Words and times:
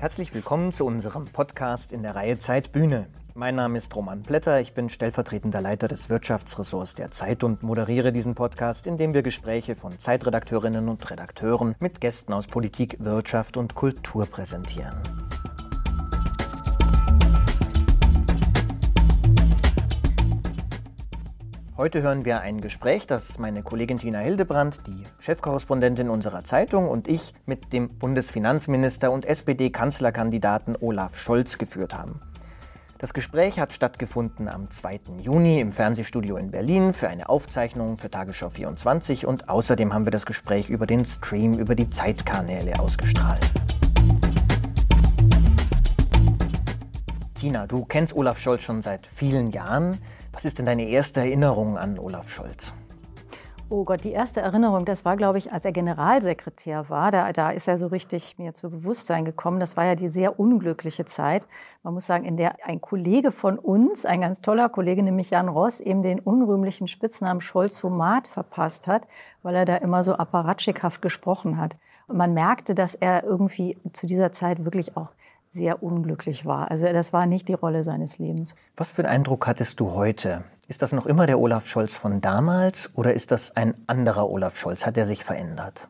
Herzlich 0.00 0.32
willkommen 0.32 0.72
zu 0.72 0.86
unserem 0.86 1.26
Podcast 1.26 1.92
in 1.92 2.02
der 2.02 2.16
Reihe 2.16 2.38
Zeit 2.38 2.72
Bühne. 2.72 3.06
Mein 3.34 3.54
Name 3.54 3.76
ist 3.76 3.94
Roman 3.94 4.22
Blätter, 4.22 4.58
ich 4.58 4.72
bin 4.72 4.88
stellvertretender 4.88 5.60
Leiter 5.60 5.88
des 5.88 6.08
Wirtschaftsressorts 6.08 6.94
der 6.94 7.10
Zeit 7.10 7.44
und 7.44 7.62
moderiere 7.62 8.10
diesen 8.10 8.34
Podcast, 8.34 8.86
in 8.86 8.96
dem 8.96 9.12
wir 9.12 9.22
Gespräche 9.22 9.74
von 9.74 9.98
Zeitredakteurinnen 9.98 10.88
und 10.88 11.10
Redakteuren 11.10 11.74
mit 11.80 12.00
Gästen 12.00 12.32
aus 12.32 12.46
Politik, 12.46 12.96
Wirtschaft 13.00 13.58
und 13.58 13.74
Kultur 13.74 14.24
präsentieren. 14.24 14.96
Heute 21.80 22.02
hören 22.02 22.26
wir 22.26 22.42
ein 22.42 22.60
Gespräch, 22.60 23.06
das 23.06 23.38
meine 23.38 23.62
Kollegin 23.62 23.98
Tina 23.98 24.18
Hildebrand, 24.18 24.86
die 24.86 25.02
Chefkorrespondentin 25.18 26.10
unserer 26.10 26.44
Zeitung, 26.44 26.86
und 26.86 27.08
ich 27.08 27.32
mit 27.46 27.72
dem 27.72 27.88
Bundesfinanzminister 27.96 29.10
und 29.10 29.24
SPD-Kanzlerkandidaten 29.24 30.76
Olaf 30.78 31.16
Scholz 31.16 31.56
geführt 31.56 31.94
haben. 31.94 32.20
Das 32.98 33.14
Gespräch 33.14 33.58
hat 33.58 33.72
stattgefunden 33.72 34.46
am 34.46 34.70
2. 34.70 35.00
Juni 35.22 35.58
im 35.58 35.72
Fernsehstudio 35.72 36.36
in 36.36 36.50
Berlin 36.50 36.92
für 36.92 37.08
eine 37.08 37.30
Aufzeichnung 37.30 37.96
für 37.96 38.10
Tagesschau 38.10 38.50
24 38.50 39.24
und 39.24 39.48
außerdem 39.48 39.94
haben 39.94 40.04
wir 40.04 40.12
das 40.12 40.26
Gespräch 40.26 40.68
über 40.68 40.86
den 40.86 41.06
Stream 41.06 41.54
über 41.54 41.74
die 41.74 41.88
Zeitkanäle 41.88 42.78
ausgestrahlt. 42.78 43.50
Tina, 47.40 47.66
du 47.66 47.86
kennst 47.86 48.14
Olaf 48.14 48.36
Scholz 48.36 48.60
schon 48.60 48.82
seit 48.82 49.06
vielen 49.06 49.50
Jahren. 49.50 49.96
Was 50.30 50.44
ist 50.44 50.58
denn 50.58 50.66
deine 50.66 50.86
erste 50.86 51.20
Erinnerung 51.20 51.78
an 51.78 51.98
Olaf 51.98 52.28
Scholz? 52.28 52.74
Oh 53.70 53.84
Gott, 53.84 54.04
die 54.04 54.12
erste 54.12 54.42
Erinnerung, 54.42 54.84
das 54.84 55.06
war, 55.06 55.16
glaube 55.16 55.38
ich, 55.38 55.50
als 55.50 55.64
er 55.64 55.72
Generalsekretär 55.72 56.90
war. 56.90 57.10
Da, 57.10 57.32
da 57.32 57.50
ist 57.50 57.66
er 57.66 57.78
so 57.78 57.86
richtig 57.86 58.36
mir 58.36 58.52
zu 58.52 58.68
Bewusstsein 58.68 59.24
gekommen. 59.24 59.58
Das 59.58 59.78
war 59.78 59.86
ja 59.86 59.94
die 59.94 60.10
sehr 60.10 60.38
unglückliche 60.38 61.06
Zeit. 61.06 61.48
Man 61.82 61.94
muss 61.94 62.04
sagen, 62.04 62.26
in 62.26 62.36
der 62.36 62.56
ein 62.66 62.82
Kollege 62.82 63.32
von 63.32 63.58
uns, 63.58 64.04
ein 64.04 64.20
ganz 64.20 64.42
toller 64.42 64.68
Kollege, 64.68 65.02
nämlich 65.02 65.30
Jan 65.30 65.48
Ross, 65.48 65.80
eben 65.80 66.02
den 66.02 66.20
unrühmlichen 66.20 66.88
Spitznamen 66.88 67.40
Scholz-Homat 67.40 68.28
verpasst 68.28 68.86
hat, 68.86 69.04
weil 69.42 69.54
er 69.54 69.64
da 69.64 69.76
immer 69.76 70.02
so 70.02 70.12
apparatschikhaft 70.12 71.00
gesprochen 71.00 71.56
hat. 71.56 71.78
Und 72.06 72.18
man 72.18 72.34
merkte, 72.34 72.74
dass 72.74 72.94
er 72.94 73.24
irgendwie 73.24 73.78
zu 73.94 74.06
dieser 74.06 74.30
Zeit 74.30 74.62
wirklich 74.66 74.94
auch 74.98 75.08
sehr 75.50 75.82
unglücklich 75.82 76.46
war. 76.46 76.70
Also 76.70 76.86
das 76.86 77.12
war 77.12 77.26
nicht 77.26 77.48
die 77.48 77.54
Rolle 77.54 77.82
seines 77.82 78.18
Lebens. 78.18 78.54
Was 78.76 78.88
für 78.88 79.02
einen 79.02 79.12
Eindruck 79.12 79.46
hattest 79.46 79.80
du 79.80 79.92
heute? 79.92 80.44
Ist 80.68 80.82
das 80.82 80.92
noch 80.92 81.06
immer 81.06 81.26
der 81.26 81.40
Olaf 81.40 81.66
Scholz 81.66 81.96
von 81.96 82.20
damals 82.20 82.96
oder 82.96 83.12
ist 83.12 83.32
das 83.32 83.56
ein 83.56 83.74
anderer 83.88 84.30
Olaf 84.30 84.56
Scholz? 84.56 84.86
Hat 84.86 84.96
er 84.96 85.06
sich 85.06 85.24
verändert? 85.24 85.88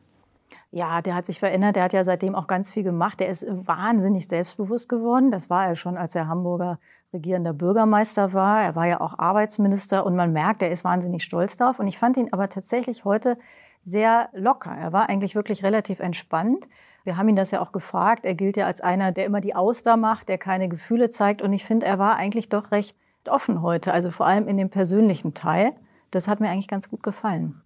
Ja, 0.72 1.02
der 1.02 1.14
hat 1.14 1.26
sich 1.26 1.40
verändert. 1.40 1.76
Der 1.76 1.82
hat 1.82 1.92
ja 1.92 2.04
seitdem 2.04 2.34
auch 2.34 2.46
ganz 2.46 2.72
viel 2.72 2.84
gemacht. 2.84 3.20
Der 3.20 3.28
ist 3.28 3.44
wahnsinnig 3.48 4.28
selbstbewusst 4.28 4.88
geworden. 4.88 5.30
Das 5.30 5.50
war 5.50 5.66
er 5.66 5.76
schon, 5.76 5.98
als 5.98 6.14
er 6.14 6.28
Hamburger 6.28 6.78
regierender 7.12 7.52
Bürgermeister 7.52 8.32
war. 8.32 8.62
Er 8.62 8.76
war 8.76 8.86
ja 8.86 9.00
auch 9.00 9.18
Arbeitsminister 9.18 10.06
und 10.06 10.16
man 10.16 10.32
merkt, 10.32 10.62
er 10.62 10.70
ist 10.70 10.84
wahnsinnig 10.84 11.24
stolz 11.24 11.56
darauf. 11.56 11.80
Und 11.80 11.88
ich 11.88 11.98
fand 11.98 12.16
ihn 12.16 12.32
aber 12.32 12.48
tatsächlich 12.48 13.04
heute 13.04 13.36
sehr 13.82 14.30
locker. 14.32 14.70
Er 14.70 14.92
war 14.92 15.08
eigentlich 15.08 15.34
wirklich 15.34 15.64
relativ 15.64 16.00
entspannt. 16.00 16.66
Wir 17.04 17.16
haben 17.16 17.28
ihn 17.28 17.36
das 17.36 17.50
ja 17.50 17.60
auch 17.60 17.72
gefragt. 17.72 18.24
Er 18.24 18.34
gilt 18.34 18.56
ja 18.56 18.66
als 18.66 18.80
einer, 18.80 19.12
der 19.12 19.26
immer 19.26 19.40
die 19.40 19.54
Auster 19.54 19.96
macht, 19.96 20.28
der 20.28 20.38
keine 20.38 20.68
Gefühle 20.68 21.10
zeigt. 21.10 21.42
Und 21.42 21.52
ich 21.52 21.64
finde, 21.64 21.86
er 21.86 21.98
war 21.98 22.16
eigentlich 22.16 22.48
doch 22.48 22.70
recht 22.72 22.96
offen 23.28 23.62
heute, 23.62 23.92
also 23.92 24.10
vor 24.10 24.26
allem 24.26 24.48
in 24.48 24.56
dem 24.56 24.70
persönlichen 24.70 25.34
Teil. 25.34 25.72
Das 26.10 26.28
hat 26.28 26.40
mir 26.40 26.50
eigentlich 26.50 26.68
ganz 26.68 26.88
gut 26.88 27.02
gefallen. 27.02 27.62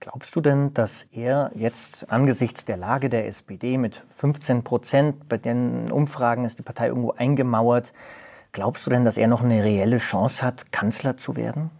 Glaubst 0.00 0.36
du 0.36 0.40
denn, 0.40 0.72
dass 0.74 1.08
er 1.10 1.50
jetzt 1.56 2.10
angesichts 2.10 2.64
der 2.64 2.76
Lage 2.76 3.08
der 3.08 3.26
SPD 3.26 3.78
mit 3.78 4.00
15 4.14 4.62
Prozent, 4.62 5.28
bei 5.28 5.38
den 5.38 5.90
Umfragen 5.90 6.44
ist 6.44 6.58
die 6.58 6.62
Partei 6.62 6.86
irgendwo 6.86 7.12
eingemauert, 7.12 7.92
glaubst 8.52 8.86
du 8.86 8.90
denn, 8.90 9.04
dass 9.04 9.16
er 9.16 9.26
noch 9.26 9.42
eine 9.42 9.64
reelle 9.64 9.98
Chance 9.98 10.44
hat, 10.44 10.70
Kanzler 10.70 11.16
zu 11.16 11.36
werden? 11.36 11.70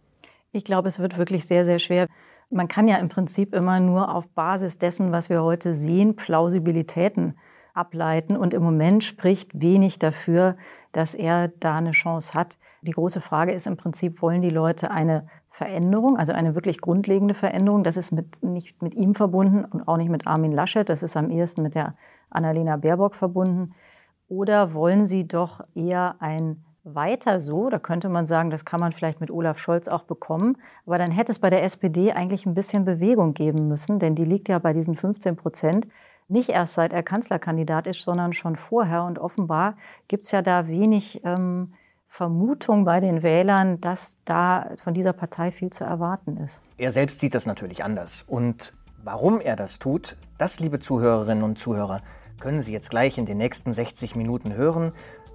Ich 0.50 0.64
glaube, 0.64 0.88
es 0.88 0.98
wird 0.98 1.16
wirklich 1.16 1.46
sehr, 1.46 1.64
sehr 1.64 1.78
schwer. 1.78 2.08
Man 2.50 2.68
kann 2.68 2.88
ja 2.88 2.96
im 2.96 3.08
Prinzip 3.08 3.54
immer 3.54 3.78
nur 3.78 4.14
auf 4.14 4.28
Basis 4.30 4.78
dessen, 4.78 5.12
was 5.12 5.28
wir 5.28 5.42
heute 5.42 5.74
sehen, 5.74 6.16
Plausibilitäten 6.16 7.36
ableiten. 7.74 8.36
Und 8.36 8.54
im 8.54 8.62
Moment 8.62 9.04
spricht 9.04 9.60
wenig 9.60 9.98
dafür, 9.98 10.56
dass 10.92 11.14
er 11.14 11.48
da 11.48 11.76
eine 11.76 11.92
Chance 11.92 12.34
hat. 12.34 12.58
Die 12.82 12.92
große 12.92 13.20
Frage 13.20 13.52
ist 13.52 13.66
im 13.66 13.76
Prinzip, 13.76 14.22
wollen 14.22 14.42
die 14.42 14.50
Leute 14.50 14.90
eine 14.90 15.28
Veränderung, 15.50 16.16
also 16.16 16.32
eine 16.32 16.54
wirklich 16.54 16.80
grundlegende 16.80 17.34
Veränderung? 17.34 17.84
Das 17.84 17.96
ist 17.96 18.12
mit, 18.12 18.42
nicht 18.42 18.80
mit 18.82 18.94
ihm 18.94 19.14
verbunden 19.14 19.64
und 19.64 19.86
auch 19.86 19.96
nicht 19.96 20.10
mit 20.10 20.26
Armin 20.26 20.52
Laschet. 20.52 20.88
Das 20.88 21.02
ist 21.02 21.16
am 21.16 21.30
ehesten 21.30 21.62
mit 21.62 21.74
der 21.74 21.96
Annalena 22.30 22.76
Baerbock 22.76 23.14
verbunden. 23.14 23.74
Oder 24.28 24.74
wollen 24.74 25.06
sie 25.06 25.26
doch 25.26 25.60
eher 25.74 26.16
ein 26.20 26.64
weiter 26.94 27.40
so. 27.40 27.70
Da 27.70 27.78
könnte 27.78 28.08
man 28.08 28.26
sagen, 28.26 28.50
das 28.50 28.64
kann 28.64 28.80
man 28.80 28.92
vielleicht 28.92 29.20
mit 29.20 29.30
Olaf 29.30 29.58
Scholz 29.58 29.88
auch 29.88 30.02
bekommen. 30.02 30.58
Aber 30.86 30.98
dann 30.98 31.10
hätte 31.10 31.32
es 31.32 31.38
bei 31.38 31.50
der 31.50 31.62
SPD 31.62 32.12
eigentlich 32.12 32.46
ein 32.46 32.54
bisschen 32.54 32.84
Bewegung 32.84 33.34
geben 33.34 33.68
müssen, 33.68 33.98
denn 33.98 34.14
die 34.14 34.24
liegt 34.24 34.48
ja 34.48 34.58
bei 34.58 34.72
diesen 34.72 34.94
15 34.94 35.36
Prozent 35.36 35.88
nicht 36.28 36.50
erst 36.50 36.74
seit 36.74 36.92
er 36.92 37.02
Kanzlerkandidat 37.02 37.86
ist, 37.86 38.02
sondern 38.02 38.32
schon 38.32 38.56
vorher. 38.56 39.04
Und 39.04 39.18
offenbar 39.18 39.76
gibt 40.08 40.24
es 40.24 40.30
ja 40.30 40.42
da 40.42 40.68
wenig 40.68 41.22
ähm, 41.24 41.72
Vermutung 42.06 42.84
bei 42.84 43.00
den 43.00 43.22
Wählern, 43.22 43.80
dass 43.80 44.18
da 44.24 44.70
von 44.82 44.94
dieser 44.94 45.12
Partei 45.12 45.50
viel 45.50 45.70
zu 45.70 45.84
erwarten 45.84 46.36
ist. 46.36 46.60
Er 46.76 46.92
selbst 46.92 47.20
sieht 47.20 47.34
das 47.34 47.46
natürlich 47.46 47.82
anders. 47.82 48.24
Und 48.26 48.74
warum 49.02 49.40
er 49.40 49.56
das 49.56 49.78
tut, 49.78 50.16
das, 50.36 50.60
liebe 50.60 50.78
Zuhörerinnen 50.80 51.44
und 51.44 51.58
Zuhörer, 51.58 52.02
können 52.40 52.62
Sie 52.62 52.72
jetzt 52.72 52.90
gleich 52.90 53.18
in 53.18 53.26
den 53.26 53.38
nächsten 53.38 53.72
60 53.72 54.14
Minuten 54.14 54.54
hören. 54.54 54.92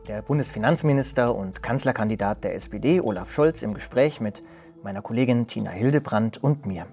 Der 0.07 0.21
Bundesfinanzminister 0.21 1.33
und 1.33 1.63
Kanzlerkandidat 1.63 2.43
der 2.43 2.55
SPD, 2.55 2.99
Olaf 2.99 3.31
Scholz, 3.31 3.61
im 3.61 3.73
Gespräch 3.73 4.19
mit 4.19 4.43
meiner 4.83 5.01
Kollegin 5.01 5.47
Tina 5.47 5.71
Hildebrandt 5.71 6.43
und 6.43 6.65
mir. 6.65 6.87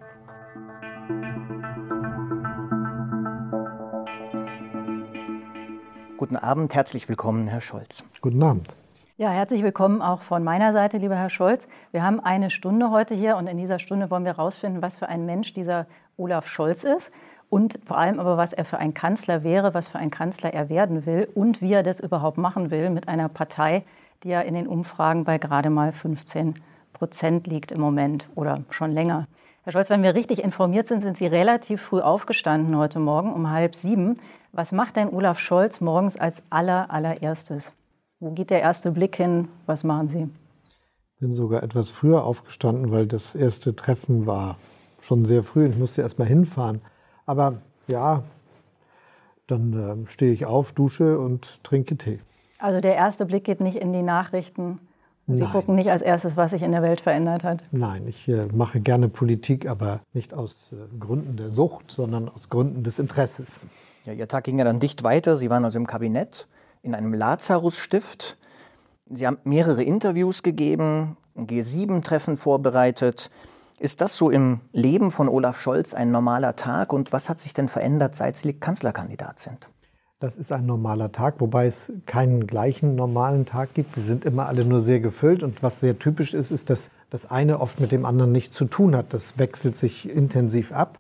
Guten 6.17 6.37
Abend, 6.37 6.73
herzlich 6.73 7.09
willkommen, 7.09 7.49
Herr 7.49 7.61
Scholz. 7.61 8.05
Guten 8.21 8.41
Abend. 8.45 8.77
Ja, 9.17 9.31
herzlich 9.31 9.65
willkommen 9.65 10.03
auch 10.03 10.23
von 10.23 10.45
meiner 10.45 10.73
Seite, 10.73 10.99
lieber 10.99 11.17
Herr 11.17 11.31
Scholz. 11.31 11.67
Wir 11.91 12.05
haben 12.05 12.21
eine 12.21 12.49
Stunde 12.49 12.93
heute 12.93 13.17
hier 13.17 13.37
und 13.37 13.49
in 13.49 13.59
dieser 13.59 13.81
Stunde 13.81 14.11
wollen 14.13 14.25
wir 14.25 14.37
herausfinden, 14.37 14.83
was 14.83 14.97
für 14.97 15.09
ein 15.09 15.27
Mensch 15.27 15.53
dieser 15.53 15.89
Olaf 16.17 16.47
Scholz 16.47 16.85
ist 16.85 17.11
und 17.51 17.81
vor 17.85 17.99
allem 17.99 18.21
aber, 18.21 18.37
was 18.37 18.53
er 18.53 18.65
für 18.65 18.79
ein 18.79 18.95
Kanzler 18.95 19.43
wäre, 19.43 19.75
was 19.75 19.89
für 19.89 19.99
ein 19.99 20.11
Kanzler 20.11 20.55
er 20.55 20.69
werden 20.69 21.05
will 21.05 21.29
und 21.35 21.61
wie 21.61 21.73
er 21.73 21.83
das 21.83 22.01
überhaupt 22.01 22.39
machen 22.39 22.71
will 22.71 22.91
mit 22.91 23.09
einer 23.09 23.29
Partei, 23.29 23.85
die 24.23 24.29
ja 24.29 24.41
in 24.41 24.55
den 24.55 24.69
Umfragen 24.69 25.25
bei 25.25 25.39
gerade 25.39 25.69
mal 25.69 25.93
15 25.93 26.55
Prozent 26.93 27.49
liegt 27.49 27.73
im 27.73 27.81
Moment 27.81 28.29
oder 28.37 28.63
schon 28.71 28.93
länger. 28.93 29.27
Herr 29.63 29.73
Scholz, 29.73 29.91
wenn 29.91 30.03
wir 30.03 30.15
richtig 30.15 30.43
informiert 30.43 30.87
sind, 30.89 31.01
sind 31.01 31.17
Sie 31.17 31.27
relativ 31.27 31.83
früh 31.83 32.01
aufgestanden 32.01 32.77
heute 32.77 33.01
Morgen 33.01 33.33
um 33.33 33.51
halb 33.51 33.75
sieben. 33.75 34.15
Was 34.53 34.73
macht 34.73 34.97
denn 34.97 35.11
Olaf 35.11 35.39
Scholz 35.39 35.81
morgens 35.81 36.17
als 36.17 36.43
aller, 36.51 36.91
allererstes? 36.91 37.73
Wo 38.21 38.31
geht 38.31 38.51
der 38.51 38.61
erste 38.61 38.93
Blick 38.93 39.17
hin? 39.17 39.49
Was 39.67 39.83
machen 39.83 40.09
Sie? 40.09 40.29
Ich 41.15 41.21
bin 41.21 41.33
sogar 41.33 41.63
etwas 41.63 41.91
früher 41.91 42.25
aufgestanden, 42.25 42.93
weil 42.93 43.07
das 43.07 43.35
erste 43.35 43.75
Treffen 43.75 44.27
war 44.27 44.57
schon 45.03 45.25
sehr 45.25 45.43
früh. 45.43 45.67
Ich 45.67 45.77
musste 45.77 46.03
erst 46.03 46.19
mal 46.19 46.29
hinfahren. 46.29 46.81
Aber 47.31 47.59
ja, 47.87 48.25
dann 49.47 50.05
äh, 50.05 50.11
stehe 50.11 50.33
ich 50.33 50.47
auf, 50.47 50.73
dusche 50.73 51.21
und 51.21 51.63
trinke 51.63 51.97
Tee. 51.97 52.19
Also 52.59 52.81
der 52.81 52.97
erste 52.97 53.25
Blick 53.25 53.45
geht 53.45 53.61
nicht 53.61 53.77
in 53.77 53.93
die 53.93 54.03
Nachrichten. 54.03 54.81
Sie 55.29 55.45
Nein. 55.45 55.53
gucken 55.53 55.77
nicht 55.77 55.93
als 55.93 56.03
erstes, 56.03 56.37
was 56.37 56.51
sich 56.51 56.63
in 56.63 56.73
der 56.73 56.83
Welt 56.83 57.01
verändert 57.01 57.45
hat. 57.45 57.63
Nein, 57.71 58.09
ich 58.09 58.27
äh, 58.27 58.47
mache 58.53 58.81
gerne 58.81 59.09
Politik, 59.09 59.69
aber 59.69 60.01
nicht 60.13 60.35
aus 60.35 60.73
äh, 60.73 60.99
Gründen 60.99 61.37
der 61.37 61.51
Sucht, 61.51 61.93
sondern 61.93 62.29
aus 62.29 62.49
Gründen 62.49 62.83
des 62.83 62.99
Interesses. 62.99 63.65
Ja, 64.07 64.13
Ihr 64.13 64.27
Tag 64.27 64.43
ging 64.43 64.59
ja 64.59 64.65
dann 64.65 64.81
dicht 64.81 65.05
weiter. 65.05 65.37
Sie 65.37 65.51
waren 65.51 65.65
also 65.65 65.79
im 65.79 65.87
Kabinett 65.87 66.49
in 66.83 66.97
einem 66.97 67.15
Lazarus-Stift. 67.15 68.39
Sie 69.09 69.25
haben 69.25 69.39
mehrere 69.45 69.85
Interviews 69.85 70.43
gegeben, 70.43 71.17
ein 71.37 71.47
G7-Treffen 71.47 72.37
vorbereitet. 72.37 73.31
Ist 73.81 74.03
das 74.03 74.15
so 74.15 74.29
im 74.29 74.61
Leben 74.73 75.11
von 75.11 75.27
Olaf 75.27 75.59
Scholz 75.59 75.95
ein 75.95 76.11
normaler 76.11 76.55
Tag 76.55 76.93
und 76.93 77.15
was 77.15 77.31
hat 77.31 77.39
sich 77.39 77.55
denn 77.55 77.71
verändert, 77.71 78.15
seit 78.15 78.37
Sie 78.37 78.53
Kanzlerkandidat 78.53 79.39
sind? 79.39 79.71
Das 80.19 80.37
ist 80.37 80.53
ein 80.53 80.67
normaler 80.67 81.13
Tag, 81.13 81.37
wobei 81.39 81.67
es 81.67 81.91
keinen 82.05 82.47
gleichen 82.47 82.95
normalen 82.95 83.47
Tag 83.47 83.73
gibt. 83.73 83.97
Wir 83.97 84.05
sind 84.05 84.27
immer 84.27 84.45
alle 84.49 84.67
nur 84.67 84.83
sehr 84.83 85.01
gefüllt 85.01 85.43
und 85.43 85.63
was 85.63 85.81
sehr 85.81 85.99
typisch 85.99 86.35
ist, 86.35 86.51
ist, 86.51 86.69
dass 86.69 86.91
das 87.09 87.31
eine 87.31 87.59
oft 87.59 87.81
mit 87.81 87.91
dem 87.91 88.05
anderen 88.05 88.33
nichts 88.33 88.55
zu 88.55 88.67
tun 88.67 88.95
hat. 88.95 89.15
Das 89.15 89.39
wechselt 89.39 89.79
sich 89.79 90.11
intensiv 90.11 90.73
ab. 90.73 90.99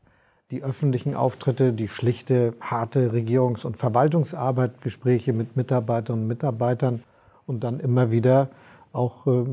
Die 0.50 0.62
öffentlichen 0.62 1.14
Auftritte, 1.14 1.74
die 1.74 1.86
schlichte, 1.86 2.54
harte 2.62 3.12
Regierungs- 3.12 3.66
und 3.66 3.76
Verwaltungsarbeit, 3.76 4.80
Gespräche 4.80 5.34
mit 5.34 5.54
Mitarbeiterinnen 5.54 6.22
und 6.22 6.28
Mitarbeitern 6.28 7.02
und 7.46 7.62
dann 7.62 7.78
immer 7.78 8.10
wieder 8.10 8.48
auch 8.94 9.26
äh, 9.26 9.44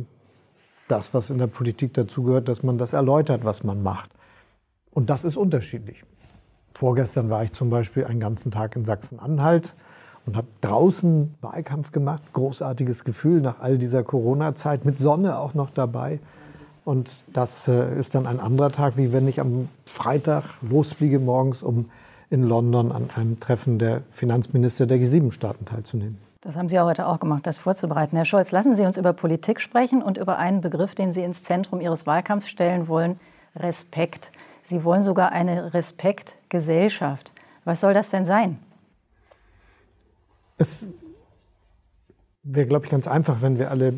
das, 0.88 1.14
was 1.14 1.30
in 1.30 1.38
der 1.38 1.48
Politik 1.48 1.94
dazugehört, 1.94 2.48
dass 2.48 2.64
man 2.64 2.78
das 2.78 2.94
erläutert, 2.94 3.44
was 3.44 3.64
man 3.64 3.84
macht. 3.84 4.12
Und 4.92 5.10
das 5.10 5.24
ist 5.24 5.38
unterschiedlich. 5.38 6.04
Vorgestern 6.74 7.30
war 7.30 7.44
ich 7.44 7.54
zum 7.54 7.70
Beispiel 7.70 8.06
einen 8.06 8.20
ganzen 8.20 8.52
Tag 8.52 8.76
in 8.76 8.86
Sachsen-Anhalt 8.86 9.74
und 10.26 10.36
habe 10.36 10.48
draußen 10.62 11.36
Wahlkampf 11.42 11.92
gemacht. 11.92 12.22
Großartiges 12.34 13.04
Gefühl 13.04 13.42
nach 13.42 13.60
all 13.60 13.78
dieser 13.78 14.04
Corona-Zeit, 14.04 14.86
mit 14.86 15.00
Sonne 15.00 15.40
auch 15.40 15.54
noch 15.54 15.72
dabei. 15.72 16.20
Und 16.86 17.10
das 17.34 17.68
äh, 17.68 17.98
ist 18.00 18.16
dann 18.16 18.28
ein 18.28 18.40
anderer 18.40 18.70
Tag, 18.70 18.96
wie 18.96 19.12
wenn 19.12 19.28
ich 19.28 19.40
am 19.40 19.70
Freitag 19.86 20.44
losfliege 20.62 21.20
morgens, 21.20 21.64
um 21.64 21.90
in 22.30 22.44
London 22.44 22.92
an 22.92 23.10
einem 23.16 23.40
Treffen 23.40 23.80
der 23.80 24.02
Finanzminister 24.12 24.86
der 24.86 24.98
G7-Staaten 24.98 25.66
teilzunehmen. 25.66 26.27
Das 26.48 26.56
haben 26.56 26.70
Sie 26.70 26.76
ja 26.76 26.86
heute 26.86 27.08
auch 27.08 27.20
gemacht, 27.20 27.46
das 27.46 27.58
vorzubereiten. 27.58 28.16
Herr 28.16 28.24
Scholz, 28.24 28.54
lassen 28.54 28.74
Sie 28.74 28.86
uns 28.86 28.96
über 28.96 29.12
Politik 29.12 29.60
sprechen 29.60 30.02
und 30.02 30.18
über 30.18 30.38
einen 30.38 30.62
Begriff, 30.62 30.96
den 30.96 31.12
Sie 31.12 31.22
ins 31.22 31.44
Zentrum 31.44 31.82
Ihres 31.82 32.08
Wahlkampfs 32.08 32.48
stellen 32.48 32.88
wollen, 32.88 33.20
Respekt. 33.54 34.32
Sie 34.64 34.86
wollen 34.86 35.02
sogar 35.02 35.34
eine 35.34 35.74
Respektgesellschaft. 35.74 37.34
Was 37.66 37.82
soll 37.82 37.94
das 37.94 38.12
denn 38.12 38.24
sein? 38.24 38.60
Es 40.58 40.80
wäre, 42.44 42.66
glaube 42.66 42.86
ich, 42.86 42.92
ganz 42.92 43.10
einfach, 43.10 43.42
wenn 43.42 43.60
wir 43.60 43.70
alle 43.70 43.96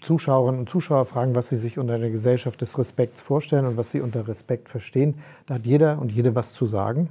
Zuschauerinnen 0.00 0.60
und 0.60 0.70
Zuschauer 0.70 1.04
fragen, 1.04 1.34
was 1.34 1.50
sie 1.50 1.56
sich 1.56 1.78
unter 1.78 1.98
der 1.98 2.08
Gesellschaft 2.08 2.62
des 2.62 2.78
Respekts 2.78 3.20
vorstellen 3.20 3.66
und 3.66 3.76
was 3.76 3.90
sie 3.90 4.00
unter 4.00 4.26
Respekt 4.26 4.70
verstehen. 4.70 5.16
Da 5.44 5.56
hat 5.56 5.66
jeder 5.66 5.98
und 5.98 6.10
jede 6.10 6.34
was 6.34 6.54
zu 6.54 6.66
sagen. 6.66 7.10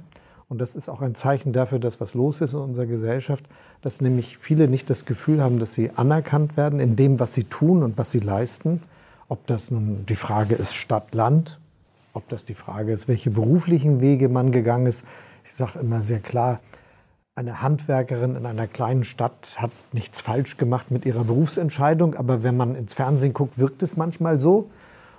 Und 0.50 0.58
das 0.58 0.74
ist 0.74 0.88
auch 0.88 1.00
ein 1.00 1.14
Zeichen 1.14 1.52
dafür, 1.52 1.78
dass 1.78 2.00
was 2.00 2.14
los 2.14 2.40
ist 2.40 2.54
in 2.54 2.58
unserer 2.58 2.86
Gesellschaft, 2.86 3.44
dass 3.82 4.00
nämlich 4.00 4.36
viele 4.36 4.66
nicht 4.66 4.90
das 4.90 5.04
Gefühl 5.04 5.40
haben, 5.40 5.60
dass 5.60 5.74
sie 5.74 5.90
anerkannt 5.94 6.56
werden 6.56 6.80
in 6.80 6.96
dem, 6.96 7.20
was 7.20 7.34
sie 7.34 7.44
tun 7.44 7.84
und 7.84 7.96
was 7.96 8.10
sie 8.10 8.18
leisten. 8.18 8.82
Ob 9.28 9.46
das 9.46 9.70
nun 9.70 10.04
die 10.06 10.16
Frage 10.16 10.56
ist 10.56 10.74
Stadt-Land, 10.74 11.60
ob 12.14 12.28
das 12.28 12.44
die 12.44 12.54
Frage 12.54 12.92
ist, 12.92 13.06
welche 13.06 13.30
beruflichen 13.30 14.00
Wege 14.00 14.28
man 14.28 14.50
gegangen 14.50 14.86
ist. 14.86 15.04
Ich 15.44 15.54
sage 15.54 15.78
immer 15.78 16.02
sehr 16.02 16.18
klar, 16.18 16.58
eine 17.36 17.62
Handwerkerin 17.62 18.34
in 18.34 18.44
einer 18.44 18.66
kleinen 18.66 19.04
Stadt 19.04 19.54
hat 19.56 19.70
nichts 19.92 20.20
falsch 20.20 20.56
gemacht 20.56 20.90
mit 20.90 21.06
ihrer 21.06 21.22
Berufsentscheidung, 21.22 22.16
aber 22.16 22.42
wenn 22.42 22.56
man 22.56 22.74
ins 22.74 22.94
Fernsehen 22.94 23.34
guckt, 23.34 23.60
wirkt 23.60 23.84
es 23.84 23.96
manchmal 23.96 24.40
so. 24.40 24.68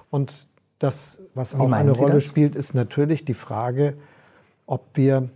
Und 0.09 0.33
das, 0.77 1.19
was 1.35 1.55
auch 1.55 1.71
eine 1.71 1.91
Rolle 1.91 2.15
das? 2.15 2.25
spielt, 2.25 2.53
ist 2.53 2.75
natürlich 2.75 3.23
die 3.23 3.33
Frage, 3.33 3.93
ob 4.71 4.85
wir 4.93 5.29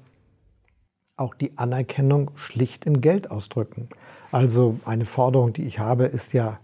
auch 1.17 1.35
die 1.35 1.57
Anerkennung 1.57 2.31
schlicht 2.35 2.85
in 2.85 3.01
Geld 3.01 3.31
ausdrücken. 3.31 3.89
Also 4.31 4.79
eine 4.85 5.05
Forderung, 5.05 5.51
die 5.51 5.63
ich 5.63 5.77
habe, 5.77 6.05
ist 6.05 6.33
ja 6.33 6.59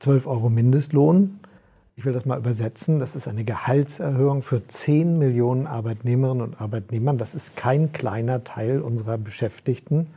12 0.00 0.26
Euro 0.26 0.50
Mindestlohn. 0.50 1.40
Ich 1.96 2.04
will 2.04 2.12
das 2.12 2.26
mal 2.26 2.38
übersetzen. 2.38 2.98
Das 2.98 3.16
ist 3.16 3.28
eine 3.28 3.44
Gehaltserhöhung 3.44 4.42
für 4.42 4.66
10 4.66 5.18
Millionen 5.18 5.66
Arbeitnehmerinnen 5.66 6.42
und 6.42 6.60
Arbeitnehmer. 6.60 7.14
Das 7.14 7.34
ist 7.34 7.56
kein 7.56 7.92
kleiner 7.92 8.44
Teil 8.44 8.82
unserer 8.82 9.16
Beschäftigten. 9.16 10.08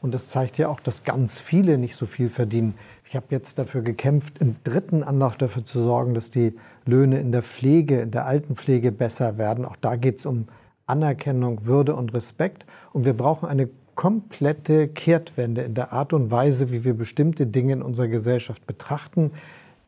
Und 0.00 0.12
das 0.12 0.28
zeigt 0.28 0.56
ja 0.56 0.68
auch, 0.68 0.80
dass 0.80 1.04
ganz 1.04 1.38
viele 1.38 1.76
nicht 1.76 1.96
so 1.96 2.06
viel 2.06 2.30
verdienen. 2.30 2.74
Ich 3.06 3.14
habe 3.14 3.26
jetzt 3.30 3.58
dafür 3.58 3.82
gekämpft, 3.82 4.38
im 4.38 4.56
dritten 4.64 5.02
Anlauf 5.02 5.36
dafür 5.36 5.66
zu 5.66 5.82
sorgen, 5.82 6.14
dass 6.14 6.30
die 6.30 6.54
Löhne 6.86 7.20
in 7.20 7.30
der 7.30 7.42
Pflege, 7.42 8.00
in 8.00 8.10
der 8.10 8.24
Altenpflege 8.24 8.90
besser 8.90 9.36
werden. 9.36 9.66
Auch 9.66 9.76
da 9.76 9.96
geht 9.96 10.18
es 10.18 10.26
um 10.26 10.48
Anerkennung, 10.86 11.66
Würde 11.66 11.94
und 11.94 12.12
Respekt. 12.14 12.64
Und 12.92 13.04
wir 13.04 13.14
brauchen 13.14 13.48
eine 13.48 13.68
komplette 13.94 14.88
Kehrtwende 14.88 15.62
in 15.62 15.74
der 15.74 15.92
Art 15.92 16.12
und 16.12 16.30
Weise, 16.30 16.70
wie 16.70 16.84
wir 16.84 16.94
bestimmte 16.94 17.46
Dinge 17.46 17.74
in 17.74 17.82
unserer 17.82 18.08
Gesellschaft 18.08 18.66
betrachten. 18.66 19.32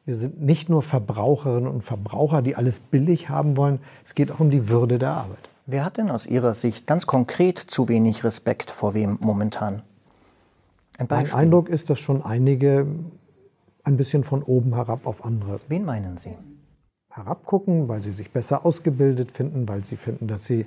Wir 0.04 0.14
sind 0.14 0.40
nicht 0.40 0.69
nur 0.69 0.82
Verbraucherinnen 0.82 1.69
und 1.69 1.82
Verbraucher, 1.82 2.43
die 2.43 2.54
alles 2.54 2.78
billig 2.78 3.28
haben 3.28 3.56
wollen. 3.56 3.81
Es 4.04 4.14
geht 4.14 4.31
auch 4.31 4.40
um 4.40 4.50
die 4.50 4.69
Würde 4.69 4.98
der 4.98 5.10
Arbeit. 5.10 5.50
Wer 5.66 5.84
hat 5.84 5.96
denn 5.96 6.10
aus 6.10 6.26
Ihrer 6.26 6.54
Sicht 6.54 6.87
ganz 6.87 7.08
konkret 7.08 7.58
zu 7.58 7.88
wenig 7.88 8.22
Respekt 8.22 8.70
vor 8.70 8.94
wem 8.94 9.19
momentan? 9.20 9.82
Ein 10.96 11.08
mein 11.10 11.32
Eindruck 11.32 11.69
ist, 11.69 11.90
dass 11.90 11.98
schon 11.98 12.25
einige 12.25 12.87
ein 13.82 13.96
bisschen 13.96 14.22
von 14.22 14.43
oben 14.43 14.75
herab 14.75 15.06
auf 15.06 15.25
andere. 15.25 15.60
Wen 15.69 15.84
meinen 15.84 16.16
Sie? 16.19 16.37
Herabgucken, 17.10 17.88
weil 17.88 18.02
sie 18.02 18.12
sich 18.12 18.31
besser 18.31 18.66
ausgebildet 18.66 19.31
finden, 19.32 19.66
weil 19.69 19.84
sie 19.84 19.96
finden, 19.96 20.28
dass 20.28 20.44
sie 20.44 20.66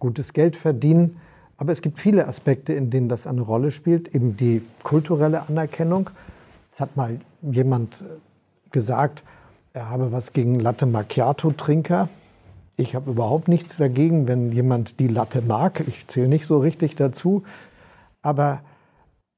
gutes 0.00 0.32
Geld 0.32 0.56
verdienen. 0.56 1.18
Aber 1.56 1.72
es 1.72 1.82
gibt 1.82 2.00
viele 2.00 2.26
Aspekte, 2.26 2.72
in 2.72 2.90
denen 2.90 3.08
das 3.08 3.26
eine 3.26 3.42
Rolle 3.42 3.70
spielt. 3.70 4.12
Eben 4.14 4.36
die 4.36 4.62
kulturelle 4.82 5.46
Anerkennung. 5.48 6.10
Es 6.72 6.80
hat 6.80 6.96
mal 6.96 7.20
jemand 7.42 8.02
gesagt, 8.72 9.22
er 9.72 9.88
habe 9.90 10.10
was 10.10 10.32
gegen 10.32 10.58
Latte 10.58 10.86
Macchiato-Trinker. 10.86 12.08
Ich 12.76 12.94
habe 12.94 13.10
überhaupt 13.10 13.46
nichts 13.46 13.76
dagegen, 13.76 14.26
wenn 14.26 14.50
jemand 14.50 14.98
die 14.98 15.08
Latte 15.08 15.42
mag. 15.42 15.84
Ich 15.86 16.08
zähle 16.08 16.28
nicht 16.28 16.46
so 16.46 16.58
richtig 16.58 16.96
dazu. 16.96 17.44
Aber 18.22 18.62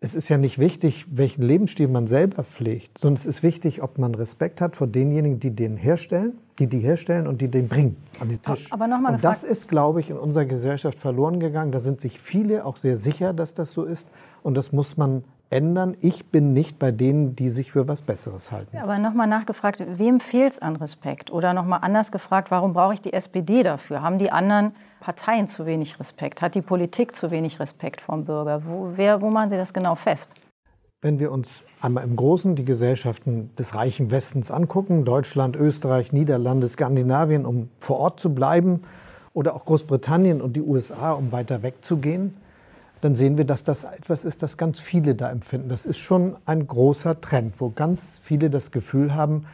es 0.03 0.15
ist 0.15 0.29
ja 0.29 0.38
nicht 0.38 0.58
wichtig, 0.58 1.06
welchen 1.11 1.43
Lebensstil 1.43 1.88
man 1.88 2.08
selber 2.08 2.43
pflegt, 2.43 2.99
sondern 2.99 3.20
es 3.20 3.26
ist 3.26 3.43
wichtig, 3.43 3.82
ob 3.82 3.99
man 3.99 4.15
Respekt 4.15 4.61
hat 4.61 4.75
vor 4.75 4.88
denjenigen, 4.88 5.38
die 5.38 5.50
den 5.50 5.76
herstellen, 5.76 6.38
die 6.59 6.67
die 6.67 6.81
herstellen 6.81 7.27
und 7.27 7.41
die 7.41 7.49
den 7.49 7.69
bringen 7.69 7.97
an 8.21 8.29
den 8.29 8.43
Tisch. 8.43 8.71
Aber 8.71 8.87
noch 8.87 9.01
mal 9.01 9.15
und 9.15 9.25
das 9.25 9.45
ist, 9.45 9.69
glaube 9.69 10.01
ich, 10.01 10.11
in 10.11 10.19
unserer 10.19 10.45
Gesellschaft 10.45 10.99
verloren 10.99 11.41
gegangen. 11.41 11.73
Da 11.73 11.81
sind 11.81 12.01
sich 12.01 12.21
viele 12.21 12.67
auch 12.67 12.77
sehr 12.77 12.97
sicher, 12.97 13.33
dass 13.33 13.55
das 13.55 13.73
so 13.73 13.85
ist. 13.85 14.09
Und 14.43 14.55
das 14.55 14.73
muss 14.73 14.97
man 14.97 15.25
ändern. 15.53 15.97
Ich 16.01 16.27
bin 16.27 16.53
nicht 16.53 16.79
bei 16.79 16.91
denen, 16.91 17.37
die 17.37 17.49
sich 17.49 17.73
für 17.73 17.87
was 17.87 18.03
Besseres 18.03 18.51
halten. 18.51 18.77
Ja, 18.77 18.83
aber 18.83 18.99
nochmal 18.99 19.27
nachgefragt, 19.27 19.83
wem 19.87 20.19
fehlt 20.19 20.53
es 20.53 20.59
an 20.59 20.77
Respekt? 20.77 21.31
Oder 21.31 21.53
nochmal 21.53 21.81
anders 21.83 22.11
gefragt, 22.11 22.51
warum 22.51 22.73
brauche 22.73 22.95
ich 22.95 23.01
die 23.01 23.13
SPD 23.13 23.63
dafür? 23.63 24.03
Haben 24.03 24.19
die 24.19 24.31
anderen 24.31 24.73
Parteien 25.01 25.49
zu 25.49 25.67
wenig 25.67 25.99
Respekt? 26.01 26.43
Hat 26.43 26.55
die 26.55 26.63
Politik 26.63 27.15
zu 27.15 27.31
wenig 27.31 27.61
Respekt 27.61 28.01
vom 28.01 28.25
Bürger? 28.25 28.65
Wo, 28.65 28.93
wer, 28.97 29.21
wo 29.21 29.31
machen 29.31 29.51
Sie 29.51 29.57
das 29.57 29.75
genau 29.75 29.95
fest? 29.95 30.35
Wenn 31.05 31.19
wir 31.19 31.33
uns 31.33 31.51
einmal 31.81 32.05
im 32.05 32.15
Großen 32.15 32.55
die 32.55 32.65
Gesellschaften 32.65 33.51
des 33.59 33.75
reichen 33.75 34.13
Westens 34.13 34.53
angucken, 34.53 35.05
Deutschland, 35.05 35.57
Österreich, 35.57 36.13
Niederlande, 36.13 36.69
Skandinavien, 36.69 37.45
um 37.45 37.71
vor 37.81 37.99
Ort 37.99 38.21
zu 38.21 38.33
bleiben, 38.33 38.83
oder 39.35 39.57
auch 39.57 39.65
Großbritannien 39.65 40.41
und 40.41 40.55
die 40.55 40.61
USA, 40.61 41.11
um 41.11 41.33
weiter 41.33 41.65
wegzugehen, 41.65 42.37
dann 43.01 43.17
sehen 43.17 43.37
wir, 43.37 43.45
dass 43.45 43.65
das 43.65 43.83
etwas 43.83 44.25
ist, 44.25 44.45
das 44.45 44.57
ganz 44.57 44.79
viele 44.79 45.17
da 45.17 45.29
empfinden. 45.29 45.69
Das 45.69 45.87
ist 45.87 45.99
schon 45.99 46.37
ein 46.45 46.69
großer 46.69 47.21
Trend, 47.21 47.61
wo 47.61 47.71
ganz 47.71 48.21
viele 48.23 48.49
das 48.49 48.71
Gefühl 48.71 49.13
haben, 49.13 49.47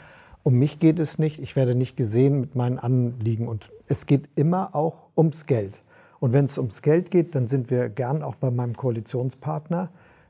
um 0.43 0.55
mich 0.55 0.79
geht 0.79 0.99
es 0.99 1.19
nicht, 1.19 1.39
ich 1.41 1.57
werde 1.57 1.75
nicht 1.75 1.97
gesehen 1.97 2.41
mit 2.41 2.57
meinen 2.57 2.79
Anliegen. 2.79 3.49
Und 3.49 3.71
es 3.87 4.05
geht 4.05 4.29
immer 4.35 4.75
auch 4.75 5.09
ums 5.17 5.47
Geld. 5.47 5.81
Und 6.21 6.35
wenn 6.35 6.45
es 6.45 6.59
ums 6.59 6.83
Geld 6.83 7.11
geht, 7.11 7.35
dann 7.35 7.49
sind 7.49 7.71
wir 7.71 7.89
gern 7.89 8.23
auch 8.23 8.35
bei 8.35 8.51
meinem 8.51 8.77
Koalitionspartner. 8.77 9.89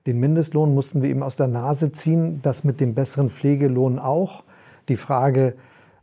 Den 0.08 0.20
Mindestlohn 0.20 0.72
mussten 0.72 1.02
wir 1.02 1.10
ihm 1.10 1.22
aus 1.22 1.36
der 1.36 1.48
Nase 1.48 1.92
ziehen, 1.92 2.40
das 2.40 2.64
mit 2.64 2.80
dem 2.80 2.94
besseren 2.94 3.28
Pflegelohn 3.28 3.98
auch. 3.98 4.42
Die 4.88 4.96
Frage, 4.96 5.52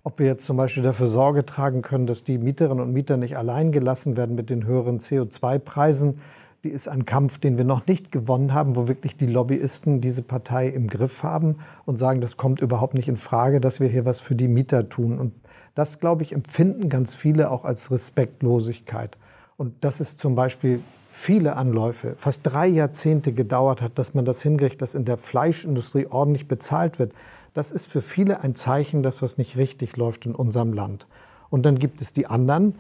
ob 0.04 0.20
wir 0.20 0.28
jetzt 0.28 0.46
zum 0.46 0.58
Beispiel 0.58 0.84
dafür 0.84 1.08
Sorge 1.08 1.44
tragen 1.44 1.82
können, 1.82 2.06
dass 2.06 2.24
die 2.24 2.38
Mieterinnen 2.38 2.86
und 2.86 2.94
Mieter 2.94 3.18
nicht 3.18 3.36
allein 3.36 3.72
gelassen 3.72 4.16
werden 4.16 4.36
mit 4.36 4.52
den 4.52 4.68
höheren 4.68 5.00
CO2-Preisen, 5.00 6.20
die 6.64 6.70
ist 6.70 6.88
ein 6.88 7.06
Kampf, 7.06 7.40
den 7.40 7.58
wir 7.58 7.66
noch 7.66 7.88
nicht 7.88 8.12
gewonnen 8.12 8.54
haben, 8.54 8.76
wo 8.76 8.88
wirklich 8.88 9.18
die 9.18 9.26
Lobbyisten 9.26 10.02
diese 10.02 10.22
Partei 10.22 10.68
im 10.68 10.86
Griff 10.88 11.24
haben 11.24 11.56
und 11.88 11.98
sagen, 11.98 12.22
das 12.22 12.38
kommt 12.38 12.62
überhaupt 12.62 12.94
nicht 12.94 13.08
in 13.08 13.18
Frage, 13.18 13.60
dass 13.60 13.80
wir 13.80 13.88
hier 13.88 14.06
was 14.06 14.20
für 14.20 14.36
die 14.36 14.48
Mieter 14.48 14.88
tun. 14.88 15.18
Und 15.18 15.34
das, 15.74 16.00
glaube 16.00 16.22
ich, 16.22 16.32
empfinden 16.32 16.90
ganz 16.90 17.16
viele 17.16 17.50
auch 17.50 17.66
als 17.66 17.90
Respektlosigkeit. 17.90 19.18
Und 19.58 19.84
dass 19.84 20.00
es 20.00 20.16
zum 20.16 20.36
Beispiel 20.36 20.82
viele 21.16 21.56
Anläufe, 21.56 22.16
fast 22.18 22.42
drei 22.44 22.68
Jahrzehnte 22.68 23.34
gedauert 23.34 23.82
hat, 23.82 23.98
dass 23.98 24.14
man 24.14 24.26
das 24.26 24.42
hinkriegt, 24.42 24.82
dass 24.82 24.96
in 24.96 25.06
der 25.06 25.18
Fleischindustrie 25.18 26.08
ordentlich 26.08 26.48
bezahlt 26.48 27.00
wird, 27.00 27.14
das 27.54 27.72
ist 27.72 27.88
für 27.88 28.02
viele 28.02 28.42
ein 28.42 28.54
Zeichen, 28.56 29.02
dass 29.02 29.22
was 29.22 29.38
nicht 29.38 29.58
richtig 29.58 29.96
läuft 29.98 30.26
in 30.26 30.36
unserem 30.36 30.74
Land. 30.74 31.08
Und 31.50 31.66
dann 31.66 31.80
gibt 31.80 32.02
es 32.02 32.12
die 32.12 32.28
anderen, 32.28 32.76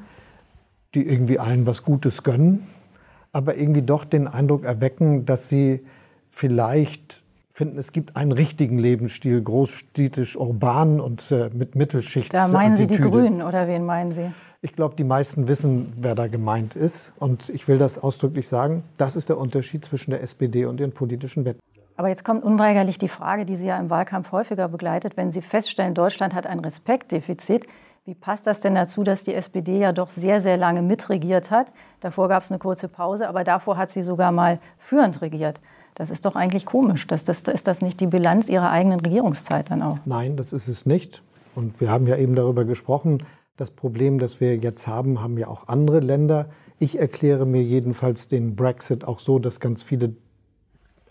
die 0.93 1.07
irgendwie 1.07 1.39
allen 1.39 1.65
was 1.65 1.83
Gutes 1.83 2.23
gönnen 2.23 2.67
aber 3.35 3.57
irgendwie 3.57 3.81
doch 3.81 4.05
den 4.05 4.29
Eindruck 4.29 4.63
erwecken, 4.63 5.25
dass 5.25 5.49
sie 5.49 5.81
vielleicht 6.31 7.21
finden, 7.51 7.77
es 7.77 7.91
gibt 7.91 8.15
einen 8.15 8.31
richtigen 8.31 8.79
Lebensstil, 8.79 9.41
großstädtisch, 9.41 10.37
urban 10.37 11.01
und 11.01 11.29
äh, 11.31 11.49
mit 11.53 11.75
Mittelschicht. 11.75 12.33
Da 12.33 12.47
meinen 12.47 12.77
Sie 12.77 12.87
die 12.87 12.97
Grünen 12.97 13.41
oder 13.41 13.67
wen 13.67 13.85
meinen 13.85 14.13
Sie? 14.13 14.31
Ich 14.65 14.75
glaube, 14.75 14.95
die 14.95 15.03
meisten 15.03 15.47
wissen, 15.47 15.93
wer 15.95 16.15
da 16.15 16.27
gemeint 16.27 16.75
ist. 16.75 17.13
Und 17.19 17.49
ich 17.49 17.67
will 17.67 17.77
das 17.77 17.99
ausdrücklich 17.99 18.47
sagen. 18.47 18.83
Das 18.97 19.15
ist 19.15 19.29
der 19.29 19.37
Unterschied 19.37 19.85
zwischen 19.85 20.09
der 20.09 20.23
SPD 20.23 20.65
und 20.65 20.79
ihren 20.79 20.91
politischen 20.91 21.45
Wettbewerben. 21.45 21.83
Aber 21.97 22.09
jetzt 22.09 22.25
kommt 22.25 22.43
unweigerlich 22.43 22.97
die 22.97 23.07
Frage, 23.07 23.45
die 23.45 23.57
Sie 23.57 23.67
ja 23.67 23.77
im 23.79 23.91
Wahlkampf 23.91 24.31
häufiger 24.31 24.67
begleitet. 24.67 25.17
Wenn 25.17 25.29
Sie 25.29 25.43
feststellen, 25.43 25.93
Deutschland 25.93 26.33
hat 26.33 26.47
ein 26.47 26.59
Respektdefizit, 26.59 27.67
wie 28.05 28.15
passt 28.15 28.47
das 28.47 28.59
denn 28.59 28.73
dazu, 28.73 29.03
dass 29.03 29.21
die 29.21 29.35
SPD 29.35 29.77
ja 29.77 29.91
doch 29.91 30.09
sehr, 30.09 30.41
sehr 30.41 30.57
lange 30.57 30.81
mitregiert 30.81 31.51
hat? 31.51 31.71
Davor 31.99 32.27
gab 32.27 32.41
es 32.41 32.49
eine 32.49 32.57
kurze 32.57 32.87
Pause, 32.87 33.29
aber 33.29 33.43
davor 33.43 33.77
hat 33.77 33.91
sie 33.91 34.01
sogar 34.01 34.31
mal 34.31 34.57
führend 34.79 35.21
regiert. 35.21 35.61
Das 35.93 36.09
ist 36.09 36.25
doch 36.25 36.35
eigentlich 36.35 36.65
komisch. 36.65 37.05
Das, 37.05 37.23
das, 37.23 37.41
ist 37.41 37.67
das 37.67 37.83
nicht 37.83 37.99
die 38.01 38.07
Bilanz 38.07 38.49
ihrer 38.49 38.71
eigenen 38.71 38.99
Regierungszeit 38.99 39.69
dann 39.69 39.83
auch? 39.83 39.99
Nein, 40.05 40.37
das 40.37 40.53
ist 40.53 40.67
es 40.67 40.87
nicht. 40.87 41.21
Und 41.53 41.79
wir 41.79 41.91
haben 41.91 42.07
ja 42.07 42.17
eben 42.17 42.33
darüber 42.33 42.65
gesprochen. 42.65 43.19
Das 43.57 43.71
Problem, 43.71 44.19
das 44.19 44.41
wir 44.41 44.57
jetzt 44.57 44.85
haben, 44.85 45.21
haben 45.21 45.37
ja 45.37 45.47
auch 45.47 45.69
andere 45.69 46.01
Länder. 46.01 46.49
Ich 46.77 46.99
erkläre 46.99 47.45
mir 47.45 47.63
jedenfalls 47.63 48.27
den 48.27 48.55
Brexit 48.57 49.05
auch 49.05 49.19
so, 49.19 49.39
dass 49.39 49.61
ganz 49.61 49.81
viele 49.81 50.13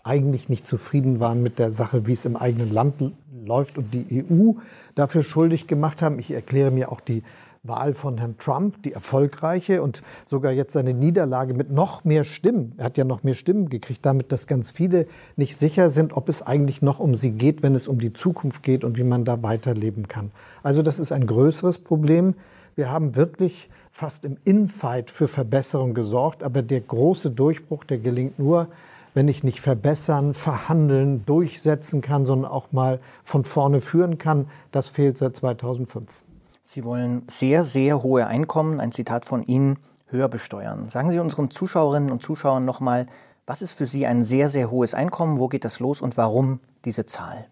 eigentlich 0.03 0.47
nicht 0.47 0.67
zufrieden 0.67 1.19
waren 1.19 1.41
mit 1.41 1.57
der 1.57 1.71
Sache, 1.71 2.05
wie 2.05 2.11
es 2.11 2.25
im 2.25 2.35
eigenen 2.35 2.71
Land 2.71 3.01
läuft 3.43 3.79
und 3.79 3.91
die 3.91 4.23
EU 4.23 4.51
dafür 4.93 5.23
schuldig 5.23 5.65
gemacht 5.65 6.03
haben. 6.03 6.19
Ich 6.19 6.29
erkläre 6.29 6.69
mir 6.69 6.91
auch 6.91 7.01
die 7.01 7.23
Wahl 7.67 7.93
von 7.93 8.17
Herrn 8.17 8.37
Trump, 8.37 8.81
die 8.83 8.93
erfolgreiche 8.93 9.81
und 9.81 10.01
sogar 10.25 10.51
jetzt 10.51 10.73
seine 10.73 10.93
Niederlage 10.93 11.53
mit 11.53 11.71
noch 11.71 12.03
mehr 12.03 12.23
Stimmen. 12.23 12.73
Er 12.77 12.85
hat 12.85 12.97
ja 12.97 13.03
noch 13.03 13.23
mehr 13.23 13.33
Stimmen 13.33 13.69
gekriegt, 13.69 14.05
damit, 14.05 14.31
dass 14.31 14.47
ganz 14.47 14.71
viele 14.71 15.07
nicht 15.35 15.57
sicher 15.57 15.89
sind, 15.89 16.15
ob 16.15 16.29
es 16.29 16.41
eigentlich 16.41 16.81
noch 16.81 16.99
um 16.99 17.15
sie 17.15 17.31
geht, 17.31 17.63
wenn 17.63 17.75
es 17.75 17.87
um 17.87 17.99
die 17.99 18.13
Zukunft 18.13 18.63
geht 18.63 18.83
und 18.83 18.97
wie 18.97 19.03
man 19.03 19.25
da 19.25 19.41
weiterleben 19.43 20.07
kann. 20.07 20.31
Also 20.63 20.81
das 20.81 20.99
ist 20.99 21.11
ein 21.11 21.27
größeres 21.27 21.79
Problem. 21.79 22.35
Wir 22.75 22.91
haben 22.91 23.15
wirklich 23.15 23.69
fast 23.91 24.25
im 24.25 24.37
Infight 24.43 25.09
für 25.09 25.27
Verbesserung 25.27 25.93
gesorgt, 25.93 26.43
aber 26.43 26.61
der 26.61 26.81
große 26.81 27.31
Durchbruch, 27.31 27.85
der 27.85 27.97
gelingt 27.97 28.37
nur, 28.37 28.67
wenn 29.13 29.29
ich 29.29 29.43
nicht 29.43 29.61
verbessern, 29.61 30.33
verhandeln, 30.33 31.25
durchsetzen 31.25 32.01
kann, 32.01 32.25
sondern 32.25 32.51
auch 32.51 32.73
mal 32.73 32.99
von 33.23 33.45
vorne 33.45 33.79
führen 33.79 34.17
kann. 34.17 34.47
Das 34.73 34.89
fehlt 34.89 35.17
seit 35.17 35.37
2005. 35.37 36.24
Sie 36.67 36.83
wollen 36.83 37.21
sehr, 37.29 37.63
sehr 37.63 38.01
hohe 38.01 38.25
Einkommen, 38.25 38.79
ein 38.79 38.91
Zitat 38.91 39.25
von 39.25 39.43
Ihnen, 39.43 39.77
höher 40.07 40.27
besteuern. 40.27 40.89
Sagen 40.89 41.11
Sie 41.11 41.19
unseren 41.19 41.51
Zuschauerinnen 41.51 42.09
und 42.09 42.23
Zuschauern 42.23 42.65
nochmal, 42.65 43.05
was 43.45 43.61
ist 43.61 43.73
für 43.73 43.85
Sie 43.85 44.07
ein 44.07 44.23
sehr, 44.23 44.49
sehr 44.49 44.71
hohes 44.71 44.95
Einkommen? 44.95 45.37
Wo 45.37 45.47
geht 45.47 45.63
das 45.63 45.79
los 45.79 46.01
und 46.01 46.17
warum 46.17 46.59
diese 46.83 47.05
Zahl? 47.05 47.45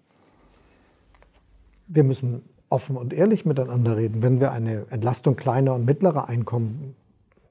Wir 1.85 2.03
müssen 2.03 2.41
offen 2.69 2.97
und 2.97 3.13
ehrlich 3.13 3.45
miteinander 3.45 3.97
reden. 3.97 4.23
Wenn 4.23 4.39
wir 4.39 4.51
eine 4.51 4.87
Entlastung 4.89 5.35
kleiner 5.35 5.75
und 5.75 5.85
mittlerer 5.85 6.27
Einkommen 6.27 6.95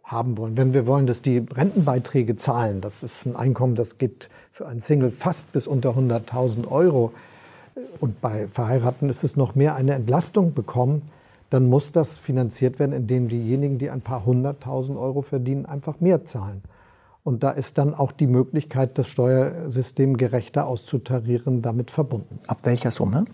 haben 0.02 0.36
wollen, 0.38 0.56
wenn 0.56 0.74
wir 0.74 0.88
wollen, 0.88 1.06
dass 1.06 1.22
die 1.22 1.38
Rentenbeiträge 1.38 2.34
zahlen, 2.34 2.80
das 2.80 3.04
ist 3.04 3.24
ein 3.24 3.36
Einkommen, 3.36 3.76
das 3.76 3.98
geht 3.98 4.30
für 4.50 4.66
einen 4.66 4.80
Single 4.80 5.12
fast 5.12 5.52
bis 5.52 5.68
unter 5.68 5.90
100.000 5.90 6.68
Euro 6.68 7.12
und 8.00 8.20
bei 8.20 8.48
Verheirateten 8.48 9.08
ist 9.08 9.22
es 9.22 9.36
noch 9.36 9.54
mehr, 9.54 9.76
eine 9.76 9.94
Entlastung 9.94 10.54
bekommen, 10.54 11.02
dann 11.52 11.68
muss 11.68 11.92
das 11.92 12.16
finanziert 12.16 12.78
werden, 12.78 12.92
indem 12.92 13.28
diejenigen, 13.28 13.78
die 13.78 13.90
ein 13.90 14.00
paar 14.00 14.24
hunderttausend 14.24 14.96
Euro 14.96 15.20
verdienen, 15.20 15.66
einfach 15.66 16.00
mehr 16.00 16.24
zahlen. 16.24 16.62
Und 17.24 17.42
da 17.42 17.50
ist 17.50 17.76
dann 17.76 17.94
auch 17.94 18.10
die 18.10 18.26
Möglichkeit, 18.26 18.96
das 18.96 19.08
Steuersystem 19.08 20.16
gerechter 20.16 20.66
auszutarieren, 20.66 21.60
damit 21.60 21.90
verbunden. 21.90 22.38
Ab 22.46 22.60
welcher 22.62 22.90
Summe? 22.90 23.26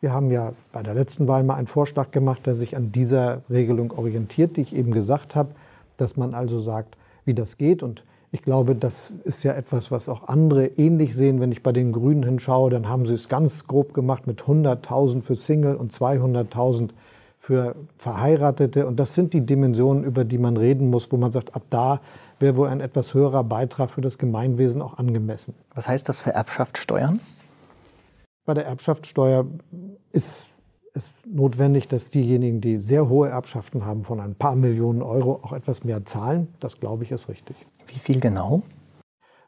Wir 0.00 0.12
haben 0.12 0.30
ja 0.30 0.52
bei 0.72 0.82
der 0.82 0.94
letzten 0.94 1.28
Wahl 1.28 1.42
mal 1.42 1.56
einen 1.56 1.66
Vorschlag 1.66 2.12
gemacht, 2.12 2.46
der 2.46 2.54
sich 2.54 2.76
an 2.76 2.92
dieser 2.92 3.42
Regelung 3.50 3.92
orientiert, 3.92 4.56
die 4.56 4.62
ich 4.62 4.74
eben 4.74 4.92
gesagt 4.92 5.34
habe, 5.34 5.50
dass 5.98 6.16
man 6.16 6.34
also 6.34 6.62
sagt, 6.62 6.96
wie 7.26 7.34
das 7.34 7.58
geht. 7.58 7.82
Und 7.82 8.04
ich 8.32 8.42
glaube, 8.42 8.74
das 8.74 9.12
ist 9.24 9.42
ja 9.42 9.52
etwas, 9.52 9.90
was 9.90 10.08
auch 10.08 10.28
andere 10.28 10.66
ähnlich 10.66 11.14
sehen. 11.14 11.40
Wenn 11.40 11.52
ich 11.52 11.62
bei 11.62 11.72
den 11.72 11.92
Grünen 11.92 12.22
hinschaue, 12.22 12.70
dann 12.70 12.88
haben 12.88 13.06
sie 13.06 13.14
es 13.14 13.28
ganz 13.28 13.66
grob 13.66 13.92
gemacht 13.92 14.26
mit 14.26 14.42
100.000 14.42 15.22
für 15.22 15.36
Single 15.36 15.76
und 15.76 15.92
200.000 15.92 16.90
für 17.38 17.76
Verheiratete. 17.96 18.86
Und 18.86 18.98
das 18.98 19.14
sind 19.14 19.32
die 19.32 19.40
Dimensionen, 19.40 20.04
über 20.04 20.24
die 20.24 20.38
man 20.38 20.56
reden 20.56 20.90
muss, 20.90 21.10
wo 21.12 21.16
man 21.16 21.32
sagt, 21.32 21.54
ab 21.54 21.62
da 21.70 22.00
wäre 22.40 22.56
wohl 22.56 22.68
ein 22.68 22.80
etwas 22.80 23.14
höherer 23.14 23.44
Beitrag 23.44 23.90
für 23.90 24.00
das 24.00 24.18
Gemeinwesen 24.18 24.82
auch 24.82 24.98
angemessen. 24.98 25.54
Was 25.74 25.88
heißt 25.88 26.08
das 26.08 26.18
für 26.18 26.30
Erbschaftssteuern? 26.30 27.20
Bei 28.44 28.54
der 28.54 28.66
Erbschaftssteuer 28.66 29.46
ist 30.12 30.46
es 30.94 31.10
notwendig, 31.26 31.88
dass 31.88 32.10
diejenigen, 32.10 32.60
die 32.60 32.78
sehr 32.78 33.08
hohe 33.08 33.28
Erbschaften 33.28 33.84
haben, 33.84 34.04
von 34.04 34.20
ein 34.20 34.34
paar 34.34 34.56
Millionen 34.56 35.02
Euro 35.02 35.40
auch 35.42 35.52
etwas 35.52 35.84
mehr 35.84 36.04
zahlen. 36.04 36.48
Das 36.60 36.80
glaube 36.80 37.04
ich 37.04 37.12
ist 37.12 37.28
richtig. 37.28 37.56
Wie 37.86 37.98
viel 37.98 38.20
genau? 38.20 38.62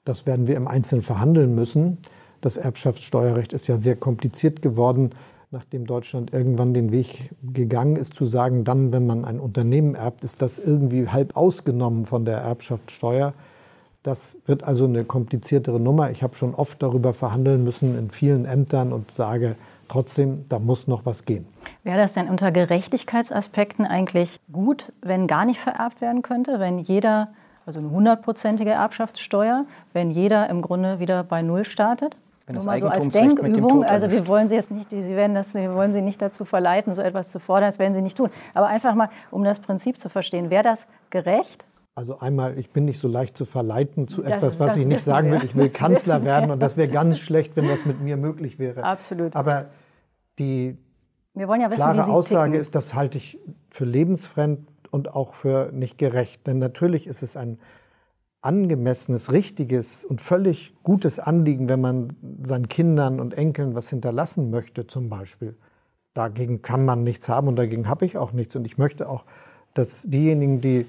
Das 0.04 0.26
werden 0.26 0.46
wir 0.46 0.56
im 0.56 0.68
Einzelnen 0.68 1.02
verhandeln 1.02 1.54
müssen. 1.54 1.98
Das 2.40 2.56
Erbschaftssteuerrecht 2.56 3.52
ist 3.52 3.66
ja 3.66 3.76
sehr 3.76 3.96
kompliziert 3.96 4.62
geworden 4.62 5.14
nachdem 5.50 5.84
Deutschland 5.84 6.32
irgendwann 6.32 6.74
den 6.74 6.92
Weg 6.92 7.30
gegangen 7.42 7.96
ist, 7.96 8.14
zu 8.14 8.26
sagen, 8.26 8.62
dann, 8.62 8.92
wenn 8.92 9.06
man 9.06 9.24
ein 9.24 9.40
Unternehmen 9.40 9.94
erbt, 9.96 10.22
ist 10.22 10.40
das 10.42 10.58
irgendwie 10.60 11.08
halb 11.08 11.36
ausgenommen 11.36 12.04
von 12.04 12.24
der 12.24 12.38
Erbschaftssteuer. 12.38 13.34
Das 14.04 14.36
wird 14.46 14.62
also 14.64 14.84
eine 14.84 15.04
kompliziertere 15.04 15.80
Nummer. 15.80 16.10
Ich 16.10 16.22
habe 16.22 16.36
schon 16.36 16.54
oft 16.54 16.82
darüber 16.82 17.12
verhandeln 17.14 17.64
müssen 17.64 17.98
in 17.98 18.10
vielen 18.10 18.44
Ämtern 18.44 18.92
und 18.92 19.10
sage 19.10 19.56
trotzdem, 19.88 20.44
da 20.48 20.60
muss 20.60 20.86
noch 20.86 21.04
was 21.04 21.24
gehen. 21.24 21.46
Wäre 21.82 21.98
das 21.98 22.12
denn 22.12 22.28
unter 22.28 22.52
Gerechtigkeitsaspekten 22.52 23.84
eigentlich 23.84 24.38
gut, 24.52 24.92
wenn 25.02 25.26
gar 25.26 25.44
nicht 25.44 25.58
vererbt 25.58 26.00
werden 26.00 26.22
könnte, 26.22 26.60
wenn 26.60 26.78
jeder, 26.78 27.32
also 27.66 27.80
eine 27.80 27.90
hundertprozentige 27.90 28.70
Erbschaftssteuer, 28.70 29.66
wenn 29.92 30.12
jeder 30.12 30.48
im 30.48 30.62
Grunde 30.62 31.00
wieder 31.00 31.24
bei 31.24 31.42
Null 31.42 31.64
startet? 31.64 32.16
Wenn 32.46 32.56
das 32.56 32.64
Nur 32.64 32.72
mal 32.72 32.80
so 32.80 32.88
als 32.88 33.08
Denkübung, 33.08 33.84
also 33.84 34.10
wir 34.10 34.26
wollen 34.26 34.48
Sie 34.48 34.56
jetzt 34.56 34.70
nicht, 34.70 34.90
Sie 34.90 35.16
werden 35.16 35.34
das, 35.34 35.54
wir 35.54 35.74
wollen 35.74 35.92
Sie 35.92 36.02
nicht 36.02 36.20
dazu 36.20 36.44
verleiten, 36.44 36.94
so 36.94 37.02
etwas 37.02 37.28
zu 37.28 37.38
fordern, 37.38 37.68
das 37.68 37.78
werden 37.78 37.94
Sie 37.94 38.02
nicht 38.02 38.16
tun. 38.16 38.30
Aber 38.54 38.66
einfach 38.66 38.94
mal, 38.94 39.10
um 39.30 39.44
das 39.44 39.60
Prinzip 39.60 40.00
zu 40.00 40.08
verstehen, 40.08 40.50
wäre 40.50 40.62
das 40.62 40.88
gerecht? 41.10 41.66
Also 41.94 42.18
einmal, 42.18 42.58
ich 42.58 42.70
bin 42.70 42.86
nicht 42.86 42.98
so 42.98 43.08
leicht 43.08 43.36
zu 43.36 43.44
verleiten 43.44 44.08
zu 44.08 44.22
das, 44.22 44.32
etwas, 44.32 44.60
was 44.60 44.76
ich 44.76 44.86
nicht 44.86 45.02
sagen 45.02 45.30
will. 45.30 45.44
Ich 45.44 45.54
will 45.54 45.68
das 45.68 45.78
Kanzler 45.78 46.24
werden 46.24 46.50
und 46.50 46.60
das 46.60 46.76
wäre 46.76 46.88
ganz 46.88 47.18
schlecht, 47.18 47.56
wenn 47.56 47.68
das 47.68 47.84
mit 47.84 48.00
mir 48.00 48.16
möglich 48.16 48.58
wäre. 48.58 48.84
Absolut. 48.84 49.36
Aber 49.36 49.66
die 50.38 50.78
wir 51.34 51.46
wollen 51.46 51.60
ja 51.60 51.70
wissen, 51.70 51.82
klare 51.82 52.10
Aussage 52.10 52.52
ticken. 52.52 52.60
ist, 52.60 52.74
das 52.74 52.94
halte 52.94 53.18
ich 53.18 53.38
für 53.70 53.84
lebensfremd 53.84 54.68
und 54.90 55.14
auch 55.14 55.34
für 55.34 55.70
nicht 55.72 55.98
gerecht. 55.98 56.46
Denn 56.46 56.58
natürlich 56.58 57.06
ist 57.06 57.22
es 57.22 57.36
ein 57.36 57.58
angemessenes, 58.42 59.32
richtiges 59.32 60.04
und 60.04 60.20
völlig 60.20 60.72
gutes 60.82 61.18
Anliegen, 61.18 61.68
wenn 61.68 61.80
man 61.80 62.16
seinen 62.44 62.68
Kindern 62.68 63.20
und 63.20 63.34
Enkeln 63.34 63.74
was 63.74 63.90
hinterlassen 63.90 64.50
möchte, 64.50 64.86
zum 64.86 65.08
Beispiel. 65.08 65.56
Dagegen 66.14 66.62
kann 66.62 66.84
man 66.84 67.04
nichts 67.04 67.28
haben 67.28 67.48
und 67.48 67.56
dagegen 67.56 67.88
habe 67.88 68.06
ich 68.06 68.16
auch 68.16 68.32
nichts. 68.32 68.56
Und 68.56 68.64
ich 68.66 68.78
möchte 68.78 69.08
auch, 69.08 69.24
dass 69.74 70.02
diejenigen, 70.02 70.60
die 70.60 70.86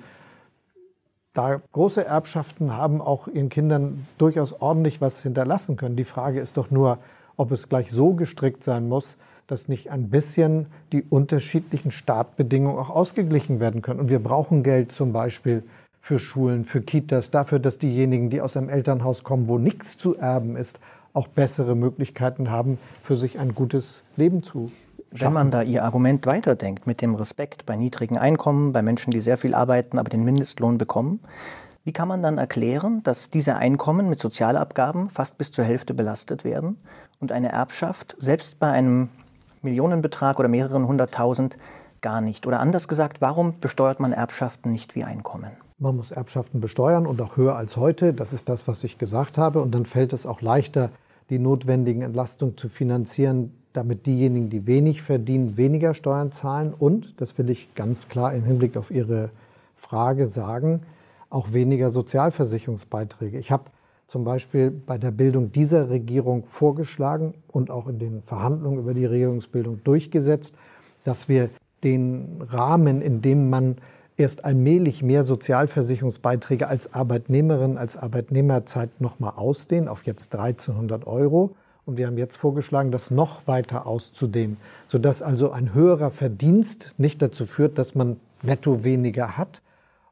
da 1.34 1.62
große 1.72 2.06
Erbschaften 2.06 2.76
haben, 2.76 3.02
auch 3.02 3.28
ihren 3.28 3.50
Kindern 3.50 4.06
durchaus 4.18 4.54
ordentlich 4.54 5.00
was 5.02 5.22
hinterlassen 5.22 5.76
können. 5.76 5.96
Die 5.96 6.04
Frage 6.04 6.40
ist 6.40 6.58
doch 6.58 6.72
nur, 6.72 6.98
ob 7.38 7.52
es 7.52 7.70
gleich 7.70 7.92
so 7.92 8.14
gestrickt 8.14 8.64
sein 8.64 8.88
muss, 8.90 9.18
dass 9.48 9.68
nicht 9.68 9.92
ein 9.92 10.10
bisschen 10.10 10.68
die 10.92 11.04
unterschiedlichen 11.04 11.92
Startbedingungen 11.92 12.78
auch 12.78 12.90
ausgeglichen 12.90 13.60
werden 13.60 13.82
können. 13.82 14.00
Und 14.00 14.10
wir 14.10 14.20
brauchen 14.20 14.64
Geld 14.64 14.92
zum 14.92 15.14
Beispiel 15.14 15.64
für 16.02 16.20
Schulen, 16.20 16.66
für 16.66 16.82
Kitas, 16.82 17.32
dafür, 17.32 17.60
dass 17.60 17.78
diejenigen, 17.78 18.30
die 18.30 18.42
aus 18.42 18.58
einem 18.58 18.70
Elternhaus 18.70 19.24
kommen, 19.24 19.48
wo 19.48 19.58
nichts 19.58 19.98
zu 19.98 20.18
erben 20.18 20.58
ist, 20.58 20.80
auch 21.14 21.28
bessere 21.28 21.76
Möglichkeiten 21.76 22.50
haben, 22.50 22.80
für 23.04 23.16
sich 23.16 23.40
ein 23.40 23.54
gutes 23.54 24.04
Leben 24.18 24.44
zu 24.44 24.72
Schaffen. 25.14 25.28
Wenn 25.28 25.34
man 25.34 25.52
da 25.52 25.62
Ihr 25.62 25.84
Argument 25.84 26.26
weiterdenkt 26.26 26.88
mit 26.88 27.02
dem 27.02 27.16
Respekt 27.16 27.66
bei 27.66 27.76
niedrigen 27.76 28.18
Einkommen, 28.18 28.72
bei 28.72 28.82
Menschen, 28.82 29.12
die 29.12 29.20
sehr 29.20 29.38
viel 29.38 29.54
arbeiten, 29.54 30.00
aber 30.00 30.10
den 30.10 30.24
Mindestlohn 30.24 30.78
bekommen, 30.78 31.20
wie 31.84 31.92
kann 31.92 32.08
man 32.08 32.24
dann 32.24 32.38
erklären, 32.38 33.04
dass 33.04 33.30
diese 33.30 33.56
Einkommen 33.58 34.10
mit 34.10 34.20
Sozialabgaben 34.20 35.10
fast 35.10 35.38
bis 35.38 35.52
zur 35.52 35.66
Hälfte 35.66 35.94
belastet 35.94 36.44
werden 36.46 36.78
und 37.20 37.32
eine 37.32 37.52
Erbschaft 37.52 38.16
selbst 38.20 38.60
bei 38.60 38.72
einem 38.72 39.10
Millionenbetrag 39.62 40.40
oder 40.40 40.48
mehreren 40.48 40.88
hunderttausend 40.88 41.58
gar 42.02 42.22
nicht? 42.22 42.48
Oder 42.48 42.60
anders 42.60 42.88
gesagt, 42.88 43.20
warum 43.20 43.60
besteuert 43.60 44.00
man 44.00 44.14
Erbschaften 44.14 44.72
nicht 44.72 44.96
wie 44.96 45.04
Einkommen? 45.04 45.52
Man 45.82 45.96
muss 45.96 46.12
Erbschaften 46.12 46.62
besteuern 46.62 47.08
und 47.08 47.20
auch 47.22 47.38
höher 47.38 47.56
als 47.56 47.76
heute. 47.76 48.14
Das 48.14 48.34
ist 48.34 48.48
das, 48.50 48.68
was 48.68 48.84
ich 48.84 49.00
gesagt 49.00 49.40
habe. 49.40 49.64
Und 49.64 49.74
dann 49.74 49.86
fällt 49.86 50.14
es 50.14 50.28
auch 50.28 50.40
leichter, 50.40 50.92
die 51.32 51.40
notwendigen 51.40 52.04
Entlastungen 52.04 52.56
zu 52.56 52.70
finanzieren, 52.70 53.52
damit 53.74 54.06
diejenigen, 54.06 54.52
die 54.52 54.68
wenig 54.68 55.02
verdienen, 55.02 55.58
weniger 55.58 55.96
Steuern 55.96 56.32
zahlen. 56.32 56.72
Und, 56.78 57.20
das 57.20 57.36
will 57.40 57.50
ich 57.50 57.74
ganz 57.74 58.10
klar 58.10 58.32
im 58.32 58.44
Hinblick 58.44 58.78
auf 58.78 58.92
Ihre 58.92 59.32
Frage 59.76 60.28
sagen, 60.28 60.82
auch 61.32 61.52
weniger 61.52 61.90
Sozialversicherungsbeiträge. 61.90 63.40
Ich 63.40 63.52
habe 63.52 63.64
zum 64.06 64.24
Beispiel 64.24 64.70
bei 64.70 65.00
der 65.00 65.10
Bildung 65.10 65.52
dieser 65.52 65.90
Regierung 65.90 66.46
vorgeschlagen 66.46 67.34
und 67.48 67.72
auch 67.72 67.88
in 67.88 67.98
den 67.98 68.22
Verhandlungen 68.22 68.78
über 68.78 68.94
die 68.94 69.06
Regierungsbildung 69.06 69.84
durchgesetzt, 69.84 70.54
dass 71.06 71.28
wir 71.28 71.50
den 71.84 72.44
Rahmen, 72.52 73.02
in 73.02 73.24
dem 73.24 73.50
man 73.50 73.78
erst 74.22 74.46
allmählich 74.46 75.04
mehr 75.04 75.24
Sozialversicherungsbeiträge 75.24 76.68
als 76.68 76.94
Arbeitnehmerin, 76.94 77.78
als 77.78 77.98
Arbeitnehmerzeit 77.98 79.02
nochmal 79.02 79.34
ausdehnen 79.36 79.88
auf 79.88 80.06
jetzt 80.06 80.34
1300 80.34 81.08
Euro. 81.08 81.56
Und 81.86 81.98
wir 81.98 82.08
haben 82.08 82.18
jetzt 82.18 82.38
vorgeschlagen, 82.38 82.92
das 82.92 83.12
noch 83.12 83.48
weiter 83.48 83.88
auszudehnen, 83.88 84.58
sodass 84.88 85.22
also 85.22 85.52
ein 85.52 85.74
höherer 85.74 86.12
Verdienst 86.12 86.96
nicht 86.98 87.22
dazu 87.22 87.46
führt, 87.46 87.78
dass 87.78 87.96
man 87.96 88.18
netto 88.44 88.84
weniger 88.84 89.38
hat. 89.38 89.62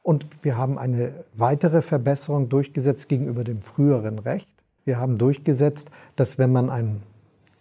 Und 0.01 0.25
wir 0.41 0.57
haben 0.57 0.79
eine 0.79 1.11
weitere 1.35 1.81
Verbesserung 1.81 2.49
durchgesetzt 2.49 3.07
gegenüber 3.07 3.43
dem 3.43 3.61
früheren 3.61 4.17
Recht. 4.19 4.47
Wir 4.85 4.97
haben 4.97 5.17
durchgesetzt, 5.17 5.89
dass 6.15 6.37
wenn 6.39 6.51
man 6.51 6.69
einen 6.69 7.03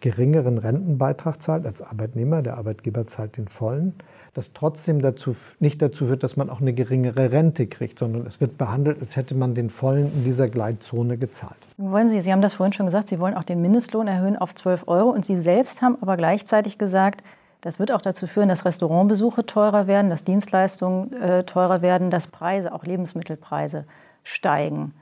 geringeren 0.00 0.58
Rentenbeitrag 0.58 1.42
zahlt 1.42 1.66
als 1.66 1.82
Arbeitnehmer, 1.82 2.42
der 2.42 2.56
Arbeitgeber 2.56 3.06
zahlt 3.06 3.36
den 3.36 3.48
vollen, 3.48 3.94
das 4.38 4.52
trotzdem 4.52 5.02
dazu, 5.02 5.34
nicht 5.58 5.82
dazu 5.82 6.06
führt, 6.06 6.22
dass 6.22 6.36
man 6.36 6.48
auch 6.48 6.60
eine 6.60 6.72
geringere 6.72 7.32
Rente 7.32 7.66
kriegt, 7.66 7.98
sondern 7.98 8.24
es 8.24 8.40
wird 8.40 8.56
behandelt, 8.56 9.00
als 9.00 9.16
hätte 9.16 9.34
man 9.34 9.56
den 9.56 9.68
vollen 9.68 10.12
in 10.14 10.24
dieser 10.24 10.48
Gleitzone 10.48 11.18
gezahlt. 11.18 11.56
Wollen 11.76 12.06
Sie, 12.06 12.20
Sie 12.20 12.32
haben 12.32 12.40
das 12.40 12.54
vorhin 12.54 12.72
schon 12.72 12.86
gesagt, 12.86 13.08
Sie 13.08 13.18
wollen 13.18 13.34
auch 13.34 13.42
den 13.42 13.60
Mindestlohn 13.60 14.06
erhöhen 14.06 14.36
auf 14.36 14.54
12 14.54 14.86
Euro 14.86 15.10
und 15.10 15.26
Sie 15.26 15.40
selbst 15.40 15.82
haben 15.82 15.98
aber 16.00 16.16
gleichzeitig 16.16 16.78
gesagt, 16.78 17.22
das 17.62 17.80
wird 17.80 17.90
auch 17.90 18.00
dazu 18.00 18.28
führen, 18.28 18.48
dass 18.48 18.64
Restaurantbesuche 18.64 19.44
teurer 19.44 19.88
werden, 19.88 20.08
dass 20.08 20.22
Dienstleistungen 20.22 21.12
äh, 21.20 21.42
teurer 21.42 21.82
werden, 21.82 22.08
dass 22.08 22.28
Preise, 22.28 22.72
auch 22.72 22.84
Lebensmittelpreise 22.84 23.86
steigen. 24.22 24.94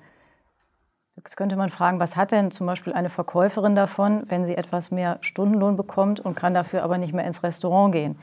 Jetzt 1.16 1.36
könnte 1.36 1.56
man 1.56 1.68
fragen, 1.68 2.00
was 2.00 2.16
hat 2.16 2.32
denn 2.32 2.50
zum 2.52 2.66
Beispiel 2.66 2.94
eine 2.94 3.10
Verkäuferin 3.10 3.74
davon, 3.74 4.22
wenn 4.28 4.46
sie 4.46 4.56
etwas 4.56 4.90
mehr 4.90 5.18
Stundenlohn 5.20 5.76
bekommt 5.76 6.20
und 6.20 6.34
kann 6.34 6.54
dafür 6.54 6.82
aber 6.82 6.96
nicht 6.96 7.12
mehr 7.12 7.26
ins 7.26 7.42
Restaurant 7.42 7.92
gehen? 7.92 8.18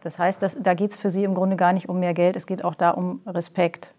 Das 0.00 0.18
heißt, 0.18 0.42
dass, 0.42 0.56
da 0.60 0.74
geht 0.74 0.92
es 0.92 0.96
für 0.96 1.10
Sie 1.10 1.24
im 1.24 1.34
Grunde 1.34 1.56
gar 1.56 1.72
nicht 1.72 1.88
um 1.88 2.00
mehr 2.00 2.14
Geld, 2.14 2.36
es 2.36 2.46
geht 2.46 2.64
auch 2.64 2.74
da 2.74 2.90
um 2.90 3.20
Respekt. 3.26 3.94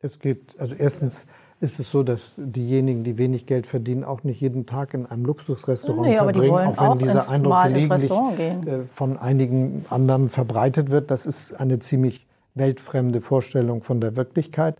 Es 0.00 0.18
geht, 0.18 0.58
also 0.58 0.74
erstens 0.74 1.26
ist 1.60 1.78
es 1.78 1.90
so, 1.90 2.02
dass 2.02 2.34
diejenigen, 2.38 3.04
die 3.04 3.18
wenig 3.18 3.44
Geld 3.44 3.66
verdienen, 3.66 4.02
auch 4.02 4.24
nicht 4.24 4.40
jeden 4.40 4.64
Tag 4.64 4.94
in 4.94 5.04
einem 5.04 5.26
Luxusrestaurant 5.26 6.08
nee, 6.08 6.16
verbringen, 6.16 6.50
auch 6.50 6.76
wenn 6.78 6.86
auch 6.86 6.98
dieser 6.98 7.28
Eindruck 7.28 7.64
gelegentlich 7.64 8.10
äh, 8.10 8.86
von 8.86 9.18
einigen 9.18 9.84
anderen 9.90 10.30
verbreitet 10.30 10.90
wird. 10.90 11.10
Das 11.10 11.26
ist 11.26 11.52
eine 11.52 11.78
ziemlich 11.78 12.26
weltfremde 12.54 13.20
Vorstellung 13.20 13.82
von 13.82 14.00
der 14.00 14.16
Wirklichkeit. 14.16 14.76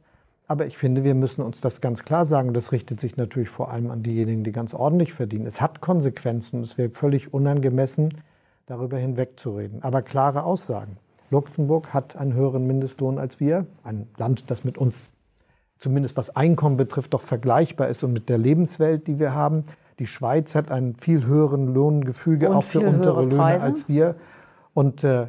Aber 0.47 0.67
ich 0.67 0.79
finde, 0.79 1.05
wir 1.05 1.15
müssen 1.15 1.43
uns 1.43 1.61
das 1.61 1.81
ganz 1.81 2.05
klar 2.05 2.25
sagen. 2.25 2.55
Das 2.55 2.73
richtet 2.73 2.99
sich 2.99 3.17
natürlich 3.17 3.51
vor 3.51 3.71
allem 3.71 3.91
an 3.91 4.03
diejenigen, 4.03 4.43
die 4.43 4.51
ganz 4.51 4.75
ordentlich 4.75 5.13
verdienen. 5.13 5.47
Es 5.47 5.61
hat 5.61 5.81
Konsequenzen. 5.81 6.63
Es 6.63 6.79
wäre 6.79 6.91
völlig 6.91 7.33
unangemessen, 7.33 8.09
darüber 8.71 8.99
hinwegzureden. 8.99 9.83
Aber 9.83 10.01
klare 10.01 10.45
Aussagen. 10.45 10.97
Luxemburg 11.31 11.93
hat 11.93 12.17
einen 12.17 12.35
höheren 12.35 12.67
Mindestlohn 12.67 13.19
als 13.19 13.41
wir, 13.41 13.67
ein 13.83 14.07
Land, 14.17 14.51
das 14.51 14.65
mit 14.65 14.79
uns 14.79 15.11
zumindest 15.79 16.17
was 16.17 16.37
Einkommen 16.37 16.77
betrifft 16.77 17.15
doch 17.15 17.23
vergleichbar 17.23 17.89
ist 17.89 18.05
und 18.05 18.13
mit 18.13 18.29
der 18.29 18.39
Lebenswelt, 18.39 19.07
die 19.07 19.19
wir 19.19 19.35
haben. 19.35 19.65
Die 19.99 20.07
Schweiz 20.07 20.55
hat 20.55 20.71
einen 20.71 20.95
viel 20.95 21.27
höheren 21.27 21.75
Lohngefüge, 21.75 22.51
und 22.51 22.57
auch 22.57 22.65
für 22.65 22.81
untere 22.81 23.25
Löhne 23.25 23.61
als 23.61 23.89
wir. 23.89 24.15
Und 24.75 25.03
äh, 25.05 25.29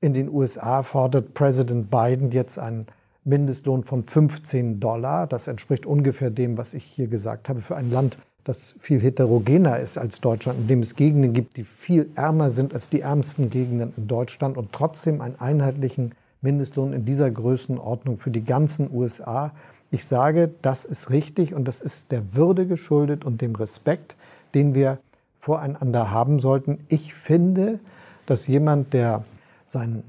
in 0.00 0.12
den 0.12 0.28
USA 0.28 0.82
fordert 0.82 1.34
Präsident 1.34 1.90
Biden 1.90 2.30
jetzt 2.30 2.58
einen 2.58 2.86
Mindestlohn 3.24 3.84
von 3.84 4.04
15 4.04 4.80
Dollar. 4.80 5.26
Das 5.26 5.48
entspricht 5.48 5.86
ungefähr 5.86 6.30
dem, 6.30 6.58
was 6.58 6.74
ich 6.74 6.84
hier 6.84 7.06
gesagt 7.06 7.48
habe, 7.48 7.60
für 7.60 7.76
ein 7.76 7.90
Land, 7.90 8.18
das 8.46 8.76
viel 8.78 9.00
heterogener 9.00 9.80
ist 9.80 9.98
als 9.98 10.20
Deutschland, 10.20 10.60
in 10.60 10.68
dem 10.68 10.80
es 10.80 10.94
Gegenden 10.94 11.32
gibt, 11.32 11.56
die 11.56 11.64
viel 11.64 12.08
ärmer 12.14 12.52
sind 12.52 12.74
als 12.74 12.88
die 12.88 13.00
ärmsten 13.00 13.50
Gegenden 13.50 13.92
in 13.96 14.06
Deutschland 14.06 14.56
und 14.56 14.72
trotzdem 14.72 15.20
einen 15.20 15.34
einheitlichen 15.40 16.12
Mindestlohn 16.42 16.92
in 16.92 17.04
dieser 17.04 17.28
Größenordnung 17.28 18.18
für 18.18 18.30
die 18.30 18.44
ganzen 18.44 18.88
USA. 18.94 19.50
Ich 19.90 20.04
sage, 20.04 20.52
das 20.62 20.84
ist 20.84 21.10
richtig 21.10 21.54
und 21.54 21.66
das 21.66 21.80
ist 21.80 22.12
der 22.12 22.36
Würde 22.36 22.68
geschuldet 22.68 23.24
und 23.24 23.40
dem 23.40 23.56
Respekt, 23.56 24.14
den 24.54 24.74
wir 24.74 24.98
voreinander 25.40 26.12
haben 26.12 26.38
sollten. 26.38 26.78
Ich 26.86 27.14
finde, 27.14 27.80
dass 28.26 28.46
jemand, 28.46 28.92
der 28.92 29.24
sein 29.68 30.04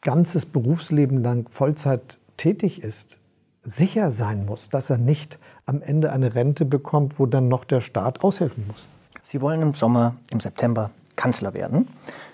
ganzes 0.00 0.46
Berufsleben 0.46 1.22
lang 1.22 1.50
Vollzeit 1.50 2.16
tätig 2.38 2.82
ist, 2.82 3.18
sicher 3.62 4.10
sein 4.10 4.46
muss, 4.46 4.70
dass 4.70 4.88
er 4.88 4.96
nicht 4.96 5.38
am 5.68 5.82
Ende 5.82 6.12
eine 6.12 6.34
Rente 6.34 6.64
bekommt, 6.64 7.18
wo 7.18 7.26
dann 7.26 7.48
noch 7.48 7.64
der 7.64 7.80
Staat 7.80 8.24
aushelfen 8.24 8.66
muss. 8.66 8.86
Sie 9.20 9.40
wollen 9.40 9.60
im 9.60 9.74
Sommer, 9.74 10.16
im 10.30 10.40
September 10.40 10.90
Kanzler 11.14 11.52
werden. 11.52 11.88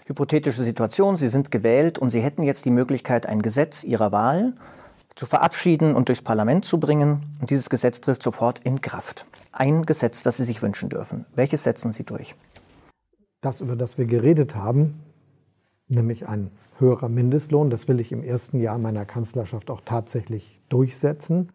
Hypothetische 0.06 0.62
Situation, 0.62 1.16
Sie 1.16 1.28
sind 1.28 1.50
gewählt 1.50 1.98
und 1.98 2.10
Sie 2.10 2.20
hätten 2.20 2.42
jetzt 2.42 2.64
die 2.64 2.70
Möglichkeit, 2.70 3.26
ein 3.26 3.42
Gesetz 3.42 3.82
Ihrer 3.82 4.12
Wahl 4.12 4.52
zu 5.16 5.26
verabschieden 5.26 5.94
und 5.94 6.08
durchs 6.08 6.22
Parlament 6.22 6.64
zu 6.64 6.78
bringen. 6.78 7.36
Und 7.40 7.50
dieses 7.50 7.70
Gesetz 7.70 8.00
trifft 8.00 8.22
sofort 8.22 8.60
in 8.60 8.80
Kraft. 8.80 9.26
Ein 9.50 9.82
Gesetz, 9.82 10.22
das 10.22 10.36
Sie 10.36 10.44
sich 10.44 10.62
wünschen 10.62 10.88
dürfen. 10.88 11.26
Welches 11.34 11.64
setzen 11.64 11.92
Sie 11.92 12.04
durch? 12.04 12.34
Das, 13.40 13.60
über 13.60 13.76
das 13.76 13.98
wir 13.98 14.06
geredet 14.06 14.54
haben, 14.54 15.00
nämlich 15.88 16.28
ein 16.28 16.50
höherer 16.78 17.08
Mindestlohn, 17.08 17.70
das 17.70 17.88
will 17.88 18.00
ich 18.00 18.12
im 18.12 18.22
ersten 18.22 18.60
Jahr 18.60 18.78
meiner 18.78 19.04
Kanzlerschaft 19.04 19.70
auch 19.70 19.80
tatsächlich 19.84 20.60
durchsetzen. 20.68 21.50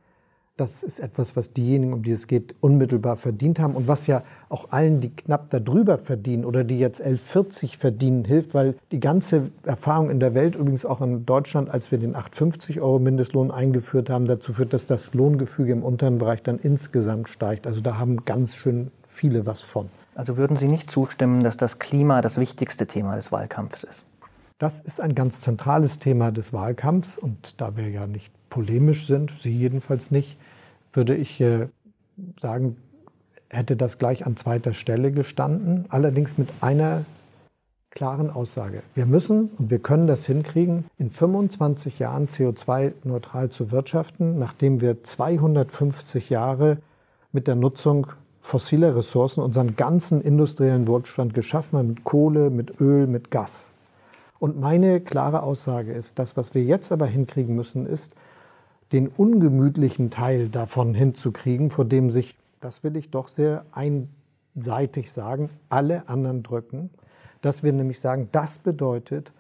Das 0.60 0.84
ist 0.84 1.00
etwas, 1.00 1.38
was 1.38 1.54
diejenigen, 1.54 1.94
um 1.94 2.04
die 2.04 2.12
es 2.12 2.28
geht, 2.28 2.54
unmittelbar 2.60 3.16
verdient 3.16 3.60
haben 3.60 3.76
und 3.76 3.88
was 3.88 4.08
ja 4.08 4.24
auch 4.50 4.72
allen, 4.72 5.00
die 5.00 5.10
knapp 5.10 5.50
darüber 5.52 5.98
verdienen 5.98 6.44
oder 6.44 6.66
die 6.66 6.78
jetzt 6.78 7.02
11,40 7.02 7.78
verdienen, 7.78 8.26
hilft, 8.26 8.54
weil 8.54 8.76
die 8.92 9.00
ganze 9.00 9.52
Erfahrung 9.64 10.10
in 10.10 10.20
der 10.20 10.34
Welt, 10.34 10.58
übrigens 10.58 10.84
auch 10.86 11.00
in 11.00 11.26
Deutschland, 11.26 11.70
als 11.70 11.92
wir 11.92 11.98
den 11.98 12.14
8,50 12.14 12.82
Euro 12.82 13.00
Mindestlohn 13.00 13.52
eingeführt 13.52 14.10
haben, 14.10 14.26
dazu 14.26 14.52
führt, 14.52 14.74
dass 14.74 14.86
das 14.86 15.14
Lohngefüge 15.14 15.72
im 15.72 15.82
unteren 15.82 16.18
Bereich 16.18 16.44
dann 16.44 16.60
insgesamt 16.60 17.30
steigt. 17.30 17.66
Also 17.66 17.80
da 17.80 17.98
haben 17.98 18.26
ganz 18.26 18.58
schön 18.58 18.92
viele 19.08 19.46
was 19.46 19.62
von. 19.62 19.88
Also 20.14 20.36
würden 20.36 20.58
Sie 20.58 20.68
nicht 20.68 20.92
zustimmen, 20.92 21.42
dass 21.42 21.56
das 21.56 21.80
Klima 21.80 22.20
das 22.20 22.38
wichtigste 22.38 22.86
Thema 22.86 23.16
des 23.16 23.32
Wahlkampfes 23.32 23.86
ist? 23.86 24.06
Das 24.58 24.82
ist 24.82 25.00
ein 25.00 25.16
ganz 25.16 25.40
zentrales 25.40 26.00
Thema 26.00 26.34
des 26.34 26.52
Wahlkampfs 26.52 27.18
und 27.18 27.54
da 27.62 27.78
wir 27.78 27.88
ja 27.88 28.08
nicht 28.08 28.34
polemisch 28.50 29.08
sind, 29.08 29.32
Sie 29.42 29.52
jedenfalls 29.52 30.12
nicht, 30.12 30.38
würde 30.92 31.16
ich 31.16 31.44
sagen, 32.40 32.78
hätte 33.50 33.76
das 33.76 33.98
gleich 33.98 34.26
an 34.26 34.38
zweiter 34.38 34.74
Stelle 34.74 35.12
gestanden, 35.12 35.86
allerdings 35.90 36.38
mit 36.38 36.50
einer 36.62 37.06
klaren 37.92 38.30
Aussage. 38.30 38.84
Wir 38.94 39.06
müssen 39.06 39.50
und 39.58 39.72
wir 39.72 39.80
können 39.80 40.08
das 40.08 40.26
hinkriegen, 40.26 40.86
in 40.98 41.10
25 41.10 42.00
Jahren 42.00 42.28
CO2-neutral 42.28 43.50
zu 43.50 43.72
wirtschaften, 43.72 44.38
nachdem 44.38 44.80
wir 44.80 45.04
250 45.04 46.30
Jahre 46.30 46.78
mit 47.32 47.48
der 47.48 47.56
Nutzung 47.56 48.08
fossiler 48.42 48.96
Ressourcen 48.96 49.42
unseren 49.42 49.76
ganzen 49.76 50.22
industriellen 50.22 50.88
Wohlstand 50.88 51.34
geschaffen 51.34 51.80
haben, 51.80 51.88
mit 51.90 52.04
Kohle, 52.04 52.50
mit 52.50 52.80
Öl, 52.80 53.08
mit 53.08 53.32
Gas. 53.32 53.72
Und 54.40 54.60
meine 54.60 55.02
klare 55.02 55.44
Aussage 55.44 55.92
ist, 55.92 56.18
das, 56.18 56.38
was 56.38 56.54
wir 56.54 56.64
jetzt 56.64 56.92
aber 56.92 57.06
hinkriegen 57.06 57.56
müssen, 57.56 57.86
ist, 57.86 58.14
den 58.92 59.08
ungemütlichen 59.08 60.10
Teil 60.10 60.50
davon 60.50 60.94
hinzukriegen, 60.94 61.70
vor 61.70 61.86
dem 61.86 62.12
sich, 62.12 62.36
das 62.60 62.84
will 62.84 62.96
ich 62.96 63.12
doch 63.12 63.28
sehr 63.28 63.66
einseitig 63.72 65.12
sagen, 65.12 65.50
alle 65.70 66.10
anderen 66.10 66.44
drücken, 66.44 66.90
dass 67.42 67.64
wir 67.64 67.72
nämlich 67.72 68.00
sagen, 68.00 68.30
das 68.32 68.58
bedeutet 68.58 69.32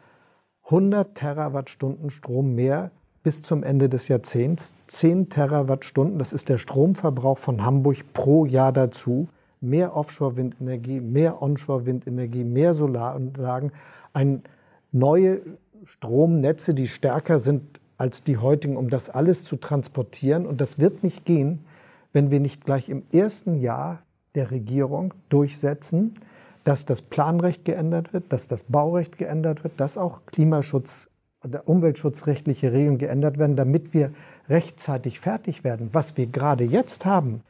100 0.66 1.16
Terawattstunden 1.16 2.12
Strom 2.12 2.54
mehr 2.54 2.92
bis 3.24 3.42
zum 3.42 3.64
Ende 3.64 3.90
des 3.90 4.08
Jahrzehnts, 4.08 4.76
10 4.88 5.30
Terawattstunden, 5.30 6.20
das 6.20 6.32
ist 6.32 6.48
der 6.48 6.58
Stromverbrauch 6.58 7.38
von 7.38 7.66
Hamburg 7.66 7.98
pro 8.14 8.46
Jahr 8.46 8.72
dazu, 8.72 9.28
mehr 9.62 9.96
Offshore-Windenergie, 9.96 11.02
mehr 11.02 11.42
Onshore-Windenergie, 11.42 12.44
mehr 12.44 12.74
Solaranlagen, 12.74 13.72
ein 14.14 14.44
neue 14.92 15.42
Stromnetze, 15.84 16.74
die 16.74 16.88
stärker 16.88 17.40
sind 17.40 17.79
als 18.00 18.24
die 18.24 18.38
heutigen, 18.38 18.78
um 18.78 18.90
das 18.90 19.10
alles 19.10 19.44
zu 19.44 19.58
transportieren. 19.58 20.48
Und 20.48 20.62
das 20.62 20.80
wird 20.80 21.04
nicht 21.04 21.26
gehen, 21.26 21.66
wenn 22.14 22.32
wir 22.32 22.40
nicht 22.40 22.66
gleich 22.66 22.90
im 22.90 23.04
ersten 23.12 23.60
Jahr 23.60 24.00
der 24.36 24.50
Regierung 24.52 25.14
durchsetzen, 25.28 26.16
dass 26.64 26.86
das 26.86 27.02
Planrecht 27.02 27.66
geändert 27.66 28.14
wird, 28.14 28.32
dass 28.32 28.48
das 28.48 28.64
Baurecht 28.64 29.18
geändert 29.18 29.64
wird, 29.64 29.80
dass 29.80 29.98
auch 29.98 30.22
Klimaschutz 30.26 31.10
oder 31.44 31.68
umweltschutzrechtliche 31.68 32.72
Regeln 32.72 32.98
geändert 32.98 33.38
werden, 33.38 33.56
damit 33.56 33.94
wir 33.94 34.12
rechtzeitig 34.48 35.20
fertig 35.20 35.64
werden. 35.64 35.90
Was 35.92 36.16
wir 36.18 36.28
gerade 36.28 36.64
jetzt 36.64 37.06
haben, 37.06 37.42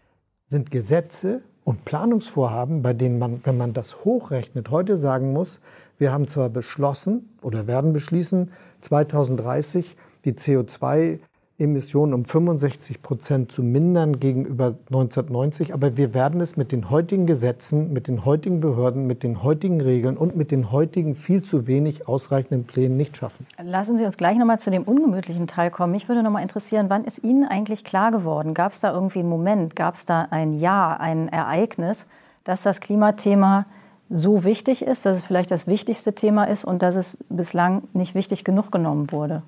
sind 0.48 0.72
Gesetze 0.72 1.42
und 1.64 1.86
Planungsvorhaben, 1.86 2.82
bei 2.82 2.94
denen 2.94 3.20
man, 3.20 3.42
wenn 3.44 3.58
man 3.58 3.74
das 3.74 4.04
hochrechnet, 4.04 4.72
heute 4.72 4.98
sagen 4.98 5.32
muss, 5.32 5.60
wir 6.00 6.12
haben 6.12 6.28
zwar 6.28 6.50
beschlossen 6.50 7.30
oder 7.42 7.68
werden 7.68 7.94
beschließen, 7.94 8.52
2030 8.82 9.96
die 10.26 10.34
CO2-Emissionen 10.34 12.14
um 12.14 12.26
65 12.26 13.02
Prozent 13.02 13.52
zu 13.52 13.64
mindern 13.64 14.20
gegenüber 14.20 14.76
1990. 14.88 15.74
Aber 15.74 15.98
wir 15.98 16.14
werden 16.14 16.42
es 16.42 16.58
mit 16.58 16.72
den 16.72 16.90
heutigen 16.90 17.26
Gesetzen, 17.26 17.94
mit 17.94 18.08
den 18.08 18.26
heutigen 18.26 18.60
Behörden, 18.60 19.08
mit 19.08 19.24
den 19.24 19.44
heutigen 19.44 19.82
Regeln 19.82 20.18
und 20.18 20.36
mit 20.36 20.52
den 20.52 20.72
heutigen 20.72 21.16
viel 21.16 21.42
zu 21.42 21.68
wenig 21.68 22.08
ausreichenden 22.08 22.66
Plänen 22.66 22.98
nicht 22.98 23.18
schaffen. 23.18 23.46
Lassen 23.62 23.98
Sie 23.98 24.06
uns 24.06 24.18
gleich 24.18 24.38
noch 24.38 24.46
mal 24.46 24.60
zu 24.60 24.72
dem 24.72 24.84
ungemütlichen 24.84 25.48
Teil 25.48 25.72
kommen. 25.72 25.92
Mich 25.92 26.08
würde 26.08 26.24
noch 26.24 26.32
mal 26.32 26.42
interessieren, 26.42 26.86
wann 26.90 27.06
ist 27.06 27.24
Ihnen 27.24 27.46
eigentlich 27.46 27.84
klar 27.84 28.12
geworden? 28.12 28.54
Gab 28.54 28.74
es 28.74 28.80
da 28.80 28.94
irgendwie 28.94 29.20
einen 29.20 29.30
Moment, 29.30 29.76
gab 29.76 29.96
es 29.96 30.06
da 30.06 30.28
ein 30.32 30.54
Jahr, 30.54 31.00
ein 31.00 31.30
Ereignis, 31.30 32.08
dass 32.44 32.64
das 32.64 32.80
Klimathema 32.80 33.66
so 34.10 34.44
wichtig 34.44 34.82
ist, 34.82 35.06
dass 35.06 35.18
es 35.18 35.24
vielleicht 35.24 35.52
das 35.52 35.68
wichtigste 35.68 36.14
Thema 36.14 36.46
ist 36.46 36.66
und 36.66 36.82
dass 36.82 36.96
es 36.96 37.18
bislang 37.30 37.84
nicht 37.94 38.16
wichtig 38.16 38.44
genug 38.44 38.72
genommen 38.72 39.12
wurde? 39.12 39.44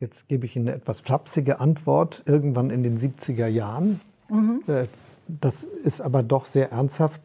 Jetzt 0.00 0.28
gebe 0.28 0.46
ich 0.46 0.54
Ihnen 0.54 0.68
eine 0.68 0.76
etwas 0.76 1.00
flapsige 1.00 1.58
Antwort, 1.58 2.22
irgendwann 2.24 2.70
in 2.70 2.84
den 2.84 2.98
70er 2.98 3.48
Jahren. 3.48 4.00
Mhm. 4.28 4.60
Das 5.26 5.64
ist 5.64 6.00
aber 6.00 6.22
doch 6.22 6.46
sehr 6.46 6.70
ernsthaft, 6.70 7.22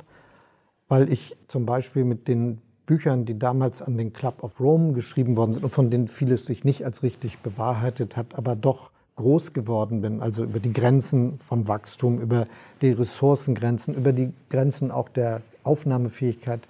weil 0.87 1.11
ich 1.11 1.37
zum 1.47 1.65
Beispiel 1.65 2.03
mit 2.03 2.27
den 2.27 2.61
Büchern, 2.85 3.25
die 3.25 3.37
damals 3.37 3.81
an 3.81 3.97
den 3.97 4.11
Club 4.11 4.43
of 4.43 4.59
Rome 4.59 4.93
geschrieben 4.93 5.37
worden 5.37 5.53
sind 5.53 5.63
und 5.63 5.69
von 5.69 5.89
denen 5.89 6.07
vieles 6.07 6.45
sich 6.45 6.63
nicht 6.65 6.83
als 6.83 7.03
richtig 7.03 7.39
bewahrheitet 7.39 8.17
hat, 8.17 8.35
aber 8.35 8.55
doch 8.55 8.89
groß 9.15 9.53
geworden 9.53 10.01
bin, 10.01 10.21
also 10.21 10.43
über 10.43 10.59
die 10.59 10.73
Grenzen 10.73 11.37
von 11.37 11.67
Wachstum, 11.67 12.19
über 12.19 12.47
die 12.81 12.91
Ressourcengrenzen, 12.91 13.93
über 13.93 14.11
die 14.11 14.33
Grenzen 14.49 14.89
auch 14.89 15.07
der 15.07 15.43
Aufnahmefähigkeit 15.63 16.61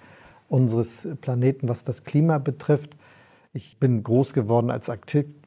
unseres 0.50 1.08
Planeten, 1.22 1.68
was 1.68 1.82
das 1.82 2.04
Klima 2.04 2.36
betrifft. 2.38 2.94
Ich 3.54 3.78
bin 3.78 4.02
groß 4.02 4.34
geworden 4.34 4.70
als 4.70 4.90
Aktivist 4.90 5.43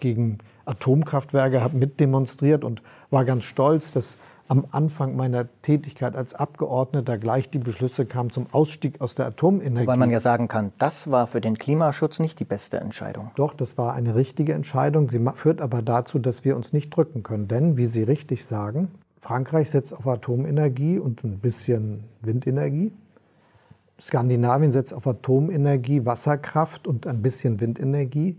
gegen 0.00 0.38
Atomkraftwerke, 0.64 1.62
habe 1.62 1.76
mitdemonstriert 1.76 2.64
und 2.64 2.82
war 3.10 3.24
ganz 3.24 3.44
stolz, 3.44 3.92
dass 3.92 4.16
am 4.48 4.66
Anfang 4.70 5.14
meiner 5.14 5.46
Tätigkeit 5.60 6.16
als 6.16 6.34
Abgeordneter 6.34 7.18
gleich 7.18 7.50
die 7.50 7.58
Beschlüsse 7.58 8.06
kamen 8.06 8.30
zum 8.30 8.46
Ausstieg 8.50 9.00
aus 9.00 9.14
der 9.14 9.26
Atomenergie. 9.26 9.86
Weil 9.86 9.98
man 9.98 10.10
ja 10.10 10.20
sagen 10.20 10.48
kann, 10.48 10.72
das 10.78 11.10
war 11.10 11.26
für 11.26 11.42
den 11.42 11.58
Klimaschutz 11.58 12.18
nicht 12.18 12.40
die 12.40 12.44
beste 12.44 12.78
Entscheidung. 12.78 13.30
Doch, 13.36 13.52
das 13.52 13.76
war 13.76 13.92
eine 13.92 14.14
richtige 14.14 14.54
Entscheidung. 14.54 15.10
Sie 15.10 15.20
führt 15.34 15.60
aber 15.60 15.82
dazu, 15.82 16.18
dass 16.18 16.44
wir 16.44 16.56
uns 16.56 16.72
nicht 16.72 16.90
drücken 16.90 17.22
können. 17.22 17.46
Denn, 17.46 17.76
wie 17.76 17.84
Sie 17.84 18.02
richtig 18.02 18.46
sagen, 18.46 18.88
Frankreich 19.20 19.70
setzt 19.70 19.92
auf 19.92 20.06
Atomenergie 20.06 20.98
und 20.98 21.24
ein 21.24 21.40
bisschen 21.40 22.04
Windenergie. 22.22 22.92
Skandinavien 24.00 24.72
setzt 24.72 24.94
auf 24.94 25.06
Atomenergie, 25.06 26.06
Wasserkraft 26.06 26.86
und 26.86 27.06
ein 27.06 27.20
bisschen 27.20 27.60
Windenergie. 27.60 28.36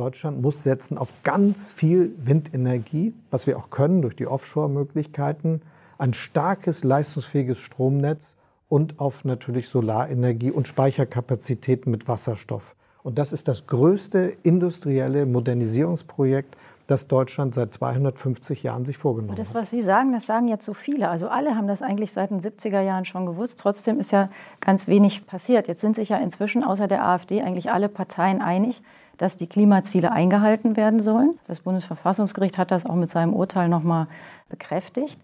Deutschland 0.00 0.40
muss 0.40 0.62
setzen 0.62 0.96
auf 0.96 1.12
ganz 1.24 1.74
viel 1.74 2.14
Windenergie, 2.16 3.12
was 3.30 3.46
wir 3.46 3.58
auch 3.58 3.68
können 3.68 4.00
durch 4.00 4.16
die 4.16 4.26
Offshore-Möglichkeiten, 4.26 5.60
ein 5.98 6.14
starkes, 6.14 6.84
leistungsfähiges 6.84 7.58
Stromnetz 7.58 8.34
und 8.70 8.98
auf 8.98 9.26
natürlich 9.26 9.68
Solarenergie 9.68 10.52
und 10.52 10.66
Speicherkapazitäten 10.66 11.90
mit 11.90 12.08
Wasserstoff. 12.08 12.76
Und 13.02 13.18
das 13.18 13.34
ist 13.34 13.46
das 13.46 13.66
größte 13.66 14.32
industrielle 14.42 15.26
Modernisierungsprojekt, 15.26 16.56
das 16.86 17.06
Deutschland 17.06 17.54
seit 17.54 17.74
250 17.74 18.62
Jahren 18.62 18.86
sich 18.86 18.96
vorgenommen 18.96 19.32
hat. 19.32 19.38
Das, 19.38 19.54
was 19.54 19.68
Sie 19.68 19.82
sagen, 19.82 20.14
das 20.14 20.24
sagen 20.24 20.48
jetzt 20.48 20.64
so 20.64 20.72
viele. 20.72 21.10
Also 21.10 21.28
alle 21.28 21.56
haben 21.56 21.68
das 21.68 21.82
eigentlich 21.82 22.12
seit 22.12 22.30
den 22.30 22.40
70er 22.40 22.80
Jahren 22.80 23.04
schon 23.04 23.26
gewusst. 23.26 23.58
Trotzdem 23.58 24.00
ist 24.00 24.12
ja 24.12 24.30
ganz 24.60 24.88
wenig 24.88 25.26
passiert. 25.26 25.68
Jetzt 25.68 25.82
sind 25.82 25.94
sich 25.94 26.08
ja 26.08 26.16
inzwischen 26.16 26.64
außer 26.64 26.88
der 26.88 27.04
AfD 27.04 27.42
eigentlich 27.42 27.70
alle 27.70 27.90
Parteien 27.90 28.40
einig, 28.40 28.80
dass 29.20 29.36
die 29.36 29.46
Klimaziele 29.46 30.12
eingehalten 30.12 30.78
werden 30.78 30.98
sollen. 30.98 31.38
Das 31.46 31.60
Bundesverfassungsgericht 31.60 32.56
hat 32.56 32.70
das 32.70 32.86
auch 32.86 32.94
mit 32.94 33.10
seinem 33.10 33.34
Urteil 33.34 33.68
nochmal 33.68 34.06
bekräftigt. 34.48 35.20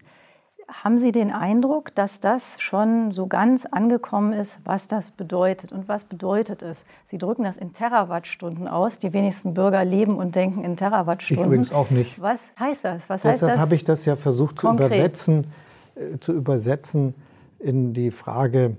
Haben 0.67 0.99
Sie 0.99 1.11
den 1.11 1.31
Eindruck, 1.31 1.95
dass 1.95 2.19
das 2.19 2.61
schon 2.61 3.11
so 3.11 3.25
ganz 3.25 3.65
angekommen 3.65 4.33
ist, 4.33 4.59
was 4.65 4.87
das 4.87 5.09
bedeutet? 5.09 5.71
Und 5.71 5.87
was 5.87 6.03
bedeutet 6.03 6.61
es? 6.61 6.85
Sie 7.05 7.17
drücken 7.17 7.43
das 7.43 7.57
in 7.57 7.73
Terawattstunden 7.73 8.67
aus. 8.67 8.99
Die 8.99 9.13
wenigsten 9.13 9.55
Bürger 9.55 9.83
leben 9.83 10.15
und 10.17 10.35
denken 10.35 10.63
in 10.63 10.77
Terawattstunden. 10.77 11.45
Ich 11.45 11.47
übrigens 11.47 11.73
auch 11.73 11.89
nicht. 11.89 12.21
Was 12.21 12.51
heißt 12.59 12.85
das? 12.85 13.09
Was 13.09 13.23
Deshalb 13.23 13.53
heißt 13.53 13.59
habe 13.59 13.73
ich 13.73 13.83
das 13.83 14.05
ja 14.05 14.15
versucht 14.15 14.59
zu 14.59 14.69
übersetzen, 14.69 15.47
äh, 15.95 16.19
zu 16.19 16.33
übersetzen 16.33 17.15
in 17.57 17.93
die 17.93 18.11
Frage 18.11 18.77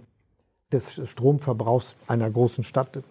des 0.70 1.00
Stromverbrauchs 1.08 1.96
einer 2.06 2.30
großen 2.30 2.62
Stadt, 2.62 3.02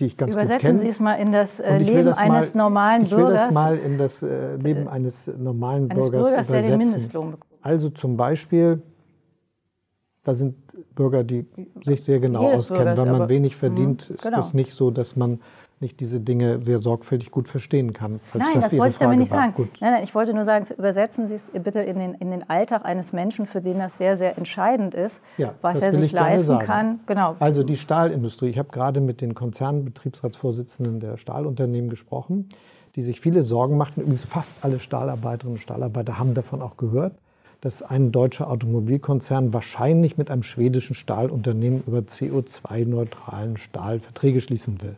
die 0.00 0.06
ich 0.06 0.16
ganz 0.16 0.34
Übersetzen 0.34 0.56
gut 0.56 0.60
kenne. 0.60 0.78
Sie 0.78 0.88
es 0.88 1.00
mal 1.00 1.14
in 1.14 1.32
das 1.32 1.60
äh, 1.60 1.78
Leben 1.78 2.06
das 2.06 2.18
eines 2.18 2.54
mal, 2.54 2.62
normalen 2.64 3.08
Bürgers. 3.08 3.18
Ich 3.18 3.26
will 3.26 3.34
das 3.34 3.52
mal 3.52 3.78
in 3.78 3.98
das 3.98 4.22
äh, 4.22 4.56
Leben 4.56 4.88
eines 4.88 5.26
normalen 5.26 5.90
eines 5.90 6.10
Bürgers, 6.10 6.28
Bürgers 6.28 6.48
übersetzen. 6.48 6.68
Der 6.68 6.78
den 6.78 6.78
Mindestlohn 6.78 7.30
bekommt. 7.32 7.52
Also 7.62 7.90
zum 7.90 8.16
Beispiel, 8.16 8.82
da 10.22 10.34
sind 10.34 10.56
Bürger, 10.94 11.24
die 11.24 11.46
sich 11.84 12.04
sehr 12.04 12.20
genau 12.20 12.44
Jedes 12.44 12.70
auskennen. 12.70 12.96
Wenn 12.96 13.10
man 13.10 13.28
wenig 13.28 13.56
verdient, 13.56 14.08
mh, 14.08 14.14
ist 14.14 14.22
genau. 14.22 14.36
das 14.36 14.54
nicht 14.54 14.72
so, 14.72 14.90
dass 14.90 15.16
man 15.16 15.40
nicht 15.82 16.00
diese 16.00 16.20
Dinge 16.20 16.64
sehr 16.64 16.78
sorgfältig 16.78 17.30
gut 17.30 17.48
verstehen 17.48 17.92
kann. 17.92 18.20
Nein, 18.32 18.48
das, 18.54 18.64
das 18.64 18.78
wollte 18.78 18.92
ich 18.92 18.98
damit 18.98 19.18
nicht 19.18 19.28
sagen. 19.28 19.68
Nein, 19.80 19.92
nein, 19.92 20.04
ich 20.04 20.14
wollte 20.14 20.32
nur 20.32 20.44
sagen, 20.44 20.66
übersetzen 20.78 21.28
Sie 21.28 21.34
es 21.34 21.44
bitte 21.52 21.80
in 21.80 21.98
den, 21.98 22.14
in 22.14 22.30
den 22.30 22.48
Alltag 22.48 22.84
eines 22.84 23.12
Menschen, 23.12 23.46
für 23.46 23.60
den 23.60 23.78
das 23.78 23.98
sehr, 23.98 24.16
sehr 24.16 24.38
entscheidend 24.38 24.94
ist, 24.94 25.20
ja, 25.36 25.54
was 25.60 25.80
er 25.80 25.92
sich 25.92 26.12
leisten 26.12 26.58
kann. 26.60 27.00
Genau. 27.06 27.36
Also 27.38 27.62
die 27.62 27.76
Stahlindustrie. 27.76 28.48
Ich 28.48 28.58
habe 28.58 28.70
gerade 28.70 29.00
mit 29.00 29.20
den 29.20 29.34
Konzernbetriebsratsvorsitzenden 29.34 31.00
der 31.00 31.18
Stahlunternehmen 31.18 31.90
gesprochen, 31.90 32.48
die 32.96 33.02
sich 33.02 33.20
viele 33.20 33.42
Sorgen 33.42 33.76
machten. 33.76 34.00
Übrigens 34.00 34.24
fast 34.24 34.56
alle 34.62 34.80
Stahlarbeiterinnen 34.80 35.56
und 35.56 35.62
Stahlarbeiter 35.62 36.18
haben 36.18 36.34
davon 36.34 36.62
auch 36.62 36.76
gehört 36.76 37.14
dass 37.62 37.80
ein 37.80 38.10
deutscher 38.10 38.50
Automobilkonzern 38.50 39.52
wahrscheinlich 39.52 40.18
mit 40.18 40.30
einem 40.30 40.42
schwedischen 40.42 40.94
Stahlunternehmen 40.94 41.82
über 41.86 42.00
CO2-neutralen 42.00 43.56
Stahl 43.56 44.00
Verträge 44.00 44.40
schließen 44.40 44.82
will. 44.82 44.96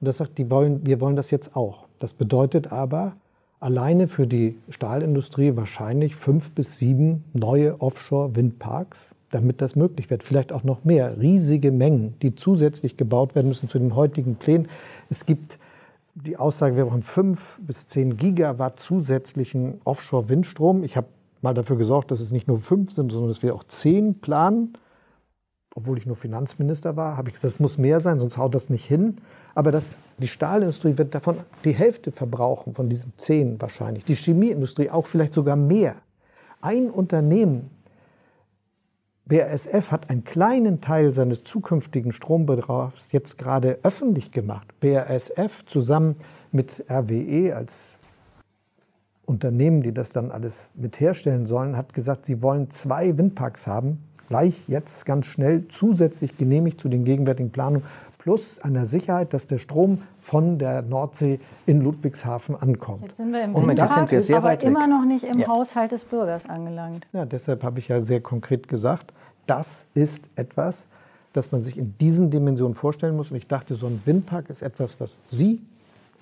Und 0.00 0.06
das 0.08 0.18
sagt, 0.18 0.38
die 0.38 0.50
wollen, 0.50 0.84
wir 0.86 1.00
wollen 1.00 1.16
das 1.16 1.30
jetzt 1.30 1.56
auch. 1.56 1.86
Das 1.98 2.12
bedeutet 2.12 2.72
aber 2.72 3.16
alleine 3.60 4.08
für 4.08 4.26
die 4.26 4.58
Stahlindustrie 4.68 5.56
wahrscheinlich 5.56 6.14
fünf 6.14 6.52
bis 6.52 6.78
sieben 6.78 7.24
neue 7.32 7.80
Offshore-Windparks, 7.80 9.14
damit 9.30 9.60
das 9.60 9.76
möglich 9.76 10.10
wird. 10.10 10.22
Vielleicht 10.22 10.52
auch 10.52 10.64
noch 10.64 10.84
mehr, 10.84 11.18
riesige 11.18 11.72
Mengen, 11.72 12.14
die 12.20 12.34
zusätzlich 12.34 12.96
gebaut 12.96 13.34
werden 13.34 13.48
müssen 13.48 13.68
zu 13.68 13.78
den 13.78 13.94
heutigen 13.94 14.36
Plänen. 14.36 14.68
Es 15.08 15.26
gibt 15.26 15.58
die 16.14 16.38
Aussage, 16.38 16.76
wir 16.76 16.84
brauchen 16.84 17.02
fünf 17.02 17.58
bis 17.66 17.86
zehn 17.86 18.16
Gigawatt 18.16 18.80
zusätzlichen 18.80 19.80
Offshore-Windstrom. 19.84 20.84
Ich 20.84 20.96
habe 20.96 21.08
mal 21.42 21.54
dafür 21.54 21.76
gesorgt, 21.76 22.10
dass 22.10 22.20
es 22.20 22.32
nicht 22.32 22.48
nur 22.48 22.58
fünf 22.58 22.92
sind, 22.92 23.12
sondern 23.12 23.28
dass 23.28 23.42
wir 23.42 23.54
auch 23.54 23.64
zehn 23.64 24.20
planen. 24.20 24.78
Obwohl 25.74 25.98
ich 25.98 26.06
nur 26.06 26.16
Finanzminister 26.16 26.96
war, 26.96 27.18
habe 27.18 27.28
ich 27.28 27.34
gesagt, 27.34 27.52
das 27.52 27.60
muss 27.60 27.76
mehr 27.76 28.00
sein, 28.00 28.18
sonst 28.18 28.38
haut 28.38 28.54
das 28.54 28.70
nicht 28.70 28.86
hin. 28.86 29.18
Aber 29.56 29.72
das, 29.72 29.96
die 30.18 30.28
Stahlindustrie 30.28 30.98
wird 30.98 31.14
davon 31.14 31.38
die 31.64 31.72
Hälfte 31.72 32.12
verbrauchen, 32.12 32.74
von 32.74 32.90
diesen 32.90 33.14
zehn 33.16 33.58
wahrscheinlich. 33.58 34.04
Die 34.04 34.14
Chemieindustrie 34.14 34.90
auch 34.90 35.06
vielleicht 35.06 35.32
sogar 35.32 35.56
mehr. 35.56 35.96
Ein 36.60 36.90
Unternehmen, 36.90 37.70
BASF, 39.24 39.90
hat 39.90 40.10
einen 40.10 40.24
kleinen 40.24 40.82
Teil 40.82 41.14
seines 41.14 41.42
zukünftigen 41.42 42.12
Strombedarfs 42.12 43.12
jetzt 43.12 43.38
gerade 43.38 43.78
öffentlich 43.82 44.30
gemacht. 44.30 44.68
BASF 44.80 45.64
zusammen 45.64 46.16
mit 46.52 46.84
RWE 46.90 47.56
als 47.56 47.96
Unternehmen, 49.24 49.82
die 49.82 49.92
das 49.92 50.10
dann 50.10 50.32
alles 50.32 50.68
mit 50.74 51.00
herstellen 51.00 51.46
sollen, 51.46 51.78
hat 51.78 51.94
gesagt, 51.94 52.26
sie 52.26 52.42
wollen 52.42 52.70
zwei 52.70 53.16
Windparks 53.16 53.66
haben, 53.66 54.02
gleich 54.28 54.54
jetzt 54.68 55.06
ganz 55.06 55.26
schnell 55.26 55.66
zusätzlich 55.68 56.36
genehmigt 56.36 56.80
zu 56.80 56.90
den 56.90 57.04
gegenwärtigen 57.04 57.50
Planungen, 57.50 57.84
plus 58.26 58.58
einer 58.58 58.86
Sicherheit, 58.86 59.32
dass 59.32 59.46
der 59.46 59.58
Strom 59.58 60.02
von 60.18 60.58
der 60.58 60.82
Nordsee 60.82 61.38
in 61.64 61.80
Ludwigshafen 61.80 62.56
ankommt. 62.56 63.04
Jetzt 63.04 63.18
sind 63.18 63.32
wir 63.32 63.44
im 63.44 63.54
Windpark, 63.54 63.92
sind 63.92 64.10
wir 64.10 64.20
sehr 64.20 64.38
aber 64.38 64.48
weit 64.48 64.64
immer 64.64 64.80
weg. 64.80 64.88
noch 64.88 65.04
nicht 65.04 65.22
im 65.22 65.38
ja. 65.38 65.46
Haushalt 65.46 65.92
des 65.92 66.02
Bürgers 66.02 66.50
angelangt. 66.50 67.06
Ja, 67.12 67.24
deshalb 67.24 67.62
habe 67.62 67.78
ich 67.78 67.86
ja 67.86 68.02
sehr 68.02 68.20
konkret 68.20 68.66
gesagt, 68.66 69.12
das 69.46 69.86
ist 69.94 70.28
etwas, 70.34 70.88
das 71.34 71.52
man 71.52 71.62
sich 71.62 71.78
in 71.78 71.96
diesen 71.98 72.28
Dimensionen 72.30 72.74
vorstellen 72.74 73.14
muss. 73.14 73.30
Und 73.30 73.36
ich 73.36 73.46
dachte, 73.46 73.76
so 73.76 73.86
ein 73.86 74.00
Windpark 74.04 74.50
ist 74.50 74.60
etwas, 74.60 74.98
was 74.98 75.20
Sie 75.26 75.62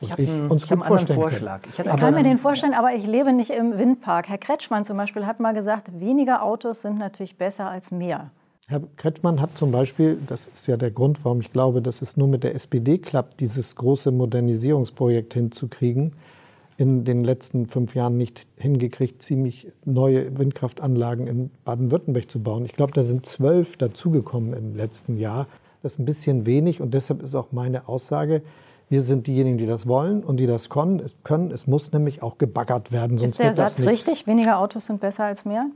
ich 0.02 0.12
habe 0.12 0.24
einen, 0.24 0.50
uns 0.50 0.70
hab 0.70 0.82
einen 0.82 1.06
Vorschlag. 1.06 1.60
Ich, 1.70 1.78
ich 1.78 1.86
kann 1.86 2.12
mir 2.12 2.22
den 2.22 2.36
vorstellen, 2.36 2.74
aber 2.74 2.92
ich 2.92 3.06
lebe 3.06 3.32
nicht 3.32 3.48
im 3.48 3.78
Windpark. 3.78 4.28
Herr 4.28 4.36
Kretschmann 4.36 4.84
zum 4.84 4.98
Beispiel 4.98 5.24
hat 5.24 5.40
mal 5.40 5.54
gesagt, 5.54 5.98
weniger 5.98 6.42
Autos 6.42 6.82
sind 6.82 6.98
natürlich 6.98 7.38
besser 7.38 7.70
als 7.70 7.90
mehr. 7.90 8.30
Herr 8.66 8.80
Kretschmann 8.96 9.42
hat 9.42 9.58
zum 9.58 9.72
Beispiel, 9.72 10.18
das 10.26 10.48
ist 10.48 10.66
ja 10.66 10.78
der 10.78 10.90
Grund, 10.90 11.22
warum 11.22 11.42
ich 11.42 11.52
glaube, 11.52 11.82
dass 11.82 12.00
es 12.00 12.16
nur 12.16 12.28
mit 12.28 12.44
der 12.44 12.54
SPD 12.54 12.96
klappt, 12.96 13.40
dieses 13.40 13.76
große 13.76 14.10
Modernisierungsprojekt 14.10 15.34
hinzukriegen, 15.34 16.14
in 16.78 17.04
den 17.04 17.24
letzten 17.24 17.66
fünf 17.66 17.94
Jahren 17.94 18.16
nicht 18.16 18.46
hingekriegt, 18.56 19.20
ziemlich 19.20 19.68
neue 19.84 20.38
Windkraftanlagen 20.38 21.26
in 21.26 21.50
Baden-Württemberg 21.66 22.30
zu 22.30 22.42
bauen. 22.42 22.64
Ich 22.64 22.72
glaube, 22.72 22.92
da 22.94 23.02
sind 23.02 23.26
zwölf 23.26 23.76
dazugekommen 23.76 24.54
im 24.54 24.74
letzten 24.74 25.18
Jahr. 25.18 25.46
Das 25.82 25.92
ist 25.92 25.98
ein 25.98 26.06
bisschen 26.06 26.46
wenig 26.46 26.80
und 26.80 26.94
deshalb 26.94 27.22
ist 27.22 27.34
auch 27.34 27.52
meine 27.52 27.86
Aussage, 27.86 28.40
wir 28.88 29.02
sind 29.02 29.26
diejenigen, 29.26 29.58
die 29.58 29.66
das 29.66 29.86
wollen 29.86 30.24
und 30.24 30.38
die 30.38 30.46
das 30.46 30.70
können. 30.70 31.00
Es, 31.00 31.14
können. 31.22 31.50
es 31.50 31.66
muss 31.66 31.92
nämlich 31.92 32.22
auch 32.22 32.38
gebaggert 32.38 32.92
werden, 32.92 33.18
sonst 33.18 33.32
Ist 33.32 33.40
der 33.40 33.46
wird 33.48 33.56
Satz 33.56 33.76
das 33.76 33.86
richtig? 33.86 34.26
Weniger 34.26 34.58
Autos 34.58 34.86
sind 34.86 35.00
besser 35.00 35.24
als 35.24 35.44
mehr? 35.44 35.66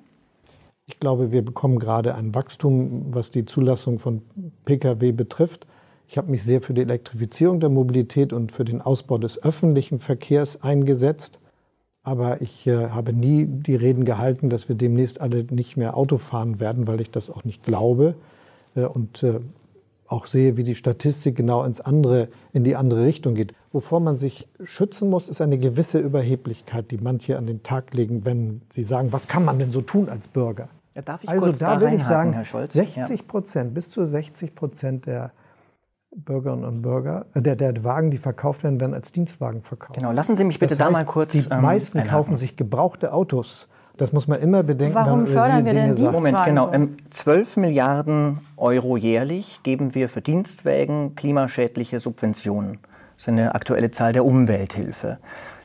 Ich 0.88 0.98
glaube, 0.98 1.32
wir 1.32 1.44
bekommen 1.44 1.78
gerade 1.78 2.14
ein 2.14 2.34
Wachstum, 2.34 3.08
was 3.10 3.30
die 3.30 3.44
Zulassung 3.44 3.98
von 3.98 4.22
Pkw 4.64 5.12
betrifft. 5.12 5.66
Ich 6.08 6.16
habe 6.16 6.30
mich 6.30 6.42
sehr 6.42 6.62
für 6.62 6.72
die 6.72 6.80
Elektrifizierung 6.80 7.60
der 7.60 7.68
Mobilität 7.68 8.32
und 8.32 8.52
für 8.52 8.64
den 8.64 8.80
Ausbau 8.80 9.18
des 9.18 9.42
öffentlichen 9.42 9.98
Verkehrs 9.98 10.62
eingesetzt. 10.62 11.40
Aber 12.02 12.40
ich 12.40 12.66
äh, 12.66 12.88
habe 12.88 13.12
nie 13.12 13.44
die 13.44 13.74
Reden 13.74 14.06
gehalten, 14.06 14.48
dass 14.48 14.70
wir 14.70 14.76
demnächst 14.76 15.20
alle 15.20 15.44
nicht 15.50 15.76
mehr 15.76 15.94
Auto 15.94 16.16
fahren 16.16 16.58
werden, 16.58 16.86
weil 16.86 17.02
ich 17.02 17.10
das 17.10 17.28
auch 17.28 17.44
nicht 17.44 17.62
glaube. 17.64 18.14
Äh, 18.74 18.86
und 18.86 19.22
äh, 19.22 19.40
auch 20.06 20.24
sehe, 20.24 20.56
wie 20.56 20.62
die 20.62 20.74
Statistik 20.74 21.36
genau 21.36 21.64
ins 21.64 21.82
andere, 21.82 22.28
in 22.54 22.64
die 22.64 22.76
andere 22.76 23.04
Richtung 23.04 23.34
geht. 23.34 23.52
Wovor 23.72 24.00
man 24.00 24.16
sich 24.16 24.48
schützen 24.64 25.10
muss, 25.10 25.28
ist 25.28 25.42
eine 25.42 25.58
gewisse 25.58 25.98
Überheblichkeit, 25.98 26.90
die 26.90 26.96
manche 26.96 27.36
an 27.36 27.46
den 27.46 27.62
Tag 27.62 27.92
legen, 27.92 28.24
wenn 28.24 28.62
sie 28.70 28.84
sagen, 28.84 29.12
was 29.12 29.28
kann 29.28 29.44
man 29.44 29.58
denn 29.58 29.70
so 29.70 29.82
tun 29.82 30.08
als 30.08 30.28
Bürger? 30.28 30.70
Ja, 30.98 31.02
darf 31.02 31.22
ich 31.22 31.30
also 31.30 31.44
kurz 31.44 31.60
da, 31.60 31.76
da 31.76 31.80
würde 31.80 31.94
ich 31.94 32.02
sagen, 32.02 32.32
Herr 32.32 32.44
Scholz? 32.44 32.72
60 32.72 33.28
Prozent, 33.28 33.70
ja. 33.70 33.74
bis 33.74 33.88
zu 33.88 34.04
60 34.04 34.56
Prozent 34.56 35.06
der 35.06 35.30
Bürgerinnen 36.10 36.64
und 36.64 36.82
Bürger, 36.82 37.26
äh, 37.34 37.40
der, 37.40 37.54
der 37.54 37.84
Wagen, 37.84 38.10
die 38.10 38.18
verkauft 38.18 38.64
werden, 38.64 38.80
werden 38.80 38.94
als 38.94 39.12
Dienstwagen 39.12 39.62
verkauft. 39.62 39.94
Genau, 39.94 40.10
lassen 40.10 40.34
Sie 40.34 40.42
mich 40.42 40.58
bitte 40.58 40.70
das 40.70 40.78
da 40.78 40.86
heißt, 40.86 40.92
mal 40.94 41.04
kurz. 41.04 41.30
Die 41.34 41.44
ähm, 41.52 41.62
meisten 41.62 41.98
einhaken. 41.98 42.16
kaufen 42.16 42.36
sich 42.36 42.56
gebrauchte 42.56 43.12
Autos. 43.12 43.68
Das 43.96 44.12
muss 44.12 44.26
man 44.26 44.40
immer 44.40 44.64
bedenken. 44.64 44.96
Warum 44.96 45.06
wenn 45.06 45.18
man 45.18 45.26
über 45.30 45.40
fördern 45.40 45.64
diese 45.64 45.66
wir 45.66 45.72
denn 45.72 45.94
Dinge 45.94 45.94
sagt. 45.94 46.16
Dienstwagen? 46.16 46.32
Moment, 46.32 46.44
genau. 46.44 46.72
Ähm, 46.72 46.96
12 47.10 47.56
Milliarden 47.58 48.40
Euro 48.56 48.96
jährlich 48.96 49.62
geben 49.62 49.94
wir 49.94 50.08
für 50.08 50.20
Dienstwägen 50.20 51.14
klimaschädliche 51.14 52.00
Subventionen. 52.00 52.80
Das 53.14 53.22
ist 53.22 53.28
eine 53.28 53.54
aktuelle 53.54 53.92
Zahl 53.92 54.12
der 54.12 54.24
Umwelthilfe. 54.24 55.18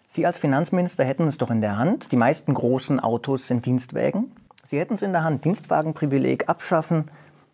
Sie 0.07 0.27
als 0.27 0.37
Finanzminister 0.37 1.03
hätten 1.03 1.25
es 1.25 1.39
doch 1.39 1.49
in 1.49 1.61
der 1.61 1.79
Hand. 1.79 2.11
Die 2.11 2.17
meisten 2.17 2.53
großen 2.53 2.99
Autos 2.99 3.47
sind 3.47 3.65
Dienstwägen. 3.65 4.31
Sie 4.65 4.79
hätten 4.79 4.93
es 4.93 5.01
in 5.01 5.11
der 5.11 5.25
Hand. 5.25 5.43
Dienstwagenprivileg 5.43 6.47
abschaffen 6.47 7.05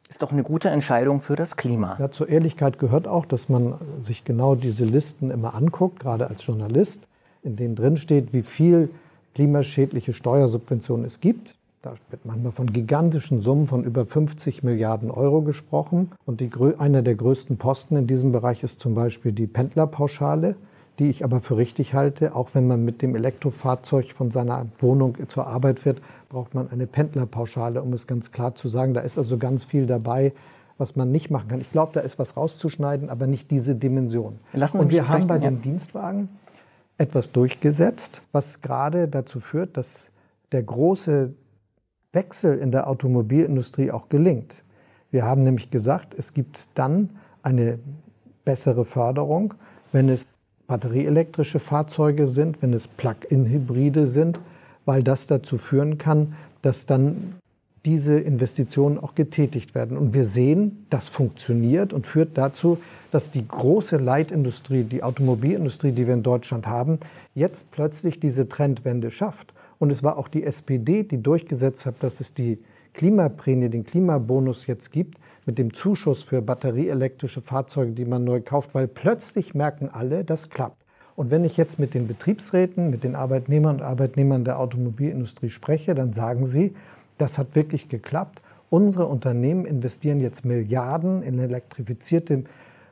ist 0.10 0.22
doch 0.22 0.32
eine 0.32 0.44
gute 0.44 0.70
Entscheidung 0.70 1.22
für 1.22 1.36
das 1.36 1.56
Klima. 1.56 1.96
Ja, 2.00 2.12
zur 2.12 2.30
Ehrlichkeit 2.30 2.78
gehört 2.78 3.08
auch, 3.08 3.26
dass 3.26 3.50
man 3.50 3.76
sich 4.04 4.26
genau 4.26 4.56
diese 4.56 4.86
Listen 4.86 5.32
immer 5.32 5.56
anguckt, 5.56 6.00
gerade 6.00 6.28
als 6.28 6.46
Journalist, 6.46 7.08
in 7.42 7.56
denen 7.56 7.76
drin 7.76 7.98
steht, 7.98 8.32
wie 8.32 8.44
viel 8.44 8.90
klimaschädliche 9.34 10.14
Steuersubventionen 10.14 11.06
es 11.06 11.20
gibt. 11.20 11.56
Da 11.82 11.94
wird 12.10 12.26
manchmal 12.26 12.52
von 12.52 12.74
gigantischen 12.74 13.42
Summen 13.42 13.66
von 13.66 13.84
über 13.84 14.06
50 14.06 14.64
Milliarden 14.64 15.10
Euro 15.10 15.42
gesprochen. 15.42 16.12
Und 16.26 16.42
die, 16.42 16.52
einer 16.78 17.02
der 17.02 17.16
größten 17.16 17.58
Posten 17.58 17.96
in 17.96 18.06
diesem 18.06 18.32
Bereich 18.32 18.64
ist 18.64 18.82
zum 18.82 18.94
Beispiel 18.96 19.32
die 19.32 19.48
Pendlerpauschale, 19.48 20.56
die 21.00 21.10
ich 21.10 21.24
aber 21.24 21.42
für 21.42 21.58
richtig 21.58 21.94
halte. 21.94 22.36
Auch 22.36 22.54
wenn 22.54 22.68
man 22.68 22.84
mit 22.84 23.02
dem 23.02 23.16
Elektrofahrzeug 23.16 24.12
von 24.12 24.30
seiner 24.30 24.66
Wohnung 24.80 25.18
zur 25.30 25.48
Arbeit 25.48 25.80
fährt, 25.80 26.02
braucht 26.30 26.54
man 26.54 26.70
eine 26.70 26.86
Pendlerpauschale, 26.86 27.82
um 27.82 27.92
es 27.92 28.06
ganz 28.06 28.32
klar 28.32 28.54
zu 28.54 28.70
sagen. 28.70 28.94
Da 28.94 29.02
ist 29.02 29.18
also 29.18 29.40
ganz 29.40 29.64
viel 29.64 29.88
dabei, 29.88 30.32
was 30.78 30.96
man 30.96 31.12
nicht 31.12 31.32
machen 31.32 31.50
kann. 31.50 31.60
Ich 31.60 31.72
glaube, 31.72 31.92
da 31.94 32.02
ist 32.02 32.20
was 32.20 32.38
rauszuschneiden, 32.38 33.10
aber 33.10 33.26
nicht 33.26 33.50
diese 33.50 33.76
Dimension. 33.76 34.40
Lassen 34.54 34.78
Sie 34.78 34.84
Und 34.86 34.92
wir 34.92 35.10
haben 35.10 35.26
bei 35.26 35.40
den 35.40 35.62
Dienstwagen 35.62 36.30
etwas 37.00 37.32
durchgesetzt, 37.32 38.22
was 38.32 38.62
gerade 38.62 39.08
dazu 39.08 39.40
führt, 39.40 39.76
dass 39.76 40.12
der 40.52 40.62
große 40.62 41.34
Wechsel 42.14 42.60
in 42.60 42.72
der 42.72 42.88
Automobilindustrie 42.88 43.92
auch 43.92 44.08
gelingt. 44.10 44.64
Wir 45.10 45.24
haben 45.24 45.44
nämlich 45.44 45.72
gesagt, 45.72 46.14
es 46.16 46.34
gibt 46.34 46.68
dann 46.76 47.10
eine 47.42 47.80
bessere 48.46 48.86
Förderung, 48.86 49.56
wenn 49.92 50.10
es 50.10 50.28
batterieelektrische 50.68 51.60
Fahrzeuge 51.60 52.28
sind, 52.28 52.62
wenn 52.62 52.74
es 52.74 52.88
Plug-in-Hybride 52.88 54.06
sind, 54.06 54.40
weil 54.90 55.04
das 55.04 55.28
dazu 55.28 55.60
führen 55.60 56.00
kann, 56.00 56.34
dass 56.64 56.88
dann 56.88 57.36
diese 57.86 58.20
Investitionen 58.20 58.98
auch 58.98 59.14
getätigt 59.14 59.76
werden. 59.76 60.00
Und 60.00 60.16
wir 60.16 60.24
sehen, 60.24 60.88
das 60.90 61.08
funktioniert 61.08 61.94
und 61.94 62.08
führt 62.08 62.40
dazu, 62.40 62.80
dass 63.12 63.30
die 63.30 63.48
große 63.48 63.98
Leitindustrie, 63.98 64.82
die 64.82 65.04
Automobilindustrie, 65.04 65.92
die 65.92 66.08
wir 66.08 66.16
in 66.16 66.24
Deutschland 66.24 66.66
haben, 66.66 66.98
jetzt 67.36 67.70
plötzlich 67.70 68.20
diese 68.20 68.50
Trendwende 68.50 69.12
schafft. 69.12 69.54
Und 69.78 69.92
es 69.92 70.02
war 70.02 70.18
auch 70.18 70.28
die 70.28 70.44
SPD, 70.44 71.04
die 71.04 71.22
durchgesetzt 71.22 71.86
hat, 71.86 72.02
dass 72.02 72.20
es 72.20 72.34
die 72.34 72.58
Klimaprämie, 72.94 73.70
den 73.70 73.84
Klimabonus 73.86 74.66
jetzt 74.66 74.92
gibt, 74.92 75.20
mit 75.46 75.60
dem 75.60 75.72
Zuschuss 75.72 76.24
für 76.24 76.42
batterieelektrische 76.42 77.42
Fahrzeuge, 77.42 77.92
die 77.92 78.06
man 78.06 78.24
neu 78.24 78.42
kauft, 78.42 78.74
weil 78.74 78.88
plötzlich 78.88 79.54
merken 79.54 79.88
alle, 79.92 80.26
das 80.26 80.50
klappt. 80.50 80.84
Und 81.20 81.32
wenn 81.32 81.44
ich 81.44 81.58
jetzt 81.58 81.80
mit 81.80 81.94
den 81.96 82.08
Betriebsräten, 82.08 82.90
mit 82.90 83.04
den 83.04 83.14
Arbeitnehmern 83.14 83.76
und 83.76 83.82
Arbeitnehmern 83.82 84.46
der 84.46 84.58
Automobilindustrie 84.58 85.50
spreche, 85.50 85.94
dann 85.94 86.14
sagen 86.14 86.48
sie, 86.48 86.74
das 87.18 87.38
hat 87.38 87.56
wirklich 87.56 87.90
geklappt. 87.90 88.40
Unsere 88.70 89.06
Unternehmen 89.06 89.66
investieren 89.66 90.22
jetzt 90.22 90.46
Milliarden 90.46 91.22
in 91.22 91.38
elektrifizierte 91.38 92.46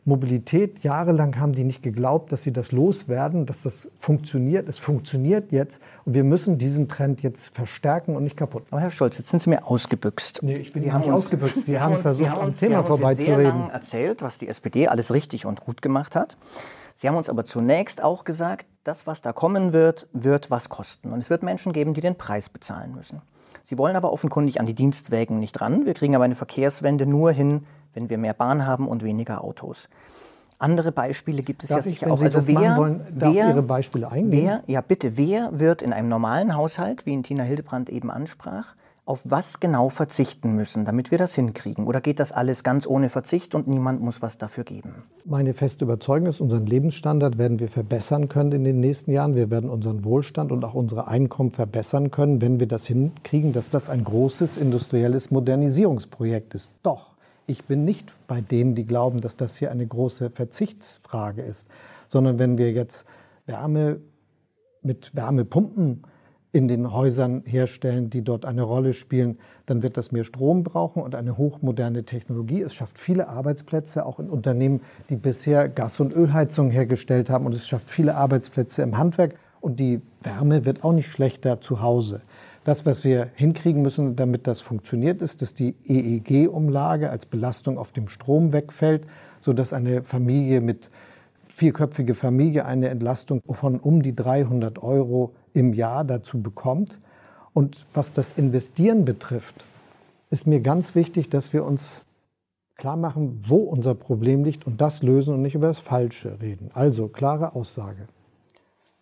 Mobilität. 0.03 0.83
Jahrelang 0.83 1.39
haben 1.39 1.53
die 1.53 1.63
nicht 1.63 1.81
geglaubt, 1.81 2.33
dass 2.33 2.43
sie 2.43 2.51
das 2.51 2.73
loswerden, 2.73 3.45
dass 3.45 3.61
das 3.63 3.87
funktioniert. 3.97 4.67
Es 4.67 4.77
funktioniert 4.77 5.53
jetzt 5.53 5.79
und 6.03 6.13
wir 6.13 6.25
müssen 6.25 6.57
diesen 6.57 6.89
Trend 6.89 7.21
jetzt 7.23 7.55
verstärken 7.55 8.17
und 8.17 8.25
nicht 8.25 8.35
kaputt. 8.35 8.63
Aber 8.71 8.81
Herr 8.81 8.91
Scholz, 8.91 9.17
jetzt 9.17 9.29
sind 9.29 9.39
Sie 9.41 9.49
mir 9.49 9.65
ausgebüxt. 9.65 10.43
Nee, 10.43 10.55
ich 10.55 10.73
bin 10.73 10.81
Sie 10.81 10.87
nicht 10.89 10.93
haben 10.93 11.05
uns, 11.05 11.13
ausgebüxt. 11.13 11.65
Sie 11.65 11.79
haben 11.79 11.95
versucht, 11.95 12.29
haben 12.29 12.39
am 12.41 12.45
uns- 12.47 12.57
Thema 12.59 12.69
Sie 12.71 12.75
haben 12.75 12.83
uns 12.91 12.97
sehr 12.97 12.97
vorbeizureden. 13.25 13.59
lang 13.61 13.69
erzählt, 13.69 14.21
was 14.21 14.37
die 14.37 14.49
SPD 14.49 14.89
alles 14.89 15.13
richtig 15.13 15.45
und 15.45 15.61
gut 15.61 15.81
gemacht 15.81 16.13
hat. 16.17 16.35
Sie 16.99 17.07
haben 17.07 17.15
uns 17.15 17.29
aber 17.29 17.45
zunächst 17.45 18.01
auch 18.01 18.23
gesagt, 18.23 18.65
das, 18.83 19.05
was 19.05 19.21
da 19.21 19.31
kommen 19.31 19.71
wird, 19.71 20.07
wird 20.13 20.49
was 20.49 20.67
kosten. 20.67 21.13
Und 21.13 21.19
es 21.19 21.29
wird 21.29 21.43
Menschen 21.43 21.71
geben, 21.71 21.93
die 21.93 22.01
den 22.01 22.15
Preis 22.15 22.49
bezahlen 22.49 22.95
müssen. 22.95 23.21
Sie 23.61 23.77
wollen 23.77 23.95
aber 23.95 24.11
offenkundig 24.11 24.59
an 24.59 24.65
die 24.65 24.73
Dienstwägen 24.73 25.37
nicht 25.37 25.61
ran. 25.61 25.85
Wir 25.85 25.93
kriegen 25.93 26.15
aber 26.15 26.23
eine 26.23 26.35
Verkehrswende 26.35 27.05
nur 27.05 27.31
hin, 27.31 27.67
wenn 27.93 28.09
wir 28.09 28.17
mehr 28.17 28.33
Bahn 28.33 28.65
haben 28.65 28.87
und 28.87 29.03
weniger 29.03 29.43
Autos. 29.43 29.89
Andere 30.57 30.91
Beispiele 30.91 31.43
gibt 31.43 31.61
es 31.61 31.69
Darf 31.69 31.85
ja 31.85 31.91
ich, 31.91 31.99
sicher 31.99 32.11
auch. 32.11 32.17
Sie 32.17 32.25
Also 32.25 32.47
wer, 32.47 32.77
wollen, 32.77 33.05
darf 33.15 33.31
wer, 33.31 33.49
Ihre 33.49 33.61
Beispiele 33.61 34.11
eingehen? 34.11 34.31
Wer, 34.31 34.63
ja 34.65 34.81
bitte, 34.81 35.17
wer 35.17 35.51
wird 35.51 35.83
in 35.83 35.93
einem 35.93 36.09
normalen 36.09 36.55
Haushalt, 36.55 37.05
wie 37.05 37.11
ihn 37.11 37.21
Tina 37.21 37.43
Hildebrand 37.43 37.91
eben 37.91 38.09
ansprach, 38.09 38.73
auf 39.07 39.21
was 39.23 39.61
genau 39.61 39.87
verzichten 39.87 40.53
müssen, 40.53 40.83
damit 40.83 41.11
wir 41.11 41.17
das 41.17 41.33
hinkriegen? 41.33 41.87
Oder 41.87 42.01
geht 42.01 42.19
das 42.19 42.33
alles 42.33 42.61
ganz 42.63 42.85
ohne 42.85 43.07
Verzicht 43.07 43.55
und 43.55 43.65
niemand 43.65 44.01
muss 44.01 44.21
was 44.21 44.37
dafür 44.37 44.65
geben? 44.65 45.03
Meine 45.23 45.53
feste 45.53 45.85
Überzeugung 45.85 46.27
ist, 46.27 46.41
unseren 46.41 46.65
Lebensstandard 46.65 47.37
werden 47.37 47.59
wir 47.59 47.69
verbessern 47.69 48.27
können 48.27 48.51
in 48.51 48.63
den 48.65 48.81
nächsten 48.81 49.11
Jahren. 49.11 49.33
Wir 49.33 49.49
werden 49.49 49.69
unseren 49.69 50.03
Wohlstand 50.03 50.51
und 50.51 50.65
auch 50.65 50.73
unsere 50.73 51.07
Einkommen 51.07 51.51
verbessern 51.51 52.11
können, 52.11 52.41
wenn 52.41 52.59
wir 52.59 52.67
das 52.67 52.85
hinkriegen, 52.85 53.53
dass 53.53 53.69
das 53.69 53.89
ein 53.89 54.03
großes 54.03 54.57
industrielles 54.57 55.31
Modernisierungsprojekt 55.31 56.53
ist. 56.53 56.69
Doch, 56.83 57.11
ich 57.45 57.63
bin 57.63 57.85
nicht 57.85 58.11
bei 58.27 58.41
denen, 58.41 58.75
die 58.75 58.85
glauben, 58.85 59.21
dass 59.21 59.37
das 59.37 59.55
hier 59.55 59.71
eine 59.71 59.87
große 59.87 60.31
Verzichtsfrage 60.31 61.43
ist, 61.43 61.67
sondern 62.09 62.39
wenn 62.39 62.57
wir 62.57 62.73
jetzt 62.73 63.05
Wärme 63.45 64.01
mit 64.81 65.15
Wärmepumpen 65.15 66.03
in 66.57 66.67
den 66.67 66.91
Häusern 66.91 67.43
herstellen, 67.45 68.09
die 68.09 68.23
dort 68.23 68.43
eine 68.43 68.63
Rolle 68.63 68.93
spielen, 68.93 69.37
dann 69.67 69.83
wird 69.83 69.95
das 69.95 70.11
mehr 70.11 70.23
Strom 70.23 70.63
brauchen 70.63 71.03
und 71.03 71.13
eine 71.13 71.37
hochmoderne 71.37 72.03
Technologie. 72.03 72.61
Es 72.61 72.73
schafft 72.73 72.97
viele 72.97 73.27
Arbeitsplätze, 73.27 74.03
auch 74.07 74.19
in 74.19 74.27
Unternehmen, 74.27 74.81
die 75.09 75.17
bisher 75.17 75.69
Gas- 75.69 75.99
und 75.99 76.15
Ölheizung 76.15 76.71
hergestellt 76.71 77.29
haben. 77.29 77.45
Und 77.45 77.53
es 77.53 77.67
schafft 77.67 77.91
viele 77.91 78.15
Arbeitsplätze 78.15 78.81
im 78.81 78.97
Handwerk. 78.97 79.35
Und 79.61 79.79
die 79.79 80.01
Wärme 80.23 80.65
wird 80.65 80.83
auch 80.83 80.93
nicht 80.93 81.11
schlechter 81.11 81.61
zu 81.61 81.83
Hause. 81.83 82.21
Das, 82.63 82.87
was 82.87 83.03
wir 83.03 83.29
hinkriegen 83.35 83.83
müssen, 83.83 84.15
damit 84.15 84.47
das 84.47 84.59
funktioniert, 84.59 85.21
ist, 85.21 85.43
dass 85.43 85.53
die 85.53 85.75
EEG-Umlage 85.85 87.11
als 87.11 87.27
Belastung 87.27 87.77
auf 87.77 87.91
dem 87.91 88.07
Strom 88.07 88.51
wegfällt, 88.51 89.03
sodass 89.41 89.73
eine 89.73 90.01
Familie 90.01 90.59
mit 90.59 90.89
vierköpfige 91.49 92.13
Familie 92.13 92.65
eine 92.65 92.89
Entlastung 92.89 93.41
von 93.49 93.79
um 93.79 94.01
die 94.01 94.15
300 94.15 94.81
Euro 94.81 95.33
im 95.53 95.73
Jahr 95.73 96.03
dazu 96.03 96.41
bekommt. 96.41 96.99
Und 97.53 97.85
was 97.93 98.13
das 98.13 98.33
Investieren 98.33 99.05
betrifft, 99.05 99.65
ist 100.29 100.47
mir 100.47 100.59
ganz 100.59 100.95
wichtig, 100.95 101.29
dass 101.29 101.53
wir 101.53 101.63
uns 101.63 102.05
klar 102.75 102.97
machen, 102.97 103.43
wo 103.47 103.57
unser 103.57 103.95
Problem 103.95 104.43
liegt 104.43 104.67
und 104.67 104.81
das 104.81 105.01
lösen 105.01 105.33
und 105.33 105.41
nicht 105.41 105.55
über 105.55 105.67
das 105.67 105.79
Falsche 105.79 106.39
reden. 106.41 106.69
Also 106.73 107.07
klare 107.07 107.55
Aussage. 107.55 108.07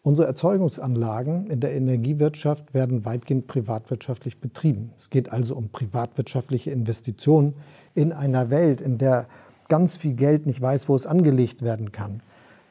Unsere 0.01 0.27
Erzeugungsanlagen 0.27 1.47
in 1.47 1.59
der 1.59 1.73
Energiewirtschaft 1.73 2.75
werden 2.75 3.05
weitgehend 3.05 3.47
privatwirtschaftlich 3.47 4.39
betrieben. 4.39 4.91
Es 4.97 5.09
geht 5.09 5.31
also 5.31 5.55
um 5.55 5.69
privatwirtschaftliche 5.69 6.69
Investitionen 6.69 7.55
in 7.95 8.13
einer 8.13 8.51
Welt, 8.51 8.81
in 8.81 8.99
der 8.99 9.27
ganz 9.67 9.97
viel 9.97 10.13
Geld 10.13 10.45
nicht 10.45 10.61
weiß, 10.61 10.87
wo 10.89 10.95
es 10.95 11.07
angelegt 11.07 11.63
werden 11.63 11.91
kann. 11.91 12.21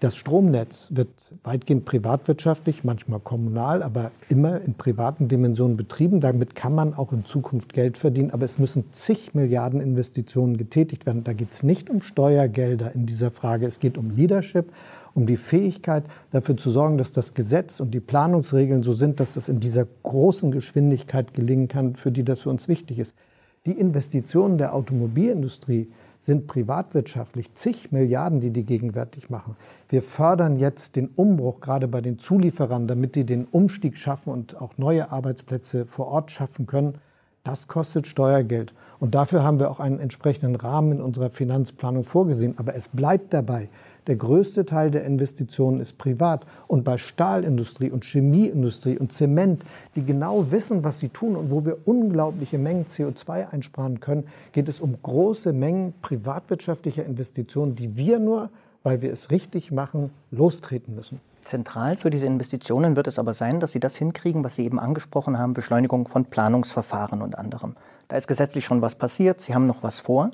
Das 0.05 0.17
Stromnetz 0.17 0.91
wird 0.93 1.09
weitgehend 1.45 1.87
privatwirtschaftlich, 1.87 2.85
manchmal 2.85 3.21
kommunal, 3.21 3.83
aber 3.83 4.11
immer 4.29 4.61
in 4.61 4.75
privaten 4.75 5.29
Dimensionen 5.29 5.79
betrieben. 5.79 6.21
Damit 6.21 6.55
kann 6.55 6.75
man 6.75 6.93
auch 6.93 7.15
in 7.15 7.25
Zukunft 7.25 7.73
Geld 7.73 7.97
verdienen, 7.97 8.31
aber 8.31 8.45
es 8.45 8.59
müssen 8.59 8.93
zig 8.93 9.35
Milliarden 9.35 9.81
Investitionen 9.81 10.59
getätigt 10.59 11.07
werden. 11.07 11.25
Da 11.25 11.33
geht 11.33 11.53
es 11.53 11.63
nicht 11.63 11.89
um 11.89 12.03
Steuergelder 12.03 12.95
in 12.95 13.07
dieser 13.07 13.31
Frage, 13.31 13.67
es 13.67 13.81
geht 13.81 13.97
um 13.97 14.11
Leadership, 14.11 14.67
um 15.15 15.25
die 15.25 15.39
Fähigkeit, 15.39 16.05
dafür 16.33 16.59
zu 16.59 16.71
sorgen, 16.71 16.99
dass 16.99 17.11
das 17.11 17.33
Gesetz 17.33 17.81
und 17.81 17.95
die 17.95 18.01
Planungsregeln 18.01 18.83
so 18.83 18.93
sind, 18.93 19.21
dass 19.21 19.37
es 19.37 19.49
in 19.49 19.59
dieser 19.59 19.87
großen 20.03 20.51
Geschwindigkeit 20.51 21.33
gelingen 21.33 21.69
kann, 21.69 21.97
für 21.97 22.13
die 22.13 22.25
das 22.25 22.43
für 22.43 22.51
uns 22.51 22.69
wichtig 22.69 22.99
ist. 22.99 23.17
Die 23.65 23.73
Investitionen 23.73 24.59
der 24.59 24.75
Automobilindustrie 24.75 25.89
sind 26.25 26.47
privatwirtschaftlich 26.47 27.53
zig 27.55 27.93
Milliarden, 27.93 28.41
die 28.41 28.51
die 28.51 28.65
gegenwärtig 28.65 29.29
machen. 29.29 29.57
Wir 29.91 30.03
fördern 30.03 30.59
jetzt 30.59 30.97
den 30.97 31.09
Umbruch 31.09 31.61
gerade 31.61 31.87
bei 31.87 32.01
den 32.01 32.19
Zulieferern, 32.19 32.89
damit 32.89 33.15
die 33.15 33.25
den 33.25 33.45
Umstieg 33.45 33.99
schaffen 33.99 34.33
und 34.33 34.61
auch 34.61 34.79
neue 34.79 35.13
Arbeitsplätze 35.13 35.85
vor 35.85 36.07
Ort 36.07 36.31
schaffen 36.31 36.67
können. 36.67 36.99
Das 37.43 37.69
kostet 37.69 38.07
Steuergeld. 38.07 38.73
Und 39.01 39.15
dafür 39.15 39.43
haben 39.43 39.59
wir 39.59 39.71
auch 39.71 39.81
einen 39.81 39.99
entsprechenden 39.99 40.57
Rahmen 40.57 40.93
in 40.93 41.03
unserer 41.03 41.29
Finanzplanung 41.29 42.05
vorgesehen. 42.05 42.55
Aber 42.57 42.75
es 42.75 42.89
bleibt 42.89 43.35
dabei, 43.35 43.69
Der 44.07 44.17
größte 44.17 44.67
Teil 44.67 44.91
der 44.91 45.05
Investitionen 45.05 45.81
ist 45.81 45.97
privat. 45.97 46.47
Und 46.67 46.85
bei 46.85 46.99
Stahlindustrie 46.99 47.91
und 47.91 48.05
Chemieindustrie 48.05 48.99
und 48.99 49.13
Zement, 49.13 49.63
die 49.97 50.05
genau 50.05 50.51
wissen, 50.51 50.85
was 50.85 50.99
sie 50.99 51.09
tun 51.09 51.37
und 51.37 51.51
wo 51.51 51.65
wir 51.65 51.79
unglaubliche 51.87 52.59
Mengen 52.59 52.85
CO2 52.85 53.51
einsparen 53.51 54.01
können, 54.01 54.25
geht 54.53 54.69
es 54.69 54.81
um 54.81 54.97
große 55.03 55.53
Mengen 55.53 55.95
privatwirtschaftlicher 56.03 57.05
Investitionen, 57.05 57.77
die 57.77 57.97
wir 57.97 58.19
nur, 58.19 58.51
weil 58.83 59.01
wir 59.01 59.13
es 59.13 59.31
richtig 59.31 59.73
machen, 59.73 60.11
lostreten 60.31 60.95
müssen. 60.95 61.21
Zentral 61.41 61.97
für 61.97 62.11
diese 62.11 62.27
Investitionen 62.27 62.97
wird 62.97 63.07
es 63.07 63.19
aber 63.19 63.35
sein, 63.35 63.61
dass 63.61 63.73
Sie 63.73 63.81
das 63.81 63.97
hinkriegen, 63.97 64.45
was 64.45 64.57
Sie 64.57 64.65
eben 64.65 64.79
angesprochen 64.79 65.39
haben, 65.39 65.55
Beschleunigung 65.55 66.09
von 66.09 66.25
Planungsverfahren 66.25 67.23
und 67.23 67.39
anderem. 67.39 67.77
Da 68.09 68.17
ist 68.17 68.29
gesetzlich 68.29 68.65
schon 68.65 68.83
was 68.83 68.95
passiert, 68.95 69.41
Sie 69.41 69.55
haben 69.55 69.67
noch 69.67 69.83
was 69.83 69.99
vor. 69.99 70.31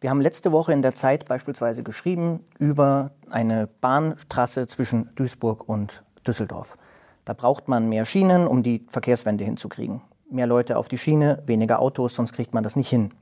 Wir 0.00 0.08
haben 0.08 0.22
letzte 0.22 0.50
Woche 0.50 0.72
in 0.72 0.80
der 0.80 0.94
Zeit 0.94 1.26
beispielsweise 1.26 1.82
geschrieben 1.82 2.40
über 2.58 3.10
eine 3.28 3.68
Bahntrasse 3.82 4.66
zwischen 4.66 5.10
Duisburg 5.14 5.68
und 5.68 6.02
Düsseldorf. 6.26 6.76
Da 7.26 7.34
braucht 7.34 7.68
man 7.68 7.86
mehr 7.86 8.06
Schienen, 8.06 8.46
um 8.46 8.62
die 8.62 8.86
Verkehrswende 8.88 9.44
hinzukriegen. 9.44 10.00
Mehr 10.30 10.46
Leute 10.46 10.78
auf 10.78 10.88
die 10.88 10.96
Schiene, 10.96 11.42
weniger 11.44 11.80
Autos, 11.80 12.14
sonst 12.14 12.32
kriegt 12.32 12.54
man 12.54 12.64
das 12.64 12.76
nicht 12.76 12.88
hin. 12.88 13.12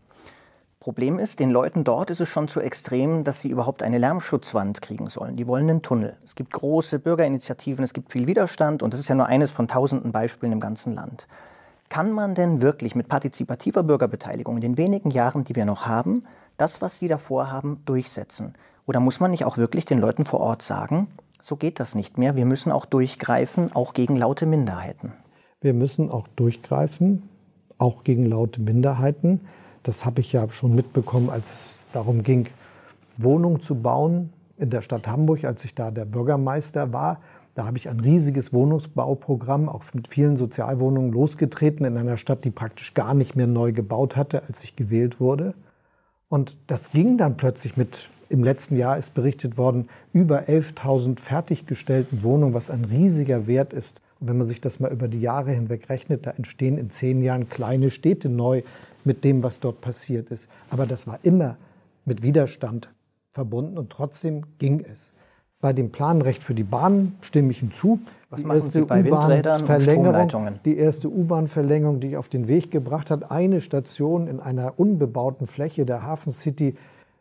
Problem 0.78 1.18
ist, 1.18 1.40
den 1.40 1.50
Leuten 1.50 1.82
dort 1.82 2.10
ist 2.10 2.20
es 2.20 2.28
schon 2.28 2.46
zu 2.46 2.60
extrem, 2.60 3.24
dass 3.24 3.40
sie 3.40 3.50
überhaupt 3.50 3.82
eine 3.82 3.98
Lärmschutzwand 3.98 4.80
kriegen 4.80 5.08
sollen. 5.08 5.34
Die 5.34 5.48
wollen 5.48 5.68
einen 5.68 5.82
Tunnel. 5.82 6.16
Es 6.22 6.36
gibt 6.36 6.52
große 6.52 7.00
Bürgerinitiativen, 7.00 7.82
es 7.82 7.92
gibt 7.92 8.12
viel 8.12 8.28
Widerstand 8.28 8.84
und 8.84 8.92
das 8.92 9.00
ist 9.00 9.08
ja 9.08 9.16
nur 9.16 9.26
eines 9.26 9.50
von 9.50 9.66
tausenden 9.66 10.12
Beispielen 10.12 10.52
im 10.52 10.60
ganzen 10.60 10.94
Land. 10.94 11.26
Kann 11.88 12.12
man 12.12 12.36
denn 12.36 12.60
wirklich 12.60 12.94
mit 12.94 13.08
partizipativer 13.08 13.82
Bürgerbeteiligung 13.82 14.56
in 14.56 14.62
den 14.62 14.76
wenigen 14.76 15.10
Jahren, 15.10 15.42
die 15.42 15.56
wir 15.56 15.64
noch 15.64 15.86
haben, 15.86 16.22
das, 16.58 16.82
was 16.82 16.98
sie 16.98 17.08
davor 17.08 17.50
haben, 17.50 17.80
durchsetzen? 17.86 18.54
Oder 18.84 19.00
muss 19.00 19.20
man 19.20 19.30
nicht 19.30 19.44
auch 19.44 19.56
wirklich 19.56 19.86
den 19.86 19.98
Leuten 19.98 20.24
vor 20.24 20.40
Ort 20.40 20.60
sagen, 20.60 21.08
so 21.40 21.56
geht 21.56 21.80
das 21.80 21.94
nicht 21.94 22.18
mehr, 22.18 22.36
wir 22.36 22.44
müssen 22.44 22.72
auch 22.72 22.84
durchgreifen, 22.84 23.72
auch 23.74 23.94
gegen 23.94 24.16
laute 24.16 24.44
Minderheiten? 24.44 25.12
Wir 25.60 25.72
müssen 25.72 26.10
auch 26.10 26.28
durchgreifen, 26.28 27.28
auch 27.78 28.04
gegen 28.04 28.26
laute 28.26 28.60
Minderheiten. 28.60 29.40
Das 29.84 30.04
habe 30.04 30.20
ich 30.20 30.32
ja 30.32 30.50
schon 30.50 30.74
mitbekommen, 30.74 31.30
als 31.30 31.52
es 31.52 31.76
darum 31.92 32.22
ging, 32.22 32.48
Wohnungen 33.16 33.62
zu 33.62 33.76
bauen 33.76 34.32
in 34.56 34.70
der 34.70 34.82
Stadt 34.82 35.06
Hamburg, 35.06 35.44
als 35.44 35.64
ich 35.64 35.74
da 35.74 35.90
der 35.90 36.04
Bürgermeister 36.04 36.92
war. 36.92 37.20
Da 37.54 37.66
habe 37.66 37.76
ich 37.76 37.88
ein 37.88 38.00
riesiges 38.00 38.52
Wohnungsbauprogramm, 38.52 39.68
auch 39.68 39.82
mit 39.92 40.08
vielen 40.08 40.36
Sozialwohnungen 40.36 41.12
losgetreten 41.12 41.84
in 41.84 41.96
einer 41.96 42.16
Stadt, 42.16 42.44
die 42.44 42.50
praktisch 42.50 42.94
gar 42.94 43.14
nicht 43.14 43.36
mehr 43.36 43.48
neu 43.48 43.72
gebaut 43.72 44.16
hatte, 44.16 44.42
als 44.48 44.62
ich 44.62 44.76
gewählt 44.76 45.20
wurde. 45.20 45.54
Und 46.28 46.56
das 46.66 46.90
ging 46.92 47.16
dann 47.16 47.36
plötzlich 47.36 47.76
mit, 47.76 48.08
im 48.28 48.44
letzten 48.44 48.76
Jahr 48.76 48.98
ist 48.98 49.14
berichtet 49.14 49.56
worden, 49.56 49.88
über 50.12 50.42
11.000 50.42 51.18
fertiggestellten 51.18 52.22
Wohnungen, 52.22 52.54
was 52.54 52.70
ein 52.70 52.84
riesiger 52.84 53.46
Wert 53.46 53.72
ist. 53.72 54.00
Und 54.20 54.28
wenn 54.28 54.38
man 54.38 54.46
sich 54.46 54.60
das 54.60 54.80
mal 54.80 54.92
über 54.92 55.08
die 55.08 55.20
Jahre 55.20 55.52
hinweg 55.52 55.88
rechnet, 55.88 56.26
da 56.26 56.32
entstehen 56.32 56.76
in 56.76 56.90
zehn 56.90 57.22
Jahren 57.22 57.48
kleine 57.48 57.90
Städte 57.90 58.28
neu 58.28 58.62
mit 59.04 59.24
dem, 59.24 59.42
was 59.42 59.60
dort 59.60 59.80
passiert 59.80 60.30
ist. 60.30 60.48
Aber 60.70 60.86
das 60.86 61.06
war 61.06 61.18
immer 61.22 61.56
mit 62.04 62.22
Widerstand 62.22 62.90
verbunden 63.32 63.78
und 63.78 63.90
trotzdem 63.90 64.44
ging 64.58 64.84
es. 64.84 65.12
Bei 65.60 65.72
dem 65.72 65.90
Planrecht 65.90 66.44
für 66.44 66.54
die 66.54 66.62
Bahn 66.62 67.16
stimme 67.20 67.50
ich 67.50 67.58
hinzu. 67.58 67.98
Was 68.30 68.44
machen 68.44 68.60
Sie 68.60 68.82
bei 68.82 69.04
Windrädern 69.04 69.64
und 69.64 69.82
Stromleitungen? 69.82 70.60
Die 70.64 70.76
erste 70.76 71.08
U-Bahn-Verlängerung, 71.08 71.98
die 71.98 72.10
ich 72.10 72.16
auf 72.16 72.28
den 72.28 72.46
Weg 72.46 72.70
gebracht 72.70 73.10
hat, 73.10 73.32
eine 73.32 73.60
Station 73.60 74.28
in 74.28 74.38
einer 74.38 74.78
unbebauten 74.78 75.48
Fläche 75.48 75.84
der 75.84 76.04
Hafen 76.04 76.30
City 76.30 76.76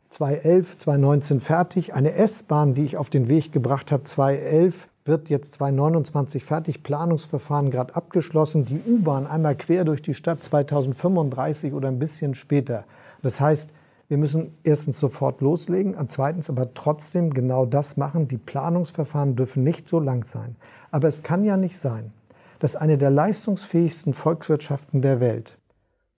2011, 0.09 0.77
2019 0.77 1.39
fertig. 1.39 1.95
Eine 1.95 2.13
S-Bahn, 2.13 2.75
die 2.75 2.83
ich 2.83 2.97
auf 2.97 3.09
den 3.09 3.27
Weg 3.27 3.51
gebracht 3.51 3.91
habe, 3.91 4.03
2011 4.03 4.87
wird 5.05 5.29
jetzt 5.29 5.53
2029 5.53 6.43
fertig. 6.43 6.83
Planungsverfahren 6.83 7.71
gerade 7.71 7.95
abgeschlossen. 7.95 8.65
Die 8.65 8.81
U-Bahn 8.87 9.25
einmal 9.25 9.55
quer 9.55 9.83
durch 9.83 10.03
die 10.03 10.13
Stadt 10.13 10.43
2035 10.43 11.73
oder 11.73 11.87
ein 11.87 11.97
bisschen 11.97 12.35
später. 12.35 12.83
Das 13.23 13.41
heißt, 13.41 13.71
wir 14.09 14.17
müssen 14.17 14.57
erstens 14.63 14.99
sofort 14.99 15.41
loslegen 15.41 15.95
und 15.95 16.11
zweitens 16.11 16.49
aber 16.49 16.73
trotzdem 16.73 17.33
genau 17.33 17.65
das 17.65 17.97
machen. 17.97 18.27
Die 18.27 18.37
Planungsverfahren 18.37 19.35
dürfen 19.35 19.63
nicht 19.63 19.89
so 19.89 19.99
lang 19.99 20.25
sein. 20.25 20.55
Aber 20.91 21.07
es 21.07 21.23
kann 21.23 21.43
ja 21.43 21.57
nicht 21.57 21.79
sein, 21.81 22.13
dass 22.59 22.75
eine 22.75 22.97
der 22.97 23.09
leistungsfähigsten 23.09 24.13
Volkswirtschaften 24.13 25.01
der 25.01 25.19
Welt 25.19 25.57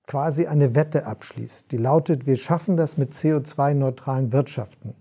quasi 0.09 0.47
eine 0.47 0.73
Wette 0.73 1.05
abschließt, 1.05 1.71
die 1.71 1.77
lautet, 1.77 2.25
wir 2.25 2.35
schaffen 2.35 2.77
das 2.77 2.97
mit 2.97 3.13
CO2-neutralen 3.13 4.31
Wirtschaften 4.31 4.95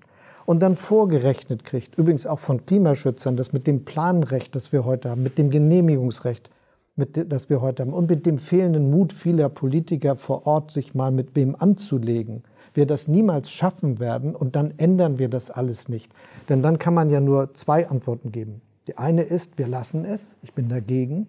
und 0.44 0.60
dann 0.60 0.76
vorgerechnet 0.76 1.64
kriegt, 1.64 1.96
übrigens 1.96 2.26
auch 2.26 2.38
von 2.38 2.66
Klimaschützern, 2.66 3.34
das 3.34 3.54
mit 3.54 3.66
dem 3.66 3.86
Planrecht, 3.86 4.54
das 4.54 4.70
wir 4.70 4.84
heute 4.84 5.08
haben, 5.08 5.22
mit 5.22 5.38
dem 5.38 5.48
Genehmigungsrecht, 5.48 6.50
mit, 6.94 7.32
das 7.32 7.48
wir 7.48 7.62
heute 7.62 7.84
haben 7.84 7.94
und 7.94 8.10
mit 8.10 8.26
dem 8.26 8.36
fehlenden 8.36 8.90
Mut 8.90 9.14
vieler 9.14 9.48
Politiker 9.48 10.16
vor 10.16 10.46
Ort, 10.46 10.72
sich 10.72 10.94
mal 10.94 11.10
mit 11.10 11.34
wem 11.34 11.56
anzulegen, 11.58 12.42
wir 12.74 12.86
das 12.86 13.08
niemals 13.08 13.50
schaffen 13.50 13.98
werden 13.98 14.34
und 14.34 14.56
dann 14.56 14.74
ändern 14.76 15.18
wir 15.18 15.28
das 15.28 15.50
alles 15.50 15.88
nicht. 15.88 16.12
Denn 16.48 16.62
dann 16.62 16.78
kann 16.78 16.94
man 16.94 17.10
ja 17.10 17.20
nur 17.20 17.54
zwei 17.54 17.88
Antworten 17.88 18.32
geben. 18.32 18.60
Die 18.86 18.96
eine 18.96 19.22
ist, 19.22 19.58
wir 19.58 19.68
lassen 19.68 20.04
es, 20.04 20.34
ich 20.42 20.54
bin 20.54 20.68
dagegen. 20.68 21.28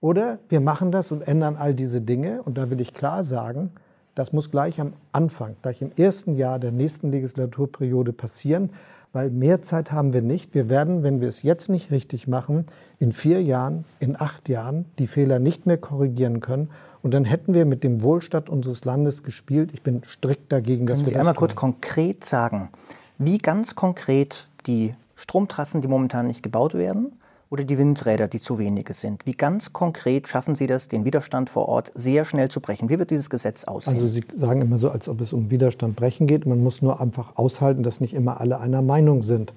Oder 0.00 0.38
wir 0.48 0.60
machen 0.60 0.92
das 0.92 1.10
und 1.10 1.26
ändern 1.26 1.56
all 1.56 1.74
diese 1.74 2.00
Dinge. 2.00 2.42
Und 2.42 2.58
da 2.58 2.70
will 2.70 2.80
ich 2.80 2.94
klar 2.94 3.24
sagen, 3.24 3.72
das 4.14 4.32
muss 4.32 4.50
gleich 4.50 4.80
am 4.80 4.92
Anfang, 5.12 5.56
gleich 5.62 5.80
im 5.80 5.92
ersten 5.96 6.36
Jahr 6.36 6.58
der 6.58 6.72
nächsten 6.72 7.10
Legislaturperiode 7.10 8.12
passieren, 8.12 8.70
weil 9.12 9.30
mehr 9.30 9.62
Zeit 9.62 9.92
haben 9.92 10.12
wir 10.12 10.22
nicht. 10.22 10.54
Wir 10.54 10.68
werden, 10.68 11.02
wenn 11.02 11.20
wir 11.20 11.28
es 11.28 11.42
jetzt 11.42 11.68
nicht 11.68 11.90
richtig 11.90 12.28
machen, 12.28 12.66
in 12.98 13.12
vier 13.12 13.42
Jahren, 13.42 13.84
in 14.00 14.20
acht 14.20 14.48
Jahren 14.48 14.86
die 14.98 15.06
Fehler 15.06 15.38
nicht 15.38 15.66
mehr 15.66 15.78
korrigieren 15.78 16.40
können 16.40 16.68
und 17.02 17.12
dann 17.12 17.24
hätten 17.24 17.54
wir 17.54 17.64
mit 17.64 17.84
dem 17.84 18.02
Wohlstand 18.02 18.48
unseres 18.48 18.84
Landes 18.84 19.22
gespielt. 19.22 19.70
Ich 19.72 19.82
bin 19.82 20.02
strikt 20.04 20.50
dagegen, 20.52 20.86
dass 20.86 20.98
Können 20.98 21.06
wir 21.06 21.10
Sie 21.10 21.14
das 21.14 21.20
einmal 21.20 21.34
tun. 21.34 21.40
kurz 21.40 21.56
konkret 21.56 22.24
sagen, 22.24 22.70
wie 23.18 23.38
ganz 23.38 23.74
konkret 23.74 24.48
die 24.66 24.94
Stromtrassen, 25.16 25.80
die 25.82 25.88
momentan 25.88 26.26
nicht 26.26 26.42
gebaut 26.42 26.74
werden, 26.74 27.12
oder 27.50 27.64
die 27.64 27.78
Windräder, 27.78 28.28
die 28.28 28.40
zu 28.40 28.58
wenige 28.58 28.92
sind. 28.92 29.24
Wie 29.24 29.32
ganz 29.32 29.72
konkret 29.72 30.28
schaffen 30.28 30.54
Sie 30.54 30.66
das, 30.66 30.88
den 30.88 31.04
Widerstand 31.04 31.48
vor 31.48 31.68
Ort 31.68 31.90
sehr 31.94 32.24
schnell 32.24 32.50
zu 32.50 32.60
brechen? 32.60 32.88
Wie 32.88 32.98
wird 32.98 33.10
dieses 33.10 33.30
Gesetz 33.30 33.64
aussehen? 33.64 33.94
Also 33.94 34.08
Sie 34.08 34.22
sagen 34.36 34.60
immer 34.60 34.78
so, 34.78 34.90
als 34.90 35.08
ob 35.08 35.20
es 35.20 35.32
um 35.32 35.50
Widerstand 35.50 35.96
brechen 35.96 36.26
geht. 36.26 36.46
Man 36.46 36.62
muss 36.62 36.82
nur 36.82 37.00
einfach 37.00 37.36
aushalten, 37.36 37.82
dass 37.82 38.00
nicht 38.00 38.14
immer 38.14 38.40
alle 38.40 38.60
einer 38.60 38.82
Meinung 38.82 39.22
sind. 39.22 39.54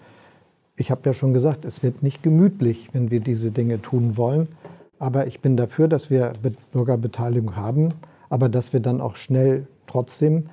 Ich 0.77 0.89
habe 0.89 1.01
ja 1.05 1.13
schon 1.13 1.33
gesagt, 1.33 1.65
es 1.65 1.83
wird 1.83 2.01
nicht 2.01 2.23
gemütlich, 2.23 2.89
wenn 2.93 3.11
wir 3.11 3.19
diese 3.19 3.51
Dinge 3.51 3.81
tun 3.81 4.15
wollen. 4.15 4.47
Aber 5.01 5.25
ich 5.25 5.39
bin 5.41 5.57
dafür, 5.57 5.87
dass 5.87 6.11
wir 6.11 6.33
Bürgerbeteiligung 6.73 7.55
haben, 7.55 7.89
aber 8.29 8.49
dass 8.49 8.71
wir 8.71 8.81
dann 8.81 9.01
auch 9.01 9.15
schnell 9.15 9.65
trotzdem, 9.87 10.51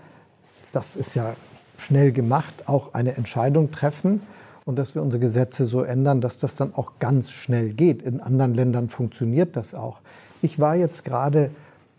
das 0.72 0.96
ist 0.96 1.14
ja 1.14 1.36
schnell 1.76 2.12
gemacht, 2.12 2.66
auch 2.66 2.94
eine 2.94 3.14
Entscheidung 3.18 3.70
treffen 3.72 4.22
und 4.64 4.76
dass 4.76 4.94
wir 4.94 5.02
unsere 5.02 5.20
Gesetze 5.20 5.66
so 5.66 5.82
ändern, 5.82 6.22
dass 6.22 6.38
das 6.38 6.56
dann 6.56 6.74
auch 6.74 6.92
ganz 6.98 7.30
schnell 7.30 7.74
geht. 7.74 8.00
In 8.00 8.22
anderen 8.22 8.54
Ländern 8.54 8.88
funktioniert 8.88 9.54
das 9.54 9.74
auch. 9.74 10.00
Ich 10.40 10.58
war 10.58 10.76
jetzt 10.76 11.04
gerade 11.04 11.50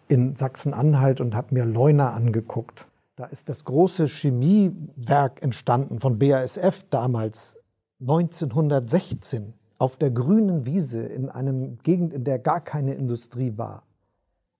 in 0.07 0.35
Sachsen-Anhalt 0.35 1.21
und 1.21 1.35
habe 1.35 1.53
mir 1.53 1.65
Leuna 1.65 2.13
angeguckt. 2.13 2.87
Da 3.15 3.25
ist 3.25 3.47
das 3.49 3.63
große 3.63 4.07
Chemiewerk 4.07 5.43
entstanden 5.43 5.99
von 5.99 6.17
BASF 6.17 6.83
damals 6.89 7.59
1916 8.01 9.53
auf 9.79 9.97
der 9.97 10.11
grünen 10.11 10.65
Wiese 10.65 11.01
in 11.01 11.29
einem 11.29 11.79
Gegend, 11.79 12.13
in 12.13 12.23
der 12.23 12.37
gar 12.37 12.61
keine 12.61 12.93
Industrie 12.93 13.53
war. 13.57 13.83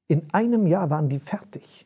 In 0.07 0.33
einem 0.33 0.65
Jahr 0.65 0.89
waren 0.89 1.09
die 1.09 1.19
fertig. 1.19 1.85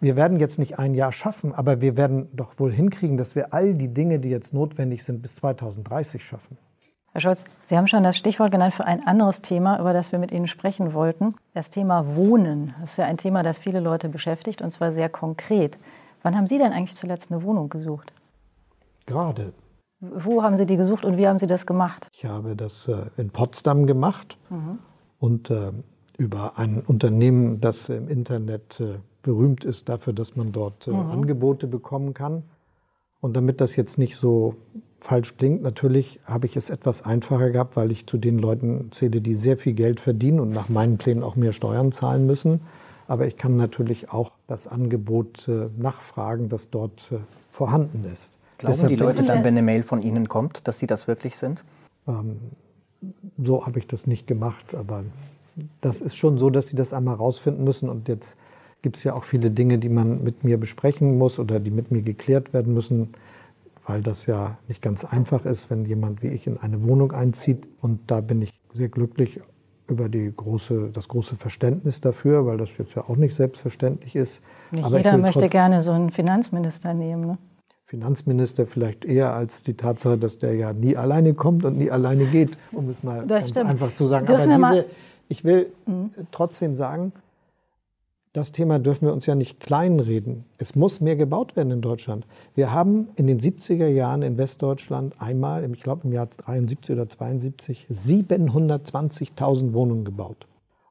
Wir 0.00 0.16
werden 0.16 0.38
jetzt 0.38 0.58
nicht 0.58 0.78
ein 0.78 0.94
Jahr 0.94 1.12
schaffen, 1.12 1.54
aber 1.54 1.80
wir 1.80 1.96
werden 1.96 2.28
doch 2.32 2.58
wohl 2.58 2.72
hinkriegen, 2.72 3.16
dass 3.16 3.34
wir 3.34 3.54
all 3.54 3.74
die 3.74 3.88
Dinge, 3.88 4.20
die 4.20 4.28
jetzt 4.28 4.52
notwendig 4.52 5.02
sind, 5.02 5.22
bis 5.22 5.36
2030 5.36 6.22
schaffen. 6.22 6.58
Herr 7.12 7.20
Scholz, 7.20 7.44
Sie 7.64 7.76
haben 7.76 7.88
schon 7.88 8.02
das 8.02 8.16
Stichwort 8.16 8.52
genannt 8.52 8.74
für 8.74 8.84
ein 8.84 9.04
anderes 9.06 9.40
Thema, 9.40 9.80
über 9.80 9.92
das 9.92 10.12
wir 10.12 10.18
mit 10.18 10.30
Ihnen 10.30 10.46
sprechen 10.46 10.92
wollten. 10.92 11.34
Das 11.54 11.70
Thema 11.70 12.14
Wohnen. 12.14 12.74
Das 12.80 12.92
ist 12.92 12.98
ja 12.98 13.06
ein 13.06 13.16
Thema, 13.16 13.42
das 13.42 13.58
viele 13.58 13.80
Leute 13.80 14.08
beschäftigt 14.08 14.62
und 14.62 14.70
zwar 14.70 14.92
sehr 14.92 15.08
konkret. 15.08 15.78
Wann 16.22 16.36
haben 16.36 16.46
Sie 16.46 16.58
denn 16.58 16.72
eigentlich 16.72 16.96
zuletzt 16.96 17.32
eine 17.32 17.42
Wohnung 17.42 17.68
gesucht? 17.68 18.12
Gerade. 19.06 19.52
Wo 20.00 20.42
haben 20.42 20.56
Sie 20.56 20.66
die 20.66 20.76
gesucht 20.76 21.04
und 21.04 21.16
wie 21.16 21.26
haben 21.26 21.38
Sie 21.38 21.46
das 21.46 21.66
gemacht? 21.66 22.08
Ich 22.12 22.24
habe 22.24 22.54
das 22.54 22.86
äh, 22.86 23.06
in 23.16 23.30
Potsdam 23.30 23.86
gemacht 23.86 24.38
mhm. 24.48 24.78
und 25.18 25.50
äh, 25.50 25.72
über 26.16 26.56
ein 26.56 26.80
Unternehmen, 26.86 27.60
das 27.60 27.88
im 27.88 28.08
Internet 28.08 28.80
äh, 28.80 28.98
berühmt 29.22 29.64
ist 29.64 29.88
dafür, 29.88 30.12
dass 30.12 30.36
man 30.36 30.52
dort 30.52 30.86
mhm. 30.86 30.94
Angebote 30.94 31.66
bekommen 31.66 32.14
kann. 32.14 32.44
Und 33.20 33.36
damit 33.36 33.60
das 33.60 33.74
jetzt 33.74 33.98
nicht 33.98 34.16
so 34.16 34.54
falsch 35.00 35.36
klingt, 35.36 35.62
natürlich 35.62 36.20
habe 36.24 36.46
ich 36.46 36.56
es 36.56 36.70
etwas 36.70 37.02
einfacher 37.02 37.50
gehabt, 37.50 37.74
weil 37.74 37.90
ich 37.90 38.06
zu 38.06 38.18
den 38.18 38.38
Leuten 38.38 38.92
zähle, 38.92 39.20
die 39.20 39.34
sehr 39.34 39.58
viel 39.58 39.72
Geld 39.72 39.98
verdienen 39.98 40.38
und 40.38 40.50
nach 40.50 40.68
meinen 40.68 40.98
Plänen 40.98 41.24
auch 41.24 41.34
mehr 41.34 41.52
Steuern 41.52 41.90
zahlen 41.90 42.26
müssen. 42.26 42.60
Aber 43.08 43.26
ich 43.26 43.36
kann 43.36 43.56
natürlich 43.56 44.12
auch 44.12 44.30
das 44.46 44.68
Angebot 44.68 45.48
nachfragen, 45.76 46.48
das 46.48 46.70
dort 46.70 47.10
vorhanden 47.50 48.04
ist. 48.12 48.37
Glauben 48.58 48.74
Deshalb 48.74 48.90
die 48.90 48.96
Leute 48.96 49.22
dann, 49.22 49.44
wenn 49.44 49.54
eine 49.54 49.62
Mail 49.62 49.84
von 49.84 50.02
Ihnen 50.02 50.28
kommt, 50.28 50.66
dass 50.66 50.78
Sie 50.80 50.86
das 50.86 51.06
wirklich 51.06 51.36
sind? 51.36 51.62
Ähm, 52.08 52.38
so 53.42 53.64
habe 53.64 53.78
ich 53.78 53.86
das 53.86 54.06
nicht 54.08 54.26
gemacht, 54.26 54.74
aber 54.74 55.04
das 55.80 56.00
ist 56.00 56.16
schon 56.16 56.38
so, 56.38 56.50
dass 56.50 56.68
Sie 56.68 56.76
das 56.76 56.92
einmal 56.92 57.14
rausfinden 57.14 57.62
müssen. 57.62 57.88
Und 57.88 58.08
jetzt 58.08 58.36
gibt 58.82 58.96
es 58.96 59.04
ja 59.04 59.14
auch 59.14 59.24
viele 59.24 59.52
Dinge, 59.52 59.78
die 59.78 59.88
man 59.88 60.24
mit 60.24 60.42
mir 60.42 60.58
besprechen 60.58 61.18
muss 61.18 61.38
oder 61.38 61.60
die 61.60 61.70
mit 61.70 61.92
mir 61.92 62.02
geklärt 62.02 62.52
werden 62.52 62.74
müssen, 62.74 63.10
weil 63.86 64.02
das 64.02 64.26
ja 64.26 64.58
nicht 64.66 64.82
ganz 64.82 65.04
einfach 65.04 65.44
ist, 65.44 65.70
wenn 65.70 65.84
jemand 65.84 66.22
wie 66.24 66.28
ich 66.28 66.48
in 66.48 66.58
eine 66.58 66.82
Wohnung 66.82 67.12
einzieht. 67.12 67.66
Und 67.80 68.00
da 68.08 68.20
bin 68.20 68.42
ich 68.42 68.52
sehr 68.74 68.88
glücklich 68.88 69.40
über 69.88 70.08
die 70.08 70.32
große, 70.36 70.90
das 70.92 71.08
große 71.08 71.36
Verständnis 71.36 72.00
dafür, 72.00 72.44
weil 72.44 72.58
das 72.58 72.70
jetzt 72.76 72.94
ja 72.94 73.04
auch 73.08 73.16
nicht 73.16 73.34
selbstverständlich 73.34 74.16
ist. 74.16 74.42
Nicht 74.72 74.84
Aber 74.84 74.98
jeder 74.98 75.16
möchte 75.16 75.48
gerne 75.48 75.80
so 75.80 75.92
einen 75.92 76.10
Finanzminister 76.10 76.92
nehmen. 76.92 77.26
Ne? 77.26 77.38
Finanzminister 77.88 78.66
vielleicht 78.66 79.06
eher 79.06 79.32
als 79.32 79.62
die 79.62 79.72
Tatsache, 79.72 80.18
dass 80.18 80.36
der 80.36 80.54
ja 80.54 80.74
nie 80.74 80.98
alleine 80.98 81.32
kommt 81.32 81.64
und 81.64 81.78
nie 81.78 81.90
alleine 81.90 82.26
geht, 82.26 82.58
um 82.70 82.86
es 82.90 83.02
mal 83.02 83.26
ganz 83.26 83.56
einfach 83.56 83.94
zu 83.94 84.06
sagen. 84.06 84.26
Dürfen 84.26 84.52
Aber 84.52 84.74
diese, 84.74 84.84
ich 85.28 85.42
will 85.42 85.72
mhm. 85.86 86.10
trotzdem 86.30 86.74
sagen, 86.74 87.12
das 88.34 88.52
Thema 88.52 88.78
dürfen 88.78 89.06
wir 89.06 89.14
uns 89.14 89.24
ja 89.24 89.34
nicht 89.34 89.58
kleinreden. 89.58 90.44
Es 90.58 90.76
muss 90.76 91.00
mehr 91.00 91.16
gebaut 91.16 91.56
werden 91.56 91.70
in 91.70 91.80
Deutschland. 91.80 92.26
Wir 92.54 92.72
haben 92.72 93.08
in 93.16 93.26
den 93.26 93.40
70er 93.40 93.88
Jahren 93.88 94.20
in 94.20 94.36
Westdeutschland 94.36 95.14
einmal, 95.18 95.64
ich 95.72 95.82
glaube 95.82 96.02
im 96.06 96.12
Jahr 96.12 96.26
73 96.26 96.94
oder 96.94 97.08
72, 97.08 97.86
720.000 97.90 99.72
Wohnungen 99.72 100.04
gebaut. 100.04 100.46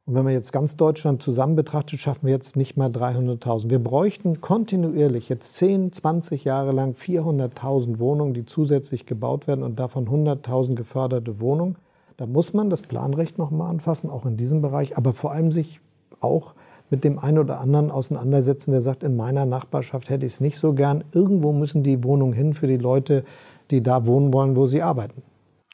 Und 0.08 0.16
wenn 0.16 0.24
man 0.24 0.32
jetzt 0.32 0.54
ganz 0.54 0.78
Deutschland 0.78 1.22
zusammen 1.22 1.58
betrachtet, 1.58 2.00
schaffen 2.00 2.28
wir 2.28 2.34
jetzt 2.34 2.56
nicht 2.56 2.78
mal 2.78 2.90
300.000. 2.90 3.70
Wir 3.70 3.80
bräuchten 3.80 4.40
kontinuierlich 4.40 5.28
jetzt 5.28 5.54
10, 5.56 5.92
20 5.92 6.46
Jahre 6.46 6.72
lang 6.72 6.94
400.000 6.94 8.00
Wohnungen, 8.00 8.34
die 8.34 8.46
zusätzlich 8.46 9.06
gebaut 9.06 9.48
werden 9.48 9.64
und 9.64 9.78
davon 9.78 10.08
100.000 10.08 10.76
geförderte 10.76 11.42
Wohnungen. 11.42 11.76
Da 12.16 12.26
muss 12.26 12.54
man 12.54 12.70
das 12.70 12.84
Planrecht 12.84 13.38
nochmal 13.38 13.70
anfassen, 13.70 14.10
auch 14.10 14.26
in 14.26 14.38
diesem 14.38 14.62
Bereich, 14.62 14.96
aber 14.96 15.14
vor 15.14 15.34
allem 15.34 15.52
sich 15.52 15.82
auch 16.22 16.54
mit 16.90 17.04
dem 17.04 17.20
einen 17.20 17.40
oder 17.40 17.60
anderen 17.60 17.92
auseinandersetzen, 17.92 18.72
der 18.72 18.82
sagt, 18.82 19.04
in 19.04 19.18
meiner 19.18 19.46
Nachbarschaft 19.46 20.10
hätte 20.10 20.26
ich 20.26 20.34
es 20.34 20.40
nicht 20.40 20.58
so 20.58 20.72
gern. 20.72 21.04
Irgendwo 21.12 21.52
müssen 21.52 21.84
die 21.84 22.02
Wohnungen 22.06 22.32
hin 22.32 22.54
für 22.54 22.68
die 22.68 22.78
Leute, 22.78 23.26
die 23.72 23.84
da 23.84 24.06
wohnen 24.06 24.34
wollen, 24.34 24.56
wo 24.56 24.68
sie 24.68 24.82
arbeiten. 24.82 25.22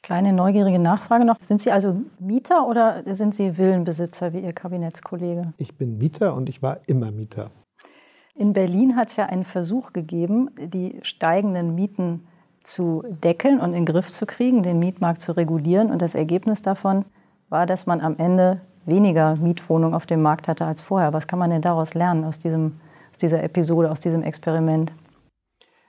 Kleine 0.04 0.34
neugierige 0.34 0.80
Nachfrage 0.80 1.24
noch. 1.24 1.38
Sind 1.42 1.62
Sie 1.62 1.72
also 1.72 1.96
Mieter 2.20 2.68
oder 2.68 3.04
sind 3.16 3.34
Sie 3.34 3.58
Villenbesitzer 3.58 4.34
wie 4.34 4.42
Ihr 4.42 4.52
Kabinettskollege? 4.52 5.54
Ich 5.58 5.78
bin 5.78 5.98
Mieter 5.98 6.36
und 6.36 6.50
ich 6.50 6.62
war 6.62 6.82
immer 6.88 7.10
Mieter. 7.12 7.52
In 8.36 8.52
Berlin 8.52 8.98
hat 8.98 9.10
es 9.10 9.16
ja 9.16 9.28
einen 9.28 9.46
Versuch 9.46 9.94
gegeben, 9.94 10.50
die 10.60 11.00
steigenden 11.04 11.74
Mieten 11.74 12.28
zu 12.64 13.04
deckeln 13.08 13.62
und 13.62 13.70
in 13.70 13.86
den 13.86 13.86
Griff 13.86 14.12
zu 14.12 14.26
kriegen, 14.26 14.62
den 14.62 14.78
Mietmarkt 14.78 15.22
zu 15.22 15.38
regulieren. 15.38 15.90
Und 15.90 16.02
das 16.02 16.16
Ergebnis 16.16 16.62
davon 16.62 17.06
war, 17.48 17.66
dass 17.66 17.86
man 17.86 18.02
am 18.02 18.18
Ende 18.18 18.60
weniger 18.86 19.38
Mietwohnungen 19.38 19.96
auf 19.96 20.06
dem 20.06 20.22
Markt 20.22 20.50
hatte 20.50 20.66
als 20.66 20.82
vorher. 20.82 21.14
Was 21.14 21.28
kann 21.28 21.40
man 21.40 21.50
denn 21.50 21.62
daraus 21.62 21.94
lernen 21.94 22.26
aus, 22.26 22.40
diesem, 22.40 22.82
aus 23.10 23.20
dieser 23.20 23.42
Episode, 23.42 23.90
aus 23.90 24.02
diesem 24.02 24.22
Experiment? 24.22 24.92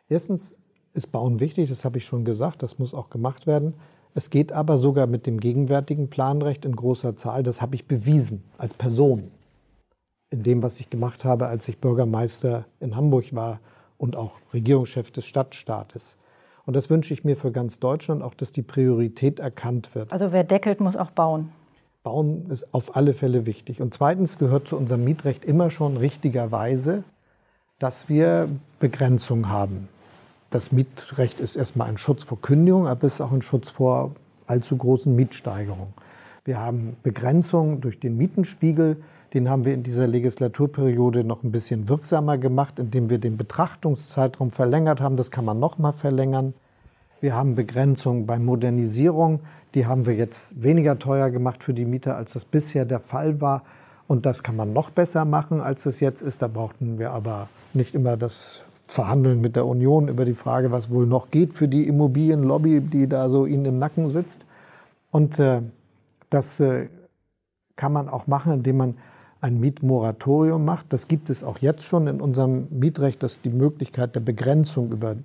Erstens 0.09 0.57
ist 0.93 1.09
Bauen 1.09 1.41
wichtig, 1.41 1.69
das 1.69 1.85
habe 1.85 1.99
ich 1.99 2.05
schon 2.05 2.25
gesagt, 2.25 2.63
das 2.63 2.79
muss 2.79 2.95
auch 2.95 3.11
gemacht 3.11 3.49
werden. 3.49 3.75
Es 4.15 4.31
geht 4.31 4.53
aber 4.53 4.79
sogar 4.79 5.09
mit 5.09 5.27
dem 5.27 5.41
gegenwärtigen 5.41 6.09
Planrecht 6.09 6.65
in 6.65 6.77
großer 6.77 7.17
Zahl. 7.17 7.43
Das 7.43 7.61
habe 7.61 7.75
ich 7.75 7.87
bewiesen 7.87 8.45
als 8.59 8.75
Person 8.75 9.31
in 10.31 10.43
dem, 10.43 10.63
was 10.63 10.81
ich 10.81 10.89
gemacht 10.89 11.25
habe, 11.25 11.47
als 11.47 11.69
ich 11.69 11.79
Bürgermeister 11.79 12.65
in 12.81 12.97
Hamburg 12.97 13.35
war 13.35 13.61
und 13.99 14.17
auch 14.17 14.33
Regierungschef 14.53 15.11
des 15.11 15.27
Stadtstaates. 15.27 16.17
Und 16.67 16.75
das 16.75 16.91
wünsche 16.91 17.13
ich 17.13 17.25
mir 17.25 17.37
für 17.37 17.53
ganz 17.53 17.79
Deutschland 17.79 18.23
auch, 18.23 18.35
dass 18.35 18.51
die 18.51 18.63
Priorität 18.63 19.39
erkannt 19.39 19.95
wird. 19.95 20.13
Also 20.13 20.33
wer 20.33 20.45
deckelt, 20.45 20.81
muss 20.81 20.97
auch 20.97 21.11
bauen. 21.11 21.51
Bauen 22.03 22.51
ist 22.51 22.73
auf 22.73 22.97
alle 22.97 23.15
Fälle 23.15 23.47
wichtig. 23.47 23.81
Und 23.81 23.95
zweitens 23.95 24.39
gehört 24.39 24.69
zu 24.69 24.77
unserem 24.77 25.05
Mietrecht 25.05 25.45
immer 25.45 25.71
schon 25.71 25.97
richtigerweise, 25.97 27.05
dass 27.79 28.09
wir 28.09 28.49
Begrenzung 28.79 29.49
haben. 29.49 29.89
Das 30.51 30.73
Mietrecht 30.73 31.41
ist 31.41 31.57
erstmal 31.57 31.89
ein 31.89 31.99
Schutz 31.99 32.25
vor 32.25 32.41
Kündigung, 32.41 32.87
aber 32.87 33.07
es 33.07 33.15
ist 33.15 33.21
auch 33.21 33.33
ein 33.33 33.43
Schutz 33.43 33.71
vor 33.71 34.13
allzu 34.47 34.77
großen 34.77 35.15
Mietsteigerungen. 35.15 35.95
Wir 36.45 36.61
haben 36.61 36.97
Begrenzung 37.03 37.81
durch 37.81 37.99
den 37.99 38.17
Mietenspiegel. 38.17 39.03
Den 39.33 39.49
haben 39.49 39.65
wir 39.65 39.75
in 39.75 39.83
dieser 39.83 40.07
Legislaturperiode 40.07 41.25
noch 41.25 41.43
ein 41.43 41.51
bisschen 41.51 41.89
wirksamer 41.89 42.39
gemacht, 42.39 42.79
indem 42.79 43.11
wir 43.11 43.19
den 43.19 43.37
Betrachtungszeitraum 43.37 44.51
verlängert 44.51 45.01
haben. 45.01 45.17
Das 45.17 45.31
kann 45.31 45.45
man 45.45 45.59
noch 45.59 45.79
mal 45.79 45.93
verlängern. 45.93 46.55
Wir 47.21 47.35
haben 47.35 47.55
Begrenzung 47.55 48.27
bei 48.27 48.39
Modernisierung. 48.39 49.41
Die 49.75 49.87
haben 49.87 50.05
wir 50.07 50.15
jetzt 50.15 50.63
weniger 50.63 50.99
teuer 50.99 51.31
gemacht 51.31 51.65
für 51.65 51.75
die 51.75 51.87
Mieter, 51.87 52.17
als 52.17 52.35
das 52.35 52.45
bisher 52.45 52.85
der 52.85 53.01
Fall 53.01 53.41
war. 53.41 53.63
Und 54.07 54.27
das 54.27 54.43
kann 54.43 54.55
man 54.55 54.73
noch 54.75 54.91
besser 54.91 55.25
machen, 55.25 55.61
als 55.61 55.87
es 55.87 56.01
jetzt 56.01 56.21
ist. 56.21 56.43
Da 56.43 56.49
brauchten 56.49 56.99
wir 56.99 57.13
aber 57.13 57.49
nicht 57.73 57.95
immer 57.95 58.19
das 58.19 58.64
verhandeln 58.87 59.41
mit 59.41 59.57
der 59.57 59.67
Union 59.67 60.09
über 60.09 60.25
die 60.25 60.35
Frage, 60.35 60.71
was 60.71 60.91
wohl 60.91 61.07
noch 61.07 61.31
geht 61.31 61.55
für 61.55 61.69
die 61.69 61.89
Immobilienlobby, 61.89 62.81
die 62.81 63.09
da 63.09 63.29
so 63.29 63.47
ihnen 63.47 63.65
im 63.65 63.79
Nacken 63.79 64.11
sitzt. 64.11 64.45
Und 65.11 65.39
äh, 65.39 65.63
das 66.31 66.61
äh, 66.61 66.89
kann 67.77 67.93
man 67.93 68.09
auch 68.09 68.27
machen, 68.27 68.53
indem 68.53 68.77
man 68.77 68.95
ein 69.41 69.61
Mietmoratorium 69.61 70.65
macht. 70.65 70.93
Das 70.93 71.07
gibt 71.07 71.29
es 71.29 71.45
auch 71.45 71.59
jetzt 71.59 71.83
schon 71.83 72.07
in 72.07 72.21
unserem 72.21 72.67
Mietrecht, 72.71 73.23
dass 73.23 73.41
die 73.41 73.51
Möglichkeit 73.51 74.15
der 74.15 74.21
Begrenzung 74.21 74.91
über 74.91 75.17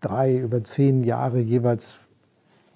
drei, 0.00 0.36
über 0.36 0.62
zehn 0.62 1.02
Jahre 1.02 1.40
jeweils 1.40 1.98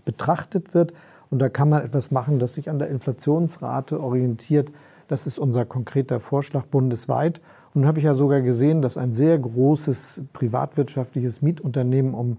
betrachtet 0.04 0.74
wird. 0.74 0.92
Und 1.30 1.40
da 1.40 1.48
kann 1.48 1.68
man 1.68 1.84
etwas 1.84 2.10
machen, 2.10 2.38
das 2.38 2.54
sich 2.54 2.70
an 2.70 2.78
der 2.78 2.88
Inflationsrate 2.88 4.00
orientiert. 4.00 4.72
Das 5.08 5.26
ist 5.26 5.38
unser 5.38 5.64
konkreter 5.64 6.20
Vorschlag 6.20 6.66
bundesweit. 6.66 7.40
Und 7.78 7.86
habe 7.86 8.00
ich 8.00 8.06
ja 8.06 8.16
sogar 8.16 8.40
gesehen, 8.40 8.82
dass 8.82 8.96
ein 8.96 9.12
sehr 9.12 9.38
großes 9.38 10.22
privatwirtschaftliches 10.32 11.42
Mietunternehmen, 11.42 12.12
um 12.12 12.38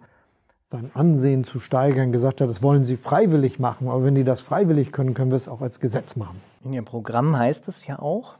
sein 0.68 0.92
Ansehen 0.94 1.46
zu 1.46 1.62
steigern, 1.62 2.12
gesagt 2.12 2.42
hat, 2.42 2.50
das 2.50 2.62
wollen 2.62 2.84
sie 2.84 2.98
freiwillig 2.98 3.58
machen. 3.58 3.88
Aber 3.88 4.04
wenn 4.04 4.16
die 4.16 4.26
das 4.26 4.42
freiwillig 4.42 4.92
können, 4.92 5.14
können 5.14 5.32
wir 5.32 5.38
es 5.38 5.48
auch 5.48 5.62
als 5.62 5.80
Gesetz 5.80 6.18
machen. 6.18 6.42
In 6.66 6.74
Ihrem 6.74 6.84
Programm 6.84 7.38
heißt 7.38 7.70
es 7.70 7.88
ja 7.88 8.00
auch, 8.00 8.34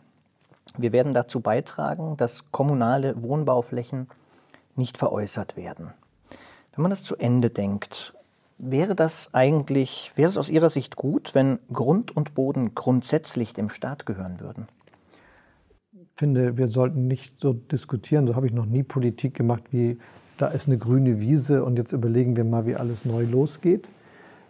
wir 0.78 0.92
werden 0.92 1.14
dazu 1.14 1.40
beitragen, 1.40 2.18
dass 2.18 2.52
kommunale 2.52 3.24
Wohnbauflächen 3.24 4.10
nicht 4.76 4.98
veräußert 4.98 5.56
werden. 5.56 5.94
Wenn 6.76 6.82
man 6.82 6.90
das 6.90 7.04
zu 7.04 7.16
Ende 7.16 7.50
denkt, 7.50 8.14
wäre 8.58 8.94
das 8.94 9.30
eigentlich, 9.32 10.12
wäre 10.16 10.28
es 10.28 10.38
aus 10.38 10.50
Ihrer 10.50 10.70
Sicht 10.70 10.98
gut, 10.98 11.34
wenn 11.34 11.60
Grund 11.72 12.14
und 12.14 12.34
Boden 12.34 12.76
grundsätzlich 12.76 13.54
dem 13.54 13.70
Staat 13.70 14.06
gehören 14.06 14.42
würden? 14.42 14.68
Finde, 16.20 16.58
wir 16.58 16.68
sollten 16.68 17.08
nicht 17.08 17.34
so 17.40 17.54
diskutieren, 17.54 18.28
so 18.28 18.36
habe 18.36 18.46
ich 18.46 18.54
noch 18.54 18.66
nie 18.66 18.84
Politik 18.84 19.34
gemacht, 19.34 19.64
wie 19.72 19.98
da 20.38 20.48
ist 20.48 20.68
eine 20.68 20.78
grüne 20.78 21.22
Wiese 21.22 21.64
und 21.64 21.78
jetzt 21.78 21.94
überlegen 21.94 22.36
wir 22.36 22.44
mal, 22.44 22.66
wie 22.66 22.76
alles 22.76 23.06
neu 23.06 23.24
losgeht. 23.24 23.90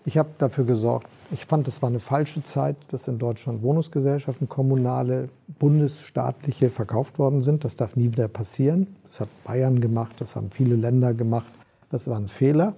Ich 0.04 0.18
habe 0.18 0.30
dafür 0.40 0.64
gesorgt, 0.66 1.08
ich 1.32 1.46
fand, 1.46 1.68
das 1.68 1.84
war 1.84 1.90
eine 1.90 2.00
falsche 2.00 2.42
Zeit, 2.44 2.76
dass 2.90 3.08
in 3.08 3.20
Deutschland 3.20 3.62
Wohnungsgesellschaften, 3.62 4.50
kommunale, 4.50 5.30
bundesstaatliche 5.60 6.72
verkauft 6.72 7.20
worden 7.20 7.44
sind. 7.44 7.64
Das 7.64 7.76
darf 7.76 7.96
nie 7.96 8.12
wieder 8.12 8.28
passieren. 8.28 8.88
Das 9.04 9.20
hat 9.20 9.30
Bayern 9.44 9.80
gemacht, 9.80 10.16
das 10.18 10.36
haben 10.36 10.50
viele 10.50 10.76
Länder 10.76 11.14
gemacht. 11.14 11.52
Das 11.92 12.08
war 12.08 12.18
ein 12.18 12.30
Fehler. 12.30 12.74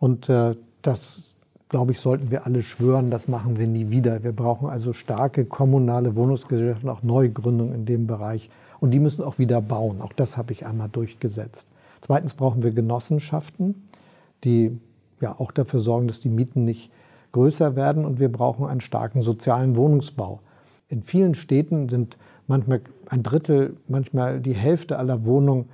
Und 0.00 0.28
äh, 0.28 0.56
das 0.82 1.31
glaube 1.72 1.92
ich, 1.92 2.00
sollten 2.00 2.30
wir 2.30 2.46
alle 2.46 2.62
schwören, 2.62 3.10
das 3.10 3.28
machen 3.28 3.58
wir 3.58 3.66
nie 3.66 3.90
wieder. 3.90 4.22
Wir 4.22 4.32
brauchen 4.32 4.68
also 4.68 4.92
starke 4.92 5.46
kommunale 5.46 6.14
Wohnungsgesellschaften, 6.14 6.90
auch 6.90 7.02
Neugründungen 7.02 7.74
in 7.74 7.86
dem 7.86 8.06
Bereich. 8.06 8.50
Und 8.78 8.92
die 8.92 9.00
müssen 9.00 9.24
auch 9.24 9.38
wieder 9.38 9.60
bauen. 9.62 10.02
Auch 10.02 10.12
das 10.12 10.36
habe 10.36 10.52
ich 10.52 10.66
einmal 10.66 10.90
durchgesetzt. 10.90 11.68
Zweitens 12.02 12.34
brauchen 12.34 12.62
wir 12.62 12.72
Genossenschaften, 12.72 13.86
die 14.44 14.78
ja 15.20 15.34
auch 15.38 15.50
dafür 15.50 15.80
sorgen, 15.80 16.08
dass 16.08 16.20
die 16.20 16.28
Mieten 16.28 16.64
nicht 16.64 16.90
größer 17.32 17.74
werden. 17.74 18.04
Und 18.04 18.20
wir 18.20 18.30
brauchen 18.30 18.66
einen 18.66 18.82
starken 18.82 19.22
sozialen 19.22 19.74
Wohnungsbau. 19.74 20.40
In 20.88 21.02
vielen 21.02 21.34
Städten 21.34 21.88
sind 21.88 22.18
manchmal 22.46 22.82
ein 23.08 23.22
Drittel, 23.22 23.76
manchmal 23.88 24.40
die 24.40 24.54
Hälfte 24.54 24.98
aller 24.98 25.24
Wohnungen 25.24 25.70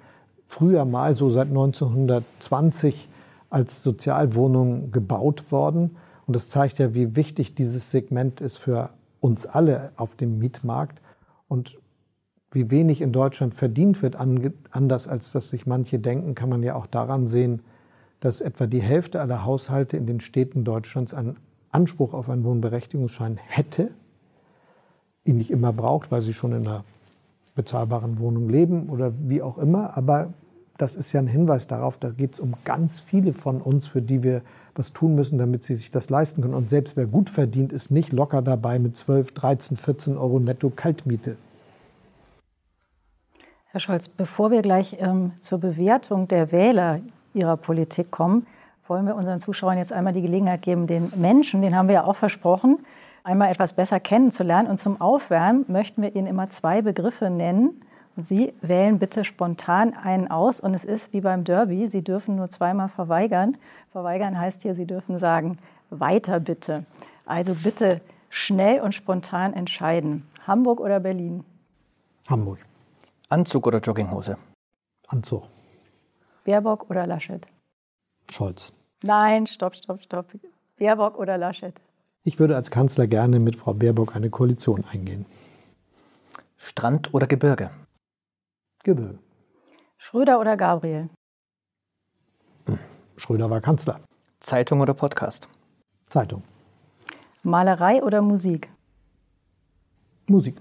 früher 0.47 0.85
mal 0.85 1.17
so 1.17 1.29
seit 1.29 1.49
1920 1.49 3.09
als 3.51 3.83
Sozialwohnungen 3.83 4.93
gebaut 4.93 5.51
worden. 5.51 5.97
Und 6.27 6.37
das 6.37 6.49
zeigt 6.49 6.79
ja, 6.79 6.95
wie 6.95 7.17
wichtig 7.17 7.55
dieses 7.55 7.91
Segment 7.91 8.41
ist 8.41 8.59
für 8.59 8.91
uns 9.21 9.47
alle 9.47 9.93
auf 9.97 10.15
dem 10.15 10.39
Mietmarkt 10.39 11.01
und 11.49 11.79
wie 12.51 12.71
wenig 12.71 13.01
in 13.01 13.13
Deutschland 13.13 13.55
verdient 13.55 14.03
wird, 14.03 14.17
anders 14.71 15.09
als 15.09 15.33
das 15.33 15.51
sich 15.51 15.67
manche 15.67 15.99
denken, 15.99 16.35
kann 16.35 16.49
man 16.49 16.63
ja 16.63 16.75
auch 16.75 16.87
daran 16.87 17.27
sehen, 17.27 17.63
dass 18.21 18.41
etwa 18.41 18.67
die 18.67 18.81
Hälfte 18.81 19.21
aller 19.21 19.45
Haushalte 19.45 19.97
in 19.97 20.07
den 20.07 20.21
Städten 20.21 20.65
Deutschlands 20.65 21.15
einen 21.15 21.37
Anspruch 21.71 22.15
auf 22.15 22.29
einen 22.29 22.45
Wohnberechtigungsschein 22.45 23.37
hätte, 23.37 23.91
ihn 25.25 25.37
nicht 25.37 25.51
immer 25.51 25.73
braucht, 25.73 26.11
weil 26.11 26.23
sie 26.23 26.33
schon 26.33 26.53
in 26.53 26.67
einer 26.67 26.85
bezahlbaren 27.55 28.19
Wohnung 28.19 28.49
leben 28.49 28.89
oder 28.89 29.13
wie 29.19 29.43
auch 29.43 29.59
immer, 29.59 29.97
aber 29.97 30.33
das 30.79 30.95
ist 30.95 31.13
ja 31.13 31.21
ein 31.21 31.27
Hinweis 31.27 31.67
darauf, 31.67 31.99
da 31.99 32.11
geht 32.11 32.35
es 32.35 32.41
um 32.41 32.55
ganz 32.65 33.01
viele 33.01 33.33
von 33.33 33.61
uns, 33.61 33.87
für 33.89 34.01
die 34.01 34.23
wir 34.23 34.43
was 34.75 34.93
tun 34.93 35.17
müssen, 35.17 35.37
damit 35.37 35.65
sie 35.65 35.75
sich 35.75 35.91
das 35.91 36.09
leisten 36.09 36.41
können. 36.41 36.55
Und 36.55 36.71
selbst 36.71 36.97
wer 36.97 37.07
gut 37.07 37.29
verdient, 37.29 37.73
ist 37.73 37.91
nicht 37.91 38.13
locker 38.13 38.43
dabei 38.43 38.79
mit 38.79 38.97
12, 38.97 39.33
13, 39.33 39.77
14 39.77 40.17
Euro 40.17 40.39
netto 40.39 40.71
Kaltmiete. 40.71 41.37
Herr 43.71 43.81
Scholz, 43.81 44.09
bevor 44.09 44.51
wir 44.53 44.63
gleich 44.63 44.97
ähm, 45.01 45.33
zur 45.41 45.59
Bewertung 45.59 46.29
der 46.29 46.53
Wähler 46.53 47.01
Ihrer 47.35 47.57
Politik 47.57 48.11
kommen, 48.13 48.47
wollen 48.87 49.05
wir 49.05 49.17
unseren 49.17 49.41
Zuschauern 49.41 49.79
jetzt 49.79 49.93
einmal 49.93 50.13
die 50.13 50.23
Gelegenheit 50.23 50.63
geben, 50.63 50.87
den 50.87 51.13
Menschen, 51.17 51.61
den 51.61 51.77
haben 51.77 51.89
wir 51.89 51.97
ja 51.97 52.05
auch 52.05 52.17
versprochen, 52.17 52.79
einmal 53.25 53.51
etwas 53.51 53.75
besser 53.75 54.01
kennenzulernen. 54.01 54.71
Und 54.71 54.79
zum 54.79 55.01
Aufwärmen 55.01 55.65
möchten 55.69 56.03
wir 56.03 56.15
Ihnen 56.15 56.29
immer 56.29 56.49
zwei 56.49 56.83
Begriffe 56.83 57.31
nennen. 57.31 57.83
Sie 58.21 58.53
wählen 58.63 58.99
bitte 58.99 59.25
spontan 59.25 59.95
einen 59.95 60.29
aus. 60.29 60.59
Und 60.59 60.75
es 60.75 60.85
ist 60.85 61.13
wie 61.13 61.21
beim 61.21 61.45
Derby, 61.45 61.87
Sie 61.87 62.03
dürfen 62.03 62.35
nur 62.35 62.51
zweimal 62.51 62.89
verweigern. 62.89 63.57
Verweigern 63.93 64.39
heißt 64.39 64.63
hier, 64.63 64.75
Sie 64.75 64.87
dürfen 64.87 65.19
sagen, 65.19 65.59
weiter 65.91 66.41
bitte. 66.41 66.85
Also 67.25 67.55
bitte 67.55 68.01
schnell 68.29 68.81
und 68.81 68.93
spontan 68.93 69.55
entscheiden. 69.55 70.27
Hamburg 70.47 70.81
oder 70.81 70.99
Berlin? 70.99 71.45
Hamburg. 72.29 72.59
Anzug 73.29 73.67
oder 73.69 73.79
Jogginghose? 73.79 74.37
Anzug. 75.07 75.45
Baerbock 76.45 76.91
oder 76.91 77.07
Laschet? 77.07 77.47
Scholz. 78.31 78.73
Nein, 79.03 79.47
stopp, 79.47 79.77
stopp, 79.77 80.03
stopp. 80.03 80.27
Baerbock 80.77 81.19
oder 81.19 81.39
Laschet? 81.39 81.81
Ich 82.25 82.39
würde 82.41 82.57
als 82.57 82.71
Kanzler 82.71 83.07
gerne 83.07 83.39
mit 83.39 83.55
Frau 83.55 83.75
Baerbock 83.75 84.17
eine 84.17 84.29
Koalition 84.29 84.85
eingehen. 84.91 85.25
Strand 86.57 87.15
oder 87.15 87.27
Gebirge? 87.27 87.71
Gebirge. 88.89 89.19
Schröder 89.99 90.41
oder 90.41 90.57
Gabriel? 90.57 91.11
Schröder 93.19 93.51
war 93.51 93.61
Kanzler. 93.61 94.01
Zeitung 94.41 94.81
oder 94.81 94.95
Podcast? 94.95 95.47
Zeitung. 96.09 96.43
Malerei 97.43 98.03
oder 98.03 98.23
Musik? 98.23 98.71
Musik. 100.27 100.57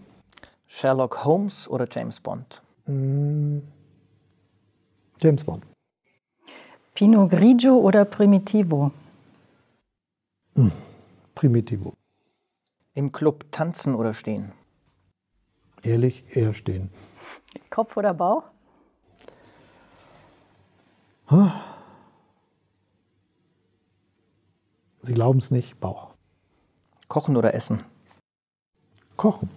Sherlock 0.67 1.23
Holmes 1.23 1.69
oder 1.69 1.87
James 1.89 2.19
Bond? 2.19 2.61
James 2.85 3.63
Bond. 5.45 5.63
Pinot 6.95 7.29
Grigio 7.29 7.77
oder 7.77 8.03
Primitivo? 8.03 8.91
Primitivo. 11.33 11.93
Im 12.93 13.13
Club 13.13 13.45
tanzen 13.53 13.95
oder 13.95 14.13
stehen? 14.13 14.51
Ehrlich, 15.83 16.35
eher 16.35 16.51
stehen. 16.51 16.89
Kopf 17.69 17.97
oder 17.97 18.13
Bauch? 18.13 18.43
Sie 25.01 25.13
glauben 25.13 25.39
es 25.39 25.51
nicht, 25.51 25.79
Bauch. 25.79 26.13
Kochen 27.07 27.35
oder 27.37 27.53
essen? 27.53 27.83
Kochen. 29.15 29.49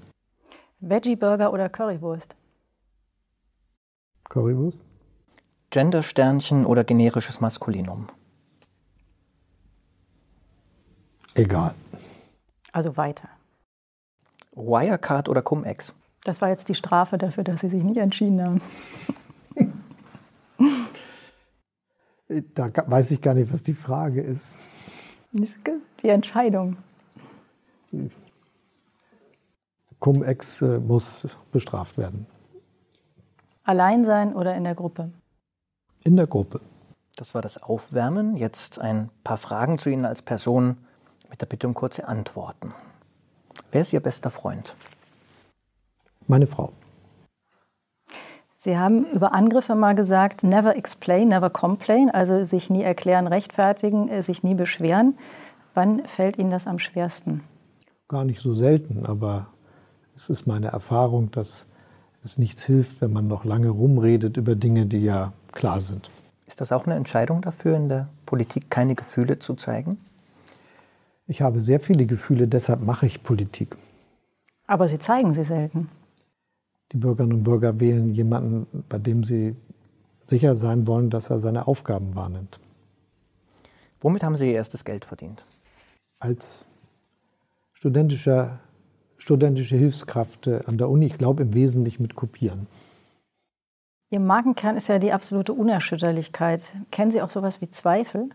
Veggie-Burger 0.80 1.52
oder 1.52 1.68
Currywurst? 1.68 2.34
Currywurst. 4.28 4.84
Gendersternchen 5.70 6.66
oder 6.66 6.84
generisches 6.84 7.40
Maskulinum? 7.40 8.08
Egal. 11.34 11.74
Also 12.72 12.96
weiter. 12.96 13.28
Wirecard 14.52 15.28
oder 15.28 15.42
Cum-Ex? 15.42 15.94
Das 16.24 16.40
war 16.42 16.48
jetzt 16.50 16.68
die 16.68 16.74
Strafe 16.74 17.18
dafür, 17.18 17.44
dass 17.44 17.60
Sie 17.60 17.68
sich 17.68 17.82
nicht 17.82 17.98
entschieden 17.98 18.42
haben. 18.42 18.60
Da 22.54 22.70
weiß 22.86 23.10
ich 23.10 23.20
gar 23.20 23.34
nicht, 23.34 23.52
was 23.52 23.64
die 23.64 23.74
Frage 23.74 24.20
ist 24.20 24.60
Die 25.32 26.08
Entscheidung. 26.08 26.76
Cum-Ex 29.98 30.62
äh, 30.62 30.78
muss 30.78 31.36
bestraft 31.52 31.98
werden. 31.98 32.26
Allein 33.64 34.04
sein 34.04 34.34
oder 34.34 34.56
in 34.56 34.64
der 34.64 34.74
Gruppe? 34.74 35.12
In 36.04 36.16
der 36.16 36.26
Gruppe. 36.26 36.60
Das 37.16 37.34
war 37.34 37.42
das 37.42 37.62
Aufwärmen. 37.62 38.36
Jetzt 38.36 38.78
ein 38.78 39.10
paar 39.24 39.36
Fragen 39.36 39.78
zu 39.78 39.90
Ihnen 39.90 40.06
als 40.06 40.22
Person 40.22 40.78
mit 41.28 41.40
der 41.40 41.46
Bitte 41.46 41.66
um 41.68 41.74
kurze 41.74 42.08
Antworten. 42.08 42.72
Wer 43.70 43.82
ist 43.82 43.92
Ihr 43.92 44.00
bester 44.00 44.30
Freund? 44.30 44.74
Meine 46.30 46.46
Frau. 46.46 46.70
Sie 48.56 48.78
haben 48.78 49.04
über 49.06 49.32
Angriffe 49.32 49.74
mal 49.74 49.96
gesagt, 49.96 50.44
never 50.44 50.76
explain, 50.76 51.26
never 51.26 51.50
complain, 51.50 52.08
also 52.08 52.44
sich 52.44 52.70
nie 52.70 52.84
erklären, 52.84 53.26
rechtfertigen, 53.26 54.08
äh, 54.08 54.22
sich 54.22 54.44
nie 54.44 54.54
beschweren. 54.54 55.18
Wann 55.74 56.06
fällt 56.06 56.38
Ihnen 56.38 56.50
das 56.50 56.68
am 56.68 56.78
schwersten? 56.78 57.42
Gar 58.06 58.24
nicht 58.24 58.40
so 58.40 58.54
selten, 58.54 59.06
aber 59.06 59.48
es 60.14 60.28
ist 60.28 60.46
meine 60.46 60.68
Erfahrung, 60.68 61.32
dass 61.32 61.66
es 62.22 62.38
nichts 62.38 62.64
hilft, 62.64 63.00
wenn 63.00 63.12
man 63.12 63.26
noch 63.26 63.44
lange 63.44 63.70
rumredet 63.70 64.36
über 64.36 64.54
Dinge, 64.54 64.86
die 64.86 65.02
ja 65.02 65.32
klar 65.50 65.80
sind. 65.80 66.10
Ist 66.46 66.60
das 66.60 66.70
auch 66.70 66.86
eine 66.86 66.94
Entscheidung 66.94 67.42
dafür, 67.42 67.76
in 67.76 67.88
der 67.88 68.08
Politik 68.24 68.70
keine 68.70 68.94
Gefühle 68.94 69.40
zu 69.40 69.54
zeigen? 69.54 69.98
Ich 71.26 71.42
habe 71.42 71.60
sehr 71.60 71.80
viele 71.80 72.06
Gefühle, 72.06 72.46
deshalb 72.46 72.82
mache 72.82 73.06
ich 73.06 73.24
Politik. 73.24 73.76
Aber 74.68 74.86
Sie 74.86 75.00
zeigen 75.00 75.34
sie 75.34 75.42
selten. 75.42 75.88
Die 76.92 76.96
Bürgerinnen 76.96 77.38
und 77.38 77.44
Bürger 77.44 77.78
wählen 77.78 78.14
jemanden, 78.14 78.84
bei 78.88 78.98
dem 78.98 79.22
sie 79.24 79.54
sicher 80.26 80.54
sein 80.54 80.86
wollen, 80.86 81.10
dass 81.10 81.30
er 81.30 81.40
seine 81.40 81.66
Aufgaben 81.66 82.14
wahrnimmt. 82.14 82.60
Womit 84.00 84.22
haben 84.24 84.36
Sie 84.36 84.48
Ihr 84.48 84.54
erstes 84.54 84.84
Geld 84.84 85.04
verdient? 85.04 85.44
Als 86.18 86.64
studentischer, 87.74 88.60
studentische 89.18 89.76
Hilfskraft 89.76 90.46
äh, 90.46 90.60
an 90.66 90.78
der 90.78 90.88
Uni, 90.88 91.06
ich 91.06 91.18
glaube 91.18 91.42
im 91.42 91.52
Wesentlichen 91.54 92.02
mit 92.02 92.14
Kopieren. 92.14 92.66
Ihr 94.10 94.20
Markenkern 94.20 94.76
ist 94.76 94.88
ja 94.88 94.98
die 94.98 95.12
absolute 95.12 95.52
Unerschütterlichkeit. 95.52 96.74
Kennen 96.90 97.10
Sie 97.10 97.22
auch 97.22 97.30
sowas 97.30 97.60
wie 97.60 97.70
Zweifel? 97.70 98.30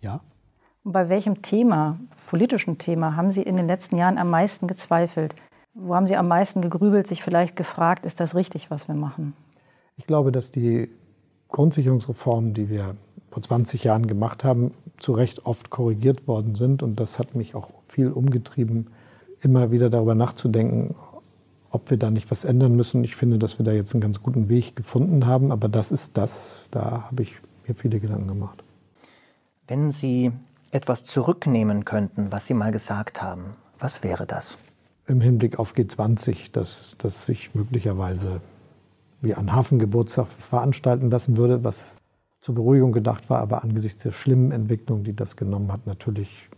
Ja, 0.00 0.20
Und 0.84 0.92
bei 0.92 1.08
welchem 1.08 1.42
Thema, 1.42 1.98
politischen 2.26 2.78
Thema, 2.78 3.16
haben 3.16 3.30
Sie 3.30 3.42
in 3.42 3.56
den 3.56 3.68
letzten 3.68 3.96
Jahren 3.96 4.18
am 4.18 4.28
meisten 4.30 4.66
gezweifelt? 4.66 5.34
Wo 5.74 5.94
haben 5.94 6.06
Sie 6.06 6.16
am 6.16 6.28
meisten 6.28 6.60
gegrübelt, 6.62 7.06
sich 7.06 7.22
vielleicht 7.22 7.56
gefragt, 7.56 8.04
ist 8.04 8.20
das 8.20 8.34
richtig, 8.34 8.70
was 8.70 8.88
wir 8.88 8.94
machen? 8.94 9.34
ich 10.00 10.06
glaube, 10.06 10.32
dass 10.32 10.50
die 10.50 10.88
Grundsicherungsreformen, 11.48 12.54
die 12.54 12.70
wir 12.70 12.96
vor 13.30 13.42
20 13.42 13.84
Jahren 13.84 14.06
gemacht 14.06 14.44
haben, 14.44 14.72
zu 14.98 15.12
Recht 15.12 15.44
oft 15.44 15.68
korrigiert 15.68 16.26
worden 16.26 16.54
sind. 16.54 16.82
Und 16.82 16.96
das 16.96 17.18
hat 17.18 17.34
mich 17.34 17.54
auch 17.54 17.70
viel 17.84 18.10
umgetrieben, 18.10 18.88
immer 19.42 19.70
wieder 19.70 19.90
darüber 19.90 20.14
nachzudenken, 20.14 20.96
ob 21.70 21.90
wir 21.90 21.98
da 21.98 22.10
nicht 22.10 22.30
was 22.30 22.44
ändern 22.44 22.76
müssen. 22.76 23.04
Ich 23.04 23.14
finde, 23.14 23.38
dass 23.38 23.58
wir 23.58 23.64
da 23.66 23.72
jetzt 23.72 23.92
einen 23.92 24.00
ganz 24.00 24.22
guten 24.22 24.48
Weg 24.48 24.74
gefunden 24.74 25.26
haben. 25.26 25.52
Aber 25.52 25.68
das 25.68 25.90
ist 25.90 26.16
das, 26.16 26.62
da 26.70 27.08
habe 27.10 27.24
ich 27.24 27.34
mir 27.68 27.74
viele 27.74 28.00
Gedanken 28.00 28.28
gemacht. 28.28 28.64
Wenn 29.68 29.90
Sie 29.90 30.32
etwas 30.70 31.04
zurücknehmen 31.04 31.84
könnten, 31.84 32.32
was 32.32 32.46
Sie 32.46 32.54
mal 32.54 32.72
gesagt 32.72 33.20
haben, 33.20 33.54
was 33.78 34.02
wäre 34.02 34.24
das? 34.24 34.56
Im 35.10 35.20
Hinblick 35.20 35.58
auf 35.58 35.74
G20, 35.74 36.52
dass, 36.52 36.94
dass 36.98 37.26
sich 37.26 37.52
möglicherweise 37.52 38.40
wie 39.20 39.34
ein 39.34 39.52
Hafengeburtstag 39.52 40.28
veranstalten 40.28 41.10
lassen 41.10 41.36
würde, 41.36 41.64
was 41.64 41.96
zur 42.40 42.54
Beruhigung 42.54 42.92
gedacht 42.92 43.28
war, 43.28 43.40
aber 43.40 43.64
angesichts 43.64 44.04
der 44.04 44.12
schlimmen 44.12 44.52
Entwicklung, 44.52 45.02
die 45.02 45.14
das 45.14 45.36
genommen 45.36 45.72
hat, 45.72 45.88
natürlich 45.88 46.48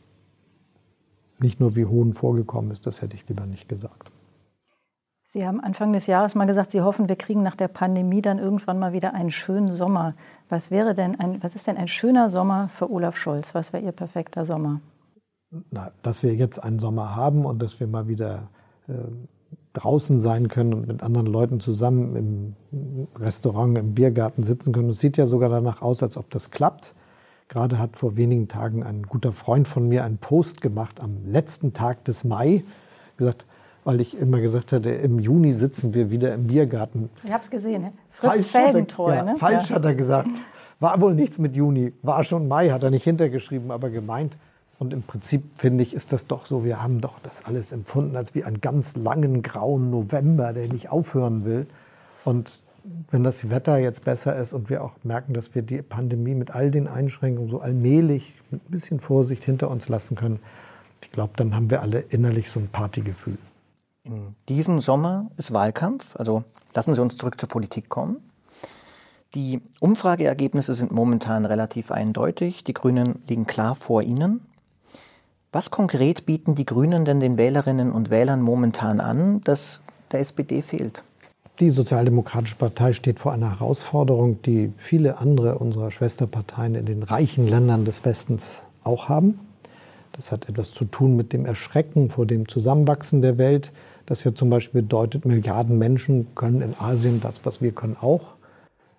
nicht 1.40 1.60
nur 1.60 1.76
wie 1.76 1.86
Hohn 1.86 2.12
vorgekommen 2.12 2.70
ist, 2.72 2.86
das 2.86 3.00
hätte 3.00 3.16
ich 3.16 3.26
lieber 3.26 3.46
nicht 3.46 3.70
gesagt. 3.70 4.10
Sie 5.24 5.46
haben 5.46 5.60
Anfang 5.60 5.94
des 5.94 6.06
Jahres 6.06 6.34
mal 6.34 6.44
gesagt, 6.44 6.72
Sie 6.72 6.82
hoffen, 6.82 7.08
wir 7.08 7.16
kriegen 7.16 7.42
nach 7.42 7.56
der 7.56 7.68
Pandemie 7.68 8.20
dann 8.20 8.38
irgendwann 8.38 8.78
mal 8.78 8.92
wieder 8.92 9.14
einen 9.14 9.30
schönen 9.30 9.72
Sommer. 9.72 10.14
Was 10.50 10.70
wäre 10.70 10.92
denn 10.92 11.18
ein, 11.18 11.42
was 11.42 11.54
ist 11.54 11.68
denn 11.68 11.78
ein 11.78 11.88
schöner 11.88 12.28
Sommer 12.28 12.68
für 12.68 12.90
Olaf 12.90 13.16
Scholz? 13.16 13.54
Was 13.54 13.72
wäre 13.72 13.82
Ihr 13.82 13.92
perfekter 13.92 14.44
Sommer? 14.44 14.82
Na, 15.70 15.90
dass 16.02 16.22
wir 16.22 16.34
jetzt 16.34 16.58
einen 16.58 16.78
Sommer 16.78 17.14
haben 17.14 17.44
und 17.44 17.60
dass 17.62 17.78
wir 17.78 17.86
mal 17.86 18.08
wieder 18.08 18.48
äh, 18.88 18.92
draußen 19.74 20.20
sein 20.20 20.48
können 20.48 20.72
und 20.72 20.86
mit 20.86 21.02
anderen 21.02 21.26
Leuten 21.26 21.60
zusammen 21.60 22.16
im 22.16 23.06
Restaurant, 23.20 23.76
im 23.76 23.94
Biergarten 23.94 24.42
sitzen 24.42 24.72
können. 24.72 24.90
Es 24.90 25.00
sieht 25.00 25.16
ja 25.16 25.26
sogar 25.26 25.48
danach 25.50 25.82
aus, 25.82 26.02
als 26.02 26.16
ob 26.16 26.30
das 26.30 26.50
klappt. 26.50 26.94
Gerade 27.48 27.78
hat 27.78 27.96
vor 27.98 28.16
wenigen 28.16 28.48
Tagen 28.48 28.82
ein 28.82 29.02
guter 29.02 29.32
Freund 29.32 29.68
von 29.68 29.88
mir 29.88 30.04
einen 30.04 30.16
Post 30.18 30.62
gemacht 30.62 31.00
am 31.00 31.16
letzten 31.26 31.74
Tag 31.74 32.04
des 32.04 32.24
Mai, 32.24 32.64
gesagt, 33.18 33.44
weil 33.84 34.00
ich 34.00 34.16
immer 34.16 34.40
gesagt 34.40 34.72
hatte, 34.72 34.88
im 34.90 35.18
Juni 35.18 35.52
sitzen 35.52 35.92
wir 35.92 36.10
wieder 36.10 36.32
im 36.32 36.46
Biergarten. 36.46 37.10
Ich 37.24 37.30
habe 37.30 37.42
es 37.42 37.50
gesehen, 37.50 37.82
ne? 37.82 37.92
Fritz 38.10 38.54
hat 38.54 38.74
er- 38.74 39.14
ja, 39.14 39.22
ne? 39.24 39.36
falsch 39.36 39.68
Ja. 39.68 39.76
hat 39.76 39.84
er 39.84 39.94
gesagt. 39.94 40.30
War 40.80 40.98
wohl 41.00 41.14
nichts 41.14 41.38
mit 41.38 41.54
Juni. 41.56 41.92
War 42.02 42.24
schon 42.24 42.48
Mai, 42.48 42.70
hat 42.70 42.82
er 42.84 42.90
nicht 42.90 43.04
hintergeschrieben, 43.04 43.70
aber 43.70 43.90
gemeint. 43.90 44.38
Und 44.82 44.92
im 44.92 45.04
Prinzip 45.04 45.44
finde 45.58 45.84
ich, 45.84 45.94
ist 45.94 46.12
das 46.12 46.26
doch 46.26 46.46
so, 46.46 46.64
wir 46.64 46.82
haben 46.82 47.00
doch 47.00 47.20
das 47.20 47.44
alles 47.44 47.70
empfunden 47.70 48.16
als 48.16 48.34
wie 48.34 48.42
einen 48.42 48.60
ganz 48.60 48.96
langen 48.96 49.40
grauen 49.44 49.90
November, 49.90 50.52
der 50.52 50.66
nicht 50.66 50.90
aufhören 50.90 51.44
will. 51.44 51.68
Und 52.24 52.50
wenn 53.12 53.22
das 53.22 53.48
Wetter 53.48 53.78
jetzt 53.78 54.04
besser 54.04 54.36
ist 54.36 54.52
und 54.52 54.70
wir 54.70 54.82
auch 54.82 54.94
merken, 55.04 55.34
dass 55.34 55.54
wir 55.54 55.62
die 55.62 55.82
Pandemie 55.82 56.34
mit 56.34 56.50
all 56.50 56.72
den 56.72 56.88
Einschränkungen 56.88 57.48
so 57.48 57.60
allmählich 57.60 58.34
mit 58.50 58.60
ein 58.60 58.72
bisschen 58.72 58.98
Vorsicht 58.98 59.44
hinter 59.44 59.70
uns 59.70 59.88
lassen 59.88 60.16
können, 60.16 60.40
ich 61.00 61.12
glaube, 61.12 61.34
dann 61.36 61.54
haben 61.54 61.70
wir 61.70 61.80
alle 61.80 62.00
innerlich 62.00 62.50
so 62.50 62.58
ein 62.58 62.66
Partygefühl. 62.66 63.38
In 64.02 64.34
diesem 64.48 64.80
Sommer 64.80 65.30
ist 65.36 65.52
Wahlkampf, 65.52 66.16
also 66.16 66.42
lassen 66.74 66.96
Sie 66.96 67.00
uns 67.00 67.16
zurück 67.16 67.38
zur 67.38 67.48
Politik 67.48 67.88
kommen. 67.88 68.16
Die 69.36 69.60
Umfrageergebnisse 69.78 70.74
sind 70.74 70.90
momentan 70.90 71.44
relativ 71.44 71.92
eindeutig. 71.92 72.64
Die 72.64 72.74
Grünen 72.74 73.22
liegen 73.28 73.46
klar 73.46 73.76
vor 73.76 74.02
Ihnen. 74.02 74.40
Was 75.54 75.70
konkret 75.70 76.24
bieten 76.24 76.54
die 76.54 76.64
Grünen 76.64 77.04
denn 77.04 77.20
den 77.20 77.36
Wählerinnen 77.36 77.92
und 77.92 78.08
Wählern 78.08 78.40
momentan 78.40 79.00
an, 79.00 79.42
das 79.44 79.82
der 80.10 80.20
SPD 80.20 80.62
fehlt? 80.62 81.02
Die 81.60 81.68
Sozialdemokratische 81.68 82.56
Partei 82.56 82.94
steht 82.94 83.18
vor 83.18 83.34
einer 83.34 83.50
Herausforderung, 83.50 84.40
die 84.40 84.72
viele 84.78 85.18
andere 85.18 85.58
unserer 85.58 85.90
Schwesterparteien 85.90 86.74
in 86.74 86.86
den 86.86 87.02
reichen 87.02 87.46
Ländern 87.46 87.84
des 87.84 88.02
Westens 88.06 88.62
auch 88.82 89.10
haben. 89.10 89.40
Das 90.12 90.32
hat 90.32 90.48
etwas 90.48 90.72
zu 90.72 90.86
tun 90.86 91.16
mit 91.16 91.34
dem 91.34 91.44
Erschrecken 91.44 92.08
vor 92.08 92.24
dem 92.24 92.48
Zusammenwachsen 92.48 93.20
der 93.20 93.36
Welt. 93.36 93.72
Das 94.06 94.24
ja 94.24 94.34
zum 94.34 94.48
Beispiel 94.48 94.80
bedeutet, 94.80 95.26
Milliarden 95.26 95.76
Menschen 95.76 96.34
können 96.34 96.62
in 96.62 96.74
Asien 96.78 97.20
das, 97.20 97.44
was 97.44 97.60
wir 97.60 97.72
können, 97.72 97.98
auch. 98.00 98.36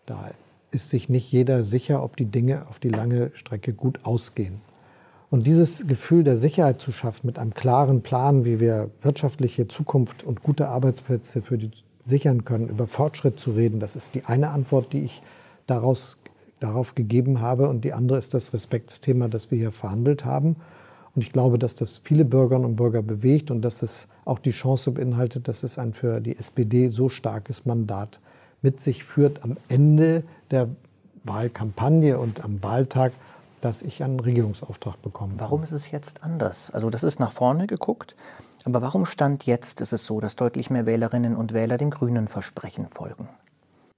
Da 0.05 0.29
ist 0.69 0.91
sich 0.91 1.09
nicht 1.09 1.31
jeder 1.31 1.63
sicher, 1.63 2.03
ob 2.03 2.15
die 2.15 2.25
Dinge 2.25 2.67
auf 2.69 2.77
die 2.77 2.89
lange 2.89 3.31
Strecke 3.33 3.73
gut 3.73 4.01
ausgehen. 4.03 4.61
Und 5.33 5.47
dieses 5.47 5.87
Gefühl 5.87 6.23
der 6.23 6.37
Sicherheit 6.37 6.79
zu 6.79 6.91
schaffen 6.91 7.25
mit 7.25 7.39
einem 7.39 7.55
klaren 7.55 8.03
Plan, 8.03 8.45
wie 8.45 8.59
wir 8.59 8.91
wirtschaftliche 9.01 9.67
Zukunft 9.67 10.21
und 10.21 10.43
gute 10.43 10.67
Arbeitsplätze 10.67 11.41
für 11.41 11.57
die 11.57 11.71
sichern 12.03 12.45
können, 12.45 12.69
über 12.69 12.85
Fortschritt 12.85 13.39
zu 13.39 13.49
reden, 13.49 13.79
das 13.79 13.95
ist 13.95 14.13
die 14.13 14.25
eine 14.25 14.51
Antwort, 14.51 14.93
die 14.93 15.05
ich 15.05 15.23
daraus, 15.65 16.19
darauf 16.59 16.93
gegeben 16.93 17.41
habe. 17.41 17.67
Und 17.67 17.83
die 17.83 17.93
andere 17.93 18.19
ist 18.19 18.35
das 18.35 18.53
Respektsthema, 18.53 19.27
das 19.27 19.49
wir 19.49 19.57
hier 19.57 19.71
verhandelt 19.71 20.23
haben. 20.23 20.55
Und 21.15 21.23
ich 21.23 21.31
glaube, 21.31 21.57
dass 21.57 21.73
das 21.73 21.99
viele 22.03 22.25
Bürgerinnen 22.25 22.65
und 22.65 22.75
Bürger 22.75 23.01
bewegt 23.01 23.49
und 23.49 23.63
dass 23.63 23.81
es 23.81 24.05
auch 24.25 24.37
die 24.37 24.51
Chance 24.51 24.91
beinhaltet, 24.91 25.47
dass 25.47 25.63
es 25.63 25.79
ein 25.79 25.93
für 25.93 26.21
die 26.21 26.37
SPD 26.37 26.89
so 26.89 27.09
starkes 27.09 27.65
Mandat 27.65 28.19
mit 28.61 28.79
sich 28.79 29.03
führt 29.03 29.43
am 29.43 29.57
Ende 29.67 30.25
der 30.51 30.69
Wahlkampagne 31.23 32.19
und 32.19 32.43
am 32.45 32.61
Wahltag, 32.61 33.13
dass 33.63 33.81
ich 33.81 34.03
einen 34.03 34.19
Regierungsauftrag 34.19 35.01
bekomme. 35.01 35.35
Warum 35.37 35.63
ist 35.63 35.71
es 35.71 35.91
jetzt 35.91 36.23
anders? 36.23 36.69
Also 36.71 36.89
das 36.89 37.03
ist 37.03 37.19
nach 37.19 37.31
vorne 37.31 37.65
geguckt, 37.65 38.15
aber 38.65 38.81
warum 38.81 39.05
stand 39.05 39.45
jetzt 39.45 39.79
ist 39.79 39.93
es 39.93 40.05
so, 40.05 40.19
dass 40.19 40.35
deutlich 40.35 40.69
mehr 40.69 40.85
Wählerinnen 40.85 41.35
und 41.35 41.53
Wähler 41.53 41.77
dem 41.77 41.89
grünen 41.89 42.27
Versprechen 42.27 42.87
folgen? 42.89 43.29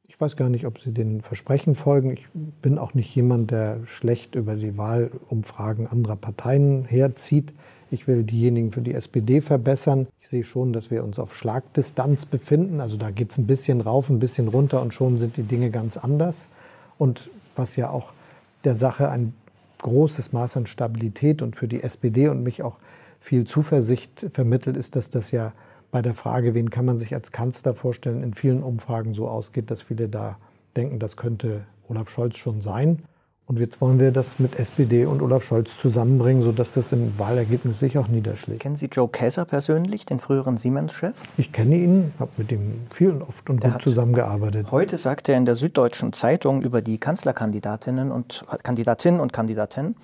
Ich 0.07 0.21
weiß 0.21 0.35
gar 0.37 0.49
nicht, 0.49 0.65
ob 0.65 0.79
sie 0.79 0.93
den 0.93 1.21
Versprechen 1.21 1.75
folgen. 1.75 2.11
Ich 2.11 2.27
bin 2.33 2.77
auch 2.77 2.93
nicht 2.93 3.13
jemand, 3.15 3.51
der 3.51 3.79
schlecht 3.85 4.35
über 4.35 4.55
die 4.55 4.77
Wahlumfragen 4.77 5.87
anderer 5.87 6.15
Parteien 6.15 6.85
herzieht. 6.85 7.53
Ich 7.91 8.07
will 8.07 8.23
diejenigen 8.23 8.71
für 8.71 8.81
die 8.81 8.93
SPD 8.93 9.41
verbessern. 9.41 10.07
Ich 10.21 10.29
sehe 10.29 10.43
schon, 10.43 10.73
dass 10.73 10.89
wir 10.89 11.03
uns 11.03 11.19
auf 11.19 11.35
Schlagdistanz 11.35 12.25
befinden. 12.25 12.81
Also 12.81 12.97
da 12.97 13.11
geht 13.11 13.31
es 13.31 13.37
ein 13.37 13.47
bisschen 13.47 13.81
rauf, 13.81 14.09
ein 14.09 14.19
bisschen 14.19 14.47
runter 14.47 14.81
und 14.81 14.93
schon 14.93 15.17
sind 15.17 15.37
die 15.37 15.43
Dinge 15.43 15.69
ganz 15.69 15.97
anders. 15.97 16.49
Und 16.97 17.29
was 17.55 17.75
ja 17.75 17.89
auch 17.89 18.13
der 18.63 18.77
Sache 18.77 19.09
ein 19.09 19.33
großes 19.85 20.33
Maß 20.33 20.57
an 20.57 20.65
Stabilität 20.65 21.43
und 21.43 21.55
für 21.55 21.67
die 21.67 21.83
SPD 21.83 22.27
und 22.27 22.41
mich 22.41 22.63
auch 22.63 22.77
viel 23.19 23.45
Zuversicht 23.45 24.25
vermittelt, 24.33 24.77
ist, 24.77 24.95
dass 24.95 25.11
das 25.11 25.29
ja 25.29 25.53
bei 25.91 26.01
der 26.01 26.15
Frage, 26.15 26.55
wen 26.55 26.71
kann 26.71 26.85
man 26.85 26.97
sich 26.97 27.13
als 27.13 27.31
Kanzler 27.31 27.75
vorstellen, 27.75 28.23
in 28.23 28.33
vielen 28.33 28.63
Umfragen 28.63 29.13
so 29.13 29.27
ausgeht, 29.27 29.69
dass 29.69 29.83
viele 29.83 30.09
da 30.09 30.39
denken, 30.75 30.97
das 30.97 31.17
könnte 31.17 31.65
Olaf 31.87 32.09
Scholz 32.09 32.35
schon 32.35 32.61
sein. 32.61 33.03
Und 33.47 33.59
jetzt 33.59 33.79
wollen 33.79 33.99
wir 33.99 34.11
das 34.11 34.39
mit 34.39 34.57
SPD 34.57 35.05
und 35.05 35.21
Olaf 35.21 35.43
Scholz 35.43 35.77
zusammenbringen, 35.77 36.41
sodass 36.41 36.73
das 36.73 36.91
im 36.91 37.17
Wahlergebnis 37.19 37.77
sich 37.77 37.95
auch 37.99 38.07
niederschlägt. 38.07 38.61
Kennen 38.61 38.75
Sie 38.75 38.87
Joe 38.87 39.07
Kaiser 39.07 39.45
persönlich, 39.45 40.03
den 40.07 40.19
früheren 40.19 40.57
Siemens-Chef? 40.57 41.15
Ich 41.37 41.51
kenne 41.51 41.75
ihn, 41.75 42.11
habe 42.17 42.31
mit 42.37 42.51
ihm 42.51 42.81
viel 42.91 43.11
und 43.11 43.21
oft 43.21 43.47
und 43.47 43.61
Der 43.61 43.71
gut 43.71 43.83
zusammengearbeitet. 43.83 44.71
Heute 44.71 44.97
sagt 44.97 45.29
er 45.29 45.37
in 45.37 45.45
der 45.45 45.55
Süddeutschen 45.55 46.11
Zeitung 46.11 46.63
über 46.63 46.81
die 46.81 46.97
Kanzlerkandidatinnen 46.97 48.11
und 48.11 48.41
Kandidatinnen 48.63 49.19
und 49.19 49.31
Kandidaten, 49.31 49.95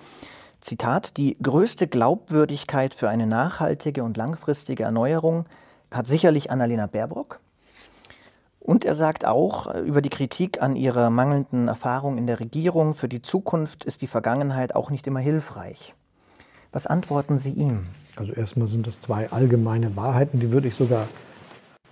Zitat, 0.60 1.16
die 1.16 1.36
größte 1.42 1.88
Glaubwürdigkeit 1.88 2.94
für 2.94 3.08
eine 3.08 3.26
nachhaltige 3.26 4.04
und 4.04 4.16
langfristige 4.16 4.84
Erneuerung 4.84 5.46
hat 5.90 6.06
sicherlich 6.06 6.52
Annalena 6.52 6.86
Baerbock. 6.86 7.40
Und 8.64 8.84
er 8.84 8.94
sagt 8.94 9.26
auch 9.26 9.74
äh, 9.74 9.80
über 9.80 10.00
die 10.02 10.08
Kritik 10.08 10.62
an 10.62 10.76
ihrer 10.76 11.10
mangelnden 11.10 11.66
Erfahrung 11.66 12.16
in 12.16 12.28
der 12.28 12.38
Regierung, 12.38 12.94
für 12.94 13.08
die 13.08 13.20
Zukunft 13.20 13.84
ist 13.84 14.02
die 14.02 14.06
Vergangenheit 14.06 14.76
auch 14.76 14.90
nicht 14.90 15.06
immer 15.08 15.18
hilfreich. 15.18 15.94
Was 16.70 16.86
antworten 16.86 17.38
Sie 17.38 17.50
ihm? 17.50 17.80
Also 18.16 18.32
erstmal 18.32 18.68
sind 18.68 18.86
das 18.86 19.00
zwei 19.00 19.30
allgemeine 19.30 19.96
Wahrheiten, 19.96 20.38
die 20.38 20.52
würde 20.52 20.68
ich 20.68 20.74
sogar, 20.74 21.08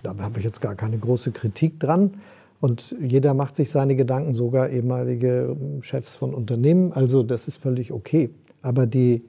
da 0.03 0.17
habe 0.17 0.39
ich 0.39 0.45
jetzt 0.45 0.61
gar 0.61 0.77
keine 0.77 0.97
große 0.97 1.33
Kritik 1.33 1.81
dran. 1.81 2.21
Und 2.61 2.95
jeder 3.01 3.35
macht 3.35 3.57
sich 3.57 3.71
seine 3.71 3.97
Gedanken, 3.97 4.35
sogar 4.35 4.69
ehemalige 4.69 5.57
Chefs 5.81 6.15
von 6.15 6.35
Unternehmen. 6.35 6.93
Also 6.93 7.23
das 7.23 7.49
ist 7.49 7.57
völlig 7.57 7.91
okay. 7.91 8.31
Aber 8.63 8.87
die 8.87 9.25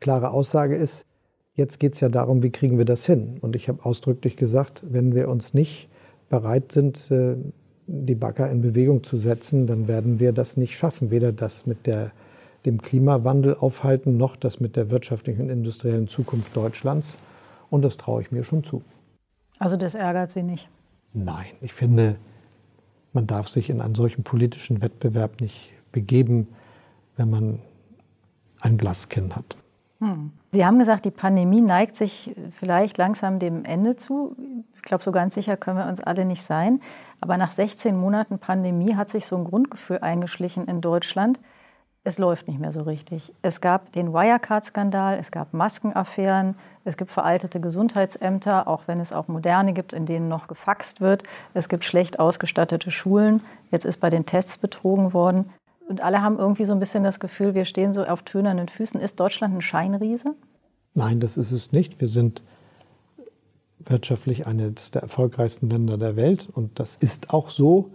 klare 0.00 0.30
Aussage 0.30 0.76
ist, 0.76 1.06
jetzt 1.54 1.78
geht 1.78 1.94
es 1.94 2.00
ja 2.00 2.08
darum, 2.08 2.42
wie 2.42 2.50
kriegen 2.50 2.76
wir 2.76 2.84
das 2.84 3.06
hin. 3.06 3.38
Und 3.40 3.56
ich 3.56 3.68
habe 3.68 3.84
ausdrücklich 3.84 4.36
gesagt, 4.36 4.82
wenn 4.86 5.14
wir 5.14 5.28
uns 5.28 5.54
nicht 5.54 5.88
bereit 6.32 6.72
sind, 6.72 7.10
äh, 7.10 7.36
die 7.86 8.14
Bagger 8.14 8.50
in 8.50 8.62
Bewegung 8.62 9.04
zu 9.04 9.18
setzen, 9.18 9.66
dann 9.66 9.86
werden 9.86 10.18
wir 10.18 10.32
das 10.32 10.56
nicht 10.56 10.76
schaffen. 10.76 11.10
Weder 11.10 11.30
das 11.30 11.66
mit 11.66 11.86
der, 11.86 12.10
dem 12.64 12.80
Klimawandel 12.80 13.54
aufhalten, 13.54 14.16
noch 14.16 14.34
das 14.36 14.58
mit 14.58 14.74
der 14.74 14.90
wirtschaftlichen 14.90 15.42
und 15.42 15.50
industriellen 15.50 16.08
Zukunft 16.08 16.56
Deutschlands. 16.56 17.18
Und 17.68 17.82
das 17.82 17.98
traue 17.98 18.22
ich 18.22 18.32
mir 18.32 18.44
schon 18.44 18.64
zu. 18.64 18.82
Also 19.58 19.76
das 19.76 19.94
ärgert 19.94 20.30
Sie 20.30 20.42
nicht? 20.42 20.68
Nein, 21.12 21.52
ich 21.60 21.74
finde, 21.74 22.16
man 23.12 23.26
darf 23.26 23.48
sich 23.48 23.68
in 23.68 23.82
einen 23.82 23.94
solchen 23.94 24.24
politischen 24.24 24.80
Wettbewerb 24.80 25.42
nicht 25.42 25.70
begeben, 25.92 26.48
wenn 27.16 27.28
man 27.28 27.58
ein 28.60 28.78
Glaskinn 28.78 29.36
hat. 29.36 29.56
Hm. 29.98 30.32
Sie 30.52 30.64
haben 30.64 30.78
gesagt, 30.78 31.04
die 31.04 31.10
Pandemie 31.10 31.60
neigt 31.60 31.96
sich 31.96 32.34
vielleicht 32.52 32.96
langsam 32.96 33.38
dem 33.38 33.64
Ende 33.64 33.96
zu. 33.96 34.34
Ich 34.82 34.88
glaube, 34.88 35.04
so 35.04 35.12
ganz 35.12 35.34
sicher 35.34 35.56
können 35.56 35.78
wir 35.78 35.86
uns 35.86 36.00
alle 36.00 36.24
nicht 36.24 36.42
sein. 36.42 36.80
Aber 37.20 37.38
nach 37.38 37.52
16 37.52 37.96
Monaten 37.96 38.40
Pandemie 38.40 38.96
hat 38.96 39.10
sich 39.10 39.26
so 39.26 39.36
ein 39.36 39.44
Grundgefühl 39.44 40.00
eingeschlichen 40.00 40.66
in 40.66 40.80
Deutschland. 40.80 41.38
Es 42.02 42.18
läuft 42.18 42.48
nicht 42.48 42.58
mehr 42.58 42.72
so 42.72 42.82
richtig. 42.82 43.32
Es 43.42 43.60
gab 43.60 43.92
den 43.92 44.12
Wirecard-Skandal, 44.12 45.18
es 45.18 45.30
gab 45.30 45.54
Maskenaffären, 45.54 46.56
es 46.84 46.96
gibt 46.96 47.12
veraltete 47.12 47.60
Gesundheitsämter, 47.60 48.66
auch 48.66 48.82
wenn 48.88 48.98
es 48.98 49.12
auch 49.12 49.28
moderne 49.28 49.72
gibt, 49.72 49.92
in 49.92 50.04
denen 50.04 50.28
noch 50.28 50.48
gefaxt 50.48 51.00
wird. 51.00 51.22
Es 51.54 51.68
gibt 51.68 51.84
schlecht 51.84 52.18
ausgestattete 52.18 52.90
Schulen. 52.90 53.40
Jetzt 53.70 53.84
ist 53.84 54.00
bei 54.00 54.10
den 54.10 54.26
Tests 54.26 54.58
betrogen 54.58 55.12
worden. 55.12 55.48
Und 55.88 56.00
alle 56.00 56.22
haben 56.22 56.40
irgendwie 56.40 56.64
so 56.64 56.72
ein 56.72 56.80
bisschen 56.80 57.04
das 57.04 57.20
Gefühl, 57.20 57.54
wir 57.54 57.66
stehen 57.66 57.92
so 57.92 58.02
auf 58.02 58.22
tönernen 58.22 58.66
Füßen. 58.66 59.00
Ist 59.00 59.20
Deutschland 59.20 59.54
ein 59.54 59.62
Scheinriese? 59.62 60.34
Nein, 60.94 61.20
das 61.20 61.36
ist 61.36 61.52
es 61.52 61.70
nicht. 61.70 62.00
Wir 62.00 62.08
sind 62.08 62.42
wirtschaftlich 63.86 64.46
eines 64.46 64.90
der 64.90 65.02
erfolgreichsten 65.02 65.68
Länder 65.68 65.98
der 65.98 66.16
Welt. 66.16 66.48
Und 66.52 66.78
das 66.78 66.96
ist 66.96 67.30
auch 67.30 67.50
so. 67.50 67.90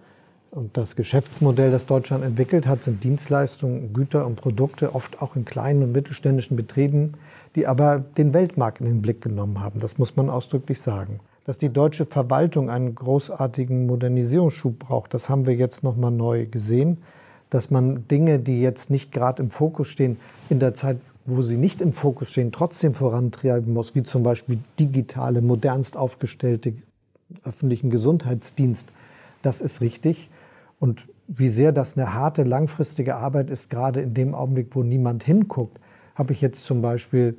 Und 0.51 0.77
das 0.77 0.95
Geschäftsmodell, 0.95 1.71
das 1.71 1.85
Deutschland 1.85 2.23
entwickelt 2.23 2.65
hat, 2.67 2.83
sind 2.83 3.03
Dienstleistungen, 3.03 3.93
Güter 3.93 4.25
und 4.25 4.37
Produkte, 4.37 4.95
oft 4.95 5.21
auch 5.21 5.35
in 5.35 5.45
kleinen 5.45 5.83
und 5.83 5.91
mittelständischen 5.91 6.55
Betrieben, 6.55 7.13
die 7.55 7.67
aber 7.67 7.99
den 7.99 8.33
Weltmarkt 8.33 8.79
in 8.79 8.87
den 8.87 9.01
Blick 9.01 9.21
genommen 9.21 9.59
haben. 9.61 9.79
Das 9.79 9.97
muss 9.97 10.15
man 10.15 10.29
ausdrücklich 10.29 10.81
sagen. 10.81 11.19
Dass 11.45 11.57
die 11.57 11.69
deutsche 11.69 12.05
Verwaltung 12.05 12.69
einen 12.69 12.95
großartigen 12.95 13.87
Modernisierungsschub 13.87 14.79
braucht, 14.79 15.13
das 15.13 15.29
haben 15.29 15.45
wir 15.45 15.55
jetzt 15.55 15.83
noch 15.83 15.95
mal 15.95 16.11
neu 16.11 16.45
gesehen. 16.45 16.97
Dass 17.49 17.71
man 17.71 18.07
Dinge, 18.07 18.39
die 18.39 18.61
jetzt 18.61 18.89
nicht 18.89 19.11
gerade 19.11 19.41
im 19.41 19.51
Fokus 19.51 19.87
stehen, 19.87 20.17
in 20.49 20.59
der 20.59 20.75
Zeit 20.75 20.97
wo 21.27 21.41
sie 21.41 21.57
nicht 21.57 21.81
im 21.81 21.91
Fokus 21.91 22.31
stehen, 22.31 22.51
trotzdem 22.51 22.93
vorantreiben 22.93 23.73
muss, 23.73 23.93
wie 23.93 24.03
zum 24.03 24.23
Beispiel 24.23 24.59
digitale, 24.79 25.41
modernst 25.41 25.97
aufgestellte 25.97 26.73
öffentlichen 27.43 27.89
Gesundheitsdienst. 27.89 28.87
Das 29.41 29.59
ist 29.59 29.81
richtig. 29.81 30.29
Und 30.79 31.05
wie 31.27 31.49
sehr 31.49 31.73
das 31.73 31.97
eine 31.97 32.13
harte, 32.13 32.43
langfristige 32.43 33.17
Arbeit 33.17 33.49
ist, 33.49 33.69
gerade 33.69 34.01
in 34.01 34.13
dem 34.13 34.33
Augenblick, 34.33 34.73
wo 34.73 34.83
niemand 34.83 35.23
hinguckt, 35.23 35.77
habe 36.15 36.31
ich 36.31 36.39
jetzt 36.39 36.63
zum 36.63 36.81
Beispiel, 36.81 37.37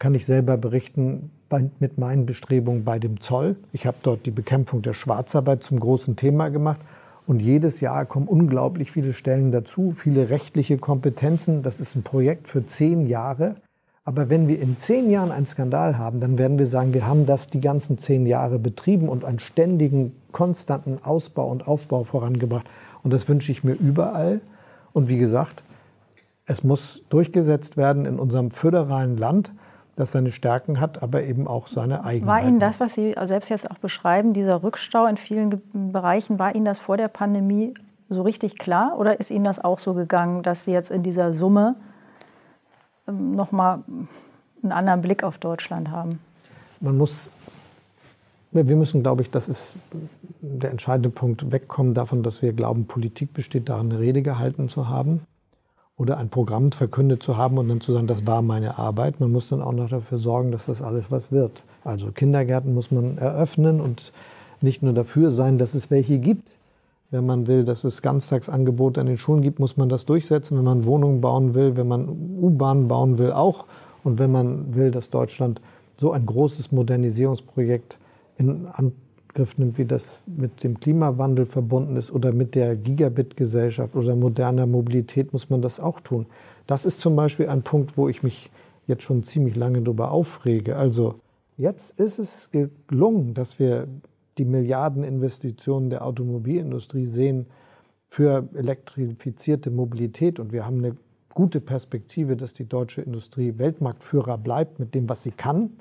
kann 0.00 0.14
ich 0.14 0.26
selber 0.26 0.56
berichten, 0.56 1.30
bei, 1.48 1.70
mit 1.78 1.96
meinen 1.96 2.26
Bestrebungen 2.26 2.84
bei 2.84 2.98
dem 2.98 3.20
Zoll. 3.20 3.56
Ich 3.72 3.86
habe 3.86 3.98
dort 4.02 4.26
die 4.26 4.32
Bekämpfung 4.32 4.82
der 4.82 4.92
Schwarzarbeit 4.92 5.62
zum 5.62 5.78
großen 5.78 6.16
Thema 6.16 6.48
gemacht 6.48 6.80
und 7.28 7.40
jedes 7.40 7.82
Jahr 7.82 8.06
kommen 8.06 8.26
unglaublich 8.26 8.90
viele 8.90 9.12
Stellen 9.12 9.52
dazu, 9.52 9.92
viele 9.94 10.30
rechtliche 10.30 10.78
Kompetenzen. 10.78 11.62
Das 11.62 11.78
ist 11.78 11.94
ein 11.94 12.02
Projekt 12.02 12.48
für 12.48 12.64
zehn 12.64 13.06
Jahre. 13.06 13.56
Aber 14.02 14.30
wenn 14.30 14.48
wir 14.48 14.58
in 14.58 14.78
zehn 14.78 15.10
Jahren 15.10 15.30
einen 15.30 15.44
Skandal 15.44 15.98
haben, 15.98 16.20
dann 16.20 16.38
werden 16.38 16.58
wir 16.58 16.66
sagen, 16.66 16.94
wir 16.94 17.06
haben 17.06 17.26
das 17.26 17.50
die 17.50 17.60
ganzen 17.60 17.98
zehn 17.98 18.24
Jahre 18.24 18.58
betrieben 18.58 19.10
und 19.10 19.26
einen 19.26 19.40
ständigen, 19.40 20.16
konstanten 20.32 21.00
Ausbau 21.04 21.50
und 21.50 21.68
Aufbau 21.68 22.04
vorangebracht. 22.04 22.66
Und 23.02 23.12
das 23.12 23.28
wünsche 23.28 23.52
ich 23.52 23.62
mir 23.62 23.74
überall. 23.74 24.40
Und 24.94 25.10
wie 25.10 25.18
gesagt, 25.18 25.62
es 26.46 26.64
muss 26.64 27.02
durchgesetzt 27.10 27.76
werden 27.76 28.06
in 28.06 28.18
unserem 28.18 28.50
föderalen 28.50 29.18
Land, 29.18 29.52
das 29.98 30.12
seine 30.12 30.30
Stärken 30.30 30.80
hat, 30.80 31.02
aber 31.02 31.24
eben 31.24 31.48
auch 31.48 31.66
seine 31.66 32.04
eigenen. 32.04 32.28
War 32.28 32.40
Ihnen 32.40 32.60
das, 32.60 32.78
was 32.78 32.94
Sie 32.94 33.14
selbst 33.24 33.48
jetzt 33.48 33.68
auch 33.70 33.78
beschreiben, 33.78 34.32
dieser 34.32 34.62
Rückstau 34.62 35.06
in 35.06 35.16
vielen 35.16 35.60
Bereichen, 35.72 36.38
war 36.38 36.54
Ihnen 36.54 36.64
das 36.64 36.78
vor 36.78 36.96
der 36.96 37.08
Pandemie 37.08 37.74
so 38.08 38.22
richtig 38.22 38.58
klar 38.58 38.96
oder 38.96 39.18
ist 39.18 39.30
Ihnen 39.30 39.44
das 39.44 39.62
auch 39.62 39.80
so 39.80 39.94
gegangen, 39.94 40.42
dass 40.42 40.64
Sie 40.64 40.72
jetzt 40.72 40.90
in 40.90 41.02
dieser 41.02 41.32
Summe 41.32 41.74
ähm, 43.08 43.32
noch 43.32 43.50
mal 43.50 43.82
einen 44.62 44.72
anderen 44.72 45.02
Blick 45.02 45.24
auf 45.24 45.38
Deutschland 45.38 45.90
haben? 45.90 46.20
Man 46.80 46.96
muss, 46.96 47.28
wir 48.52 48.76
müssen, 48.76 49.02
glaube 49.02 49.22
ich, 49.22 49.30
das 49.32 49.48
ist 49.48 49.74
der 50.40 50.70
entscheidende 50.70 51.10
Punkt, 51.10 51.50
wegkommen 51.50 51.92
davon, 51.92 52.22
dass 52.22 52.40
wir 52.40 52.52
glauben, 52.52 52.86
Politik 52.86 53.34
besteht 53.34 53.68
darin, 53.68 53.90
eine 53.90 53.98
Rede 53.98 54.22
gehalten 54.22 54.68
zu 54.68 54.88
haben 54.88 55.22
oder 55.98 56.16
ein 56.18 56.28
Programm 56.28 56.70
verkündet 56.70 57.22
zu 57.22 57.36
haben 57.36 57.58
und 57.58 57.68
dann 57.68 57.80
zu 57.80 57.92
sagen, 57.92 58.06
das 58.06 58.24
war 58.24 58.40
meine 58.40 58.78
Arbeit. 58.78 59.18
Man 59.20 59.32
muss 59.32 59.48
dann 59.48 59.60
auch 59.60 59.72
noch 59.72 59.90
dafür 59.90 60.18
sorgen, 60.18 60.52
dass 60.52 60.66
das 60.66 60.80
alles 60.80 61.10
was 61.10 61.32
wird. 61.32 61.64
Also 61.84 62.12
Kindergärten 62.12 62.72
muss 62.72 62.90
man 62.92 63.18
eröffnen 63.18 63.80
und 63.80 64.12
nicht 64.60 64.82
nur 64.82 64.92
dafür 64.92 65.32
sein, 65.32 65.58
dass 65.58 65.74
es 65.74 65.90
welche 65.90 66.18
gibt. 66.18 66.58
Wenn 67.10 67.26
man 67.26 67.46
will, 67.46 67.64
dass 67.64 67.84
es 67.84 68.02
Ganztagsangebote 68.02 69.00
an 69.00 69.06
den 69.06 69.16
Schulen 69.16 69.42
gibt, 69.42 69.58
muss 69.58 69.76
man 69.76 69.88
das 69.88 70.06
durchsetzen. 70.06 70.56
Wenn 70.56 70.64
man 70.64 70.84
Wohnungen 70.84 71.20
bauen 71.20 71.54
will, 71.54 71.76
wenn 71.76 71.88
man 71.88 72.08
U-Bahnen 72.08 72.86
bauen 72.86 73.18
will, 73.18 73.32
auch. 73.32 73.64
Und 74.04 74.18
wenn 74.18 74.30
man 74.30 74.74
will, 74.74 74.90
dass 74.90 75.10
Deutschland 75.10 75.60
so 75.98 76.12
ein 76.12 76.26
großes 76.26 76.70
Modernisierungsprojekt 76.70 77.98
in 78.36 78.68
Angriff 79.38 79.56
nimmt, 79.56 79.78
wie 79.78 79.84
das 79.84 80.18
mit 80.26 80.64
dem 80.64 80.80
Klimawandel 80.80 81.46
verbunden 81.46 81.94
ist 81.96 82.10
oder 82.10 82.32
mit 82.32 82.56
der 82.56 82.74
Gigabit-Gesellschaft 82.74 83.94
oder 83.94 84.16
moderner 84.16 84.66
Mobilität, 84.66 85.32
muss 85.32 85.48
man 85.48 85.62
das 85.62 85.78
auch 85.78 86.00
tun. 86.00 86.26
Das 86.66 86.84
ist 86.84 87.00
zum 87.00 87.14
Beispiel 87.14 87.48
ein 87.48 87.62
Punkt, 87.62 87.96
wo 87.96 88.08
ich 88.08 88.24
mich 88.24 88.50
jetzt 88.88 89.04
schon 89.04 89.22
ziemlich 89.22 89.54
lange 89.54 89.80
darüber 89.80 90.10
aufrege. 90.10 90.74
Also 90.74 91.20
jetzt 91.56 92.00
ist 92.00 92.18
es 92.18 92.50
gelungen, 92.50 93.34
dass 93.34 93.60
wir 93.60 93.86
die 94.38 94.44
Milliardeninvestitionen 94.44 95.88
der 95.88 96.04
Automobilindustrie 96.04 97.06
sehen 97.06 97.46
für 98.08 98.48
elektrifizierte 98.54 99.70
Mobilität. 99.70 100.40
Und 100.40 100.52
wir 100.52 100.66
haben 100.66 100.78
eine 100.78 100.96
gute 101.32 101.60
Perspektive, 101.60 102.36
dass 102.36 102.54
die 102.54 102.68
deutsche 102.68 103.02
Industrie 103.02 103.54
Weltmarktführer 103.56 104.36
bleibt 104.36 104.80
mit 104.80 104.96
dem, 104.96 105.08
was 105.08 105.22
sie 105.22 105.30
kann 105.30 105.78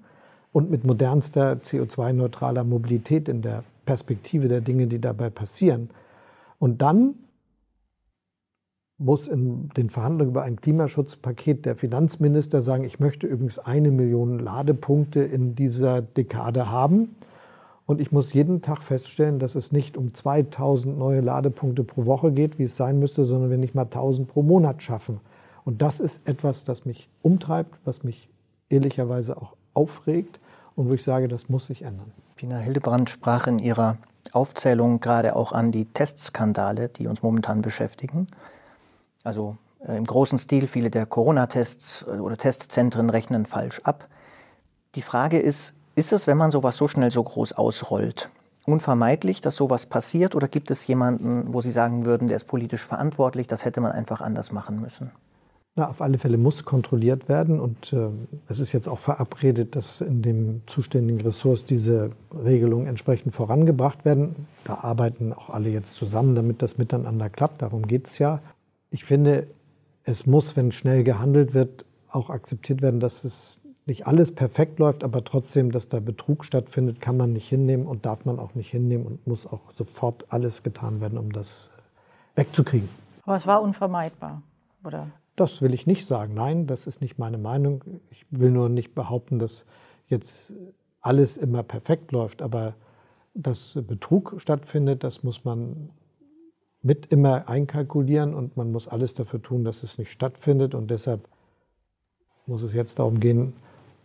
und 0.57 0.71
mit 0.71 0.85
modernster 0.85 1.57
CO2-neutraler 1.61 2.63
Mobilität 2.63 3.29
in 3.29 3.43
der 3.43 3.63
Perspektive 3.85 4.47
der 4.47 4.59
Dinge, 4.59 4.87
die 4.87 4.99
dabei 4.99 5.29
passieren. 5.29 5.91
Und 6.57 6.81
dann 6.81 7.13
muss 8.97 9.27
in 9.27 9.69
den 9.77 9.91
Verhandlungen 9.91 10.31
über 10.31 10.41
ein 10.41 10.55
Klimaschutzpaket 10.55 11.67
der 11.67 11.75
Finanzminister 11.75 12.63
sagen, 12.63 12.85
ich 12.85 12.99
möchte 12.99 13.27
übrigens 13.27 13.59
eine 13.59 13.91
Million 13.91 14.39
Ladepunkte 14.39 15.19
in 15.19 15.53
dieser 15.53 16.01
Dekade 16.01 16.71
haben. 16.71 17.15
Und 17.85 18.01
ich 18.01 18.11
muss 18.11 18.33
jeden 18.33 18.63
Tag 18.63 18.81
feststellen, 18.81 19.37
dass 19.37 19.53
es 19.53 19.71
nicht 19.71 19.95
um 19.95 20.15
2000 20.15 20.97
neue 20.97 21.21
Ladepunkte 21.21 21.83
pro 21.83 22.07
Woche 22.07 22.31
geht, 22.31 22.57
wie 22.57 22.63
es 22.63 22.75
sein 22.75 22.97
müsste, 22.97 23.25
sondern 23.25 23.51
wir 23.51 23.59
nicht 23.59 23.75
mal 23.75 23.83
1000 23.83 24.27
pro 24.27 24.41
Monat 24.41 24.81
schaffen. 24.81 25.19
Und 25.65 25.83
das 25.83 25.99
ist 25.99 26.27
etwas, 26.27 26.63
das 26.63 26.83
mich 26.85 27.09
umtreibt, 27.21 27.77
was 27.85 28.03
mich 28.03 28.27
ehrlicherweise 28.69 29.37
auch 29.37 29.55
aufregt 29.75 30.39
und 30.77 30.87
wo 30.87 30.93
ich 30.93 31.03
sage, 31.03 31.27
das 31.27 31.49
muss 31.49 31.65
sich 31.65 31.81
ändern. 31.81 32.13
Pina 32.35 32.57
Hildebrand 32.57 33.09
sprach 33.09 33.47
in 33.47 33.59
ihrer 33.59 33.97
Aufzählung 34.31 34.99
gerade 34.99 35.35
auch 35.35 35.51
an 35.51 35.71
die 35.71 35.85
Testskandale, 35.85 36.87
die 36.87 37.07
uns 37.07 37.23
momentan 37.23 37.61
beschäftigen. 37.61 38.27
Also 39.23 39.57
äh, 39.85 39.97
im 39.97 40.05
großen 40.05 40.37
Stil, 40.37 40.67
viele 40.67 40.91
der 40.91 41.07
Corona-Tests 41.07 42.05
äh, 42.07 42.19
oder 42.19 42.37
Testzentren 42.37 43.09
rechnen 43.09 43.47
falsch 43.47 43.79
ab. 43.83 44.07
Die 44.93 45.01
Frage 45.01 45.39
ist, 45.39 45.73
ist 45.95 46.13
es, 46.13 46.27
wenn 46.27 46.37
man 46.37 46.51
sowas 46.51 46.77
so 46.77 46.87
schnell 46.87 47.09
so 47.09 47.23
groß 47.23 47.53
ausrollt, 47.53 48.29
unvermeidlich, 48.67 49.41
dass 49.41 49.55
sowas 49.55 49.87
passiert 49.87 50.35
oder 50.35 50.47
gibt 50.47 50.69
es 50.69 50.85
jemanden, 50.85 51.53
wo 51.53 51.61
Sie 51.61 51.71
sagen 51.71 52.05
würden, 52.05 52.27
der 52.27 52.35
ist 52.35 52.45
politisch 52.45 52.85
verantwortlich, 52.85 53.47
das 53.47 53.65
hätte 53.65 53.81
man 53.81 53.93
einfach 53.93 54.21
anders 54.21 54.51
machen 54.51 54.79
müssen? 54.79 55.11
Na, 55.79 55.91
auf 55.91 56.01
alle 56.01 56.17
Fälle 56.17 56.39
muss 56.39 56.65
kontrolliert 56.65 57.29
werden 57.29 57.59
und 57.59 57.93
äh, 57.93 58.09
es 58.47 58.59
ist 58.59 58.71
jetzt 58.71 58.87
auch 58.87 58.97
verabredet, 58.97 59.75
dass 59.75 60.01
in 60.01 60.23
dem 60.23 60.63
zuständigen 60.65 61.21
Ressorts 61.21 61.65
diese 61.65 62.09
Regelungen 62.33 62.87
entsprechend 62.87 63.31
vorangebracht 63.31 64.03
werden. 64.03 64.47
Da 64.63 64.79
arbeiten 64.81 65.33
auch 65.33 65.51
alle 65.51 65.69
jetzt 65.69 65.93
zusammen, 65.93 66.33
damit 66.33 66.63
das 66.63 66.79
miteinander 66.79 67.29
klappt. 67.29 67.61
Darum 67.61 67.85
geht 67.85 68.07
es 68.07 68.17
ja. 68.17 68.41
Ich 68.89 69.05
finde, 69.05 69.45
es 70.03 70.25
muss, 70.25 70.55
wenn 70.55 70.71
schnell 70.71 71.03
gehandelt 71.03 71.53
wird, 71.53 71.85
auch 72.09 72.31
akzeptiert 72.31 72.81
werden, 72.81 72.99
dass 72.99 73.23
es 73.23 73.59
nicht 73.85 74.07
alles 74.07 74.33
perfekt 74.33 74.79
läuft, 74.79 75.03
aber 75.03 75.23
trotzdem, 75.23 75.71
dass 75.71 75.89
da 75.89 75.99
Betrug 75.99 76.43
stattfindet, 76.43 77.01
kann 77.01 77.17
man 77.17 77.33
nicht 77.33 77.47
hinnehmen 77.47 77.85
und 77.85 78.03
darf 78.07 78.25
man 78.25 78.39
auch 78.39 78.55
nicht 78.55 78.71
hinnehmen 78.71 79.05
und 79.05 79.27
muss 79.27 79.45
auch 79.45 79.71
sofort 79.73 80.25
alles 80.29 80.63
getan 80.63 81.01
werden, 81.01 81.19
um 81.19 81.31
das 81.31 81.69
äh, 82.35 82.39
wegzukriegen. 82.39 82.89
Aber 83.27 83.35
es 83.35 83.45
war 83.45 83.61
unvermeidbar, 83.61 84.41
oder? 84.83 85.11
Das 85.37 85.61
will 85.61 85.73
ich 85.75 85.85
nicht 85.85 86.07
sagen. 86.07 86.33
Nein, 86.33 86.65
das 86.65 86.87
ist 86.87 86.99
nicht 86.99 87.19
meine 87.19 87.37
Meinung. 87.37 87.83
Ich 88.09 88.25
will 88.31 88.49
nur 88.49 88.69
nicht 88.69 88.95
behaupten, 88.95 89.37
dass 89.37 89.65
jetzt 90.09 90.51
alles 90.99 91.37
immer 91.37 91.61
perfekt 91.61 92.11
läuft. 92.11 92.41
Aber 92.41 92.73
dass 93.35 93.77
Betrug 93.87 94.35
stattfindet, 94.39 95.03
das 95.03 95.23
muss 95.23 95.45
man 95.45 95.91
mit 96.81 97.05
immer 97.07 97.47
einkalkulieren 97.47 98.33
und 98.33 98.57
man 98.57 98.71
muss 98.71 98.87
alles 98.87 99.13
dafür 99.13 99.39
tun, 99.39 99.63
dass 99.63 99.83
es 99.83 99.99
nicht 99.99 100.11
stattfindet. 100.11 100.73
Und 100.73 100.89
deshalb 100.89 101.27
muss 102.47 102.63
es 102.63 102.73
jetzt 102.73 102.97
darum 102.97 103.19
gehen, 103.19 103.53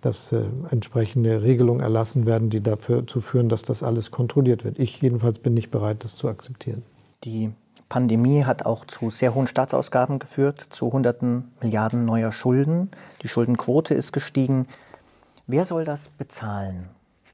dass 0.02 0.32
äh, 0.32 0.44
entsprechende 0.70 1.42
Regelungen 1.42 1.80
erlassen 1.80 2.26
werden, 2.26 2.50
die 2.50 2.60
dafür 2.60 3.06
zu 3.06 3.22
führen, 3.22 3.48
dass 3.48 3.62
das 3.62 3.82
alles 3.82 4.10
kontrolliert 4.10 4.64
wird. 4.64 4.78
Ich 4.78 5.00
jedenfalls 5.00 5.38
bin 5.38 5.54
nicht 5.54 5.70
bereit, 5.70 6.04
das 6.04 6.16
zu 6.16 6.28
akzeptieren. 6.28 6.82
Die 7.24 7.52
Pandemie 7.92 8.44
hat 8.44 8.64
auch 8.64 8.86
zu 8.86 9.10
sehr 9.10 9.34
hohen 9.34 9.46
Staatsausgaben 9.46 10.18
geführt, 10.18 10.64
zu 10.70 10.90
hunderten 10.90 11.52
Milliarden 11.60 12.06
neuer 12.06 12.32
Schulden. 12.32 12.90
Die 13.20 13.28
Schuldenquote 13.28 13.92
ist 13.92 14.12
gestiegen. 14.12 14.66
Wer 15.46 15.66
soll 15.66 15.84
das 15.84 16.08
bezahlen? 16.08 16.88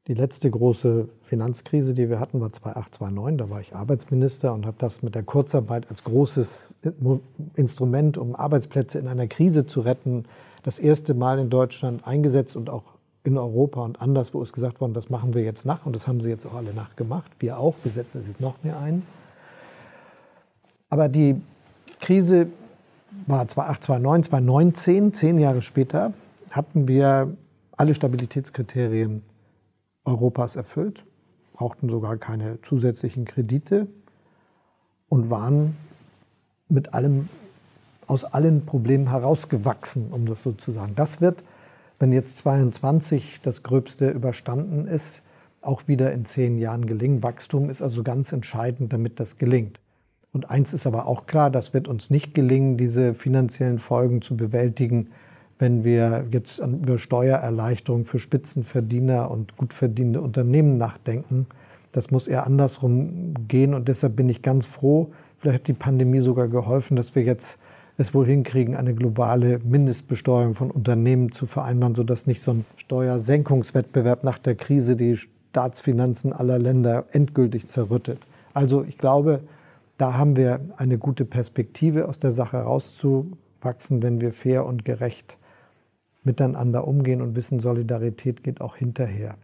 Die 0.08 0.14
letzte 0.14 0.50
große 0.50 1.08
Finanzkrise, 1.22 1.94
die 1.94 2.08
wir 2.08 2.18
hatten, 2.18 2.40
war 2.40 2.52
2008, 2.52 2.94
2009. 2.96 3.38
Da 3.38 3.50
war 3.50 3.60
ich 3.60 3.76
Arbeitsminister 3.76 4.52
und 4.52 4.66
habe 4.66 4.74
das 4.80 5.00
mit 5.00 5.14
der 5.14 5.22
Kurzarbeit 5.22 5.88
als 5.90 6.02
großes 6.02 6.74
Instrument, 7.54 8.18
um 8.18 8.34
Arbeitsplätze 8.34 8.98
in 8.98 9.06
einer 9.06 9.28
Krise 9.28 9.64
zu 9.64 9.82
retten, 9.82 10.24
das 10.64 10.80
erste 10.80 11.14
Mal 11.14 11.38
in 11.38 11.50
Deutschland 11.50 12.04
eingesetzt 12.04 12.56
und 12.56 12.68
auch 12.68 12.82
in 13.22 13.38
Europa 13.38 13.84
und 13.84 14.02
anderswo 14.02 14.42
ist 14.42 14.52
gesagt 14.52 14.80
worden, 14.80 14.92
das 14.92 15.08
machen 15.08 15.34
wir 15.34 15.44
jetzt 15.44 15.66
nach. 15.66 15.86
Und 15.86 15.94
das 15.94 16.08
haben 16.08 16.20
sie 16.20 16.30
jetzt 16.30 16.46
auch 16.46 16.54
alle 16.54 16.74
nachgemacht. 16.74 17.30
Wir 17.38 17.60
auch. 17.60 17.76
Wir 17.84 17.92
setzen 17.92 18.20
es 18.20 18.26
jetzt 18.26 18.40
noch 18.40 18.56
mehr 18.64 18.80
ein. 18.80 19.04
Aber 20.88 21.08
die 21.08 21.40
Krise 22.00 22.48
war 23.26 23.46
2008, 23.46 23.84
2009, 23.84 24.22
2019, 24.24 25.12
zehn 25.12 25.38
Jahre 25.38 25.62
später, 25.62 26.12
hatten 26.50 26.88
wir 26.88 27.36
alle 27.76 27.94
Stabilitätskriterien 27.94 29.22
Europas 30.04 30.56
erfüllt, 30.56 31.04
brauchten 31.52 31.88
sogar 31.88 32.16
keine 32.16 32.60
zusätzlichen 32.62 33.24
Kredite 33.24 33.86
und 35.08 35.30
waren 35.30 35.76
mit 36.68 36.94
allem, 36.94 37.28
aus 38.06 38.24
allen 38.24 38.64
Problemen 38.64 39.10
herausgewachsen, 39.10 40.08
um 40.10 40.26
das 40.26 40.42
so 40.42 40.52
zu 40.52 40.72
sagen. 40.72 40.94
Das 40.96 41.20
wird, 41.20 41.42
wenn 41.98 42.12
jetzt 42.12 42.38
22 42.38 43.40
das 43.42 43.62
Gröbste 43.62 44.10
überstanden 44.10 44.86
ist, 44.86 45.20
auch 45.60 45.88
wieder 45.88 46.12
in 46.12 46.24
zehn 46.24 46.58
Jahren 46.58 46.86
gelingen. 46.86 47.22
Wachstum 47.22 47.68
ist 47.68 47.82
also 47.82 48.02
ganz 48.02 48.32
entscheidend, 48.32 48.92
damit 48.92 49.20
das 49.20 49.36
gelingt. 49.36 49.80
Und 50.38 50.50
eins 50.50 50.72
ist 50.72 50.86
aber 50.86 51.08
auch 51.08 51.26
klar, 51.26 51.50
das 51.50 51.74
wird 51.74 51.88
uns 51.88 52.10
nicht 52.10 52.32
gelingen, 52.32 52.76
diese 52.76 53.12
finanziellen 53.12 53.80
Folgen 53.80 54.22
zu 54.22 54.36
bewältigen, 54.36 55.08
wenn 55.58 55.82
wir 55.82 56.26
jetzt 56.30 56.60
über 56.60 56.96
Steuererleichterungen 56.96 58.04
für 58.04 58.20
Spitzenverdiener 58.20 59.32
und 59.32 59.56
gut 59.56 59.74
verdienende 59.74 60.20
Unternehmen 60.20 60.78
nachdenken. 60.78 61.46
Das 61.90 62.12
muss 62.12 62.28
eher 62.28 62.46
andersrum 62.46 63.34
gehen 63.48 63.74
und 63.74 63.88
deshalb 63.88 64.14
bin 64.14 64.28
ich 64.28 64.40
ganz 64.40 64.68
froh, 64.68 65.10
vielleicht 65.38 65.62
hat 65.62 65.66
die 65.66 65.72
Pandemie 65.72 66.20
sogar 66.20 66.46
geholfen, 66.46 66.96
dass 66.96 67.16
wir 67.16 67.24
jetzt 67.24 67.58
es 67.96 68.14
wohl 68.14 68.26
hinkriegen, 68.26 68.76
eine 68.76 68.94
globale 68.94 69.58
Mindestbesteuerung 69.64 70.54
von 70.54 70.70
Unternehmen 70.70 71.32
zu 71.32 71.46
vereinbaren, 71.46 71.96
sodass 71.96 72.28
nicht 72.28 72.42
so 72.42 72.52
ein 72.52 72.64
Steuersenkungswettbewerb 72.76 74.22
nach 74.22 74.38
der 74.38 74.54
Krise 74.54 74.94
die 74.94 75.16
Staatsfinanzen 75.16 76.32
aller 76.32 76.60
Länder 76.60 77.06
endgültig 77.10 77.66
zerrüttet. 77.66 78.20
Also 78.54 78.84
ich 78.84 78.98
glaube, 78.98 79.40
da 79.98 80.14
haben 80.14 80.36
wir 80.36 80.60
eine 80.76 80.96
gute 80.96 81.24
Perspektive, 81.24 82.08
aus 82.08 82.18
der 82.18 82.32
Sache 82.32 82.58
rauszuwachsen, 82.58 84.02
wenn 84.02 84.20
wir 84.20 84.32
fair 84.32 84.64
und 84.64 84.84
gerecht 84.84 85.36
miteinander 86.22 86.86
umgehen 86.86 87.20
und 87.20 87.36
wissen, 87.36 87.58
Solidarität 87.58 88.42
geht 88.42 88.60
auch 88.60 88.76
hinterher. 88.76 89.34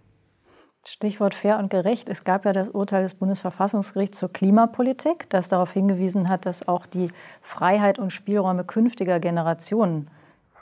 Stichwort 0.87 1.35
fair 1.35 1.59
und 1.59 1.71
gerecht. 1.71 2.09
Es 2.09 2.25
gab 2.25 2.45
ja 2.45 2.53
das 2.53 2.69
Urteil 2.69 3.03
des 3.03 3.15
Bundesverfassungsgerichts 3.15 4.19
zur 4.19 4.33
Klimapolitik, 4.33 5.29
das 5.31 5.49
darauf 5.49 5.73
hingewiesen 5.73 6.29
hat, 6.29 6.47
dass 6.47 6.69
auch 6.69 6.87
die 6.87 7.09
Freiheit 7.41 7.99
und 7.99 8.13
Spielräume 8.13 8.65
künftiger 8.65 9.19
Generationen 9.19 10.09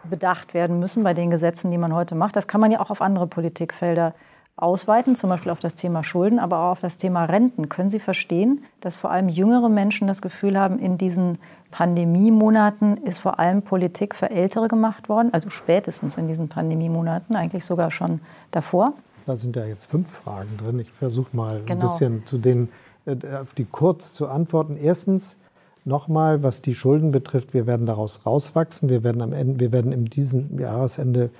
bedacht 0.04 0.54
werden 0.54 0.78
müssen 0.78 1.02
bei 1.02 1.12
den 1.12 1.30
Gesetzen, 1.30 1.70
die 1.70 1.78
man 1.78 1.92
heute 1.92 2.14
macht. 2.14 2.36
Das 2.36 2.46
kann 2.46 2.60
man 2.60 2.70
ja 2.70 2.80
auch 2.80 2.90
auf 2.90 3.02
andere 3.02 3.26
Politikfelder 3.26 4.14
ausweiten, 4.56 5.16
zum 5.16 5.30
Beispiel 5.30 5.50
auf 5.50 5.58
das 5.58 5.74
Thema 5.74 6.02
Schulden, 6.04 6.38
aber 6.38 6.58
auch 6.58 6.72
auf 6.72 6.80
das 6.80 6.96
Thema 6.96 7.24
Renten. 7.24 7.68
Können 7.68 7.88
Sie 7.88 7.98
verstehen, 7.98 8.64
dass 8.80 8.96
vor 8.96 9.10
allem 9.10 9.28
jüngere 9.28 9.68
Menschen 9.68 10.06
das 10.06 10.22
Gefühl 10.22 10.58
haben, 10.58 10.78
in 10.78 10.98
diesen 10.98 11.38
Pandemiemonaten 11.70 12.98
ist 12.98 13.18
vor 13.18 13.38
allem 13.38 13.62
Politik 13.62 14.14
für 14.14 14.30
Ältere 14.30 14.68
gemacht 14.68 15.08
worden, 15.08 15.30
also 15.32 15.50
spätestens 15.50 16.18
in 16.18 16.26
diesen 16.26 16.48
Pandemiemonaten, 16.48 17.34
eigentlich 17.34 17.64
sogar 17.64 17.90
schon 17.90 18.20
davor? 18.50 18.92
Da 19.26 19.36
sind 19.36 19.56
ja 19.56 19.64
jetzt 19.64 19.86
fünf 19.86 20.10
Fragen 20.10 20.56
drin. 20.58 20.78
Ich 20.80 20.90
versuche 20.90 21.34
mal 21.34 21.62
genau. 21.64 21.86
ein 21.86 21.90
bisschen 21.90 22.26
zu 22.26 22.38
denen, 22.38 22.68
äh, 23.06 23.16
auf 23.40 23.54
die 23.54 23.64
kurz 23.64 24.12
zu 24.12 24.28
antworten. 24.28 24.76
Erstens, 24.76 25.38
nochmal, 25.84 26.42
was 26.42 26.60
die 26.60 26.74
Schulden 26.74 27.10
betrifft, 27.10 27.54
wir 27.54 27.66
werden 27.66 27.86
daraus 27.86 28.26
rauswachsen. 28.26 28.88
Wir 28.88 29.02
werden 29.02 29.22
am 29.22 29.32
Ende, 29.32 29.60
wir 29.60 29.72
werden 29.72 29.92
in 29.92 30.06
diesem 30.06 30.58
Jahresende 30.58 31.30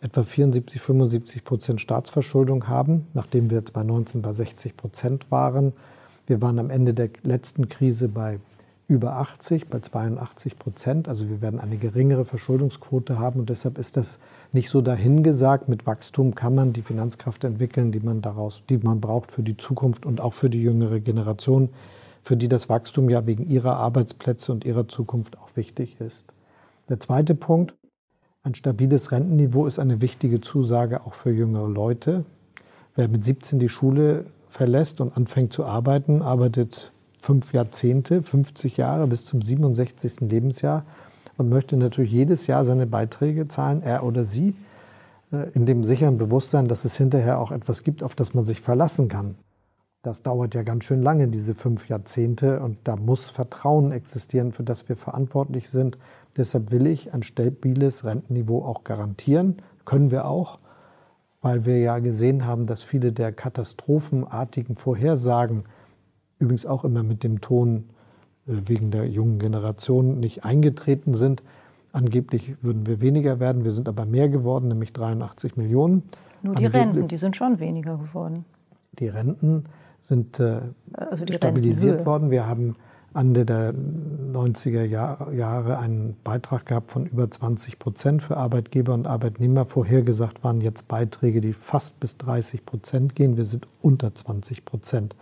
etwa 0.00 0.22
74, 0.22 0.80
75 0.80 1.44
Prozent 1.44 1.80
Staatsverschuldung 1.80 2.68
haben, 2.68 3.06
nachdem 3.14 3.50
wir 3.50 3.58
jetzt 3.58 3.72
bei 3.72 3.82
19 3.82 4.22
bei 4.22 4.32
60 4.32 4.76
Prozent 4.76 5.30
waren. 5.30 5.72
Wir 6.26 6.40
waren 6.40 6.58
am 6.58 6.70
Ende 6.70 6.94
der 6.94 7.10
letzten 7.22 7.68
Krise 7.68 8.08
bei 8.08 8.40
über 8.90 9.16
80, 9.18 9.68
bei 9.68 9.78
82 9.78 10.58
Prozent. 10.58 11.08
Also 11.08 11.28
wir 11.28 11.40
werden 11.40 11.60
eine 11.60 11.76
geringere 11.76 12.24
Verschuldungsquote 12.24 13.20
haben 13.20 13.38
und 13.40 13.48
deshalb 13.48 13.78
ist 13.78 13.96
das 13.96 14.18
nicht 14.52 14.68
so 14.68 14.80
dahingesagt. 14.80 15.68
Mit 15.68 15.86
Wachstum 15.86 16.34
kann 16.34 16.56
man 16.56 16.72
die 16.72 16.82
Finanzkraft 16.82 17.44
entwickeln, 17.44 17.92
die 17.92 18.00
man 18.00 18.20
daraus, 18.20 18.62
die 18.68 18.78
man 18.78 19.00
braucht 19.00 19.30
für 19.30 19.44
die 19.44 19.56
Zukunft 19.56 20.06
und 20.06 20.20
auch 20.20 20.34
für 20.34 20.50
die 20.50 20.60
jüngere 20.60 20.98
Generation, 20.98 21.68
für 22.22 22.36
die 22.36 22.48
das 22.48 22.68
Wachstum 22.68 23.08
ja 23.10 23.26
wegen 23.26 23.48
ihrer 23.48 23.76
Arbeitsplätze 23.76 24.50
und 24.50 24.64
ihrer 24.64 24.88
Zukunft 24.88 25.38
auch 25.38 25.50
wichtig 25.54 26.00
ist. 26.00 26.26
Der 26.88 26.98
zweite 26.98 27.36
Punkt, 27.36 27.74
ein 28.42 28.54
stabiles 28.54 29.12
Rentenniveau 29.12 29.66
ist 29.66 29.78
eine 29.78 30.00
wichtige 30.00 30.40
Zusage 30.40 31.04
auch 31.04 31.14
für 31.14 31.30
jüngere 31.30 31.68
Leute. 31.68 32.24
Wer 32.96 33.08
mit 33.08 33.24
17 33.24 33.58
die 33.58 33.68
Schule 33.68 34.24
verlässt 34.48 35.00
und 35.00 35.16
anfängt 35.16 35.52
zu 35.52 35.64
arbeiten, 35.64 36.22
arbeitet 36.22 36.92
fünf 37.20 37.52
Jahrzehnte, 37.52 38.22
50 38.22 38.78
Jahre 38.78 39.06
bis 39.06 39.26
zum 39.26 39.42
67. 39.42 40.20
Lebensjahr 40.20 40.84
und 41.36 41.50
möchte 41.50 41.76
natürlich 41.76 42.12
jedes 42.12 42.46
Jahr 42.46 42.64
seine 42.64 42.86
Beiträge 42.86 43.46
zahlen, 43.46 43.82
er 43.82 44.04
oder 44.04 44.24
sie, 44.24 44.54
äh, 45.32 45.50
in 45.52 45.66
dem 45.66 45.84
sicheren 45.84 46.16
Bewusstsein, 46.16 46.66
dass 46.66 46.86
es 46.86 46.96
hinterher 46.96 47.40
auch 47.40 47.52
etwas 47.52 47.84
gibt, 47.84 48.02
auf 48.02 48.14
das 48.14 48.32
man 48.32 48.46
sich 48.46 48.60
verlassen 48.62 49.08
kann. 49.08 49.36
Das 50.02 50.22
dauert 50.22 50.54
ja 50.54 50.62
ganz 50.62 50.84
schön 50.84 51.02
lange, 51.02 51.28
diese 51.28 51.54
fünf 51.54 51.90
Jahrzehnte, 51.90 52.60
und 52.60 52.78
da 52.84 52.96
muss 52.96 53.28
Vertrauen 53.28 53.92
existieren, 53.92 54.52
für 54.52 54.62
das 54.62 54.88
wir 54.88 54.96
verantwortlich 54.96 55.68
sind 55.68 55.98
Deshalb 56.36 56.70
will 56.70 56.86
ich 56.86 57.12
ein 57.12 57.22
stabiles 57.22 58.04
Rentenniveau 58.04 58.64
auch 58.64 58.84
garantieren. 58.84 59.56
Können 59.84 60.10
wir 60.10 60.26
auch, 60.26 60.58
weil 61.42 61.64
wir 61.64 61.78
ja 61.78 61.98
gesehen 61.98 62.46
haben, 62.46 62.66
dass 62.66 62.82
viele 62.82 63.12
der 63.12 63.32
katastrophenartigen 63.32 64.76
Vorhersagen, 64.76 65.64
übrigens 66.38 66.66
auch 66.66 66.84
immer 66.84 67.02
mit 67.02 67.24
dem 67.24 67.40
Ton 67.40 67.90
äh, 68.46 68.52
wegen 68.66 68.90
der 68.90 69.06
jungen 69.08 69.38
Generation, 69.38 70.20
nicht 70.20 70.44
eingetreten 70.44 71.14
sind. 71.14 71.42
Angeblich 71.92 72.54
würden 72.62 72.86
wir 72.86 73.00
weniger 73.00 73.40
werden, 73.40 73.64
wir 73.64 73.72
sind 73.72 73.88
aber 73.88 74.06
mehr 74.06 74.28
geworden, 74.28 74.68
nämlich 74.68 74.92
83 74.92 75.56
Millionen. 75.56 76.04
Nur 76.42 76.54
die 76.54 76.66
Angeblich, 76.66 76.82
Renten, 76.82 77.08
die 77.08 77.16
sind 77.16 77.36
schon 77.36 77.58
weniger 77.58 77.96
geworden. 77.96 78.44
Die 78.98 79.08
Renten 79.08 79.64
sind 80.00 80.38
äh, 80.38 80.60
also 80.92 81.24
die 81.24 81.32
stabilisiert 81.32 82.06
worden. 82.06 82.30
Wir 82.30 82.46
haben 82.46 82.76
Ende 83.14 83.44
der 83.44 83.72
90er 83.74 84.84
Jahre 84.84 85.78
einen 85.78 86.16
Beitrag 86.22 86.66
gehabt 86.66 86.90
von 86.90 87.06
über 87.06 87.30
20 87.30 87.78
Prozent 87.78 88.22
für 88.22 88.36
Arbeitgeber 88.36 88.94
und 88.94 89.06
Arbeitnehmer. 89.06 89.66
Vorhergesagt 89.66 90.44
waren 90.44 90.60
jetzt 90.60 90.86
Beiträge, 90.88 91.40
die 91.40 91.52
fast 91.52 91.98
bis 92.00 92.16
30 92.18 92.64
Prozent 92.64 93.14
gehen. 93.16 93.36
Wir 93.36 93.44
sind 93.44 93.66
unter 93.80 94.14
20 94.14 94.64
Prozent. 94.64 95.16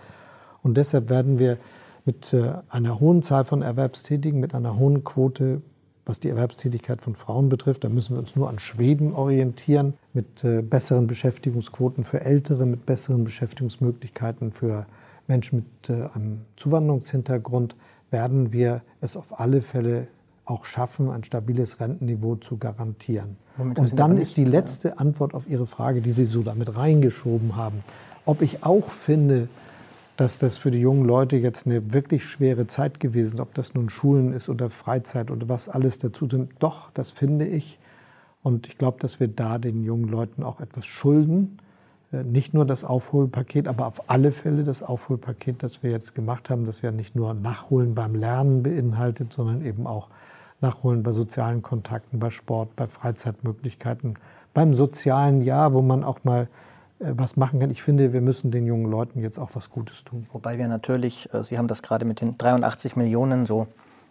Und 0.62 0.76
deshalb 0.76 1.08
werden 1.08 1.38
wir 1.38 1.58
mit 2.04 2.32
äh, 2.32 2.54
einer 2.68 3.00
hohen 3.00 3.22
Zahl 3.22 3.44
von 3.44 3.62
Erwerbstätigen, 3.62 4.40
mit 4.40 4.54
einer 4.54 4.78
hohen 4.78 5.04
Quote, 5.04 5.62
was 6.08 6.20
die 6.20 6.28
Erwerbstätigkeit 6.28 7.02
von 7.02 7.14
Frauen 7.14 7.50
betrifft, 7.50 7.84
da 7.84 7.90
müssen 7.90 8.16
wir 8.16 8.20
uns 8.20 8.34
nur 8.34 8.48
an 8.48 8.58
Schweden 8.58 9.12
orientieren, 9.12 9.94
mit 10.14 10.42
äh, 10.42 10.62
besseren 10.62 11.06
Beschäftigungsquoten 11.06 12.04
für 12.04 12.22
Ältere, 12.22 12.64
mit 12.64 12.86
besseren 12.86 13.24
Beschäftigungsmöglichkeiten 13.24 14.52
für 14.52 14.86
Menschen 15.28 15.66
mit 15.80 15.90
äh, 15.90 16.08
einem 16.14 16.40
Zuwanderungshintergrund 16.56 17.76
werden 18.10 18.52
wir 18.52 18.82
es 19.00 19.16
auf 19.16 19.38
alle 19.38 19.62
Fälle 19.62 20.08
auch 20.44 20.64
schaffen, 20.64 21.10
ein 21.10 21.24
stabiles 21.24 21.78
Rentenniveau 21.78 22.36
zu 22.36 22.56
garantieren. 22.56 23.36
Moment, 23.58 23.78
und 23.78 23.98
dann 23.98 24.16
ist 24.16 24.36
die 24.36 24.44
letzte 24.44 24.98
Antwort 24.98 25.34
auf 25.34 25.48
Ihre 25.48 25.66
Frage, 25.66 26.00
die 26.00 26.12
Sie 26.12 26.24
so 26.24 26.42
damit 26.42 26.74
reingeschoben 26.74 27.56
haben, 27.56 27.84
ob 28.24 28.40
ich 28.40 28.64
auch 28.64 28.88
finde, 28.88 29.48
dass 30.16 30.38
das 30.38 30.58
für 30.58 30.70
die 30.70 30.80
jungen 30.80 31.04
Leute 31.04 31.36
jetzt 31.36 31.66
eine 31.66 31.92
wirklich 31.92 32.24
schwere 32.24 32.66
Zeit 32.66 32.98
gewesen 32.98 33.34
ist, 33.34 33.40
ob 33.40 33.54
das 33.54 33.74
nun 33.74 33.90
Schulen 33.90 34.32
ist 34.32 34.48
oder 34.48 34.70
Freizeit 34.70 35.30
oder 35.30 35.48
was 35.48 35.68
alles 35.68 35.98
dazu 35.98 36.28
sind. 36.28 36.52
Doch, 36.58 36.90
das 36.92 37.10
finde 37.10 37.46
ich. 37.46 37.78
Und 38.42 38.66
ich 38.66 38.78
glaube, 38.78 38.98
dass 39.00 39.20
wir 39.20 39.28
da 39.28 39.58
den 39.58 39.84
jungen 39.84 40.08
Leuten 40.08 40.42
auch 40.42 40.60
etwas 40.60 40.86
schulden 40.86 41.58
nicht 42.10 42.54
nur 42.54 42.64
das 42.64 42.84
Aufholpaket, 42.84 43.68
aber 43.68 43.86
auf 43.86 44.08
alle 44.08 44.32
Fälle 44.32 44.64
das 44.64 44.82
Aufholpaket, 44.82 45.62
das 45.62 45.82
wir 45.82 45.90
jetzt 45.90 46.14
gemacht 46.14 46.48
haben, 46.48 46.64
das 46.64 46.80
ja 46.80 46.90
nicht 46.90 47.14
nur 47.14 47.34
Nachholen 47.34 47.94
beim 47.94 48.14
Lernen 48.14 48.62
beinhaltet, 48.62 49.32
sondern 49.32 49.64
eben 49.64 49.86
auch 49.86 50.08
Nachholen 50.60 51.02
bei 51.02 51.12
sozialen 51.12 51.62
Kontakten, 51.62 52.18
bei 52.18 52.30
Sport, 52.30 52.74
bei 52.76 52.86
Freizeitmöglichkeiten, 52.86 54.18
beim 54.54 54.74
sozialen 54.74 55.42
Jahr, 55.42 55.74
wo 55.74 55.82
man 55.82 56.02
auch 56.02 56.24
mal 56.24 56.48
äh, 56.98 57.12
was 57.14 57.36
machen 57.36 57.60
kann. 57.60 57.70
Ich 57.70 57.82
finde, 57.82 58.12
wir 58.12 58.22
müssen 58.22 58.50
den 58.50 58.66
jungen 58.66 58.90
Leuten 58.90 59.20
jetzt 59.20 59.38
auch 59.38 59.50
was 59.54 59.70
Gutes 59.70 60.02
tun. 60.04 60.26
Wobei 60.32 60.58
wir 60.58 60.66
natürlich, 60.66 61.32
äh, 61.32 61.44
Sie 61.44 61.58
haben 61.58 61.68
das 61.68 61.82
gerade 61.82 62.04
mit 62.04 62.20
den 62.20 62.38
83 62.38 62.96
Millionen 62.96 63.46
so 63.46 63.66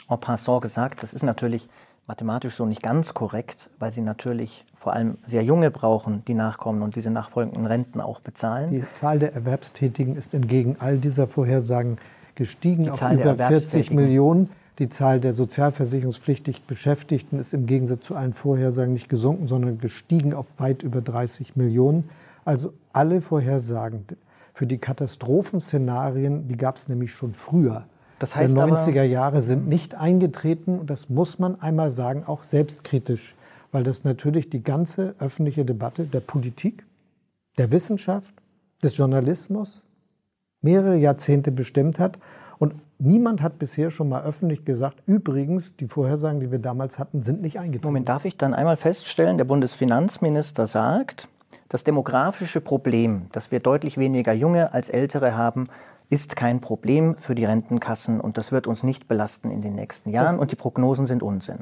en 0.09 0.19
passant 0.19 0.61
gesagt, 0.61 1.03
das 1.03 1.13
ist 1.13 1.23
natürlich 1.23 1.67
mathematisch 2.08 2.55
so 2.55 2.66
nicht 2.66 2.82
ganz 2.82 3.14
korrekt, 3.14 3.70
weil 3.80 3.91
sie 3.91 4.01
natürlich 4.01 4.66
vor 4.74 4.93
allem 4.93 5.18
sehr 5.24 5.43
junge 5.43 5.70
brauchen, 5.70 6.24
die 6.26 6.34
nachkommen 6.34 6.82
und 6.82 6.95
diese 6.95 7.12
nachfolgenden 7.12 7.66
Renten 7.66 7.99
auch 7.99 8.22
bezahlen. 8.22 8.72
Die 8.72 8.84
Zahl 8.95 9.20
der 9.20 9.34
Erwerbstätigen 9.34 10.16
ist 10.16 10.34
entgegen 10.34 10.78
all 10.80 10.97
dieser 10.97 11.28
Vorhersagen 11.28 11.97
gestiegen 12.36 12.89
auf 12.89 13.01
über 13.12 13.36
40 13.36 13.91
Millionen. 13.91 14.49
Die 14.80 14.89
Zahl 14.89 15.20
der 15.20 15.34
sozialversicherungspflichtig 15.34 16.64
Beschäftigten 16.64 17.39
ist 17.39 17.53
im 17.53 17.66
Gegensatz 17.66 18.05
zu 18.05 18.16
allen 18.16 18.34
Vorhersagen 18.34 18.93
nicht 18.93 19.10
gesunken, 19.10 19.47
sondern 19.47 19.80
gestiegen 19.80 20.34
auf 20.34 20.60
weit 20.60 20.84
über 20.84 21.01
30 21.01 21.55
Millionen. 21.55 22.10
Also 22.45 22.74
alle 22.93 23.22
Vorhersagen 23.22 24.05
für 24.53 24.68
die 24.68 24.78
Katastrophenszenarien, 24.78 26.47
die 26.47 26.58
gab 26.58 26.78
es 26.78 26.88
nämlich 26.88 27.12
schon 27.12 27.34
früher 27.34 27.86
das 28.20 28.36
heißt 28.36 28.57
der 28.57 28.65
90er 28.65 29.03
Jahre 29.03 29.41
sind 29.41 29.68
nicht 29.68 29.95
eingetreten. 29.95 30.80
Und 30.80 30.89
das 30.89 31.09
muss 31.09 31.39
man 31.39 31.59
einmal 31.61 31.91
sagen, 31.91 32.24
auch 32.26 32.43
selbstkritisch, 32.43 33.36
weil 33.72 33.84
das 33.84 34.03
natürlich 34.03 34.49
die 34.49 34.63
ganze 34.63 35.15
öffentliche 35.20 35.65
Debatte 35.65 36.05
der 36.05 36.22
Politik, 36.22 36.86
der 37.57 37.72
Wissenschaft, 37.72 38.34
des 38.84 38.97
Journalismus 38.97 39.84
mehrere 40.61 40.97
Jahrzehnte 40.97 41.51
bestimmt 41.51 41.99
hat. 41.99 42.20
Und 42.59 42.76
niemand 42.99 43.41
hat 43.41 43.59
bisher 43.59 43.91
schon 43.91 44.09
mal 44.09 44.24
öffentlich 44.24 44.65
gesagt, 44.65 45.01
übrigens, 45.05 45.76
die 45.76 45.88
Vorhersagen, 45.88 46.39
die 46.39 46.51
wir 46.51 46.59
damals 46.59 46.99
hatten, 46.99 47.22
sind 47.22 47.41
nicht 47.41 47.59
eingetreten. 47.59 47.88
Moment, 47.88 48.09
darf 48.09 48.26
ich 48.26 48.38
dann 48.38 48.53
einmal 48.53 48.78
feststellen, 48.78 49.38
der 49.38 49.45
Bundesfinanzminister 49.45 50.68
sagt, 50.68 51.28
das 51.70 51.84
demografische 51.84 52.61
Problem, 52.61 53.28
dass 53.32 53.51
wir 53.51 53.59
deutlich 53.59 53.97
weniger 53.97 54.34
Junge 54.34 54.74
als 54.74 54.89
Ältere 54.89 55.36
haben, 55.36 55.68
ist 56.10 56.36
kein 56.36 56.62
Problem 56.62 57.18
für 57.18 57.36
die 57.36 57.45
Rentenkassen 57.45 58.20
und 58.22 58.38
das 58.38 58.51
wird 58.51 58.68
uns 58.68 58.84
nicht 58.84 59.08
belasten 59.08 59.51
in 59.51 59.62
den 59.62 59.76
nächsten 59.76 60.10
Jahren 60.10 60.36
das 60.36 60.41
und 60.41 60.51
die 60.51 60.55
Prognosen 60.55 61.05
sind 61.05 61.22
Unsinn. 61.24 61.60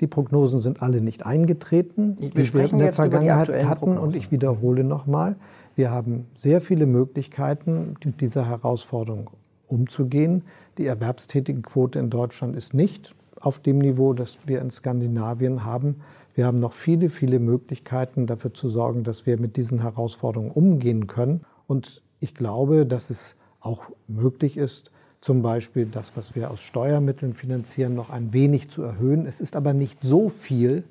Die 0.00 0.06
Prognosen 0.06 0.60
sind 0.60 0.82
alle 0.82 1.00
nicht 1.00 1.26
eingetreten, 1.26 2.16
wir 2.20 2.30
die 2.30 2.54
wir 2.54 2.70
in 2.70 2.78
der 2.78 2.92
Vergangenheit 2.92 3.48
hatten. 3.48 3.80
Prognosen. 3.80 3.98
Und 3.98 4.16
ich 4.16 4.30
wiederhole 4.30 4.84
nochmal, 4.84 5.36
wir 5.74 5.90
haben 5.90 6.26
sehr 6.36 6.60
viele 6.60 6.86
Möglichkeiten, 6.86 7.94
mit 8.04 8.20
dieser 8.20 8.46
Herausforderung 8.46 9.30
umzugehen. 9.66 10.42
Die 10.76 10.86
Erwerbstätigenquote 10.86 11.98
in 11.98 12.10
Deutschland 12.10 12.56
ist 12.56 12.74
nicht 12.74 13.14
auf 13.40 13.58
dem 13.60 13.78
Niveau, 13.78 14.12
das 14.12 14.38
wir 14.46 14.60
in 14.60 14.70
Skandinavien 14.70 15.64
haben. 15.64 16.00
Wir 16.34 16.46
haben 16.46 16.58
noch 16.58 16.72
viele, 16.72 17.08
viele 17.08 17.38
Möglichkeiten 17.38 18.26
dafür 18.26 18.54
zu 18.54 18.70
sorgen, 18.70 19.02
dass 19.02 19.26
wir 19.26 19.38
mit 19.38 19.56
diesen 19.56 19.80
Herausforderungen 19.80 20.50
umgehen 20.50 21.06
können. 21.06 21.44
Und 21.66 22.02
ich 22.20 22.34
glaube, 22.34 22.86
dass 22.86 23.10
es 23.10 23.34
auch 23.60 23.84
möglich 24.06 24.56
ist, 24.56 24.90
zum 25.20 25.42
Beispiel 25.42 25.86
das, 25.86 26.16
was 26.16 26.34
wir 26.34 26.50
aus 26.50 26.60
Steuermitteln 26.60 27.34
finanzieren, 27.34 27.94
noch 27.94 28.10
ein 28.10 28.32
wenig 28.32 28.70
zu 28.70 28.82
erhöhen. 28.82 29.26
Es 29.26 29.40
ist 29.40 29.56
aber 29.56 29.74
nicht 29.74 29.98
so 30.02 30.28
viel, 30.28 30.84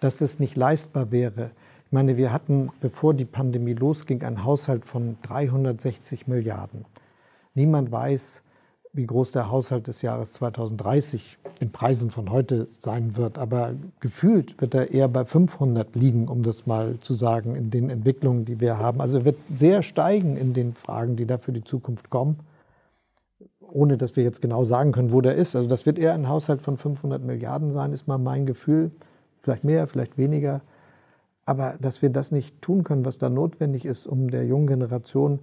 dass 0.00 0.20
es 0.20 0.38
nicht 0.38 0.56
leistbar 0.56 1.10
wäre. 1.10 1.50
Ich 1.86 1.92
meine, 1.92 2.16
wir 2.16 2.32
hatten, 2.32 2.70
bevor 2.80 3.14
die 3.14 3.24
Pandemie 3.24 3.74
losging, 3.74 4.22
einen 4.22 4.44
Haushalt 4.44 4.84
von 4.84 5.16
360 5.22 6.26
Milliarden. 6.26 6.82
Niemand 7.54 7.90
weiß, 7.90 8.42
wie 8.96 9.06
groß 9.06 9.32
der 9.32 9.50
Haushalt 9.50 9.86
des 9.86 10.02
Jahres 10.02 10.32
2030 10.34 11.38
in 11.60 11.70
Preisen 11.70 12.10
von 12.10 12.30
heute 12.30 12.66
sein 12.72 13.16
wird. 13.16 13.38
Aber 13.38 13.74
gefühlt 14.00 14.60
wird 14.60 14.74
er 14.74 14.92
eher 14.92 15.08
bei 15.08 15.24
500 15.24 15.94
liegen, 15.94 16.28
um 16.28 16.42
das 16.42 16.66
mal 16.66 16.98
zu 17.00 17.14
sagen, 17.14 17.54
in 17.54 17.70
den 17.70 17.90
Entwicklungen, 17.90 18.46
die 18.46 18.60
wir 18.60 18.78
haben. 18.78 19.00
Also 19.00 19.18
er 19.18 19.24
wird 19.26 19.36
sehr 19.54 19.82
steigen 19.82 20.36
in 20.36 20.54
den 20.54 20.72
Fragen, 20.72 21.16
die 21.16 21.26
da 21.26 21.38
für 21.38 21.52
die 21.52 21.62
Zukunft 21.62 22.08
kommen, 22.08 22.40
ohne 23.60 23.98
dass 23.98 24.16
wir 24.16 24.24
jetzt 24.24 24.40
genau 24.40 24.64
sagen 24.64 24.92
können, 24.92 25.12
wo 25.12 25.20
der 25.20 25.34
ist. 25.34 25.54
Also 25.54 25.68
das 25.68 25.84
wird 25.84 25.98
eher 25.98 26.14
ein 26.14 26.28
Haushalt 26.28 26.62
von 26.62 26.78
500 26.78 27.22
Milliarden 27.22 27.72
sein, 27.72 27.92
ist 27.92 28.08
mal 28.08 28.18
mein 28.18 28.46
Gefühl. 28.46 28.90
Vielleicht 29.40 29.64
mehr, 29.64 29.86
vielleicht 29.86 30.16
weniger. 30.16 30.62
Aber 31.44 31.76
dass 31.80 32.02
wir 32.02 32.10
das 32.10 32.32
nicht 32.32 32.60
tun 32.62 32.82
können, 32.82 33.04
was 33.04 33.18
da 33.18 33.28
notwendig 33.28 33.84
ist, 33.84 34.06
um 34.06 34.30
der 34.30 34.46
jungen 34.46 34.66
Generation 34.66 35.40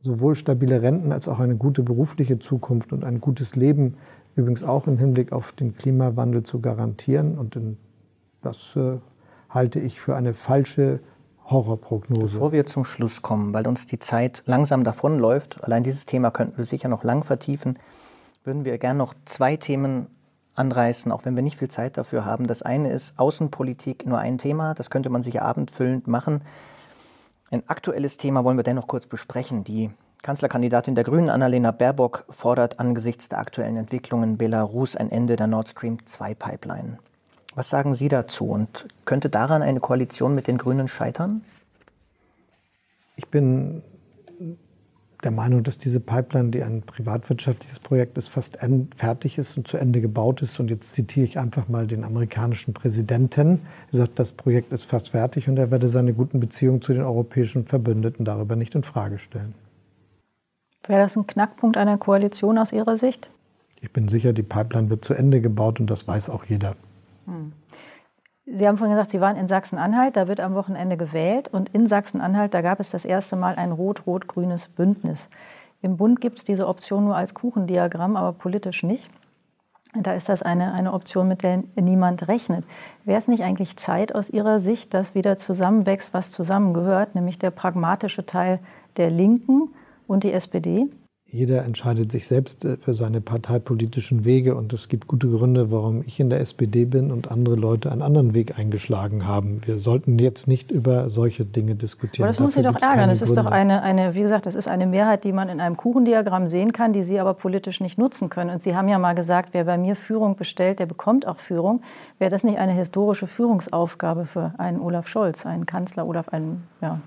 sowohl 0.00 0.34
stabile 0.34 0.82
Renten 0.82 1.12
als 1.12 1.28
auch 1.28 1.38
eine 1.38 1.56
gute 1.56 1.82
berufliche 1.82 2.38
Zukunft 2.38 2.92
und 2.92 3.04
ein 3.04 3.20
gutes 3.20 3.56
Leben, 3.56 3.96
übrigens 4.34 4.62
auch 4.62 4.86
im 4.86 4.98
Hinblick 4.98 5.32
auf 5.32 5.52
den 5.52 5.74
Klimawandel 5.74 6.42
zu 6.42 6.60
garantieren. 6.60 7.38
Und 7.38 7.58
das 8.42 8.56
äh, 8.76 8.98
halte 9.48 9.80
ich 9.80 10.00
für 10.00 10.14
eine 10.14 10.34
falsche 10.34 11.00
Horrorprognose. 11.46 12.34
Bevor 12.34 12.52
wir 12.52 12.66
zum 12.66 12.84
Schluss 12.84 13.22
kommen, 13.22 13.54
weil 13.54 13.66
uns 13.66 13.86
die 13.86 13.98
Zeit 13.98 14.42
langsam 14.46 14.84
davonläuft, 14.84 15.62
allein 15.62 15.82
dieses 15.82 16.06
Thema 16.06 16.30
könnten 16.30 16.58
wir 16.58 16.64
sicher 16.64 16.88
noch 16.88 17.04
lang 17.04 17.24
vertiefen, 17.24 17.78
würden 18.44 18.64
wir 18.64 18.78
gerne 18.78 18.98
noch 18.98 19.14
zwei 19.24 19.56
Themen 19.56 20.08
anreißen, 20.54 21.12
auch 21.12 21.24
wenn 21.24 21.36
wir 21.36 21.42
nicht 21.42 21.58
viel 21.58 21.68
Zeit 21.68 21.96
dafür 21.96 22.24
haben. 22.24 22.46
Das 22.46 22.62
eine 22.62 22.90
ist 22.90 23.18
Außenpolitik, 23.18 24.06
nur 24.06 24.18
ein 24.18 24.38
Thema, 24.38 24.74
das 24.74 24.90
könnte 24.90 25.10
man 25.10 25.22
sich 25.22 25.40
abendfüllend 25.40 26.08
machen. 26.08 26.42
Ein 27.50 27.62
aktuelles 27.68 28.16
Thema 28.16 28.44
wollen 28.44 28.56
wir 28.56 28.64
dennoch 28.64 28.88
kurz 28.88 29.06
besprechen. 29.06 29.62
Die 29.62 29.90
Kanzlerkandidatin 30.22 30.96
der 30.96 31.04
Grünen, 31.04 31.30
Annalena 31.30 31.70
Baerbock, 31.70 32.24
fordert 32.28 32.80
angesichts 32.80 33.28
der 33.28 33.38
aktuellen 33.38 33.76
Entwicklungen 33.76 34.30
in 34.30 34.38
Belarus 34.38 34.96
ein 34.96 35.10
Ende 35.10 35.36
der 35.36 35.46
Nord 35.46 35.68
Stream 35.68 36.04
2 36.04 36.34
Pipeline. 36.34 36.98
Was 37.54 37.70
sagen 37.70 37.94
Sie 37.94 38.08
dazu 38.08 38.48
und 38.48 38.88
könnte 39.04 39.30
daran 39.30 39.62
eine 39.62 39.80
Koalition 39.80 40.34
mit 40.34 40.46
den 40.46 40.58
Grünen 40.58 40.88
scheitern? 40.88 41.42
Ich 43.16 43.28
bin 43.28 43.82
der 45.26 45.32
Meinung, 45.32 45.64
dass 45.64 45.76
diese 45.76 45.98
Pipeline, 45.98 46.52
die 46.52 46.62
ein 46.62 46.82
privatwirtschaftliches 46.82 47.80
Projekt 47.80 48.16
ist, 48.16 48.28
fast 48.28 48.58
fertig 48.96 49.38
ist 49.38 49.56
und 49.56 49.66
zu 49.66 49.76
Ende 49.76 50.00
gebaut 50.00 50.40
ist. 50.40 50.60
Und 50.60 50.70
jetzt 50.70 50.92
zitiere 50.92 51.26
ich 51.26 51.36
einfach 51.36 51.68
mal 51.68 51.88
den 51.88 52.04
amerikanischen 52.04 52.72
Präsidenten. 52.72 53.62
Er 53.90 53.98
sagt, 53.98 54.20
das 54.20 54.30
Projekt 54.30 54.72
ist 54.72 54.84
fast 54.84 55.08
fertig 55.08 55.48
und 55.48 55.56
er 55.58 55.72
werde 55.72 55.88
seine 55.88 56.14
guten 56.14 56.38
Beziehungen 56.38 56.80
zu 56.80 56.92
den 56.92 57.02
europäischen 57.02 57.66
Verbündeten 57.66 58.24
darüber 58.24 58.54
nicht 58.54 58.76
in 58.76 58.84
Frage 58.84 59.18
stellen. 59.18 59.52
Wäre 60.86 61.02
das 61.02 61.16
ein 61.16 61.26
Knackpunkt 61.26 61.76
einer 61.76 61.98
Koalition 61.98 62.56
aus 62.56 62.72
Ihrer 62.72 62.96
Sicht? 62.96 63.28
Ich 63.80 63.92
bin 63.92 64.06
sicher, 64.06 64.32
die 64.32 64.44
Pipeline 64.44 64.90
wird 64.90 65.04
zu 65.04 65.12
Ende 65.12 65.40
gebaut 65.40 65.80
und 65.80 65.90
das 65.90 66.06
weiß 66.06 66.30
auch 66.30 66.44
jeder. 66.44 66.76
Hm. 67.26 67.50
Sie 68.46 68.66
haben 68.66 68.76
vorhin 68.76 68.94
gesagt, 68.94 69.10
Sie 69.10 69.20
waren 69.20 69.36
in 69.36 69.48
Sachsen-Anhalt, 69.48 70.16
da 70.16 70.28
wird 70.28 70.38
am 70.38 70.54
Wochenende 70.54 70.96
gewählt. 70.96 71.48
Und 71.48 71.68
in 71.70 71.88
Sachsen-Anhalt, 71.88 72.54
da 72.54 72.62
gab 72.62 72.78
es 72.78 72.90
das 72.90 73.04
erste 73.04 73.34
Mal 73.34 73.56
ein 73.56 73.72
rot-rot-grünes 73.72 74.68
Bündnis. 74.68 75.28
Im 75.82 75.96
Bund 75.96 76.20
gibt 76.20 76.38
es 76.38 76.44
diese 76.44 76.68
Option 76.68 77.04
nur 77.04 77.16
als 77.16 77.34
Kuchendiagramm, 77.34 78.16
aber 78.16 78.32
politisch 78.32 78.84
nicht. 78.84 79.10
Da 79.94 80.12
ist 80.12 80.28
das 80.28 80.42
eine, 80.42 80.74
eine 80.74 80.92
Option, 80.92 81.26
mit 81.26 81.42
der 81.42 81.64
niemand 81.74 82.28
rechnet. 82.28 82.64
Wäre 83.04 83.18
es 83.18 83.28
nicht 83.28 83.42
eigentlich 83.42 83.76
Zeit 83.76 84.14
aus 84.14 84.30
Ihrer 84.30 84.60
Sicht, 84.60 84.94
dass 84.94 85.14
wieder 85.14 85.38
zusammenwächst, 85.38 86.14
was 86.14 86.30
zusammengehört, 86.30 87.14
nämlich 87.14 87.38
der 87.38 87.50
pragmatische 87.50 88.26
Teil 88.26 88.60
der 88.96 89.10
Linken 89.10 89.74
und 90.06 90.22
die 90.22 90.32
SPD? 90.32 90.88
Jeder 91.28 91.64
entscheidet 91.64 92.12
sich 92.12 92.28
selbst 92.28 92.64
äh, 92.64 92.76
für 92.76 92.94
seine 92.94 93.20
parteipolitischen 93.20 94.24
Wege 94.24 94.54
und 94.54 94.72
es 94.72 94.88
gibt 94.88 95.08
gute 95.08 95.28
Gründe, 95.28 95.72
warum 95.72 96.02
ich 96.06 96.20
in 96.20 96.30
der 96.30 96.40
SPD 96.40 96.84
bin 96.84 97.10
und 97.10 97.32
andere 97.32 97.56
Leute 97.56 97.90
einen 97.90 98.02
anderen 98.02 98.32
Weg 98.32 98.58
eingeschlagen 98.58 99.26
haben. 99.26 99.60
Wir 99.66 99.78
sollten 99.78 100.20
jetzt 100.20 100.46
nicht 100.46 100.70
über 100.70 101.10
solche 101.10 101.44
Dinge 101.44 101.74
diskutieren. 101.74 102.24
Aber 102.24 102.28
das 102.28 102.36
Dafür 102.36 102.46
muss 102.46 102.54
Sie 102.54 102.62
doch 102.62 102.88
ärgern. 102.88 103.10
Es 103.10 103.22
ist 103.22 103.36
doch 103.36 103.46
eine, 103.46 103.82
eine, 103.82 104.14
wie 104.14 104.22
gesagt, 104.22 104.46
das 104.46 104.54
ist 104.54 104.68
eine 104.68 104.86
Mehrheit, 104.86 105.24
die 105.24 105.32
man 105.32 105.48
in 105.48 105.60
einem 105.60 105.76
Kuchendiagramm 105.76 106.46
sehen 106.46 106.72
kann, 106.72 106.92
die 106.92 107.02
Sie 107.02 107.18
aber 107.18 107.34
politisch 107.34 107.80
nicht 107.80 107.98
nutzen 107.98 108.30
können. 108.30 108.50
Und 108.50 108.62
Sie 108.62 108.76
haben 108.76 108.88
ja 108.88 108.98
mal 108.98 109.14
gesagt, 109.14 109.48
wer 109.52 109.64
bei 109.64 109.78
mir 109.78 109.96
Führung 109.96 110.36
bestellt, 110.36 110.78
der 110.78 110.86
bekommt 110.86 111.26
auch 111.26 111.38
Führung. 111.38 111.82
Wäre 112.20 112.30
das 112.30 112.44
nicht 112.44 112.58
eine 112.58 112.72
historische 112.72 113.26
Führungsaufgabe 113.26 114.26
für 114.26 114.54
einen 114.58 114.80
Olaf 114.80 115.08
Scholz, 115.08 115.44
einen 115.44 115.66
Kanzler 115.66 116.06
Olaf, 116.06 116.28
einen 116.28 116.68
ja, 116.80 117.00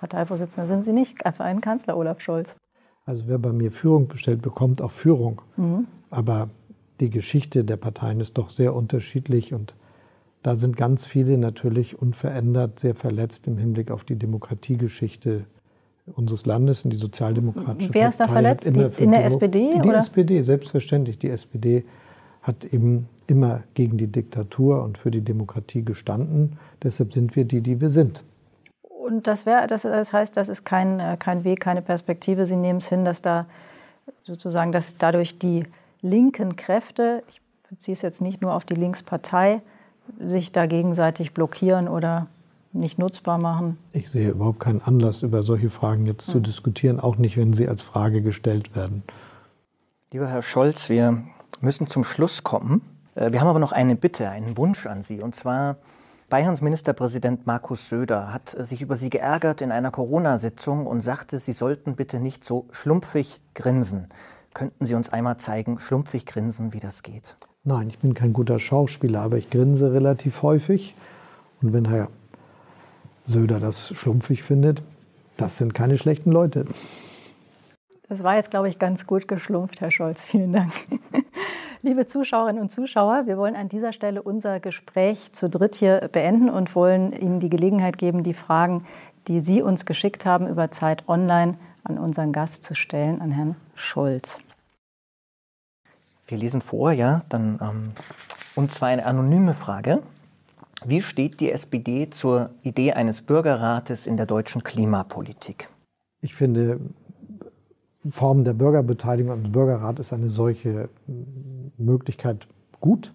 Parteivorsitzender 0.00 0.66
sind 0.66 0.84
Sie 0.84 0.92
nicht, 0.92 1.18
für 1.22 1.44
einen 1.44 1.60
Kanzler 1.60 1.96
Olaf 1.96 2.20
Scholz? 2.20 2.56
Also 3.08 3.22
wer 3.26 3.38
bei 3.38 3.54
mir 3.54 3.72
Führung 3.72 4.06
bestellt, 4.06 4.42
bekommt 4.42 4.82
auch 4.82 4.90
Führung. 4.90 5.40
Mhm. 5.56 5.86
Aber 6.10 6.50
die 7.00 7.08
Geschichte 7.08 7.64
der 7.64 7.78
Parteien 7.78 8.20
ist 8.20 8.36
doch 8.36 8.50
sehr 8.50 8.74
unterschiedlich 8.74 9.54
und 9.54 9.72
da 10.42 10.56
sind 10.56 10.76
ganz 10.76 11.06
viele 11.06 11.38
natürlich 11.38 11.98
unverändert 11.98 12.78
sehr 12.78 12.94
verletzt 12.94 13.46
im 13.46 13.56
Hinblick 13.56 13.90
auf 13.90 14.04
die 14.04 14.16
Demokratiegeschichte 14.16 15.44
unseres 16.16 16.44
Landes 16.44 16.84
und 16.84 16.90
die 16.90 16.98
sozialdemokratische 16.98 17.94
Wer 17.94 18.10
ist 18.10 18.20
da 18.20 18.28
verletzt? 18.28 18.66
Die, 18.66 18.68
in 18.68 18.74
der 18.74 18.90
Demo 18.90 19.16
SPD? 19.16 19.70
Die 19.82 19.88
oder? 19.88 19.98
SPD, 20.00 20.42
selbstverständlich. 20.42 21.18
Die 21.18 21.30
SPD 21.30 21.86
hat 22.42 22.66
eben 22.66 23.08
immer 23.26 23.62
gegen 23.72 23.96
die 23.96 24.08
Diktatur 24.08 24.82
und 24.82 24.98
für 24.98 25.10
die 25.10 25.22
Demokratie 25.22 25.82
gestanden. 25.82 26.58
Deshalb 26.82 27.14
sind 27.14 27.36
wir 27.36 27.46
die, 27.46 27.62
die 27.62 27.80
wir 27.80 27.88
sind. 27.88 28.22
Und 29.08 29.26
das, 29.26 29.46
wär, 29.46 29.66
das, 29.66 29.82
das 29.82 30.12
heißt, 30.12 30.36
das 30.36 30.50
ist 30.50 30.64
kein, 30.64 31.00
äh, 31.00 31.16
kein 31.18 31.42
Weg, 31.42 31.60
keine 31.60 31.80
Perspektive. 31.80 32.44
Sie 32.44 32.56
nehmen 32.56 32.78
es 32.78 32.88
hin, 32.88 33.06
dass 33.06 33.22
da 33.22 33.46
sozusagen, 34.24 34.70
dass 34.70 34.98
dadurch 34.98 35.38
die 35.38 35.64
linken 36.02 36.56
Kräfte, 36.56 37.22
ich 37.28 37.40
beziehe 37.70 37.94
es 37.94 38.02
jetzt 38.02 38.20
nicht 38.20 38.42
nur 38.42 38.54
auf 38.54 38.66
die 38.66 38.74
Linkspartei, 38.74 39.62
sich 40.20 40.52
da 40.52 40.66
gegenseitig 40.66 41.32
blockieren 41.32 41.88
oder 41.88 42.26
nicht 42.72 42.98
nutzbar 42.98 43.38
machen? 43.38 43.78
Ich 43.92 44.10
sehe 44.10 44.30
überhaupt 44.30 44.60
keinen 44.60 44.82
Anlass, 44.82 45.22
über 45.22 45.42
solche 45.42 45.70
Fragen 45.70 46.04
jetzt 46.04 46.26
hm. 46.26 46.32
zu 46.32 46.40
diskutieren, 46.40 47.00
auch 47.00 47.16
nicht, 47.16 47.38
wenn 47.38 47.54
sie 47.54 47.66
als 47.66 47.82
Frage 47.82 48.20
gestellt 48.20 48.76
werden. 48.76 49.04
Lieber 50.12 50.28
Herr 50.28 50.42
Scholz, 50.42 50.90
wir 50.90 51.24
müssen 51.62 51.86
zum 51.86 52.04
Schluss 52.04 52.44
kommen. 52.44 52.82
Äh, 53.14 53.32
wir 53.32 53.40
haben 53.40 53.48
aber 53.48 53.58
noch 53.58 53.72
eine 53.72 53.96
Bitte, 53.96 54.28
einen 54.28 54.58
Wunsch 54.58 54.86
an 54.86 55.02
Sie. 55.02 55.22
Und 55.22 55.34
zwar 55.34 55.76
Bayerns 56.30 56.60
Ministerpräsident 56.60 57.46
Markus 57.46 57.88
Söder 57.88 58.34
hat 58.34 58.54
sich 58.58 58.82
über 58.82 58.96
Sie 58.96 59.08
geärgert 59.08 59.62
in 59.62 59.72
einer 59.72 59.90
Corona-Sitzung 59.90 60.86
und 60.86 61.00
sagte, 61.00 61.38
Sie 61.38 61.52
sollten 61.52 61.96
bitte 61.96 62.20
nicht 62.20 62.44
so 62.44 62.66
schlumpfig 62.70 63.40
grinsen. 63.54 64.08
Könnten 64.52 64.84
Sie 64.84 64.94
uns 64.94 65.08
einmal 65.08 65.38
zeigen, 65.38 65.80
schlumpfig 65.80 66.26
grinsen, 66.26 66.74
wie 66.74 66.80
das 66.80 67.02
geht? 67.02 67.34
Nein, 67.64 67.88
ich 67.88 67.98
bin 67.98 68.12
kein 68.12 68.34
guter 68.34 68.58
Schauspieler, 68.58 69.22
aber 69.22 69.38
ich 69.38 69.48
grinse 69.48 69.90
relativ 69.94 70.42
häufig. 70.42 70.94
Und 71.62 71.72
wenn 71.72 71.86
Herr 71.86 72.08
Söder 73.24 73.58
das 73.58 73.88
schlumpfig 73.96 74.42
findet, 74.42 74.82
das 75.38 75.56
sind 75.56 75.72
keine 75.72 75.96
schlechten 75.96 76.30
Leute. 76.30 76.66
Das 78.06 78.22
war 78.22 78.36
jetzt, 78.36 78.50
glaube 78.50 78.68
ich, 78.68 78.78
ganz 78.78 79.06
gut 79.06 79.28
geschlumpft, 79.28 79.80
Herr 79.80 79.90
Scholz. 79.90 80.26
Vielen 80.26 80.52
Dank. 80.52 80.72
Liebe 81.80 82.06
Zuschauerinnen 82.06 82.60
und 82.60 82.70
Zuschauer, 82.70 83.26
wir 83.26 83.38
wollen 83.38 83.54
an 83.54 83.68
dieser 83.68 83.92
Stelle 83.92 84.20
unser 84.20 84.58
Gespräch 84.58 85.32
zu 85.32 85.48
dritt 85.48 85.76
hier 85.76 86.08
beenden 86.10 86.50
und 86.50 86.74
wollen 86.74 87.12
Ihnen 87.12 87.38
die 87.38 87.50
Gelegenheit 87.50 87.98
geben, 87.98 88.24
die 88.24 88.34
Fragen, 88.34 88.84
die 89.28 89.38
Sie 89.38 89.62
uns 89.62 89.86
geschickt 89.86 90.26
haben, 90.26 90.48
über 90.48 90.72
Zeit 90.72 91.08
Online 91.08 91.56
an 91.84 91.98
unseren 91.98 92.32
Gast 92.32 92.64
zu 92.64 92.74
stellen, 92.74 93.20
an 93.20 93.30
Herrn 93.30 93.56
Scholz. 93.76 94.38
Wir 96.26 96.38
lesen 96.38 96.62
vor, 96.62 96.90
ja, 96.90 97.22
dann, 97.28 97.60
ähm, 97.62 97.92
und 98.56 98.72
zwar 98.72 98.88
eine 98.88 99.06
anonyme 99.06 99.54
Frage. 99.54 100.02
Wie 100.84 101.00
steht 101.00 101.38
die 101.38 101.52
SPD 101.52 102.10
zur 102.10 102.50
Idee 102.62 102.92
eines 102.94 103.22
Bürgerrates 103.22 104.08
in 104.08 104.16
der 104.16 104.26
deutschen 104.26 104.64
Klimapolitik? 104.64 105.68
Ich 106.22 106.34
finde, 106.34 106.80
Form 108.08 108.44
der 108.44 108.54
Bürgerbeteiligung 108.54 109.32
am 109.32 109.52
Bürgerrat 109.52 109.98
ist 109.98 110.12
eine 110.12 110.28
solche 110.28 110.88
Möglichkeit 111.78 112.46
gut. 112.80 113.12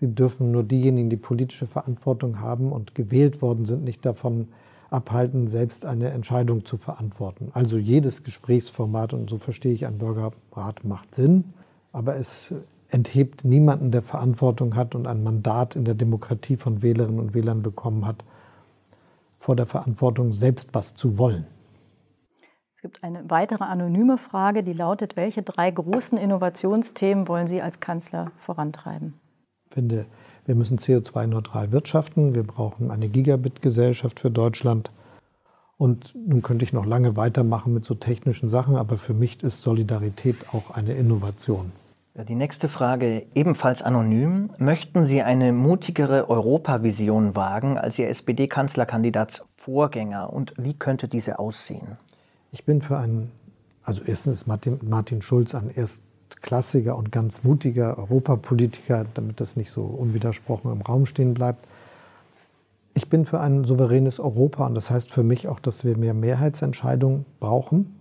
Sie 0.00 0.14
dürfen 0.14 0.50
nur 0.50 0.64
diejenigen, 0.64 1.10
die 1.10 1.16
politische 1.16 1.66
Verantwortung 1.66 2.40
haben 2.40 2.72
und 2.72 2.94
gewählt 2.94 3.42
worden 3.42 3.66
sind, 3.66 3.84
nicht 3.84 4.04
davon 4.06 4.48
abhalten, 4.90 5.48
selbst 5.48 5.84
eine 5.84 6.10
Entscheidung 6.10 6.64
zu 6.64 6.76
verantworten. 6.76 7.50
Also 7.52 7.76
jedes 7.76 8.24
Gesprächsformat, 8.24 9.12
und 9.12 9.30
so 9.30 9.38
verstehe 9.38 9.74
ich 9.74 9.86
ein 9.86 9.98
Bürgerrat, 9.98 10.84
macht 10.84 11.14
Sinn, 11.14 11.44
aber 11.92 12.16
es 12.16 12.54
enthebt 12.88 13.44
niemanden, 13.44 13.90
der 13.90 14.02
Verantwortung 14.02 14.76
hat 14.76 14.94
und 14.94 15.06
ein 15.06 15.22
Mandat 15.22 15.76
in 15.76 15.84
der 15.84 15.94
Demokratie 15.94 16.56
von 16.56 16.82
Wählerinnen 16.82 17.20
und 17.20 17.34
Wählern 17.34 17.62
bekommen 17.62 18.06
hat, 18.06 18.24
vor 19.38 19.56
der 19.56 19.66
Verantwortung, 19.66 20.32
selbst 20.32 20.70
was 20.72 20.94
zu 20.94 21.18
wollen. 21.18 21.46
Es 22.84 22.90
gibt 22.90 23.04
eine 23.04 23.30
weitere 23.30 23.62
anonyme 23.62 24.18
Frage, 24.18 24.64
die 24.64 24.72
lautet, 24.72 25.14
welche 25.14 25.42
drei 25.42 25.70
großen 25.70 26.18
Innovationsthemen 26.18 27.28
wollen 27.28 27.46
Sie 27.46 27.62
als 27.62 27.78
Kanzler 27.78 28.32
vorantreiben? 28.38 29.14
Ich 29.68 29.74
finde, 29.74 30.06
Wir 30.46 30.56
müssen 30.56 30.78
CO2-neutral 30.78 31.70
wirtschaften. 31.70 32.34
Wir 32.34 32.42
brauchen 32.42 32.90
eine 32.90 33.08
Gigabit-Gesellschaft 33.08 34.18
für 34.18 34.32
Deutschland. 34.32 34.90
Und 35.76 36.12
nun 36.16 36.42
könnte 36.42 36.64
ich 36.64 36.72
noch 36.72 36.84
lange 36.84 37.14
weitermachen 37.14 37.72
mit 37.72 37.84
so 37.84 37.94
technischen 37.94 38.50
Sachen, 38.50 38.74
aber 38.74 38.98
für 38.98 39.14
mich 39.14 39.44
ist 39.44 39.60
Solidarität 39.60 40.52
auch 40.52 40.72
eine 40.72 40.94
Innovation. 40.94 41.70
Die 42.16 42.34
nächste 42.34 42.68
Frage, 42.68 43.26
ebenfalls 43.36 43.82
anonym. 43.82 44.50
Möchten 44.58 45.04
Sie 45.04 45.22
eine 45.22 45.52
mutigere 45.52 46.28
Europavision 46.28 47.36
wagen 47.36 47.78
als 47.78 47.96
Ihr 48.00 48.08
SPD-Kanzlerkandidats 48.08 49.44
Vorgänger 49.56 50.32
und 50.32 50.54
wie 50.56 50.74
könnte 50.74 51.06
diese 51.06 51.38
aussehen? 51.38 51.96
Ich 52.54 52.66
bin 52.66 52.82
für 52.82 52.98
einen, 52.98 53.32
also 53.82 54.02
erstens 54.04 54.40
ist 54.40 54.46
Martin, 54.46 54.78
Martin 54.82 55.22
Schulz 55.22 55.54
ein 55.54 55.70
erstklassiger 55.70 56.98
und 56.98 57.10
ganz 57.10 57.44
mutiger 57.44 57.96
Europapolitiker, 57.96 59.06
damit 59.14 59.40
das 59.40 59.56
nicht 59.56 59.70
so 59.70 59.80
unwidersprochen 59.84 60.70
im 60.70 60.82
Raum 60.82 61.06
stehen 61.06 61.32
bleibt. 61.32 61.66
Ich 62.92 63.08
bin 63.08 63.24
für 63.24 63.40
ein 63.40 63.64
souveränes 63.64 64.20
Europa 64.20 64.66
und 64.66 64.74
das 64.74 64.90
heißt 64.90 65.10
für 65.10 65.22
mich 65.22 65.48
auch, 65.48 65.60
dass 65.60 65.86
wir 65.86 65.96
mehr 65.96 66.12
Mehrheitsentscheidungen 66.12 67.24
brauchen. 67.40 67.96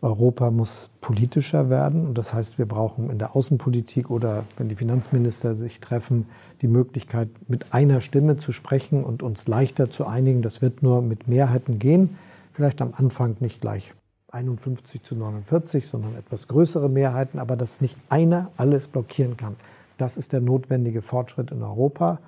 Europa 0.00 0.50
muss 0.50 0.88
politischer 1.02 1.68
werden 1.68 2.06
und 2.06 2.16
das 2.16 2.32
heißt, 2.32 2.56
wir 2.56 2.64
brauchen 2.64 3.10
in 3.10 3.18
der 3.18 3.36
Außenpolitik 3.36 4.08
oder 4.08 4.44
wenn 4.56 4.70
die 4.70 4.76
Finanzminister 4.76 5.54
sich 5.54 5.78
treffen, 5.78 6.26
die 6.62 6.68
Möglichkeit, 6.68 7.28
mit 7.48 7.74
einer 7.74 8.00
Stimme 8.00 8.38
zu 8.38 8.52
sprechen 8.52 9.04
und 9.04 9.22
uns 9.22 9.46
leichter 9.46 9.90
zu 9.90 10.06
einigen. 10.06 10.40
Das 10.40 10.62
wird 10.62 10.82
nur 10.82 11.02
mit 11.02 11.28
Mehrheiten 11.28 11.78
gehen. 11.78 12.16
Vielleicht 12.60 12.82
am 12.82 12.92
Anfang 12.94 13.36
nicht 13.40 13.62
gleich 13.62 13.94
51 14.32 15.02
zu 15.02 15.14
49, 15.14 15.86
sondern 15.86 16.14
etwas 16.14 16.46
größere 16.46 16.90
Mehrheiten, 16.90 17.38
aber 17.38 17.56
dass 17.56 17.80
nicht 17.80 17.96
einer 18.10 18.50
alles 18.58 18.86
blockieren 18.86 19.38
kann. 19.38 19.56
Das 19.96 20.18
ist 20.18 20.34
der 20.34 20.42
notwendige 20.42 21.00
Fortschritt 21.00 21.52
in 21.52 21.62
Europa. 21.62 22.18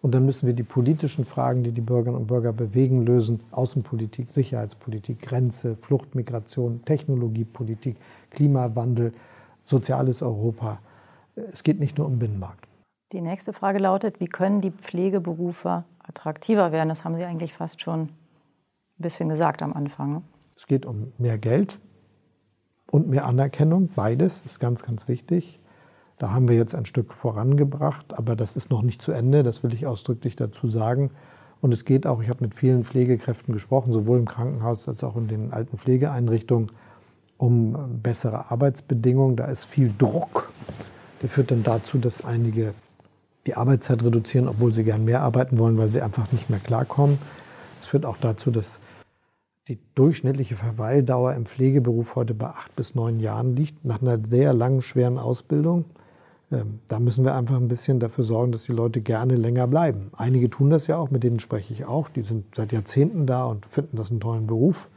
Und 0.00 0.14
dann 0.14 0.24
müssen 0.24 0.46
wir 0.46 0.54
die 0.54 0.62
politischen 0.62 1.26
Fragen, 1.26 1.62
die 1.62 1.72
die 1.72 1.82
Bürgerinnen 1.82 2.22
und 2.22 2.26
Bürger 2.26 2.54
bewegen, 2.54 3.04
lösen. 3.04 3.40
Außenpolitik, 3.50 4.32
Sicherheitspolitik, 4.32 5.20
Grenze, 5.20 5.76
Flucht, 5.76 6.14
Migration, 6.14 6.82
Technologiepolitik, 6.86 7.98
Klimawandel, 8.30 9.12
soziales 9.66 10.22
Europa. 10.22 10.78
Es 11.34 11.62
geht 11.62 11.80
nicht 11.80 11.98
nur 11.98 12.06
um 12.06 12.18
Binnenmarkt. 12.18 12.66
Die 13.12 13.20
nächste 13.20 13.52
Frage 13.52 13.78
lautet, 13.78 14.20
wie 14.20 14.28
können 14.28 14.62
die 14.62 14.70
Pflegeberufe 14.70 15.84
attraktiver 15.98 16.72
werden? 16.72 16.88
Das 16.88 17.04
haben 17.04 17.14
Sie 17.14 17.24
eigentlich 17.24 17.52
fast 17.52 17.82
schon 17.82 18.08
ein 18.98 19.02
bisschen 19.02 19.28
gesagt 19.28 19.62
am 19.62 19.72
Anfang. 19.72 20.12
Ne? 20.12 20.22
Es 20.56 20.66
geht 20.66 20.86
um 20.86 21.12
mehr 21.18 21.38
Geld 21.38 21.78
und 22.90 23.08
mehr 23.08 23.26
Anerkennung. 23.26 23.88
Beides 23.94 24.42
ist 24.42 24.60
ganz, 24.60 24.82
ganz 24.82 25.08
wichtig. 25.08 25.58
Da 26.18 26.30
haben 26.30 26.48
wir 26.48 26.56
jetzt 26.56 26.74
ein 26.74 26.84
Stück 26.84 27.14
vorangebracht, 27.14 28.16
aber 28.16 28.36
das 28.36 28.56
ist 28.56 28.70
noch 28.70 28.82
nicht 28.82 29.02
zu 29.02 29.10
Ende, 29.10 29.42
das 29.42 29.64
will 29.64 29.74
ich 29.74 29.86
ausdrücklich 29.86 30.36
dazu 30.36 30.68
sagen. 30.68 31.10
Und 31.60 31.72
es 31.72 31.84
geht 31.84 32.06
auch, 32.06 32.22
ich 32.22 32.28
habe 32.28 32.44
mit 32.44 32.54
vielen 32.54 32.84
Pflegekräften 32.84 33.52
gesprochen, 33.52 33.92
sowohl 33.92 34.18
im 34.18 34.26
Krankenhaus 34.26 34.88
als 34.88 35.02
auch 35.02 35.16
in 35.16 35.28
den 35.28 35.52
alten 35.52 35.78
Pflegeeinrichtungen, 35.78 36.70
um 37.38 38.00
bessere 38.02 38.50
Arbeitsbedingungen. 38.50 39.36
Da 39.36 39.46
ist 39.46 39.64
viel 39.64 39.92
Druck. 39.96 40.52
Der 41.22 41.28
führt 41.28 41.50
dann 41.50 41.62
dazu, 41.62 41.98
dass 41.98 42.24
einige 42.24 42.74
die 43.46 43.56
Arbeitszeit 43.56 44.02
reduzieren, 44.04 44.48
obwohl 44.48 44.72
sie 44.72 44.84
gern 44.84 45.04
mehr 45.04 45.22
arbeiten 45.22 45.58
wollen, 45.58 45.78
weil 45.78 45.88
sie 45.88 46.02
einfach 46.02 46.30
nicht 46.30 46.50
mehr 46.50 46.60
klarkommen. 46.60 47.18
Es 47.80 47.86
führt 47.86 48.04
auch 48.04 48.16
dazu, 48.16 48.50
dass 48.50 48.78
die 49.68 49.78
durchschnittliche 49.94 50.56
Verweildauer 50.56 51.34
im 51.34 51.46
Pflegeberuf 51.46 52.16
heute 52.16 52.34
bei 52.34 52.48
acht 52.48 52.74
bis 52.74 52.94
neun 52.94 53.20
Jahren 53.20 53.54
liegt, 53.54 53.84
nach 53.84 54.02
einer 54.02 54.18
sehr 54.24 54.52
langen, 54.52 54.82
schweren 54.82 55.18
Ausbildung. 55.18 55.84
Ähm, 56.50 56.80
da 56.88 56.98
müssen 56.98 57.24
wir 57.24 57.34
einfach 57.34 57.56
ein 57.56 57.68
bisschen 57.68 58.00
dafür 58.00 58.24
sorgen, 58.24 58.50
dass 58.50 58.64
die 58.64 58.72
Leute 58.72 59.00
gerne 59.00 59.36
länger 59.36 59.68
bleiben. 59.68 60.10
Einige 60.16 60.50
tun 60.50 60.70
das 60.70 60.88
ja 60.88 60.96
auch, 60.96 61.10
mit 61.10 61.22
denen 61.22 61.38
spreche 61.38 61.72
ich 61.72 61.84
auch. 61.84 62.08
Die 62.08 62.22
sind 62.22 62.56
seit 62.56 62.72
Jahrzehnten 62.72 63.26
da 63.26 63.44
und 63.44 63.64
finden 63.64 63.96
das 63.96 64.10
einen 64.10 64.20
tollen 64.20 64.48
Beruf. 64.48 64.90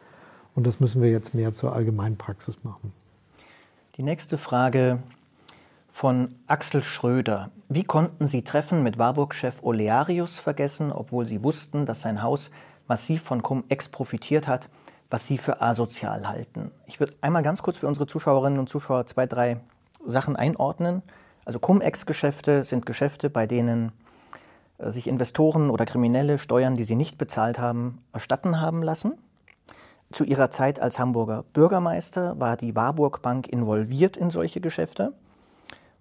Und 0.55 0.65
das 0.65 0.79
müssen 0.79 1.01
wir 1.01 1.11
jetzt 1.11 1.35
mehr 1.35 1.53
zur 1.53 1.73
Allgemeinpraxis 1.73 2.63
machen. 2.63 2.91
Die 3.97 4.03
nächste 4.03 4.37
Frage 4.37 4.99
von 5.89 6.35
Axel 6.47 6.81
Schröder. 6.81 7.51
Wie 7.69 7.83
konnten 7.83 8.27
Sie 8.27 8.41
Treffen 8.41 8.81
mit 8.81 8.97
Warburg-Chef 8.97 9.61
Olearius 9.61 10.39
vergessen, 10.39 10.91
obwohl 10.91 11.25
Sie 11.25 11.43
wussten, 11.43 11.85
dass 11.85 12.01
sein 12.01 12.21
Haus 12.21 12.51
massiv 12.87 13.21
von 13.23 13.41
Cum-Ex 13.41 13.89
profitiert 13.89 14.47
hat, 14.47 14.69
was 15.09 15.27
Sie 15.27 15.37
für 15.37 15.61
asozial 15.61 16.27
halten? 16.27 16.71
Ich 16.87 16.99
würde 16.99 17.13
einmal 17.21 17.43
ganz 17.43 17.63
kurz 17.63 17.77
für 17.77 17.87
unsere 17.87 18.07
Zuschauerinnen 18.07 18.59
und 18.59 18.69
Zuschauer 18.69 19.05
zwei, 19.05 19.25
drei 19.25 19.59
Sachen 20.05 20.35
einordnen. 20.35 21.01
Also 21.45 21.59
Cum-Ex-Geschäfte 21.59 22.63
sind 22.63 22.85
Geschäfte, 22.85 23.29
bei 23.29 23.47
denen 23.47 23.91
äh, 24.77 24.91
sich 24.91 25.07
Investoren 25.07 25.69
oder 25.69 25.85
Kriminelle 25.85 26.37
Steuern, 26.37 26.75
die 26.75 26.83
sie 26.83 26.95
nicht 26.95 27.17
bezahlt 27.17 27.59
haben, 27.59 28.03
erstatten 28.13 28.61
haben 28.61 28.83
lassen. 28.83 29.13
Zu 30.11 30.23
ihrer 30.23 30.49
Zeit 30.49 30.79
als 30.79 30.99
Hamburger 30.99 31.43
Bürgermeister 31.53 32.39
war 32.39 32.57
die 32.57 32.75
Warburg 32.75 33.21
Bank 33.21 33.47
involviert 33.47 34.17
in 34.17 34.29
solche 34.29 34.61
Geschäfte. 34.61 35.13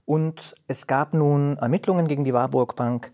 Und 0.07 0.55
es 0.68 0.87
gab 0.87 1.14
nun 1.14 1.57
Ermittlungen 1.57 2.07
gegen 2.07 2.24
die 2.24 2.35
Warburg 2.35 2.76
Bank 2.76 3.12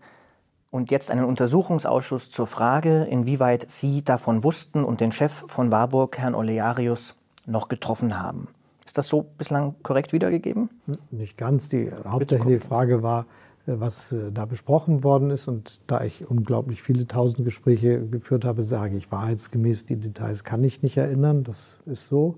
und 0.71 0.89
jetzt 0.89 1.11
einen 1.11 1.25
Untersuchungsausschuss 1.25 2.29
zur 2.31 2.47
Frage, 2.47 3.03
inwieweit 3.03 3.69
Sie 3.69 4.03
davon 4.03 4.43
wussten 4.43 4.83
und 4.83 5.01
den 5.01 5.11
Chef 5.11 5.43
von 5.47 5.69
Warburg, 5.69 6.17
Herrn 6.17 6.33
Olearius, 6.33 7.15
noch 7.45 7.67
getroffen 7.67 8.19
haben. 8.19 8.47
Ist 8.85 8.97
das 8.97 9.07
so 9.07 9.25
bislang 9.37 9.75
korrekt 9.83 10.13
wiedergegeben? 10.13 10.69
Nicht 11.11 11.37
ganz. 11.37 11.69
Die 11.69 11.91
hauptsächliche 12.05 12.59
Frage 12.59 13.03
war, 13.03 13.25
äh, 13.67 13.73
was 13.77 14.11
äh, 14.11 14.31
da 14.31 14.45
besprochen 14.45 15.03
worden 15.03 15.29
ist. 15.29 15.47
Und 15.47 15.81
da 15.87 16.03
ich 16.03 16.29
unglaublich 16.29 16.81
viele 16.81 17.07
tausend 17.07 17.45
Gespräche 17.45 18.05
geführt 18.07 18.45
habe, 18.45 18.63
sage 18.63 18.97
ich 18.97 19.11
wahrheitsgemäß, 19.11 19.85
die 19.85 19.97
Details 19.97 20.43
kann 20.43 20.63
ich 20.63 20.81
nicht 20.81 20.97
erinnern. 20.97 21.43
Das 21.43 21.79
ist 21.85 22.09
so. 22.09 22.37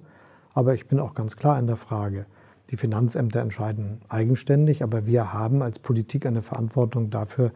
Aber 0.53 0.73
ich 0.73 0.88
bin 0.88 0.99
auch 0.99 1.13
ganz 1.13 1.36
klar 1.38 1.57
in 1.59 1.67
der 1.67 1.77
Frage. 1.77 2.25
Die 2.69 2.77
Finanzämter 2.77 3.41
entscheiden 3.41 4.01
eigenständig, 4.09 4.84
aber 4.84 5.05
wir 5.05 5.34
haben 5.34 5.61
als 5.61 5.79
Politik 5.79 6.25
eine 6.25 6.41
Verantwortung 6.41 7.09
dafür, 7.09 7.51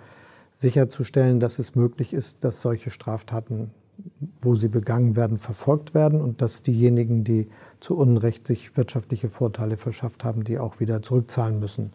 sicherzustellen, 0.57 1.39
dass 1.39 1.59
es 1.59 1.75
möglich 1.75 2.13
ist, 2.13 2.43
dass 2.43 2.61
solche 2.61 2.89
Straftaten, 2.89 3.71
wo 4.41 4.55
sie 4.55 4.67
begangen 4.67 5.15
werden, 5.15 5.37
verfolgt 5.37 5.93
werden 5.93 6.19
und 6.19 6.41
dass 6.41 6.63
diejenigen, 6.63 7.23
die 7.23 7.47
zu 7.79 7.95
Unrecht 7.95 8.45
sich 8.45 8.75
wirtschaftliche 8.75 9.29
Vorteile 9.29 9.77
verschafft 9.77 10.23
haben, 10.23 10.43
die 10.43 10.59
auch 10.59 10.79
wieder 10.79 11.01
zurückzahlen 11.01 11.59
müssen. 11.59 11.93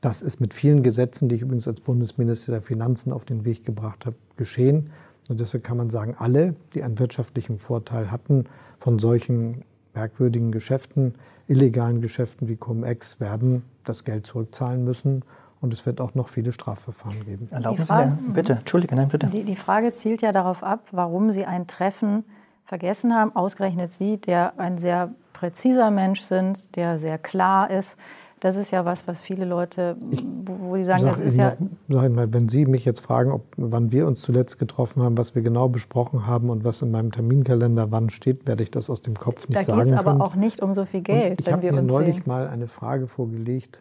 Das 0.00 0.22
ist 0.22 0.40
mit 0.40 0.54
vielen 0.54 0.82
Gesetzen, 0.82 1.28
die 1.28 1.36
ich 1.36 1.42
übrigens 1.42 1.66
als 1.66 1.80
Bundesminister 1.80 2.52
der 2.52 2.62
Finanzen 2.62 3.12
auf 3.12 3.24
den 3.24 3.44
Weg 3.44 3.64
gebracht 3.64 4.06
habe, 4.06 4.16
geschehen. 4.36 4.90
Und 5.28 5.40
deshalb 5.40 5.64
kann 5.64 5.76
man 5.76 5.90
sagen, 5.90 6.14
alle, 6.18 6.54
die 6.74 6.82
einen 6.82 6.98
wirtschaftlichen 6.98 7.58
Vorteil 7.58 8.10
hatten 8.10 8.44
von 8.78 8.98
solchen 8.98 9.64
merkwürdigen 9.94 10.52
Geschäften, 10.52 11.14
illegalen 11.48 12.00
Geschäften 12.00 12.48
wie 12.48 12.56
Cum-Ex, 12.56 13.18
werden 13.18 13.62
das 13.84 14.04
Geld 14.04 14.26
zurückzahlen 14.26 14.84
müssen. 14.84 15.22
Und 15.60 15.72
es 15.72 15.86
wird 15.86 16.00
auch 16.00 16.14
noch 16.14 16.28
viele 16.28 16.52
Strafverfahren 16.52 17.24
geben. 17.24 17.48
Erlauben 17.50 17.84
Frage, 17.84 18.18
Sie 18.18 18.26
mir, 18.28 18.34
bitte, 18.34 18.52
Entschuldige, 18.54 18.94
nein, 18.96 19.08
bitte. 19.08 19.28
Die, 19.28 19.44
die 19.44 19.56
Frage 19.56 19.92
zielt 19.92 20.20
ja 20.20 20.32
darauf 20.32 20.62
ab, 20.62 20.80
warum 20.92 21.30
Sie 21.30 21.46
ein 21.46 21.66
Treffen 21.66 22.24
vergessen 22.64 23.14
haben, 23.14 23.34
ausgerechnet 23.34 23.92
Sie, 23.92 24.18
der 24.18 24.58
ein 24.58 24.78
sehr 24.78 25.14
präziser 25.32 25.90
Mensch 25.90 26.20
sind, 26.20 26.76
der 26.76 26.98
sehr 26.98 27.18
klar 27.18 27.70
ist. 27.70 27.96
Das 28.40 28.56
ist 28.56 28.70
ja 28.72 28.84
was, 28.84 29.08
was 29.08 29.20
viele 29.20 29.46
Leute, 29.46 29.96
wo, 30.44 30.76
die 30.76 30.84
sagen, 30.84 31.02
sag 31.02 31.12
das 31.12 31.20
ist 31.20 31.38
ja. 31.38 31.56
Sag 31.88 32.12
mal, 32.12 32.30
wenn 32.34 32.50
Sie 32.50 32.66
mich 32.66 32.84
jetzt 32.84 33.00
fragen, 33.00 33.32
ob, 33.32 33.46
wann 33.56 33.90
wir 33.90 34.06
uns 34.06 34.20
zuletzt 34.20 34.58
getroffen 34.58 35.02
haben, 35.02 35.16
was 35.16 35.34
wir 35.34 35.40
genau 35.40 35.68
besprochen 35.68 36.26
haben 36.26 36.50
und 36.50 36.62
was 36.62 36.82
in 36.82 36.90
meinem 36.90 37.10
Terminkalender 37.10 37.90
wann 37.90 38.10
steht, 38.10 38.46
werde 38.46 38.62
ich 38.62 38.70
das 38.70 38.90
aus 38.90 39.00
dem 39.00 39.14
Kopf 39.14 39.48
nicht 39.48 39.60
da 39.60 39.64
sagen. 39.64 39.78
Da 39.78 39.84
geht 39.84 39.92
es 39.94 39.98
aber 39.98 40.22
auch 40.22 40.34
nicht 40.34 40.60
um 40.60 40.74
so 40.74 40.84
viel 40.84 41.00
Geld. 41.00 41.38
Und 41.38 41.46
ich 41.46 41.50
habe 41.50 41.72
mir 41.72 41.80
neulich 41.80 42.16
sehen. 42.16 42.24
mal 42.26 42.48
eine 42.48 42.66
Frage 42.66 43.08
vorgelegt. 43.08 43.80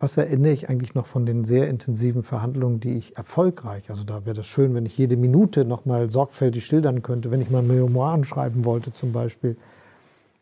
Was 0.00 0.16
erinnere 0.16 0.52
ich 0.52 0.68
eigentlich 0.68 0.94
noch 0.94 1.06
von 1.06 1.26
den 1.26 1.44
sehr 1.44 1.68
intensiven 1.68 2.22
Verhandlungen, 2.22 2.78
die 2.78 2.92
ich 2.92 3.16
erfolgreich, 3.16 3.90
also 3.90 4.04
da 4.04 4.24
wäre 4.24 4.36
das 4.36 4.46
schön, 4.46 4.72
wenn 4.74 4.86
ich 4.86 4.96
jede 4.96 5.16
Minute 5.16 5.64
noch 5.64 5.86
mal 5.86 6.08
sorgfältig 6.08 6.64
schildern 6.64 7.02
könnte, 7.02 7.32
wenn 7.32 7.42
ich 7.42 7.50
mal 7.50 7.62
Memoiren 7.62 8.22
schreiben 8.22 8.64
wollte 8.64 8.92
zum 8.92 9.12
Beispiel, 9.12 9.56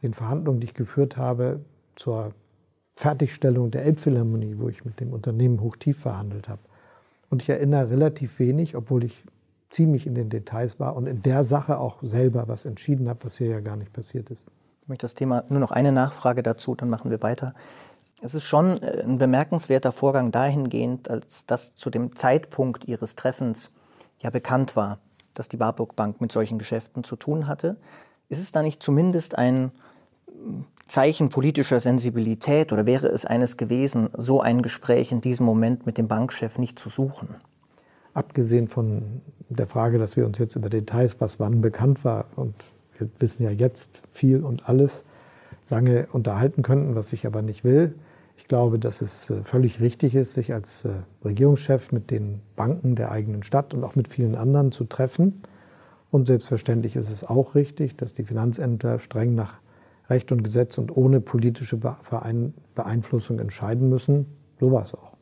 den 0.03 0.13
Verhandlungen, 0.13 0.61
die 0.61 0.67
ich 0.67 0.75
geführt 0.75 1.17
habe 1.17 1.61
zur 1.97 2.33
Fertigstellung 2.97 3.71
der 3.71 3.85
Elbphilharmonie, 3.85 4.57
wo 4.59 4.69
ich 4.69 4.85
mit 4.85 5.01
dem 5.01 5.15
Unternehmen 5.15 5.61
hochtief 5.61 5.99
verhandelt 5.99 6.49
habe. 6.49 6.61
Und 7.31 7.43
ich 7.43 7.49
erinnere 7.49 7.91
relativ 7.91 8.39
wenig, 8.39 8.77
obwohl 8.77 9.05
ich 9.05 9.25
ziemlich 9.71 10.07
in 10.07 10.15
den 10.15 10.29
Details 10.29 10.79
war 10.79 10.97
und 10.97 11.07
in 11.07 11.23
der 11.23 11.45
Sache 11.45 11.79
auch 11.79 12.03
selber 12.03 12.47
was 12.47 12.67
entschieden 12.67 13.09
habe, 13.09 13.25
was 13.25 13.39
hier 13.39 13.49
ja 13.49 13.61
gar 13.61 13.77
nicht 13.77 13.93
passiert 13.93 14.31
ist. 14.31 14.47
Ich 14.83 14.89
möchte 14.89 15.05
das 15.05 15.15
Thema 15.15 15.45
nur 15.49 15.61
noch 15.61 15.73
eine 15.73 15.93
Nachfrage 15.93 16.43
dazu, 16.43 16.75
dann 16.75 16.89
machen 16.89 17.11
wir 17.11 17.23
weiter. 17.23 17.55
Es 18.23 18.35
ist 18.35 18.45
schon 18.45 18.83
äh, 18.83 19.03
ein 19.03 19.19
bemerkenswerter 19.19 19.93
Vorgang 19.93 20.31
dahingehend, 20.31 21.11
als 21.11 21.47
dass 21.47 21.75
zu 21.75 21.91
dem 21.91 22.17
Zeitpunkt 22.17 22.85
Ihres 22.87 23.17
Treffens 23.17 23.71
ja 24.19 24.31
bekannt 24.31 24.77
war, 24.77 24.99
dass 25.35 25.49
die 25.49 25.61
Warburg 25.61 25.97
Bank 25.97 26.21
mit 26.21 26.33
solchen 26.33 26.59
Geschäften 26.59 27.05
zu 27.05 27.17
tun 27.17 27.47
hatte. 27.47 27.77
Ist 28.29 28.41
es 28.41 28.53
da 28.53 28.63
nicht 28.63 28.83
zumindest 28.83 29.37
ein 29.37 29.71
Zeichen 30.87 31.29
politischer 31.29 31.81
Sensibilität 31.81 32.73
oder 32.73 32.87
wäre 32.87 33.09
es 33.09 33.25
eines 33.25 33.57
gewesen, 33.57 34.09
so 34.17 34.41
ein 34.41 34.63
Gespräch 34.63 35.13
in 35.13 35.21
diesem 35.21 35.45
Moment 35.45 35.85
mit 35.85 35.99
dem 35.99 36.09
Bankchef 36.09 36.59
nicht 36.59 36.79
zu 36.79 36.89
suchen? 36.89 37.29
Abgesehen 38.15 38.69
von 38.69 39.21
der 39.49 39.67
Frage, 39.67 39.99
dass 39.99 40.17
wir 40.17 40.27
uns 40.27 40.39
jetzt 40.39 40.57
über 40.57 40.71
Details, 40.71 41.21
was 41.21 41.39
wann 41.39 41.61
bekannt 41.61 42.05
war, 42.05 42.27
und 42.37 42.55
wir 42.97 43.09
wissen 43.19 43.43
ja 43.43 43.51
jetzt 43.51 44.03
viel 44.11 44.43
und 44.43 44.69
alles, 44.69 45.05
lange 45.69 46.07
unterhalten 46.13 46.63
könnten, 46.63 46.95
was 46.95 47.13
ich 47.13 47.27
aber 47.27 47.43
nicht 47.43 47.65
will. 47.65 47.95
Ich 48.47 48.49
glaube, 48.49 48.79
dass 48.79 49.01
es 49.01 49.29
äh, 49.29 49.43
völlig 49.43 49.81
richtig 49.81 50.15
ist, 50.15 50.35
sich 50.35 50.55
als 50.55 50.85
äh, 50.85 50.91
Regierungschef 51.25 51.91
mit 51.91 52.13
den 52.13 52.43
Banken 52.55 52.95
der 52.95 53.11
eigenen 53.11 53.43
Stadt 53.43 53.75
und 53.75 53.83
auch 53.83 53.97
mit 53.97 54.07
vielen 54.07 54.37
anderen 54.37 54.71
zu 54.71 54.85
treffen. 54.85 55.43
Und 56.13 56.29
selbstverständlich 56.29 56.95
ist 56.95 57.11
es 57.11 57.25
auch 57.25 57.57
richtig, 57.57 57.97
dass 57.97 58.15
die 58.15 58.23
Finanzämter 58.23 59.01
streng 59.01 59.35
nach 59.35 59.55
Recht 60.09 60.31
und 60.31 60.45
Gesetz 60.45 60.79
und 60.79 60.97
ohne 60.97 61.21
politische 61.21 61.77
Beeinflussung 62.77 63.41
entscheiden 63.41 63.89
müssen. 63.89 64.27
So 64.61 64.71
war 64.71 64.85
es 64.85 64.95
auch. 64.95 65.17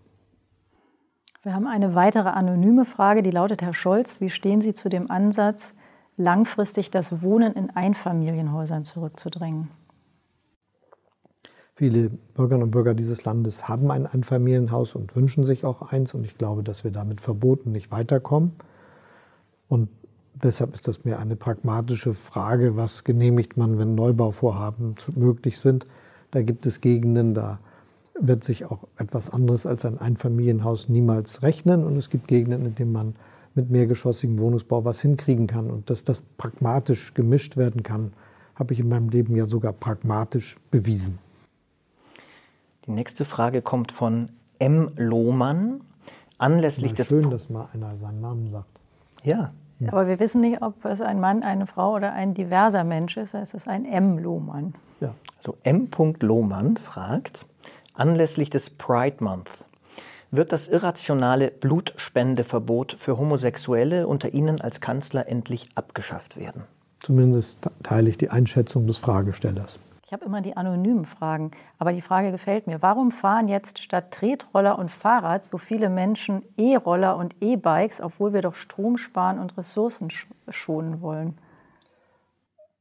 Wir 1.43 1.55
haben 1.55 1.67
eine 1.67 1.95
weitere 1.95 2.29
anonyme 2.29 2.85
Frage, 2.85 3.23
die 3.23 3.31
lautet, 3.31 3.63
Herr 3.63 3.73
Scholz, 3.73 4.21
wie 4.21 4.29
stehen 4.29 4.61
Sie 4.61 4.75
zu 4.75 4.91
dem 4.91 5.11
Ansatz, 5.11 5.73
langfristig 6.19 6.91
das 6.91 7.23
Wohnen 7.23 7.55
in 7.55 7.71
Einfamilienhäusern 7.71 8.85
zurückzudrängen? 8.85 9.71
Viele 11.77 12.11
Bürgerinnen 12.35 12.65
und 12.65 12.71
Bürger 12.71 12.95
dieses 12.95 13.25
Landes 13.25 13.69
haben 13.69 13.91
ein 13.91 14.07
Einfamilienhaus 14.07 14.95
und 14.95 15.15
wünschen 15.17 15.45
sich 15.45 15.65
auch 15.65 15.83
eins. 15.83 16.15
Und 16.15 16.25
ich 16.25 16.39
glaube, 16.39 16.63
dass 16.63 16.85
wir 16.85 16.93
damit 16.93 17.21
verboten 17.21 17.73
nicht 17.73 17.91
weiterkommen. 17.91 18.53
Und 19.69 19.89
Deshalb 20.43 20.75
ist 20.75 20.89
das 20.89 21.05
mir 21.05 21.21
eine 21.21 21.37
pragmatische 21.37 22.13
Frage, 22.13 22.77
was 22.77 23.05
genehmigt 23.05 23.57
man, 23.57 23.79
wenn 23.79 23.95
Neubauvorhaben 23.95 24.97
möglich 25.15 25.61
sind. 25.61 25.87
Da 26.33 26.43
gibt 26.43 26.67
es 26.67 26.81
Gegenden, 26.81 27.35
da 27.35 27.61
wird 28.21 28.43
sich 28.43 28.65
auch 28.65 28.89
etwas 28.97 29.31
anderes 29.31 29.65
als 29.65 29.85
ein 29.85 29.99
Einfamilienhaus 29.99 30.89
niemals 30.89 31.43
rechnen. 31.43 31.85
Und 31.85 31.97
es 31.97 32.11
gibt 32.11 32.27
Gegenden, 32.27 32.67
in 32.67 32.75
denen 32.75 32.93
man 32.93 33.15
mit 33.55 33.71
mehrgeschossigem 33.71 34.41
Wohnungsbau 34.41 34.85
was 34.85 35.01
hinkriegen 35.01 35.47
kann. 35.47 35.71
Und 35.71 35.89
dass 35.89 36.03
das 36.03 36.23
pragmatisch 36.37 37.15
gemischt 37.15 37.57
werden 37.57 37.85
kann, 37.85 38.13
habe 38.57 38.75
ich 38.75 38.81
in 38.81 38.89
meinem 38.89 39.11
Leben 39.11 39.37
ja 39.37 39.47
sogar 39.47 39.73
pragmatisch 39.73 40.57
bewiesen. 40.73 41.19
Die 42.87 42.91
nächste 42.91 43.25
Frage 43.25 43.63
kommt 43.63 43.93
von 43.93 44.31
M. 44.59 44.91
Lohmann. 44.97 45.81
Anlässlich 46.39 46.93
mal 46.93 46.97
des. 46.97 47.09
Schön, 47.09 47.31
dass 47.31 47.49
mal 47.49 47.69
einer 47.73 47.97
seinen 47.97 48.21
Namen 48.21 48.49
sagt. 48.49 48.69
Ja, 49.23 49.53
aber 49.89 50.07
wir 50.07 50.21
wissen 50.21 50.41
nicht, 50.41 50.63
ob 50.63 50.85
es 50.85 51.01
ein 51.01 51.21
Mann, 51.21 51.43
eine 51.43 51.67
Frau 51.67 51.95
oder 51.95 52.13
ein 52.13 52.35
diverser 52.35 52.85
Mensch 52.85 53.17
ist. 53.17 53.35
Es 53.35 53.55
ist 53.55 53.69
ein 53.69 53.85
M. 53.85 54.19
Lohmann. 54.19 54.75
Ja. 55.01 55.15
So 55.43 55.57
M. 55.63 55.89
Lohmann 56.21 56.77
fragt, 56.77 57.47
anlässlich 57.95 58.51
des 58.51 58.71
Pride 58.71 59.23
Month, 59.23 59.51
wird 60.31 60.53
das 60.53 60.69
irrationale 60.69 61.51
Blutspendeverbot 61.51 62.93
für 62.93 63.19
Homosexuelle 63.19 64.07
unter 64.07 64.33
Ihnen 64.33 64.61
als 64.61 64.81
Kanzler 64.81 65.29
endlich 65.29 65.69
abgeschafft 65.75 66.37
werden? 66.37 66.65
Zumindest 67.01 67.59
teile 67.83 68.11
ich 68.11 68.19
die 68.19 68.31
Einschätzung 68.31 68.87
des 68.87 68.99
Fragestellers. 68.99 69.79
Ich 70.15 70.21
habe 70.21 70.27
immer 70.27 70.43
die 70.43 70.57
anonymen 70.57 71.05
Fragen, 71.05 71.51
aber 71.77 71.93
die 71.93 72.01
Frage 72.01 72.31
gefällt 72.31 72.69
mir. 72.69 72.81
Warum 72.83 73.11
fahren 73.11 73.49
jetzt 73.49 73.81
statt 73.81 74.13
Tretroller 74.13 74.79
und 74.79 74.93
Fahrrad 74.93 75.45
so 75.45 75.59
viele 75.59 75.91
Menschen 75.91 76.45
E-Roller 76.57 77.17
und 77.17 77.35
E-Bikes, 77.41 78.01
obwohl 78.01 78.33
wir 78.33 78.41
doch 78.41 78.55
Strom 78.55 78.97
sparen 78.97 79.41
und 79.41 79.59
Ressourcen 79.59 80.11
schonen 80.49 81.01
wollen? 81.01 81.37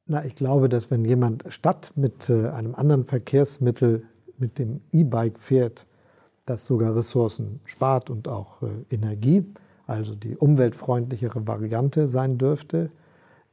Na, 0.05 0.23
ich 0.23 0.35
glaube, 0.35 0.69
dass 0.69 0.91
wenn 0.91 1.03
jemand 1.05 1.45
statt 1.47 1.93
mit 1.95 2.29
äh, 2.29 2.49
einem 2.49 2.75
anderen 2.75 3.03
Verkehrsmittel 3.03 4.03
mit 4.37 4.59
dem 4.59 4.81
E-Bike 4.91 5.39
fährt, 5.39 5.87
das 6.45 6.67
sogar 6.67 6.95
Ressourcen 6.95 7.61
spart 7.65 8.11
und 8.11 8.27
auch 8.27 8.61
äh, 8.61 8.67
Energie, 8.93 9.43
also 9.87 10.13
die 10.13 10.37
umweltfreundlichere 10.37 11.47
Variante 11.47 12.07
sein 12.07 12.37
dürfte, 12.37 12.91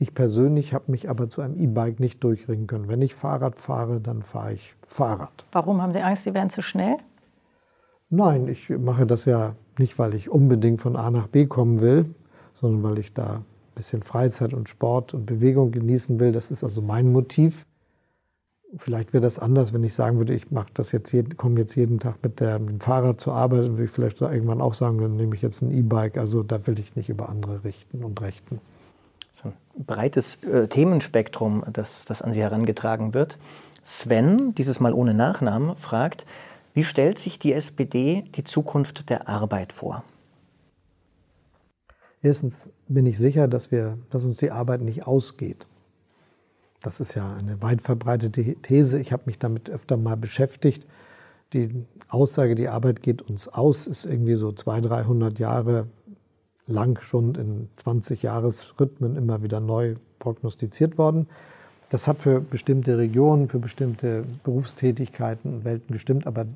ich 0.01 0.15
persönlich 0.15 0.73
habe 0.73 0.91
mich 0.91 1.11
aber 1.11 1.29
zu 1.29 1.43
einem 1.43 1.61
E-Bike 1.61 2.01
nicht 2.01 2.25
durchringen 2.25 2.67
können. 2.67 2.89
Wenn 2.89 3.03
ich 3.03 3.15
Fahrrad 3.15 3.59
fahre, 3.59 4.01
dann 4.01 4.23
fahre 4.23 4.55
ich 4.55 4.75
Fahrrad. 4.83 5.45
Warum 5.53 5.83
haben 5.83 5.93
Sie 5.93 6.01
Angst, 6.01 6.25
Sie 6.25 6.33
wären 6.33 6.49
zu 6.49 6.63
schnell? 6.63 6.97
Nein, 8.09 8.49
ich 8.49 8.71
mache 8.71 9.07
das 9.07 9.27
ja 9.27 9.57
nicht, 9.79 9.99
weil 9.99 10.15
ich 10.15 10.31
unbedingt 10.31 10.81
von 10.81 10.97
A 10.97 11.11
nach 11.11 11.27
B 11.27 11.45
kommen 11.45 11.83
will, 11.83 12.15
sondern 12.55 12.83
weil 12.83 12.99
ich 12.99 13.13
da 13.13 13.35
ein 13.35 13.45
bisschen 13.75 14.03
Freizeit 14.03 14.55
und 14.55 14.71
Sport 14.71 15.13
und 15.13 15.27
Bewegung 15.27 15.71
genießen 15.71 16.19
will. 16.19 16.33
Das 16.33 16.51
ist 16.51 16.65
also 16.65 16.81
mein 16.81 17.13
Motiv. 17.13 17.67
Vielleicht 18.79 19.13
wäre 19.13 19.23
das 19.23 19.39
anders, 19.39 19.75
wenn 19.75 19.85
ich 19.85 19.93
sagen 19.93 20.17
würde, 20.17 20.33
ich 20.33 20.51
mache 20.51 20.71
das 20.73 20.93
jetzt 20.93 21.13
jeden, 21.13 21.37
komme 21.37 21.61
jetzt 21.61 21.75
jeden 21.75 21.99
Tag 21.99 22.23
mit, 22.23 22.41
der, 22.41 22.59
mit 22.59 22.71
dem 22.71 22.81
Fahrrad 22.81 23.21
zur 23.21 23.35
Arbeit 23.35 23.65
und 23.65 23.73
würde 23.73 23.85
ich 23.85 23.91
vielleicht 23.91 24.23
irgendwann 24.23 24.63
auch 24.63 24.75
sagen, 24.75 24.97
dann 24.97 25.17
nehme 25.17 25.35
ich 25.35 25.43
jetzt 25.43 25.61
ein 25.61 25.71
E-Bike. 25.71 26.17
Also 26.17 26.43
da 26.43 26.67
will 26.67 26.79
ich 26.79 26.97
nicht 26.97 27.11
über 27.11 27.29
andere 27.29 27.65
richten 27.65 28.03
und 28.03 28.19
rechten 28.23 28.63
so 29.33 29.53
breites 29.86 30.43
äh, 30.43 30.69
Themenspektrum, 30.69 31.65
das, 31.73 32.05
das 32.05 32.23
an 32.23 32.32
Sie 32.32 32.40
herangetragen 32.40 33.15
wird. 33.15 33.39
Sven, 33.82 34.55
dieses 34.55 34.81
Mal 34.81 34.93
ohne 34.93 35.15
Nachnamen, 35.15 35.77
fragt, 35.77 36.27
wie 36.74 36.85
stellt 36.85 37.19
sich 37.19 37.39
die 37.39 37.52
SPD 37.52 38.24
die 38.36 38.44
Zukunft 38.44 39.11
der 39.11 39.28
Arbeit 39.28 39.73
vor? 39.73 40.05
Erstens 42.23 42.70
bin 42.89 43.07
ich 43.07 43.19
sicher, 43.19 43.48
dass, 43.48 43.70
wir, 43.70 43.98
dass 44.11 44.24
uns 44.24 44.39
die 44.39 44.51
Arbeit 44.51 44.82
nicht 44.82 45.07
ausgeht. 45.07 45.66
Das 46.82 47.01
ist 47.01 47.15
ja 47.15 47.36
eine 47.36 47.61
weit 47.62 47.82
verbreitete 47.82 48.55
These. 48.57 49.01
Ich 49.01 49.12
habe 49.12 49.24
mich 49.27 49.39
damit 49.39 49.70
öfter 49.70 49.97
mal 49.97 50.16
beschäftigt. 50.16 50.86
Die 51.52 51.85
Aussage, 52.09 52.55
die 52.55 52.69
Arbeit 52.69 53.02
geht 53.02 53.23
uns 53.23 53.48
aus, 53.48 53.86
ist 53.86 54.05
irgendwie 54.05 54.35
so 54.35 54.52
200, 54.52 54.90
300 54.90 55.39
Jahre 55.39 55.86
lang 56.71 57.01
schon 57.03 57.35
in 57.35 57.69
20 57.77 58.23
Jahresrhythmen 58.23 59.17
immer 59.17 59.43
wieder 59.43 59.61
neu 59.61 59.97
prognostiziert 60.19 60.99
worden. 60.99 61.27
Das 61.91 62.07
hat 62.07 62.19
für 62.19 62.41
bestimmte 62.41 62.99
Regionen, 62.99 63.49
für 63.49 63.59
bestimmte 63.59 64.25
Berufstätigkeiten 64.45 65.53
und 65.53 65.65
Welten 65.65 65.93
gestimmt, 65.93 66.27
aber 66.27 66.47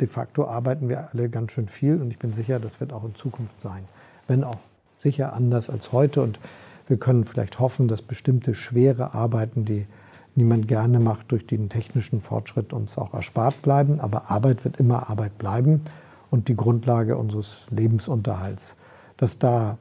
de 0.00 0.08
facto 0.08 0.46
arbeiten 0.46 0.88
wir 0.88 1.08
alle 1.12 1.28
ganz 1.28 1.52
schön 1.52 1.68
viel 1.68 2.00
und 2.00 2.10
ich 2.10 2.18
bin 2.18 2.32
sicher, 2.32 2.60
das 2.60 2.80
wird 2.80 2.92
auch 2.92 3.04
in 3.04 3.14
Zukunft 3.14 3.60
sein. 3.60 3.84
Wenn 4.28 4.44
auch 4.44 4.58
sicher 4.98 5.32
anders 5.32 5.68
als 5.68 5.92
heute 5.92 6.22
und 6.22 6.38
wir 6.86 6.96
können 6.96 7.24
vielleicht 7.24 7.58
hoffen, 7.58 7.88
dass 7.88 8.02
bestimmte 8.02 8.54
schwere 8.54 9.14
Arbeiten, 9.14 9.64
die 9.64 9.86
niemand 10.34 10.68
gerne 10.68 11.00
macht, 11.00 11.30
durch 11.32 11.46
den 11.46 11.68
technischen 11.68 12.20
Fortschritt 12.20 12.72
uns 12.72 12.98
auch 12.98 13.14
erspart 13.14 13.62
bleiben. 13.62 14.00
Aber 14.00 14.30
Arbeit 14.30 14.64
wird 14.64 14.78
immer 14.78 15.08
Arbeit 15.08 15.38
bleiben 15.38 15.82
und 16.30 16.48
die 16.48 16.56
Grundlage 16.56 17.16
unseres 17.16 17.66
Lebensunterhalts 17.70 18.76
dass 19.16 19.38
da 19.38 19.78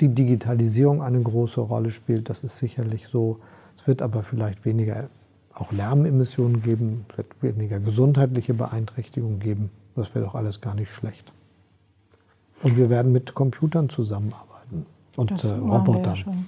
die 0.00 0.08
Digitalisierung 0.08 1.02
eine 1.02 1.20
große 1.20 1.60
Rolle 1.60 1.90
spielt, 1.90 2.28
das 2.28 2.44
ist 2.44 2.58
sicherlich 2.58 3.08
so. 3.08 3.38
Es 3.76 3.86
wird 3.86 4.02
aber 4.02 4.22
vielleicht 4.22 4.64
weniger 4.64 5.08
auch 5.54 5.72
Lärmemissionen 5.72 6.62
geben, 6.62 7.06
es 7.10 7.18
wird 7.18 7.42
weniger 7.42 7.78
gesundheitliche 7.78 8.54
Beeinträchtigungen 8.54 9.38
geben. 9.38 9.70
Das 9.94 10.14
wäre 10.14 10.24
doch 10.24 10.34
alles 10.34 10.60
gar 10.60 10.74
nicht 10.74 10.90
schlecht. 10.90 11.32
Und 12.62 12.76
wir 12.76 12.90
werden 12.90 13.12
mit 13.12 13.34
Computern 13.34 13.88
zusammenarbeiten 13.88 14.86
und 15.16 15.44
äh, 15.44 15.48
Robotern. 15.48 16.46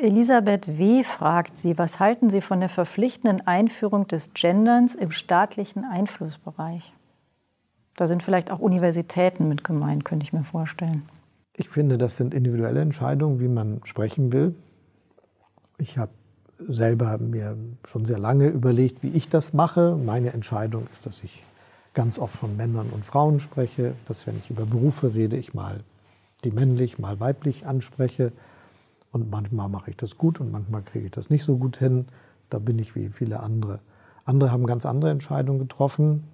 Elisabeth 0.00 0.78
W. 0.78 1.04
fragt 1.04 1.56
Sie, 1.56 1.78
was 1.78 2.00
halten 2.00 2.28
Sie 2.28 2.40
von 2.40 2.58
der 2.58 2.68
verpflichtenden 2.68 3.46
Einführung 3.46 4.08
des 4.08 4.34
Genderns 4.34 4.96
im 4.96 5.12
staatlichen 5.12 5.84
Einflussbereich? 5.84 6.92
Da 7.94 8.08
sind 8.08 8.22
vielleicht 8.22 8.50
auch 8.50 8.58
Universitäten 8.58 9.46
mit 9.46 9.62
gemeint, 9.62 10.04
könnte 10.04 10.24
ich 10.24 10.32
mir 10.32 10.42
vorstellen. 10.42 11.02
Ich 11.54 11.68
finde, 11.68 11.98
das 11.98 12.16
sind 12.16 12.32
individuelle 12.32 12.80
Entscheidungen, 12.80 13.40
wie 13.40 13.48
man 13.48 13.80
sprechen 13.84 14.32
will. 14.32 14.54
Ich 15.78 15.98
habe 15.98 16.12
selber 16.58 17.18
mir 17.18 17.56
schon 17.86 18.06
sehr 18.06 18.18
lange 18.18 18.48
überlegt, 18.48 19.02
wie 19.02 19.10
ich 19.10 19.28
das 19.28 19.52
mache. 19.52 19.96
Meine 19.96 20.32
Entscheidung 20.32 20.86
ist, 20.92 21.04
dass 21.04 21.22
ich 21.22 21.42
ganz 21.94 22.18
oft 22.18 22.34
von 22.34 22.56
Männern 22.56 22.88
und 22.90 23.04
Frauen 23.04 23.40
spreche, 23.40 23.94
dass 24.08 24.26
wenn 24.26 24.38
ich 24.38 24.48
über 24.48 24.64
Berufe 24.64 25.14
rede, 25.14 25.36
ich 25.36 25.52
mal 25.52 25.80
die 26.44 26.50
männlich, 26.50 26.98
mal 26.98 27.20
weiblich 27.20 27.66
anspreche. 27.66 28.32
Und 29.12 29.30
manchmal 29.30 29.68
mache 29.68 29.90
ich 29.90 29.96
das 29.96 30.16
gut 30.16 30.40
und 30.40 30.50
manchmal 30.50 30.82
kriege 30.82 31.06
ich 31.06 31.10
das 31.12 31.28
nicht 31.28 31.44
so 31.44 31.58
gut 31.58 31.76
hin. 31.76 32.06
Da 32.48 32.58
bin 32.58 32.78
ich 32.78 32.96
wie 32.96 33.08
viele 33.10 33.40
andere. 33.40 33.80
Andere 34.24 34.50
haben 34.50 34.66
ganz 34.66 34.86
andere 34.86 35.10
Entscheidungen 35.10 35.58
getroffen. 35.58 36.24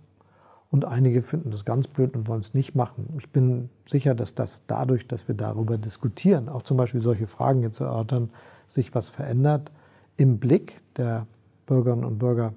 Und 0.71 0.85
einige 0.85 1.23
finden 1.23 1.51
das 1.51 1.65
ganz 1.65 1.89
blöd 1.89 2.15
und 2.15 2.29
wollen 2.29 2.41
es 2.41 2.53
nicht 2.53 2.75
machen. 2.75 3.15
Ich 3.19 3.31
bin 3.31 3.71
sicher, 3.87 4.15
dass 4.15 4.35
das 4.35 4.63
dadurch, 4.67 5.09
dass 5.09 5.27
wir 5.27 5.35
darüber 5.35 5.79
diskutieren, 5.79 6.49
auch 6.49 6.63
zum 6.63 6.77
Beispiel 6.77 7.01
solche 7.01 7.27
Fragen 7.27 7.63
jetzt 7.63 7.81
erörtern, 7.81 8.31
sich 8.67 8.95
was 8.95 9.09
verändert 9.09 9.73
im 10.19 10.39
Blick 10.39 10.81
der 10.97 11.27
Bürgerinnen 11.65 12.05
und 12.05 12.19
Bürger 12.19 12.53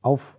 auf 0.00 0.38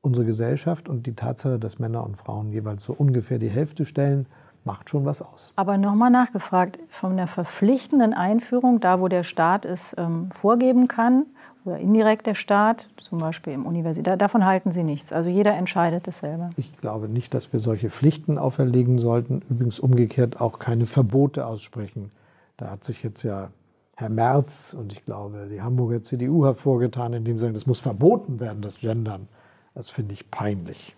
unsere 0.00 0.24
Gesellschaft 0.24 0.88
und 0.88 1.06
die 1.06 1.14
Tatsache, 1.14 1.58
dass 1.58 1.78
Männer 1.78 2.04
und 2.04 2.16
Frauen 2.16 2.50
jeweils 2.50 2.84
so 2.84 2.92
ungefähr 2.92 3.38
die 3.38 3.50
Hälfte 3.50 3.84
stellen, 3.84 4.26
macht 4.64 4.90
schon 4.90 5.04
was 5.04 5.22
aus. 5.22 5.52
Aber 5.56 5.76
nochmal 5.76 6.10
nachgefragt, 6.10 6.78
von 6.88 7.16
der 7.16 7.26
verpflichtenden 7.26 8.14
Einführung, 8.14 8.80
da 8.80 9.00
wo 9.00 9.08
der 9.08 9.22
Staat 9.22 9.64
es 9.66 9.94
ähm, 9.98 10.30
vorgeben 10.30 10.88
kann, 10.88 11.26
oder 11.64 11.78
indirekt 11.78 12.26
der 12.26 12.34
Staat, 12.34 12.88
zum 13.00 13.18
Beispiel 13.18 13.52
im 13.52 13.66
Universität. 13.66 14.20
Davon 14.20 14.44
halten 14.44 14.72
Sie 14.72 14.82
nichts. 14.82 15.12
Also 15.12 15.28
jeder 15.28 15.54
entscheidet 15.54 16.08
es 16.08 16.18
selber. 16.18 16.50
Ich 16.56 16.76
glaube 16.78 17.08
nicht, 17.08 17.34
dass 17.34 17.52
wir 17.52 17.60
solche 17.60 17.90
Pflichten 17.90 18.38
auferlegen 18.38 18.98
sollten. 18.98 19.42
Übrigens 19.48 19.78
umgekehrt 19.78 20.40
auch 20.40 20.58
keine 20.58 20.86
Verbote 20.86 21.46
aussprechen. 21.46 22.10
Da 22.56 22.70
hat 22.70 22.84
sich 22.84 23.02
jetzt 23.02 23.22
ja 23.22 23.50
Herr 23.96 24.08
Merz 24.08 24.74
und 24.74 24.92
ich 24.92 25.04
glaube 25.04 25.48
die 25.50 25.62
Hamburger 25.62 26.02
CDU 26.02 26.44
hervorgetan, 26.44 27.12
indem 27.12 27.38
sie 27.38 27.42
sagen, 27.42 27.54
das 27.54 27.66
muss 27.66 27.80
verboten 27.80 28.40
werden, 28.40 28.62
das 28.62 28.80
Gendern. 28.80 29.28
Das 29.74 29.90
finde 29.90 30.14
ich 30.14 30.30
peinlich. 30.30 30.94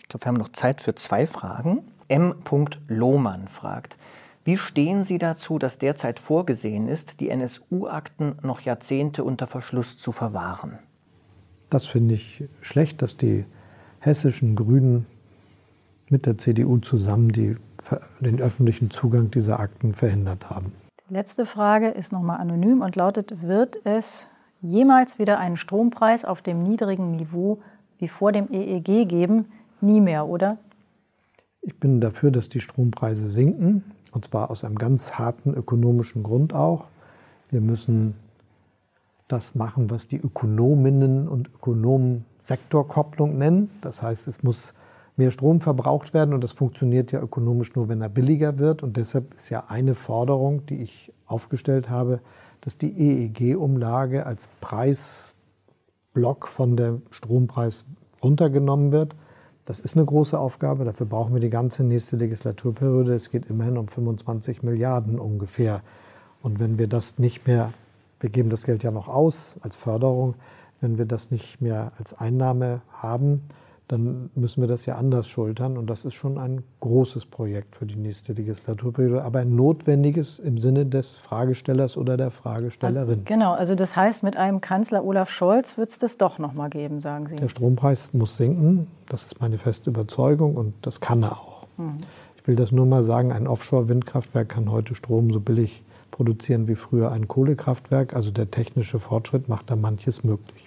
Ich 0.00 0.08
glaube, 0.08 0.24
wir 0.24 0.28
haben 0.28 0.38
noch 0.38 0.52
Zeit 0.52 0.80
für 0.80 0.94
zwei 0.94 1.26
Fragen. 1.26 1.84
M. 2.08 2.34
Lohmann 2.88 3.48
fragt, 3.48 3.96
wie 4.44 4.58
stehen 4.58 5.04
Sie 5.04 5.18
dazu, 5.18 5.58
dass 5.58 5.78
derzeit 5.78 6.18
vorgesehen 6.18 6.88
ist, 6.88 7.20
die 7.20 7.30
NSU-Akten 7.30 8.36
noch 8.42 8.60
Jahrzehnte 8.60 9.24
unter 9.24 9.46
Verschluss 9.46 9.96
zu 9.96 10.12
verwahren? 10.12 10.78
Das 11.70 11.86
finde 11.86 12.14
ich 12.14 12.44
schlecht, 12.60 13.00
dass 13.00 13.16
die 13.16 13.46
hessischen 14.00 14.54
Grünen 14.54 15.06
mit 16.10 16.26
der 16.26 16.36
CDU 16.36 16.76
zusammen 16.78 17.30
die, 17.32 17.56
den 18.20 18.40
öffentlichen 18.40 18.90
Zugang 18.90 19.30
dieser 19.30 19.60
Akten 19.60 19.94
verhindert 19.94 20.50
haben. 20.50 20.72
Die 21.08 21.14
letzte 21.14 21.46
Frage 21.46 21.88
ist 21.88 22.12
nochmal 22.12 22.38
anonym 22.38 22.82
und 22.82 22.96
lautet, 22.96 23.42
wird 23.42 23.84
es 23.84 24.28
jemals 24.60 25.18
wieder 25.18 25.38
einen 25.38 25.56
Strompreis 25.56 26.24
auf 26.24 26.42
dem 26.42 26.62
niedrigen 26.62 27.12
Niveau 27.12 27.62
wie 27.98 28.08
vor 28.08 28.32
dem 28.32 28.52
EEG 28.52 29.08
geben? 29.08 29.46
Nie 29.80 30.00
mehr, 30.00 30.26
oder? 30.26 30.58
Ich 31.62 31.78
bin 31.78 32.00
dafür, 32.00 32.30
dass 32.30 32.50
die 32.50 32.60
Strompreise 32.60 33.26
sinken. 33.26 33.84
Und 34.14 34.24
zwar 34.24 34.50
aus 34.50 34.64
einem 34.64 34.76
ganz 34.76 35.14
harten 35.14 35.54
ökonomischen 35.54 36.22
Grund 36.22 36.54
auch. 36.54 36.86
Wir 37.50 37.60
müssen 37.60 38.14
das 39.28 39.54
machen, 39.54 39.90
was 39.90 40.06
die 40.06 40.18
Ökonominnen 40.18 41.28
und 41.28 41.48
Ökonomen 41.48 42.24
Sektorkopplung 42.38 43.36
nennen. 43.36 43.70
Das 43.80 44.02
heißt, 44.02 44.28
es 44.28 44.42
muss 44.42 44.72
mehr 45.16 45.30
Strom 45.30 45.60
verbraucht 45.60 46.14
werden 46.14 46.34
und 46.34 46.42
das 46.44 46.52
funktioniert 46.52 47.12
ja 47.12 47.20
ökonomisch 47.20 47.74
nur, 47.74 47.88
wenn 47.88 48.00
er 48.00 48.08
billiger 48.08 48.58
wird. 48.58 48.82
Und 48.82 48.96
deshalb 48.96 49.34
ist 49.34 49.50
ja 49.50 49.64
eine 49.68 49.94
Forderung, 49.94 50.66
die 50.66 50.82
ich 50.82 51.12
aufgestellt 51.26 51.90
habe, 51.90 52.20
dass 52.60 52.78
die 52.78 52.92
EEG-Umlage 52.92 54.26
als 54.26 54.48
Preisblock 54.60 56.46
von 56.48 56.76
dem 56.76 57.02
Strompreis 57.10 57.84
runtergenommen 58.22 58.92
wird. 58.92 59.16
Das 59.64 59.80
ist 59.80 59.96
eine 59.96 60.04
große 60.04 60.38
Aufgabe. 60.38 60.84
Dafür 60.84 61.06
brauchen 61.06 61.32
wir 61.32 61.40
die 61.40 61.50
ganze 61.50 61.84
nächste 61.84 62.16
Legislaturperiode. 62.16 63.14
Es 63.14 63.30
geht 63.30 63.46
immerhin 63.46 63.78
um 63.78 63.88
25 63.88 64.62
Milliarden 64.62 65.18
ungefähr. 65.18 65.82
Und 66.42 66.60
wenn 66.60 66.78
wir 66.78 66.86
das 66.86 67.18
nicht 67.18 67.46
mehr, 67.46 67.72
wir 68.20 68.28
geben 68.28 68.50
das 68.50 68.64
Geld 68.64 68.82
ja 68.82 68.90
noch 68.90 69.08
aus 69.08 69.56
als 69.62 69.76
Förderung, 69.76 70.34
wenn 70.82 70.98
wir 70.98 71.06
das 71.06 71.30
nicht 71.30 71.62
mehr 71.62 71.92
als 71.98 72.12
Einnahme 72.12 72.82
haben, 72.92 73.42
dann 73.88 74.30
müssen 74.34 74.62
wir 74.62 74.68
das 74.68 74.86
ja 74.86 74.94
anders 74.94 75.28
schultern. 75.28 75.76
Und 75.76 75.88
das 75.88 76.04
ist 76.04 76.14
schon 76.14 76.38
ein 76.38 76.62
großes 76.80 77.26
Projekt 77.26 77.76
für 77.76 77.86
die 77.86 77.96
nächste 77.96 78.32
Legislaturperiode, 78.32 79.22
aber 79.22 79.40
ein 79.40 79.54
notwendiges 79.54 80.38
im 80.38 80.56
Sinne 80.56 80.86
des 80.86 81.18
Fragestellers 81.18 81.96
oder 81.96 82.16
der 82.16 82.30
Fragestellerin. 82.30 83.24
Genau, 83.24 83.52
also 83.52 83.74
das 83.74 83.94
heißt, 83.94 84.22
mit 84.22 84.36
einem 84.36 84.60
Kanzler 84.60 85.04
Olaf 85.04 85.30
Scholz 85.30 85.76
wird 85.76 85.90
es 85.90 85.98
das 85.98 86.16
doch 86.16 86.38
noch 86.38 86.54
mal 86.54 86.70
geben, 86.70 87.00
sagen 87.00 87.28
Sie. 87.28 87.36
Der 87.36 87.48
Strompreis 87.48 88.10
muss 88.14 88.36
sinken, 88.36 88.86
das 89.08 89.24
ist 89.24 89.40
meine 89.40 89.58
feste 89.58 89.90
Überzeugung 89.90 90.56
und 90.56 90.74
das 90.82 91.00
kann 91.00 91.22
er 91.22 91.32
auch. 91.32 91.66
Mhm. 91.76 91.98
Ich 92.36 92.48
will 92.48 92.56
das 92.56 92.72
nur 92.72 92.86
mal 92.86 93.04
sagen, 93.04 93.32
ein 93.32 93.46
Offshore-Windkraftwerk 93.46 94.48
kann 94.48 94.70
heute 94.70 94.94
Strom 94.94 95.32
so 95.32 95.40
billig 95.40 95.82
produzieren 96.10 96.68
wie 96.68 96.74
früher 96.74 97.10
ein 97.10 97.26
Kohlekraftwerk. 97.26 98.14
Also 98.14 98.30
der 98.30 98.50
technische 98.50 98.98
Fortschritt 98.98 99.48
macht 99.48 99.70
da 99.70 99.76
manches 99.76 100.24
möglich. 100.24 100.63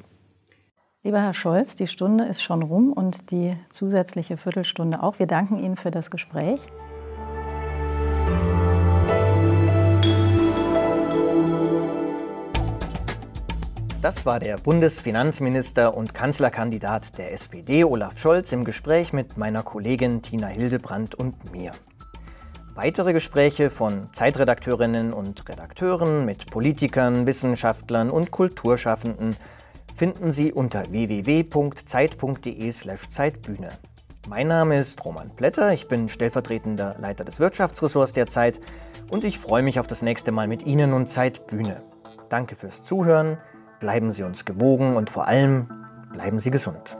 Lieber 1.07 1.21
Herr 1.21 1.33
Scholz, 1.33 1.75
die 1.75 1.87
Stunde 1.87 2.25
ist 2.25 2.43
schon 2.43 2.61
rum 2.61 2.91
und 2.91 3.31
die 3.31 3.55
zusätzliche 3.69 4.35
Viertelstunde 4.35 5.01
auch. 5.01 5.19
Wir 5.19 5.25
danken 5.25 5.57
Ihnen 5.57 5.77
für 5.77 5.89
das 5.89 6.11
Gespräch. 6.11 6.67
Das 14.01 14.25
war 14.25 14.41
der 14.41 14.57
Bundesfinanzminister 14.57 15.95
und 15.95 16.13
Kanzlerkandidat 16.13 17.17
der 17.17 17.31
SPD, 17.31 17.85
Olaf 17.85 18.19
Scholz, 18.19 18.51
im 18.51 18.65
Gespräch 18.65 19.13
mit 19.13 19.37
meiner 19.37 19.63
Kollegin 19.63 20.21
Tina 20.21 20.47
Hildebrandt 20.47 21.15
und 21.15 21.53
mir. 21.53 21.71
Weitere 22.75 23.13
Gespräche 23.13 23.69
von 23.69 24.11
Zeitredakteurinnen 24.11 25.13
und 25.13 25.47
Redakteuren 25.47 26.25
mit 26.25 26.51
Politikern, 26.51 27.25
Wissenschaftlern 27.25 28.09
und 28.09 28.29
Kulturschaffenden 28.29 29.37
finden 29.97 30.31
Sie 30.31 30.53
unter 30.53 30.89
www.zeit.de/zeitbühne. 30.91 33.69
Mein 34.29 34.47
Name 34.47 34.77
ist 34.77 35.03
Roman 35.03 35.35
Plätter, 35.35 35.73
ich 35.73 35.87
bin 35.87 36.07
stellvertretender 36.07 36.97
Leiter 36.99 37.23
des 37.23 37.39
Wirtschaftsressorts 37.39 38.13
der 38.13 38.27
Zeit 38.27 38.61
und 39.09 39.23
ich 39.23 39.39
freue 39.39 39.63
mich 39.63 39.79
auf 39.79 39.87
das 39.87 40.03
nächste 40.03 40.31
Mal 40.31 40.47
mit 40.47 40.67
Ihnen 40.67 40.93
und 40.93 41.07
Zeitbühne. 41.07 41.81
Danke 42.29 42.55
fürs 42.55 42.83
Zuhören, 42.83 43.39
bleiben 43.79 44.13
Sie 44.13 44.21
uns 44.21 44.45
gewogen 44.45 44.95
und 44.95 45.09
vor 45.09 45.27
allem 45.27 45.67
bleiben 46.13 46.39
Sie 46.39 46.51
gesund. 46.51 46.95